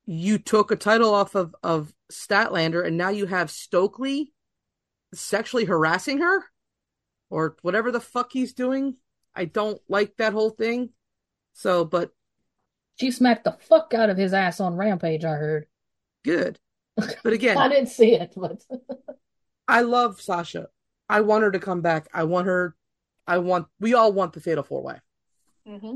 you 0.06 0.39
took 0.39 0.70
a 0.70 0.77
title 0.77 1.14
off 1.14 1.35
of, 1.35 1.55
of 1.62 1.93
Statlander, 2.10 2.86
and 2.86 2.97
now 2.97 3.09
you 3.09 3.27
have 3.27 3.51
Stokely 3.51 4.32
sexually 5.14 5.64
harassing 5.64 6.18
her 6.18 6.44
or 7.31 7.56
whatever 7.62 7.90
the 7.90 8.01
fuck 8.01 8.32
he's 8.32 8.52
doing. 8.52 8.97
I 9.35 9.44
don't 9.47 9.81
like 9.89 10.16
that 10.16 10.32
whole 10.32 10.51
thing. 10.51 10.90
So, 11.52 11.85
but 11.85 12.10
she 12.97 13.10
smacked 13.10 13.44
the 13.44 13.56
fuck 13.68 13.93
out 13.94 14.10
of 14.10 14.16
his 14.16 14.32
ass 14.32 14.60
on 14.60 14.77
Rampage, 14.77 15.24
I 15.24 15.35
heard. 15.35 15.66
Good. 16.24 16.59
But 17.23 17.35
again, 17.35 17.59
I 17.59 17.68
didn't 17.68 17.90
see 17.90 18.14
it, 18.14 18.32
but 18.35 18.62
I 19.68 19.82
love 19.82 20.18
Sasha. 20.18 20.68
I 21.09 21.20
want 21.20 21.45
her 21.45 21.51
to 21.51 21.59
come 21.59 21.81
back. 21.81 22.09
I 22.12 22.24
want 22.24 22.47
her. 22.47 22.74
I 23.27 23.39
want. 23.39 23.66
We 23.81 23.95
all 23.95 24.12
want 24.12 24.33
the 24.33 24.41
Fatal 24.41 24.65
Four 24.65 24.83
Way. 24.83 24.97
mm-hmm. 25.69 25.95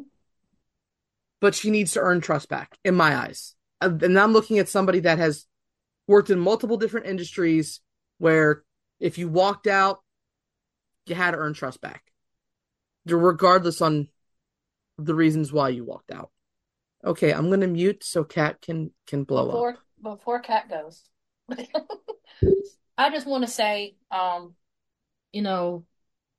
But 1.41 1.55
she 1.55 1.71
needs 1.71 1.93
to 1.93 2.01
earn 2.01 2.21
trust 2.21 2.49
back, 2.49 2.79
in 2.85 2.95
my 2.95 3.17
eyes. 3.17 3.55
And 3.81 4.19
I'm 4.19 4.33
looking 4.33 4.59
at 4.59 4.69
somebody 4.69 5.01
that 5.01 5.19
has 5.19 5.47
worked 6.07 6.29
in 6.29 6.39
multiple 6.39 6.77
different 6.77 7.07
industries 7.07 7.81
where 8.19 8.63
if 8.99 9.17
you 9.17 9.29
walked 9.29 9.67
out, 9.67 10.01
you 11.07 11.15
had 11.15 11.31
to 11.31 11.39
earn 11.39 11.55
trust 11.55 11.81
back, 11.81 12.03
regardless 13.07 13.81
on 13.81 14.09
the 14.99 15.15
reasons 15.15 15.53
why 15.53 15.71
you 15.71 15.85
walked 15.85 16.13
out. 16.13 16.31
Okay, 17.05 17.33
I'm 17.33 17.49
gonna 17.49 17.67
mute 17.67 18.05
so 18.05 18.25
Kat 18.25 18.61
can 18.61 18.93
can 19.07 19.25
blow 19.25 19.47
before, 19.47 19.71
up. 19.71 19.79
Before 20.03 20.41
Kat 20.41 20.69
goes, 20.69 21.03
I 22.99 23.09
just 23.11 23.27
want 23.27 23.45
to 23.45 23.51
say, 23.51 23.97
um, 24.11 24.55
you 25.33 25.43
know, 25.43 25.85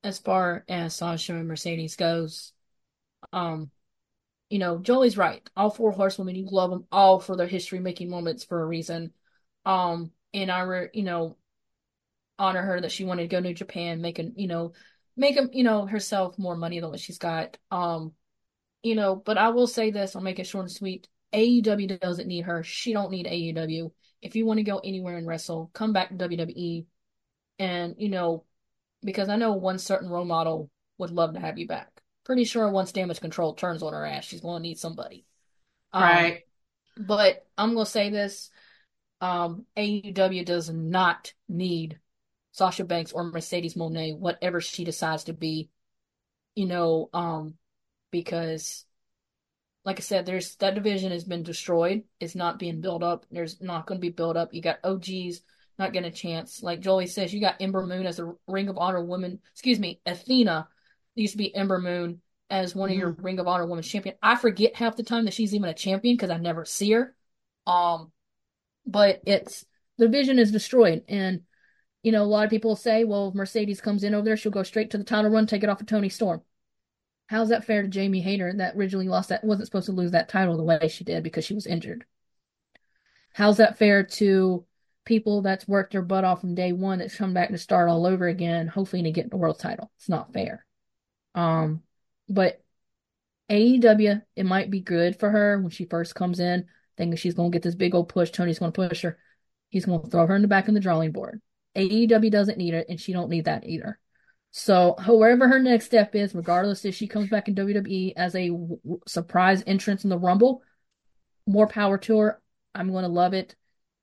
as 0.04 0.20
far 0.20 0.64
as 0.68 0.96
Sasha 0.96 1.36
and 1.36 1.48
Mercedes 1.48 1.96
goes, 1.96 2.54
um, 3.34 3.72
you 4.50 4.60
know, 4.60 4.80
Jolie's 4.80 5.18
right. 5.18 5.48
All 5.56 5.70
four 5.70 5.92
horsewomen, 5.92 6.36
you 6.36 6.48
love 6.50 6.72
them 6.72 6.86
all 6.92 7.20
for 7.20 7.36
their 7.38 7.48
history 7.48 7.80
making 7.80 8.10
moments 8.10 8.44
for 8.44 8.62
a 8.62 8.66
reason. 8.66 9.14
Um, 9.66 10.12
and 10.34 10.52
I, 10.52 10.62
re, 10.62 10.90
you 10.94 11.04
know, 11.04 11.38
honor 12.38 12.62
her 12.62 12.82
that 12.82 12.92
she 12.92 13.06
wanted 13.06 13.24
to 13.24 13.28
go 13.28 13.42
to 13.42 13.54
Japan, 13.54 14.02
making, 14.02 14.34
you 14.36 14.48
know, 14.48 14.74
make 15.16 15.36
him 15.36 15.50
you 15.54 15.64
know, 15.64 15.86
herself 15.86 16.38
more 16.38 16.56
money 16.56 16.80
than 16.80 16.90
what 16.90 17.00
she's 17.00 17.18
got. 17.18 17.58
Um, 17.70 18.14
you 18.84 18.96
know, 18.96 19.16
but 19.16 19.38
I 19.38 19.50
will 19.50 19.68
say 19.68 19.92
this, 19.92 20.16
I'll 20.16 20.22
make 20.22 20.40
it 20.40 20.48
short 20.48 20.64
and 20.66 20.72
sweet. 20.72 21.08
AEW 21.34 22.00
doesn't 22.00 22.28
need 22.28 22.46
her. 22.46 22.64
She 22.64 22.94
don't 22.94 23.12
need 23.12 23.28
AEW. 23.28 23.92
If 24.22 24.36
you 24.36 24.46
want 24.46 24.58
to 24.58 24.64
go 24.64 24.80
anywhere 24.80 25.18
and 25.18 25.28
wrestle, 25.28 25.70
come 25.74 25.94
back 25.94 26.10
to 26.10 26.16
WWE. 26.16 26.86
And, 27.60 27.96
you 27.98 28.10
know, 28.10 28.44
because 29.04 29.30
I 29.30 29.36
know 29.36 29.54
one 29.54 29.80
certain 29.80 30.10
role 30.10 30.26
model 30.26 30.70
would 30.98 31.12
love 31.12 31.34
to 31.34 31.40
have 31.40 31.58
you 31.58 31.68
back. 31.68 31.90
Pretty 32.24 32.44
sure 32.44 32.70
once 32.70 32.92
damage 32.92 33.20
control 33.20 33.54
turns 33.54 33.82
on 33.82 33.94
her 33.94 34.06
ass, 34.06 34.26
she's 34.26 34.42
going 34.42 34.62
to 34.62 34.68
need 34.68 34.80
somebody. 34.80 35.26
Right. 35.94 36.44
Um, 36.98 37.06
but 37.06 37.46
I'm 37.58 37.74
going 37.74 37.86
to 37.86 37.92
say 37.92 38.10
this 38.10 38.50
um, 39.20 39.66
AEW 39.78 40.46
does 40.46 40.70
not 40.70 41.34
need 41.50 42.00
Sasha 42.52 42.84
Banks 42.84 43.12
or 43.12 43.24
Mercedes 43.24 43.76
Moné, 43.76 44.18
whatever 44.18 44.62
she 44.62 44.84
decides 44.84 45.26
to 45.26 45.34
be, 45.34 45.70
you 46.56 46.66
know, 46.66 47.10
um, 47.14 47.56
because 48.12 48.86
like 49.84 49.98
I 49.98 50.02
said, 50.02 50.26
there's 50.26 50.56
that 50.58 50.76
division 50.76 51.12
has 51.12 51.24
been 51.24 51.44
destroyed. 51.44 52.04
It's 52.20 52.36
not 52.36 52.60
being 52.60 52.82
built 52.82 53.04
up. 53.04 53.26
There's 53.32 53.62
not 53.62 53.88
going 53.88 54.00
to 54.00 54.02
be 54.02 54.12
built 54.12 54.38
up. 54.38 54.54
You 54.54 54.62
got 54.62 54.80
OGs 54.84 55.42
not 55.82 55.94
getting 55.94 56.10
a 56.10 56.14
chance. 56.14 56.64
Like 56.64 56.80
Joey 56.80 57.08
says, 57.08 57.34
you 57.34 57.42
got 57.42 57.62
Ember 57.62 57.86
Moon 57.86 58.06
as 58.06 58.20
a 58.20 58.34
Ring 58.48 58.70
of 58.70 58.78
Honor 58.78 59.04
woman. 59.04 59.40
Excuse 59.52 59.80
me, 59.80 60.00
Athena 60.06 60.68
used 61.16 61.34
to 61.34 61.38
be 61.38 61.54
Ember 61.54 61.80
Moon 61.80 62.22
as 62.50 62.76
one 62.76 62.90
of 62.90 62.96
your 62.96 63.14
Mm-hmm. 63.14 63.22
Ring 63.22 63.40
of 63.40 63.48
Honor 63.48 63.66
women's 63.66 63.88
champion. 63.88 64.16
I 64.22 64.36
forget 64.36 64.76
half 64.76 64.96
the 64.96 65.04
time 65.04 65.26
that 65.26 65.34
she's 65.34 65.56
even 65.56 65.70
a 65.70 65.74
champion 65.74 66.16
because 66.16 66.30
I 66.30 66.38
never 66.38 66.66
see 66.66 66.92
her. 66.92 67.16
Um, 67.66 68.12
but 68.86 69.22
it's 69.26 69.66
the 69.98 70.08
vision 70.08 70.40
is 70.40 70.52
destroyed, 70.52 71.04
and 71.08 71.42
you 72.04 72.12
know 72.12 72.24
a 72.24 72.26
lot 72.26 72.44
of 72.46 72.50
people 72.50 72.76
say, 72.76 73.04
well, 73.04 73.30
if 73.30 73.36
Mercedes 73.36 73.82
comes 73.82 74.04
in 74.04 74.14
over 74.16 74.26
there, 74.26 74.38
she'll 74.38 74.52
go 74.52 74.64
straight 74.64 74.92
to 74.92 74.98
the 74.98 75.04
title 75.04 75.32
run, 75.32 75.48
take 75.48 75.64
it 75.64 75.70
off 75.70 75.82
of 75.82 75.88
Toni 75.88 76.10
Storm. 76.10 76.42
How's 77.28 77.50
that 77.50 77.66
fair 77.66 77.82
to 77.84 77.88
Jamie 77.88 78.22
Hayter 78.22 78.54
that 78.58 78.76
originally 78.76 79.08
lost 79.08 79.30
that 79.30 79.44
wasn't 79.44 79.68
supposed 79.68 79.86
to 79.86 79.94
lose 79.94 80.12
that 80.12 80.30
title 80.30 80.58
the 80.58 80.64
way 80.64 80.88
she 80.90 81.04
did 81.04 81.24
because 81.24 81.46
she 81.46 81.54
was 81.54 81.66
injured? 81.68 82.06
How's 83.34 83.58
that 83.58 83.78
fair 83.78 84.04
to 84.04 84.66
people 85.06 85.42
that's 85.42 85.68
worked 85.68 85.94
their 85.94 86.02
butt 86.02 86.24
off 86.24 86.42
from 86.42 86.56
day 86.56 86.72
one 86.72 87.00
that's 87.00 87.16
come 87.16 87.34
back 87.34 87.50
to 87.50 87.58
start 87.58 87.90
all 87.90 88.06
over 88.06 88.28
again, 88.28 88.68
hopefully 88.68 89.04
to 89.04 89.12
get 89.12 89.30
the 89.30 89.38
world 89.38 89.60
title? 89.60 89.92
It's 89.98 90.10
not 90.10 90.34
fair. 90.34 90.66
Um, 91.36 91.82
but 92.30 92.62
AEW, 93.50 94.22
it 94.36 94.46
might 94.46 94.70
be 94.70 94.80
good 94.80 95.20
for 95.20 95.30
her 95.30 95.60
when 95.60 95.72
she 95.72 95.86
first 95.86 96.16
comes 96.16 96.40
in, 96.40 96.66
thinking 96.98 97.18
she's 97.18 97.34
gonna 97.34 97.50
get 97.50 97.64
this 97.64 97.76
big 97.76 97.96
old 97.96 98.10
push. 98.10 98.32
Tony's 98.32 98.60
gonna 98.60 98.72
push 98.72 99.02
her. 99.02 99.18
He's 99.70 99.86
gonna 99.86 100.08
throw 100.08 100.28
her 100.28 100.36
in 100.36 100.42
the 100.42 100.48
back 100.48 100.68
of 100.68 100.74
the 100.74 100.80
drawing 100.80 101.12
board. 101.12 101.42
AEW 101.76 102.30
doesn't 102.32 102.58
need 102.58 102.74
it, 102.74 102.88
and 102.90 103.00
she 103.00 103.14
don't 103.14 103.30
need 103.30 103.46
that 103.46 103.66
either. 103.66 104.00
So, 104.52 104.96
whoever 105.00 105.48
her 105.48 105.60
next 105.60 105.86
step 105.86 106.14
is, 106.14 106.36
regardless 106.36 106.84
if 106.84 106.94
she 106.94 107.08
comes 107.08 107.30
back 107.30 107.48
in 107.48 107.56
WWE 107.56 108.14
as 108.18 108.36
a 108.36 108.50
w- 108.50 108.80
surprise 109.08 109.64
entrance 109.66 110.04
in 110.04 110.10
the 110.10 110.18
Rumble, 110.18 110.62
more 111.48 111.68
power 111.68 111.98
to 112.00 112.18
her. 112.20 112.42
I'm 112.76 112.92
going 112.92 113.04
to 113.04 113.10
love 113.10 113.34
it, 113.34 113.56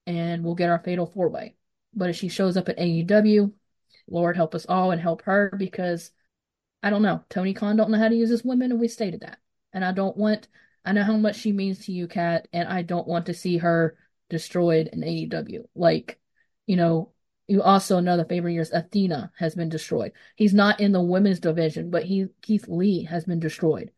and 0.08 0.42
we'll 0.42 0.54
get 0.54 0.70
our 0.70 0.78
fatal 0.78 1.06
four 1.06 1.28
way. 1.28 1.54
But 1.94 2.08
if 2.08 2.16
she 2.16 2.28
shows 2.28 2.56
up 2.56 2.68
at 2.70 2.78
AEW, 2.78 3.52
Lord 4.08 4.36
help 4.36 4.54
us 4.54 4.64
all 4.66 4.90
and 4.90 5.00
help 5.00 5.22
her 5.22 5.54
because 5.56 6.10
I 6.82 6.90
don't 6.90 7.02
know. 7.02 7.24
Tony 7.28 7.52
Khan 7.52 7.76
don't 7.76 7.90
know 7.90 7.98
how 7.98 8.08
to 8.08 8.14
use 8.14 8.30
his 8.30 8.42
women, 8.42 8.72
and 8.72 8.80
we 8.80 8.88
stated 8.88 9.20
that. 9.20 9.38
And 9.72 9.84
I 9.84 9.92
don't 9.92 10.16
want. 10.16 10.48
I 10.84 10.92
know 10.92 11.02
how 11.02 11.18
much 11.18 11.36
she 11.36 11.52
means 11.52 11.84
to 11.84 11.92
you, 11.92 12.08
Kat, 12.08 12.48
and 12.52 12.66
I 12.66 12.82
don't 12.82 13.06
want 13.06 13.26
to 13.26 13.34
see 13.34 13.58
her 13.58 13.98
destroyed 14.30 14.88
in 14.90 15.00
AEW. 15.00 15.64
Like, 15.74 16.18
you 16.66 16.76
know, 16.76 17.12
you 17.46 17.62
also 17.62 18.00
know 18.00 18.16
the 18.16 18.24
favorite 18.24 18.54
years 18.54 18.70
Athena 18.72 19.30
has 19.38 19.54
been 19.54 19.68
destroyed. 19.68 20.12
He's 20.36 20.54
not 20.54 20.80
in 20.80 20.92
the 20.92 21.02
women's 21.02 21.40
division, 21.40 21.90
but 21.90 22.04
he 22.04 22.28
Keith 22.40 22.66
Lee 22.66 23.04
has 23.04 23.26
been 23.26 23.40
destroyed. 23.40 23.90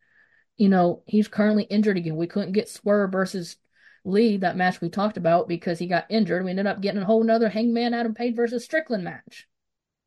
You 0.56 0.70
know, 0.70 1.04
he's 1.06 1.28
currently 1.28 1.64
injured 1.64 1.98
again. 1.98 2.16
We 2.16 2.26
couldn't 2.26 2.52
get 2.52 2.68
Swerve 2.68 3.12
versus 3.12 3.56
Lee, 4.04 4.38
that 4.38 4.56
match 4.56 4.80
we 4.80 4.88
talked 4.88 5.16
about, 5.16 5.48
because 5.48 5.78
he 5.78 5.86
got 5.86 6.06
injured. 6.08 6.44
We 6.44 6.50
ended 6.50 6.66
up 6.66 6.80
getting 6.80 7.02
a 7.02 7.04
whole 7.04 7.22
nother 7.22 7.48
Hangman 7.48 7.94
Adam 7.94 8.14
Page 8.14 8.34
versus 8.34 8.64
Strickland 8.64 9.04
match. 9.04 9.46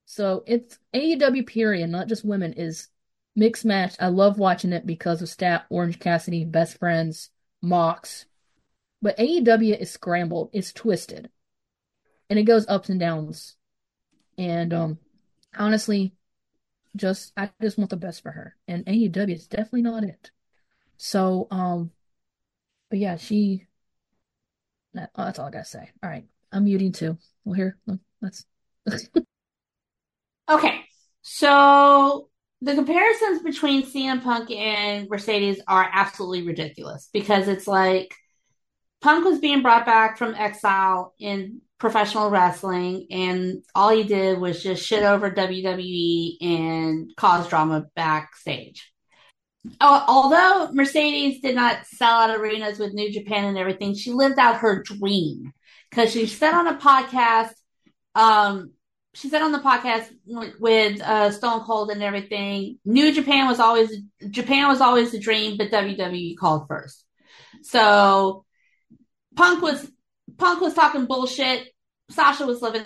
So 0.06 0.44
it's 0.46 0.78
AEW 0.94 1.48
period, 1.48 1.90
not 1.90 2.08
just 2.08 2.26
women, 2.26 2.54
is 2.54 2.88
mixed 3.36 3.66
match. 3.66 3.96
I 4.00 4.08
love 4.08 4.38
watching 4.38 4.74
it 4.74 4.86
because 4.86 5.22
of 5.22 5.30
Stat, 5.30 5.66
Orange 5.70 6.00
Cassidy, 6.00 6.46
Best 6.46 6.78
Friends, 6.78 7.30
Mox. 7.62 8.26
But 9.02 9.18
AEW 9.18 9.80
is 9.80 9.92
scrambled, 9.92 10.50
it's 10.54 10.72
twisted. 10.72 11.30
And 12.30 12.40
it 12.40 12.44
goes 12.44 12.66
ups 12.68 12.90
and 12.90 13.00
downs. 13.00 13.56
And 14.38 14.74
um 14.74 14.98
honestly, 15.58 16.14
just 16.96 17.34
I 17.36 17.52
just 17.62 17.78
want 17.78 17.90
the 17.90 17.98
best 17.98 18.24
for 18.24 18.32
her. 18.32 18.56
And 18.68 18.86
AEW 18.86 19.36
is 19.36 19.48
definitely 19.48 19.84
not 19.84 20.04
it. 20.04 20.32
So 20.98 21.48
um 21.52 21.92
but 22.90 23.00
yeah, 23.00 23.18
she 23.18 23.68
that, 24.94 25.12
oh, 25.16 25.26
that's 25.26 25.40
all 25.40 25.48
I 25.48 25.52
gotta 25.52 25.66
say. 25.66 25.90
All 26.02 26.10
right. 26.10 26.26
I'm 26.52 26.66
muting 26.66 26.92
too. 26.92 27.18
Well 27.46 27.56
here, 27.56 27.78
let's 28.22 28.46
Okay, 30.50 30.82
so 31.22 32.30
the 32.62 32.76
comparisons 32.76 33.42
between 33.42 33.84
CM 33.84 34.22
Punk 34.22 34.52
and 34.52 35.10
Mercedes 35.10 35.62
are 35.68 35.90
absolutely 35.92 36.46
ridiculous 36.46 37.10
because 37.12 37.48
it's 37.48 37.66
like 37.66 38.14
Punk 39.02 39.26
was 39.26 39.40
being 39.40 39.62
brought 39.62 39.86
back 39.86 40.18
from 40.18 40.36
exile 40.36 41.14
in 41.20 41.62
professional 41.80 42.30
wrestling, 42.30 43.08
and 43.12 43.64
all 43.76 43.90
he 43.90 44.04
did 44.04 44.40
was 44.40 44.64
just 44.64 44.86
shit 44.86 45.04
over 45.04 45.32
WWE 45.32 46.38
and 46.42 47.12
cause 47.18 47.50
drama 47.50 47.88
backstage. 47.96 48.93
Although 49.80 50.72
Mercedes 50.74 51.42
did 51.42 51.56
not 51.56 51.86
sell 51.86 52.12
out 52.12 52.38
arenas 52.38 52.80
with 52.80 52.94
New 52.94 53.12
Japan 53.12 53.46
and 53.46 53.58
everything, 53.58 53.96
she 53.96 54.12
lived 54.12 54.38
out 54.38 54.58
her 54.58 54.84
dream 54.84 55.54
because 55.90 56.12
she 56.12 56.28
said 56.28 56.54
on 56.54 56.68
a 56.68 56.78
podcast, 56.78 57.54
um, 58.14 58.72
she 59.14 59.30
said 59.30 59.42
on 59.42 59.52
the 59.52 59.60
podcast 59.60 60.10
with 60.60 61.02
uh, 61.02 61.32
Stone 61.32 61.62
Cold 61.62 61.92
and 61.92 62.04
everything, 62.04 62.80
New 62.84 63.14
Japan 63.14 63.48
was 63.48 63.60
always 63.60 63.92
Japan 64.30 64.68
was 64.68 64.82
always 64.82 65.12
the 65.12 65.20
dream, 65.20 65.58
but 65.58 65.72
WWE 65.72 66.36
called 66.36 66.68
first. 66.68 67.06
So 67.62 68.46
Punk 69.36 69.62
was 69.62 69.90
Punk 70.38 70.62
was 70.62 70.74
talking 70.74 71.06
bullshit. 71.06 71.68
Sasha 72.10 72.46
was 72.46 72.62
living 72.62 72.84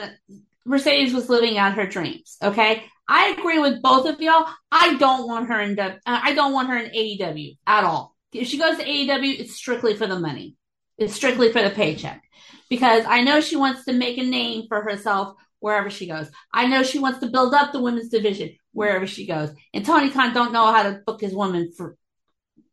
Mercedes 0.66 1.14
was 1.14 1.30
living 1.30 1.58
out 1.58 1.76
her 1.76 1.88
dreams. 1.88 2.38
Okay, 2.44 2.84
I 3.08 3.36
agree 3.38 3.60
with 3.60 3.82
both 3.82 4.06
of 4.06 4.20
y'all. 4.22 4.48
I 4.72 4.98
don't 4.98 5.28
want 5.28 5.48
her 5.48 5.60
in 5.62 5.80
uh, 5.80 5.98
I 6.06 6.34
don't 6.34 6.54
want 6.54 6.70
her 6.70 6.78
in 6.78 6.92
AEW 6.92 7.58
at 7.66 7.84
all. 7.84 8.16
If 8.34 8.48
she 8.48 8.58
goes 8.58 8.78
to 8.78 8.84
AEW, 8.84 9.40
it's 9.40 9.56
strictly 9.56 9.96
for 9.96 10.08
the 10.08 10.20
money. 10.20 10.56
It's 10.98 11.14
strictly 11.14 11.52
for 11.52 11.62
the 11.62 11.70
paycheck 11.70 12.24
because 12.70 13.06
I 13.08 13.22
know 13.22 13.40
she 13.40 13.56
wants 13.56 13.86
to 13.86 13.94
make 13.94 14.18
a 14.18 14.24
name 14.24 14.66
for 14.68 14.82
herself 14.82 15.36
wherever 15.60 15.90
she 15.90 16.08
goes. 16.08 16.30
I 16.54 16.68
know 16.68 16.84
she 16.84 17.00
wants 17.00 17.20
to 17.20 17.28
build 17.28 17.54
up 17.54 17.72
the 17.72 17.82
women's 17.82 18.10
division 18.10 18.56
wherever 18.74 19.08
she 19.08 19.26
goes. 19.26 19.52
And 19.74 19.86
Tony 19.86 20.10
Khan 20.10 20.34
don't 20.34 20.54
know 20.54 20.72
how 20.72 20.84
to 20.84 21.02
book 21.06 21.22
his 21.22 21.34
women 21.34 21.72
for 21.76 21.98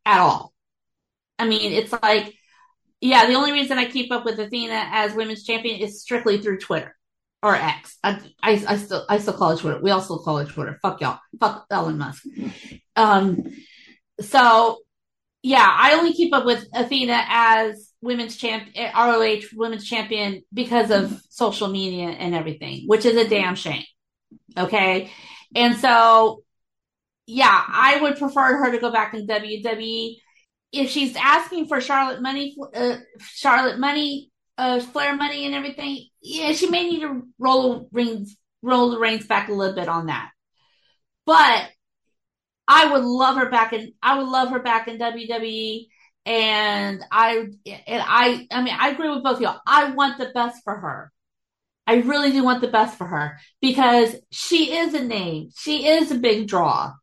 at 0.05 0.19
all. 0.19 0.53
I 1.39 1.47
mean, 1.47 1.71
it's 1.71 1.93
like, 2.03 2.33
yeah, 3.01 3.25
the 3.25 3.33
only 3.33 3.51
reason 3.51 3.77
I 3.77 3.85
keep 3.85 4.11
up 4.11 4.25
with 4.25 4.39
Athena 4.39 4.89
as 4.91 5.13
women's 5.13 5.43
champion 5.43 5.79
is 5.79 6.01
strictly 6.01 6.39
through 6.39 6.59
Twitter 6.59 6.95
or 7.45 7.55
X. 7.55 7.99
I, 8.03 8.19
I, 8.41 8.65
I 8.67 8.77
still 8.77 9.05
I 9.07 9.19
still 9.19 9.35
call 9.35 9.51
it 9.51 9.59
Twitter. 9.59 9.79
We 9.79 9.91
also 9.91 10.17
call 10.17 10.39
it 10.39 10.49
Twitter. 10.49 10.79
Fuck 10.81 10.99
y'all. 10.99 11.19
Fuck 11.39 11.67
Elon 11.69 11.99
Musk. 11.99 12.23
Um, 12.95 13.43
so 14.19 14.79
yeah, 15.43 15.67
I 15.69 15.93
only 15.93 16.13
keep 16.13 16.33
up 16.33 16.43
with 16.43 16.65
Athena 16.73 17.23
as 17.27 17.91
women's 18.01 18.35
champ 18.35 18.69
ROH 18.75 19.41
women's 19.53 19.87
champion 19.87 20.41
because 20.51 20.89
of 20.89 21.21
social 21.29 21.67
media 21.67 22.07
and 22.07 22.33
everything, 22.33 22.85
which 22.87 23.05
is 23.05 23.15
a 23.15 23.29
damn 23.29 23.53
shame. 23.53 23.83
Okay. 24.57 25.11
And 25.53 25.75
so 25.75 26.41
yeah, 27.27 27.63
I 27.67 28.01
would 28.01 28.17
prefer 28.17 28.57
her 28.57 28.71
to 28.71 28.79
go 28.79 28.91
back 28.91 29.13
in 29.13 29.27
WWE. 29.27 30.15
If 30.71 30.89
she's 30.89 31.15
asking 31.15 31.67
for 31.67 31.79
Charlotte 31.79 32.23
money, 32.23 32.57
uh, 32.73 32.97
Charlotte 33.19 33.79
money, 33.79 34.31
uh, 34.57 34.79
Flair 34.79 35.15
money, 35.15 35.45
and 35.45 35.55
everything, 35.55 36.07
yeah, 36.21 36.53
she 36.53 36.69
may 36.69 36.89
need 36.89 37.01
to 37.01 37.23
roll 37.39 37.89
rings, 37.91 38.35
roll 38.61 38.91
the 38.91 38.99
reins 38.99 39.27
back 39.27 39.49
a 39.49 39.53
little 39.53 39.75
bit 39.75 39.87
on 39.87 40.07
that. 40.07 40.31
But 41.25 41.69
I 42.67 42.91
would 42.91 43.03
love 43.03 43.37
her 43.37 43.49
back 43.49 43.73
in. 43.73 43.93
I 44.01 44.17
would 44.17 44.27
love 44.27 44.49
her 44.49 44.59
back 44.59 44.87
in 44.87 44.97
WWE. 44.97 45.87
And 46.25 47.03
I 47.11 47.47
and 47.65 48.03
I 48.03 48.47
I 48.51 48.63
mean 48.63 48.75
I 48.77 48.89
agree 48.89 49.09
with 49.09 49.23
both 49.23 49.35
of 49.35 49.41
y'all. 49.41 49.61
I 49.67 49.91
want 49.91 50.17
the 50.17 50.31
best 50.33 50.63
for 50.63 50.75
her. 50.75 51.11
I 51.87 51.97
really 51.97 52.31
do 52.31 52.43
want 52.43 52.61
the 52.61 52.67
best 52.67 52.97
for 52.97 53.05
her 53.05 53.37
because 53.61 54.15
she 54.31 54.75
is 54.75 54.95
a 54.95 55.03
name. 55.03 55.49
She 55.55 55.87
is 55.87 56.11
a 56.11 56.15
big 56.15 56.47
draw. 56.47 56.93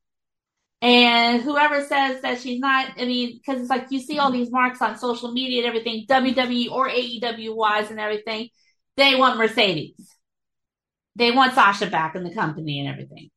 And 0.83 1.41
whoever 1.41 1.85
says 1.85 2.23
that 2.23 2.41
she's 2.41 2.59
not, 2.59 2.91
I 2.99 3.05
mean, 3.05 3.39
because 3.39 3.61
it's 3.61 3.71
like 3.71 3.87
you 3.91 4.01
see 4.01 4.19
all 4.19 4.33
these 4.33 4.51
marks 4.51 4.83
on 4.83 4.99
social 4.99 5.31
media 5.31 5.59
and 5.65 5.69
everything, 5.69 6.07
WWE 6.09 6.73
or 6.73 6.89
AEW 6.89 7.55
wise 7.55 7.93
and 7.93 8.01
everything, 8.01 8.49
they 8.97 9.15
want 9.15 9.39
Mercedes. 9.39 9.95
They 11.15 11.31
want 11.31 11.55
Sasha 11.55 11.87
back 11.87 12.17
in 12.17 12.25
the 12.25 12.35
company 12.35 12.81
and 12.81 12.89
everything. 12.89 13.31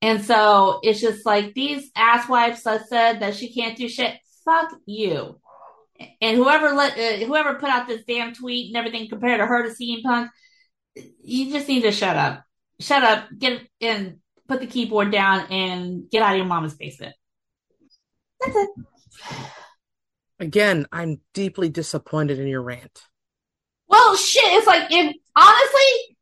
And 0.00 0.24
so 0.24 0.80
it's 0.82 1.00
just 1.00 1.26
like 1.26 1.52
these 1.52 1.92
asswipes 1.92 2.62
that 2.62 2.88
said 2.88 3.20
that 3.20 3.34
she 3.34 3.52
can't 3.52 3.76
do 3.76 3.90
shit. 3.90 4.14
Fuck 4.46 4.72
you. 4.86 5.38
And 6.22 6.36
whoever 6.38 6.72
let 6.72 6.92
uh, 6.92 7.26
whoever 7.26 7.54
put 7.54 7.68
out 7.68 7.88
this 7.88 8.04
damn 8.06 8.34
tweet 8.34 8.68
and 8.68 8.76
everything 8.76 9.08
compared 9.08 9.40
to 9.40 9.46
her 9.46 9.62
to 9.64 9.70
CM 9.70 10.02
Punk, 10.02 10.30
you 11.22 11.52
just 11.52 11.68
need 11.68 11.82
to 11.82 11.92
shut 11.92 12.16
up. 12.16 12.44
Shut 12.80 13.02
up. 13.02 13.28
Get 13.38 13.62
and 13.80 14.18
put 14.48 14.60
the 14.60 14.66
keyboard 14.66 15.10
down 15.10 15.46
and 15.50 16.10
get 16.10 16.22
out 16.22 16.32
of 16.32 16.38
your 16.38 16.46
mama's 16.46 16.74
basement. 16.74 17.14
That's 18.40 18.56
it. 18.56 18.70
Again, 20.38 20.86
I'm 20.92 21.20
deeply 21.32 21.68
disappointed 21.68 22.38
in 22.38 22.46
your 22.46 22.62
rant. 22.62 23.02
Well, 23.88 24.16
shit. 24.16 24.44
It's 24.44 24.66
like 24.66 24.88
if 24.90 25.16
honestly, 25.34 26.16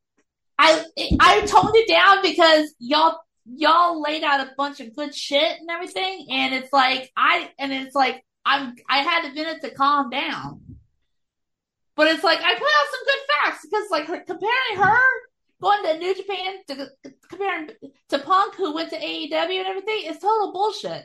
I 0.58 0.84
I 1.20 1.40
toned 1.46 1.74
it 1.74 1.88
down 1.88 2.22
because 2.22 2.74
y'all 2.78 3.18
y'all 3.46 4.00
laid 4.00 4.22
out 4.22 4.40
a 4.40 4.52
bunch 4.56 4.80
of 4.80 4.94
good 4.94 5.14
shit 5.14 5.58
and 5.60 5.68
everything, 5.70 6.28
and 6.30 6.54
it's 6.54 6.72
like 6.72 7.10
I 7.16 7.50
and 7.58 7.72
it's 7.72 7.94
like 7.94 8.24
I'm 8.44 8.74
I 8.88 8.98
had 8.98 9.30
a 9.30 9.34
minute 9.34 9.62
to 9.62 9.70
calm 9.70 10.10
down. 10.10 10.60
But 11.96 12.08
it's 12.08 12.24
like 12.24 12.38
I 12.38 12.54
put 12.54 12.62
out 12.62 12.90
some 12.90 13.04
good 13.06 13.18
facts 13.34 13.66
because 13.66 13.90
like 13.90 14.06
her, 14.06 14.20
comparing 14.20 14.76
her 14.76 15.00
going 15.64 15.82
to 15.84 15.98
New 15.98 16.14
Japan 16.14 16.56
to 16.68 16.90
comparing 17.28 17.70
to 18.10 18.18
Punk 18.18 18.54
who 18.56 18.74
went 18.74 18.90
to 18.90 18.98
AEW 18.98 19.32
and 19.32 19.66
everything 19.66 20.02
is 20.04 20.18
total 20.18 20.52
bullshit. 20.52 21.04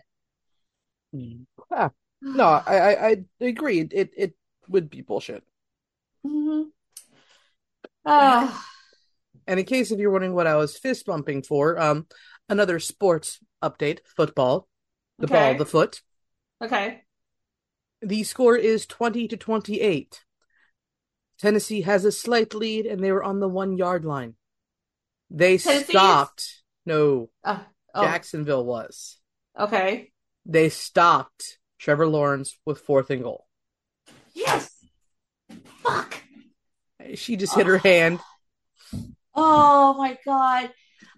Yeah. 1.11 1.90
No, 2.22 2.44
I, 2.44 2.77
I, 2.77 3.10
I 3.10 3.18
agree. 3.40 3.80
It 3.80 4.11
it 4.15 4.34
would 4.68 4.90
be 4.90 5.02
bullshit. 5.02 5.44
Mm-hmm. 6.26 6.64
Oh. 8.06 8.65
And 9.48 9.60
in 9.60 9.65
case 9.65 9.91
if 9.91 9.99
you're 9.99 10.11
wondering 10.11 10.36
what 10.36 10.48
I 10.48 10.56
was 10.56 10.77
fist 10.77 11.06
bumping 11.06 11.41
for, 11.44 11.80
um, 11.80 12.07
another 12.49 12.80
sports 12.80 13.40
update: 13.64 13.99
football, 14.18 14.68
the 15.18 15.26
Okay. 15.26 15.34
ball, 15.34 15.56
the 15.56 15.65
foot. 15.65 16.02
Okay. 16.61 17.02
The 18.02 18.23
score 18.23 18.57
is 18.57 18.86
twenty 18.86 19.27
to 19.30 19.38
twenty-eight. 19.38 20.23
Tennessee 21.40 21.81
has 21.81 22.03
a 22.03 22.11
slight 22.11 22.53
lead, 22.53 22.86
and 22.86 23.02
they 23.02 23.14
were 23.14 23.23
on 23.23 23.40
the 23.40 23.48
one-yard 23.48 24.03
line. 24.03 24.36
They 25.30 25.57
Tennessee 25.57 25.81
is? 25.84 25.88
stopped. 25.89 26.61
No, 26.85 27.30
Oh, 27.43 27.65
oh, 27.93 28.01
Jacksonville 28.03 28.65
was. 28.65 29.18
okay. 29.57 30.11
They 30.45 30.69
stopped 30.69 31.60
Trevor 31.77 32.07
Lawrence 32.07 32.57
with 32.65 32.80
fourth 32.80 33.10
and 33.11 33.22
goal. 33.23 33.45
Yes. 34.34 34.73
Fuck. 35.84 36.15
She 37.15 37.35
just 37.35 37.53
hit 37.56 37.68
her 37.68 37.77
hand. 37.77 38.19
Oh 39.35 39.93
my 39.97 40.18
god. 40.26 40.72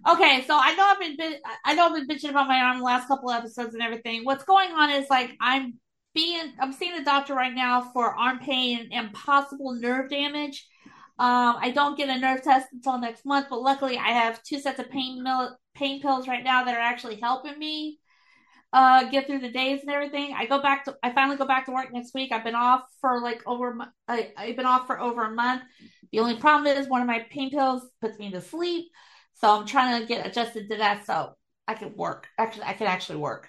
Okay, 0.08 0.44
so 0.46 0.58
I 0.60 0.74
know 0.74 0.84
I've 0.84 0.98
been 1.18 1.34
I 1.64 1.74
know 1.74 1.86
I've 1.86 1.94
been 1.94 2.08
bitching 2.08 2.30
about 2.30 2.48
my 2.48 2.58
arm 2.58 2.78
the 2.78 2.84
last 2.84 3.08
couple 3.08 3.30
episodes 3.30 3.74
and 3.74 3.82
everything. 3.82 4.24
What's 4.24 4.44
going 4.44 4.70
on 4.72 4.90
is 4.90 5.08
like 5.08 5.30
I'm 5.40 5.74
being 6.14 6.52
I'm 6.60 6.72
seeing 6.72 6.94
a 6.94 7.04
doctor 7.04 7.34
right 7.34 7.54
now 7.54 7.90
for 7.92 8.14
arm 8.14 8.38
pain 8.40 8.90
and 8.92 9.12
possible 9.12 9.72
nerve 9.74 10.10
damage. 10.10 10.66
Um, 11.22 11.54
I 11.60 11.70
don't 11.70 11.96
get 11.96 12.08
a 12.08 12.18
nerve 12.18 12.42
test 12.42 12.66
until 12.72 12.98
next 12.98 13.24
month, 13.24 13.46
but 13.48 13.62
luckily 13.62 13.96
I 13.96 14.08
have 14.08 14.42
two 14.42 14.58
sets 14.58 14.80
of 14.80 14.90
pain 14.90 15.22
mil- 15.22 15.56
pain 15.72 16.02
pills 16.02 16.26
right 16.26 16.42
now 16.42 16.64
that 16.64 16.74
are 16.74 16.80
actually 16.80 17.20
helping 17.20 17.56
me 17.56 18.00
uh 18.72 19.04
get 19.04 19.26
through 19.26 19.38
the 19.38 19.52
days 19.52 19.82
and 19.82 19.90
everything. 19.90 20.34
I 20.36 20.46
go 20.46 20.60
back 20.60 20.84
to 20.86 20.96
I 21.00 21.12
finally 21.12 21.36
go 21.36 21.46
back 21.46 21.66
to 21.66 21.72
work 21.72 21.92
next 21.92 22.12
week. 22.12 22.32
I've 22.32 22.42
been 22.42 22.56
off 22.56 22.82
for 23.00 23.20
like 23.20 23.40
over 23.46 23.76
I, 24.08 24.32
I've 24.36 24.56
been 24.56 24.66
off 24.66 24.88
for 24.88 25.00
over 25.00 25.22
a 25.22 25.30
month. 25.30 25.62
The 26.10 26.18
only 26.18 26.38
problem 26.38 26.76
is 26.76 26.88
one 26.88 27.02
of 27.02 27.06
my 27.06 27.20
pain 27.30 27.50
pills 27.50 27.82
puts 28.00 28.18
me 28.18 28.32
to 28.32 28.40
sleep, 28.40 28.86
so 29.34 29.48
I'm 29.48 29.66
trying 29.66 30.00
to 30.00 30.08
get 30.08 30.26
adjusted 30.26 30.68
to 30.70 30.78
that 30.78 31.06
so 31.06 31.34
I 31.68 31.74
can 31.74 31.94
work. 31.94 32.26
Actually, 32.36 32.64
I 32.64 32.72
can 32.72 32.88
actually 32.88 33.18
work. 33.18 33.48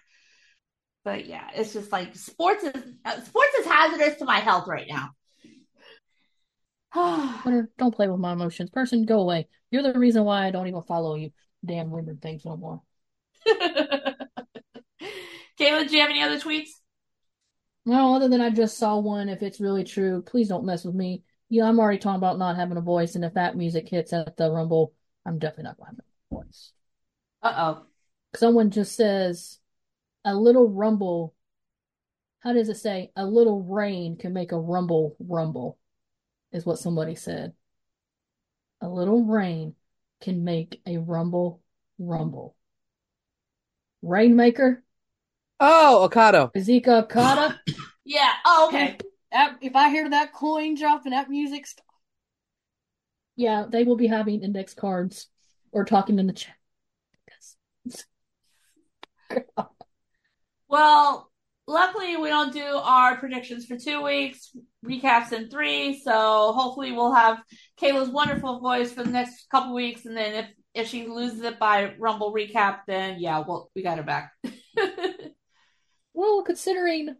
But 1.03 1.25
yeah, 1.25 1.49
it's 1.55 1.73
just 1.73 1.91
like 1.91 2.15
sports 2.15 2.63
is 2.63 2.83
uh, 3.03 3.19
sports 3.21 3.55
is 3.59 3.65
hazardous 3.65 4.19
to 4.19 4.25
my 4.25 4.41
health 4.41 4.67
right 4.67 4.85
now. 4.87 5.09
Don't 6.95 7.95
play 7.95 8.07
with 8.07 8.19
my 8.19 8.33
emotions. 8.33 8.69
Person, 8.69 9.05
go 9.05 9.21
away. 9.21 9.47
You're 9.71 9.83
the 9.83 9.97
reason 9.97 10.23
why 10.23 10.45
I 10.45 10.51
don't 10.51 10.67
even 10.67 10.83
follow 10.83 11.15
you. 11.15 11.31
Damn 11.65 11.91
rumored 11.91 12.21
things 12.21 12.45
no 12.45 12.55
more. 12.55 12.81
Kayla, 13.47 14.27
do 15.87 15.95
you 15.95 16.01
have 16.01 16.09
any 16.09 16.21
other 16.21 16.39
tweets? 16.39 16.69
No, 17.85 18.15
other 18.15 18.29
than 18.29 18.41
I 18.41 18.49
just 18.49 18.77
saw 18.77 18.99
one. 18.99 19.29
If 19.29 19.41
it's 19.41 19.59
really 19.59 19.83
true, 19.83 20.21
please 20.21 20.49
don't 20.49 20.65
mess 20.65 20.85
with 20.85 20.95
me. 20.95 21.23
Yeah, 21.49 21.65
I'm 21.65 21.79
already 21.79 21.97
talking 21.97 22.17
about 22.17 22.37
not 22.37 22.55
having 22.55 22.77
a 22.77 22.81
voice, 22.81 23.15
and 23.15 23.25
if 23.25 23.33
that 23.33 23.57
music 23.57 23.89
hits 23.89 24.13
at 24.13 24.37
the 24.37 24.51
Rumble, 24.51 24.93
I'm 25.25 25.39
definitely 25.39 25.65
not 25.65 25.77
gonna 25.77 25.89
have 25.89 25.99
a 25.99 26.35
voice. 26.35 26.71
Uh 27.41 27.53
oh. 27.57 27.85
Someone 28.35 28.71
just 28.71 28.95
says, 28.95 29.59
a 30.25 30.35
little 30.35 30.69
rumble. 30.69 31.33
How 32.39 32.53
does 32.53 32.69
it 32.69 32.77
say? 32.77 33.11
A 33.15 33.25
little 33.25 33.63
rain 33.63 34.17
can 34.17 34.33
make 34.33 34.51
a 34.51 34.59
rumble 34.59 35.15
rumble, 35.19 35.77
is 36.53 36.65
what 36.65 36.79
somebody 36.79 37.15
said. 37.15 37.53
A 38.81 38.87
little 38.87 39.23
rain 39.25 39.75
can 40.21 40.43
make 40.43 40.81
a 40.85 40.97
rumble 40.97 41.61
Rumble. 41.99 42.55
Rainmaker, 44.01 44.83
Oh, 45.59 46.03
Okada. 46.03 46.51
Kazuchika 46.55 47.03
Okada. 47.03 47.59
Yeah. 48.03 48.31
Oh, 48.45 48.67
okay. 48.67 48.97
That, 49.31 49.57
if 49.61 49.75
I 49.75 49.89
hear 49.89 50.09
that 50.09 50.33
coin 50.33 50.75
drop 50.75 51.03
and 51.05 51.13
that 51.13 51.29
music, 51.29 51.65
st- 51.65 51.85
Yeah, 53.37 53.65
they 53.69 53.83
will 53.83 53.95
be 53.95 54.07
having 54.07 54.41
index 54.43 54.73
cards 54.73 55.27
or 55.71 55.85
talking 55.85 56.19
in 56.19 56.27
the 56.27 56.33
chat. 56.33 56.55
Well, 60.67 61.31
luckily 61.67 62.17
we 62.17 62.29
don't 62.29 62.53
do 62.53 62.63
our 62.63 63.17
predictions 63.17 63.65
for 63.65 63.77
two 63.77 64.01
weeks, 64.01 64.55
recaps 64.85 65.31
in 65.31 65.49
three. 65.49 65.99
So 66.03 66.53
hopefully 66.53 66.91
we'll 66.91 67.13
have 67.13 67.41
Kayla's 67.79 68.09
wonderful 68.09 68.59
voice 68.59 68.91
for 68.91 69.03
the 69.03 69.09
next 69.11 69.49
couple 69.49 69.73
weeks, 69.73 70.05
and 70.05 70.15
then 70.15 70.45
if 70.45 70.49
if 70.73 70.87
she 70.87 71.07
loses 71.07 71.41
it 71.41 71.59
by 71.59 71.93
Rumble 71.99 72.33
recap, 72.33 72.79
then 72.87 73.19
yeah, 73.19 73.43
well 73.47 73.69
we 73.75 73.83
got 73.83 73.97
her 73.97 74.03
back. 74.03 74.31
Well, 76.13 76.43
considering, 76.43 77.15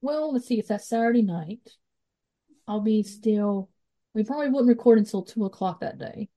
well, 0.00 0.32
let's 0.32 0.46
see, 0.46 0.58
it's 0.58 0.68
that 0.68 0.82
Saturday 0.82 1.22
night. 1.22 1.76
I'll 2.66 2.80
be 2.80 3.02
still, 3.02 3.70
we 4.14 4.24
probably 4.24 4.48
wouldn't 4.48 4.68
record 4.68 4.98
until 4.98 5.22
two 5.22 5.44
o'clock 5.44 5.80
that 5.80 5.98
day. 5.98 6.28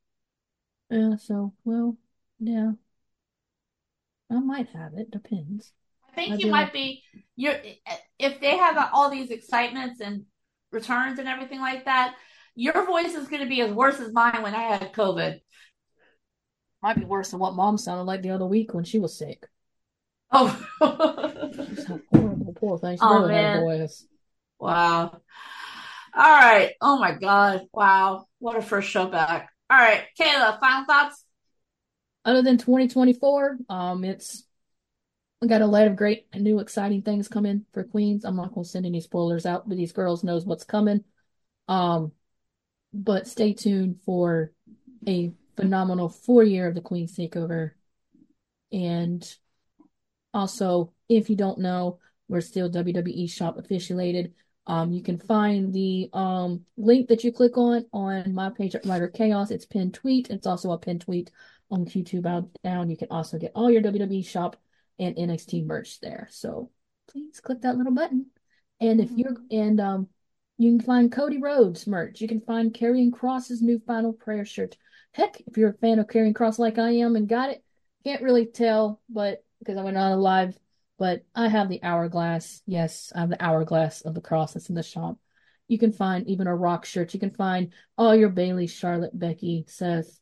Yeah, 0.90 1.16
so, 1.18 1.54
well, 1.64 1.98
yeah. 2.40 2.74
I 4.30 4.40
might 4.40 4.70
have 4.70 4.96
it, 4.96 5.12
depends. 5.12 5.72
I 6.14 6.16
think 6.16 6.34
I 6.34 6.38
you 6.38 6.52
might 6.52 6.72
be 6.74 7.04
you're 7.36 7.56
if 8.20 8.40
they 8.40 8.58
have 8.58 8.90
all 8.94 9.10
these 9.10 9.32
excitements 9.32 10.00
and 10.00 10.26
returns 10.72 11.20
and 11.20 11.28
everything 11.28 11.60
like 11.60 11.86
that. 11.86 12.16
Your 12.56 12.86
voice 12.86 13.16
is 13.16 13.28
going 13.28 13.42
to 13.42 13.50
be 13.50 13.62
as 13.62 13.72
worse 13.72 14.00
as 14.00 14.14
mine 14.14 14.44
when 14.44 14.54
I 14.54 14.62
had 14.62 14.94
COVID. 14.94 15.40
Might 16.84 17.00
be 17.00 17.06
worse 17.06 17.32
than 17.32 17.40
what 17.40 17.56
mom 17.56 17.80
sounded 17.80 18.04
like 18.04 18.22
the 18.22 18.30
other 18.30 18.46
week 18.46 18.74
when 18.76 18.84
she 18.84 19.00
was 19.00 19.18
sick. 19.18 19.48
Oh, 20.32 20.68
horrible, 20.80 22.54
poor 22.60 22.78
thing. 22.78 22.98
She 22.98 23.04
Oh, 23.04 23.24
a 23.24 23.28
man. 23.28 23.60
voice. 23.60 24.06
wow. 24.60 25.20
All 26.16 26.40
right. 26.40 26.74
Oh 26.80 27.00
my 27.00 27.14
God. 27.14 27.62
Wow. 27.74 28.28
What 28.40 28.56
a 28.56 28.62
first 28.62 28.90
show 28.90 29.08
back. 29.08 29.50
All 29.70 29.78
right, 29.78 30.04
Kayla. 30.20 30.60
Final 30.60 30.86
thoughts. 30.86 31.24
Other 32.26 32.44
than 32.44 32.58
2024, 32.58 33.58
um, 33.70 34.04
it's 34.04 34.43
we 35.44 35.50
got 35.50 35.62
a 35.62 35.68
lot 35.68 35.88
of 35.88 35.98
great 35.98 36.26
new 36.34 36.62
exciting 36.62 37.02
things 37.02 37.28
coming 37.28 37.66
for 37.74 37.84
Queens. 37.84 38.24
I'm 38.24 38.38
not 38.38 38.54
gonna 38.54 38.64
send 38.64 38.86
any 38.86 39.02
spoilers 39.02 39.46
out, 39.46 39.68
but 39.68 39.76
these 39.76 39.92
girls 39.92 40.24
knows 40.24 40.46
what's 40.46 40.64
coming. 40.64 41.04
Um, 41.68 42.14
but 42.94 43.28
stay 43.28 43.52
tuned 43.52 44.00
for 44.06 44.54
a 45.06 45.34
phenomenal 45.58 46.08
four 46.08 46.44
year 46.44 46.70
of 46.70 46.76
the 46.76 46.82
Queens 46.82 47.18
Takeover. 47.18 47.72
And 48.72 49.22
also, 50.34 50.94
if 51.10 51.30
you 51.30 51.36
don't 51.36 51.60
know, 51.60 52.00
we're 52.30 52.40
still 52.40 52.70
WWE 52.70 53.30
Shop 53.30 53.58
affiliated. 53.58 54.34
Um, 54.66 54.94
you 54.94 55.04
can 55.04 55.18
find 55.20 55.74
the 55.74 56.10
um 56.14 56.66
link 56.78 57.10
that 57.10 57.26
you 57.26 57.34
click 57.34 57.58
on 57.58 57.86
on 57.92 58.34
my 58.34 58.50
page 58.50 58.76
at 58.76 58.86
Writer 58.86 59.10
Chaos. 59.10 59.52
It's 59.52 59.66
pinned 59.66 59.94
tweet. 59.94 60.30
It's 60.30 60.48
also 60.48 60.72
a 60.72 60.78
pinned 60.78 61.02
tweet 61.02 61.32
on 61.70 61.86
YouTube 61.86 62.26
out 62.26 62.48
down. 62.64 62.90
You 62.90 62.96
can 62.96 63.10
also 63.12 63.38
get 63.38 63.52
all 63.56 63.70
your 63.70 63.82
WWE 63.82 64.26
Shop 64.26 64.56
and 65.00 65.16
NXT 65.16 65.66
merch 65.66 66.00
there. 66.00 66.28
So 66.32 66.72
please 67.10 67.40
click 67.40 67.62
that 67.62 67.78
little 67.78 67.94
button. 67.94 68.28
And 68.80 69.00
if 69.00 69.12
you're 69.12 69.36
and 69.52 69.80
um 69.80 70.08
you 70.58 70.78
can 70.78 70.86
find 70.86 71.12
Cody 71.12 71.40
Rhodes 71.40 71.88
merch. 71.88 72.22
You 72.22 72.28
can 72.28 72.40
find 72.40 72.74
Karrion 72.74 73.12
Kross's 73.12 73.62
new 73.62 73.80
Final 73.80 74.14
Prayer 74.14 74.46
shirt. 74.46 74.78
Heck, 75.12 75.42
if 75.42 75.58
you're 75.58 75.72
a 75.72 75.78
fan 75.78 76.00
of 76.00 76.08
Carrying 76.08 76.34
Cross 76.34 76.60
like 76.60 76.78
I 76.78 76.92
am 76.92 77.16
and 77.16 77.28
got 77.28 77.50
it, 77.50 77.64
can't 78.04 78.22
really 78.22 78.46
tell, 78.46 79.02
but 79.10 79.44
because 79.60 79.78
I 79.78 79.84
went 79.84 79.98
on 79.98 80.12
a 80.12 80.18
live, 80.18 80.58
but 81.00 81.24
I 81.34 81.48
have 81.48 81.70
the 81.70 81.82
hourglass. 81.84 82.62
Yes, 82.66 83.12
I 83.16 83.22
have 83.22 83.30
the 83.30 83.44
hourglass 83.44 84.02
of 84.02 84.14
the 84.14 84.22
cross 84.22 84.54
that's 84.54 84.70
in 84.70 84.76
the 84.76 84.84
shop. 84.84 85.18
You 85.68 85.80
can 85.80 85.92
find 85.92 86.28
even 86.28 86.48
a 86.48 86.56
rock 86.56 86.86
shirt. 86.86 87.14
You 87.14 87.20
can 87.20 87.32
find 87.32 87.72
all 87.98 88.16
your 88.16 88.30
Bayley, 88.30 88.68
Charlotte, 88.68 89.18
Becky, 89.18 89.66
Seth. 89.68 90.20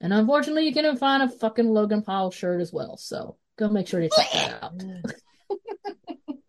And 0.00 0.12
unfortunately, 0.12 0.66
you 0.66 0.74
can 0.74 0.84
even 0.84 0.98
find 0.98 1.22
a 1.22 1.28
fucking 1.28 1.68
Logan 1.68 2.02
Paul 2.02 2.30
shirt 2.30 2.60
as 2.60 2.72
well. 2.72 2.96
So 2.96 3.36
go 3.58 3.68
make 3.68 3.88
sure 3.88 4.00
to 4.00 4.08
check 4.08 4.32
that 4.32 4.62
out. 4.62 4.82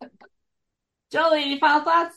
Jolie, 1.12 1.42
any 1.44 1.60
final 1.60 1.84
thoughts? 1.84 2.16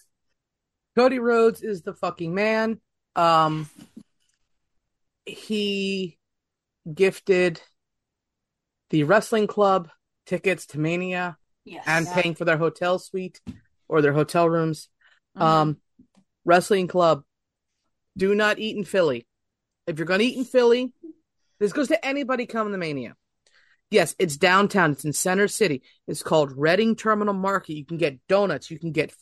Cody 0.96 1.20
Rhodes 1.20 1.62
is 1.62 1.84
the 1.84 1.94
fucking 1.94 2.34
man. 2.34 2.82
Um, 3.16 3.70
he 5.26 6.18
gifted 6.92 7.62
the 8.90 9.04
wrestling 9.04 9.48
club 9.48 9.90
tickets 10.26 10.66
to 10.68 10.80
Mania 10.80 11.38
yes. 11.66 11.84
and 11.86 12.08
paying 12.08 12.34
for 12.36 12.46
their 12.46 12.58
hotel 12.58 12.98
suite 12.98 13.42
or 13.88 14.02
their 14.02 14.14
hotel 14.14 14.50
rooms. 14.50 14.90
Mhm. 15.38 15.42
Um, 15.42 15.78
wrestling 16.46 16.88
club, 16.88 17.24
do 18.16 18.34
not 18.34 18.58
eat 18.58 18.76
in 18.78 18.84
Philly. 18.84 19.28
If 19.86 20.00
you're 20.00 20.08
going 20.08 20.20
to 20.22 20.26
eat 20.26 20.38
in 20.38 20.46
Philly, 20.46 20.92
this 21.60 21.74
goes 21.74 21.90
to 21.90 22.06
anybody 22.06 22.46
coming 22.46 22.72
to 22.72 22.78
Mania. 22.78 23.16
Yes, 23.90 24.16
it's 24.20 24.38
downtown. 24.38 24.92
It's 24.92 25.06
in 25.06 25.14
Center 25.14 25.48
City. 25.48 25.82
It's 26.08 26.24
called 26.24 26.52
Reading 26.56 26.96
Terminal 26.96 27.34
Market. 27.34 27.74
You 27.76 27.86
can 27.86 27.98
get 27.98 28.20
donuts. 28.28 28.70
You 28.70 28.80
can 28.80 28.92
get 28.92 29.14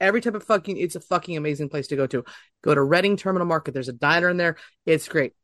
every 0.00 0.20
type 0.20 0.34
of 0.34 0.42
fucking. 0.44 0.76
It's 0.76 0.96
a 0.96 1.00
fucking 1.00 1.36
amazing 1.36 1.68
place 1.68 1.88
to 1.88 1.96
go 1.96 2.06
to. 2.08 2.24
Go 2.62 2.74
to 2.74 2.82
Reading 2.82 3.16
Terminal 3.16 3.46
Market. 3.46 3.72
There's 3.72 3.88
a 3.88 3.92
diner 3.92 4.28
in 4.28 4.36
there. 4.36 4.56
It's 4.84 5.08
great. 5.08 5.34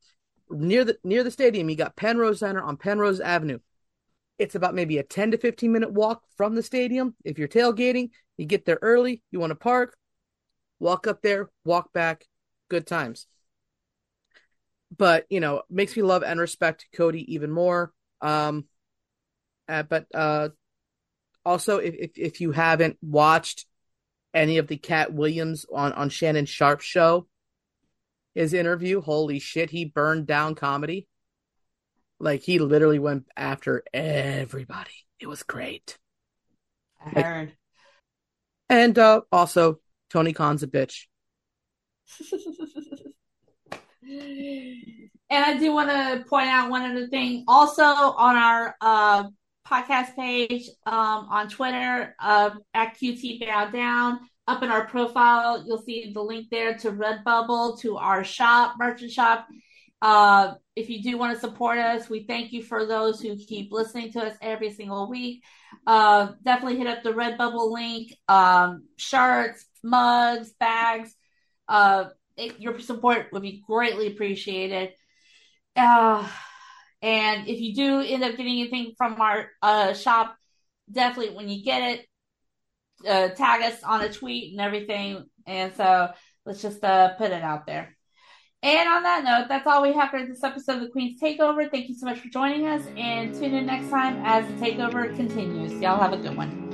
Near 0.50 0.84
the 0.84 0.98
near 1.04 1.22
the 1.22 1.30
stadium, 1.30 1.70
you 1.70 1.76
got 1.76 1.96
Penrose 1.96 2.40
Diner 2.40 2.62
on 2.62 2.76
Penrose 2.76 3.20
Avenue. 3.20 3.58
It's 4.38 4.54
about 4.54 4.74
maybe 4.74 4.98
a 4.98 5.02
10 5.02 5.30
to 5.30 5.38
15 5.38 5.72
minute 5.72 5.92
walk 5.92 6.22
from 6.36 6.54
the 6.54 6.62
stadium. 6.62 7.14
If 7.24 7.38
you're 7.38 7.48
tailgating, 7.48 8.10
you 8.36 8.46
get 8.46 8.64
there 8.64 8.78
early, 8.82 9.22
you 9.30 9.40
want 9.40 9.50
to 9.50 9.56
park, 9.56 9.96
walk 10.78 11.06
up 11.06 11.22
there, 11.22 11.50
walk 11.64 11.92
back, 11.92 12.24
good 12.68 12.86
times. 12.86 13.26
But, 14.96 15.26
you 15.30 15.40
know, 15.40 15.62
makes 15.70 15.96
me 15.96 16.02
love 16.02 16.22
and 16.22 16.38
respect 16.38 16.86
Cody 16.94 17.34
even 17.34 17.50
more. 17.50 17.92
Um 18.20 18.64
uh, 19.68 19.82
but 19.82 20.06
uh 20.14 20.48
also 21.44 21.78
if, 21.78 21.94
if 21.94 22.10
if 22.18 22.40
you 22.40 22.52
haven't 22.52 22.96
watched 23.02 23.66
any 24.34 24.58
of 24.58 24.66
the 24.66 24.76
Katt 24.76 25.12
Williams 25.12 25.64
on 25.72 25.92
on 25.92 26.08
Shannon 26.10 26.46
Sharpe 26.46 26.80
show, 26.80 27.26
his 28.34 28.52
interview, 28.52 29.00
holy 29.00 29.38
shit, 29.38 29.70
he 29.70 29.84
burned 29.84 30.26
down 30.26 30.54
comedy. 30.54 31.06
Like 32.18 32.42
he 32.42 32.58
literally 32.58 32.98
went 32.98 33.26
after 33.36 33.82
everybody. 33.92 34.90
It 35.20 35.26
was 35.26 35.42
great. 35.42 35.98
I 37.00 37.04
Like- 37.14 37.24
heard. 37.24 37.56
And 38.68 38.98
uh 38.98 39.20
also 39.30 39.80
Tony 40.10 40.32
Khan's 40.32 40.62
a 40.62 40.66
bitch. 40.66 41.06
And 45.28 45.44
I 45.44 45.58
do 45.58 45.72
want 45.72 45.90
to 45.90 46.24
point 46.28 46.46
out 46.46 46.70
one 46.70 46.82
other 46.82 47.08
thing. 47.08 47.44
Also 47.48 47.82
on 47.82 48.36
our 48.36 48.76
uh, 48.80 49.24
podcast 49.66 50.14
page 50.14 50.68
um, 50.86 51.26
on 51.28 51.48
Twitter 51.48 52.14
uh, 52.20 52.50
at 52.74 52.96
QT 52.96 53.40
Bow 53.40 53.70
Down, 53.70 54.20
up 54.48 54.62
in 54.62 54.70
our 54.70 54.86
profile, 54.86 55.64
you'll 55.66 55.82
see 55.82 56.12
the 56.12 56.22
link 56.22 56.48
there 56.50 56.76
to 56.78 56.92
Redbubble, 56.92 57.80
to 57.80 57.96
our 57.96 58.22
shop, 58.22 58.76
merchant 58.78 59.10
shop. 59.10 59.46
Uh, 60.00 60.54
if 60.76 60.88
you 60.88 61.02
do 61.02 61.18
want 61.18 61.34
to 61.34 61.40
support 61.40 61.78
us, 61.78 62.08
we 62.08 62.24
thank 62.24 62.52
you 62.52 62.62
for 62.62 62.86
those 62.86 63.20
who 63.20 63.36
keep 63.36 63.72
listening 63.72 64.12
to 64.12 64.20
us 64.20 64.36
every 64.40 64.70
single 64.70 65.10
week. 65.10 65.42
Uh, 65.84 66.32
definitely 66.44 66.78
hit 66.78 66.86
up 66.86 67.02
the 67.02 67.12
Redbubble 67.12 67.72
link. 67.72 68.12
Um, 68.28 68.84
shirts, 68.96 69.66
mugs, 69.82 70.52
bags. 70.60 71.12
Uh, 71.68 72.10
it, 72.36 72.60
your 72.60 72.78
support 72.78 73.28
would 73.32 73.42
be 73.42 73.64
greatly 73.66 74.06
appreciated. 74.08 74.92
Uh, 75.76 76.26
and 77.02 77.48
if 77.48 77.60
you 77.60 77.74
do 77.74 78.00
end 78.00 78.24
up 78.24 78.36
getting 78.36 78.60
anything 78.60 78.94
from 78.96 79.20
our 79.20 79.50
uh, 79.62 79.92
shop, 79.94 80.36
definitely 80.90 81.34
when 81.34 81.48
you 81.48 81.62
get 81.62 81.82
it, 81.82 82.06
uh, 83.08 83.28
tag 83.34 83.62
us 83.62 83.82
on 83.82 84.00
a 84.00 84.12
tweet 84.12 84.52
and 84.52 84.60
everything. 84.60 85.26
And 85.46 85.74
so 85.74 86.10
let's 86.44 86.62
just 86.62 86.82
uh, 86.82 87.10
put 87.14 87.30
it 87.30 87.42
out 87.42 87.66
there. 87.66 87.96
And 88.62 88.88
on 88.88 89.02
that 89.02 89.22
note, 89.22 89.46
that's 89.48 89.66
all 89.66 89.82
we 89.82 89.92
have 89.92 90.10
for 90.10 90.26
this 90.26 90.42
episode 90.42 90.76
of 90.76 90.80
the 90.80 90.88
Queen's 90.88 91.20
Takeover. 91.20 91.70
Thank 91.70 91.88
you 91.88 91.94
so 91.94 92.06
much 92.06 92.18
for 92.18 92.28
joining 92.28 92.66
us, 92.66 92.82
and 92.96 93.34
tune 93.34 93.54
in 93.54 93.66
next 93.66 93.90
time 93.90 94.20
as 94.24 94.46
the 94.46 94.54
takeover 94.54 95.14
continues. 95.14 95.72
Y'all 95.80 96.00
have 96.00 96.14
a 96.14 96.16
good 96.16 96.36
one. 96.36 96.65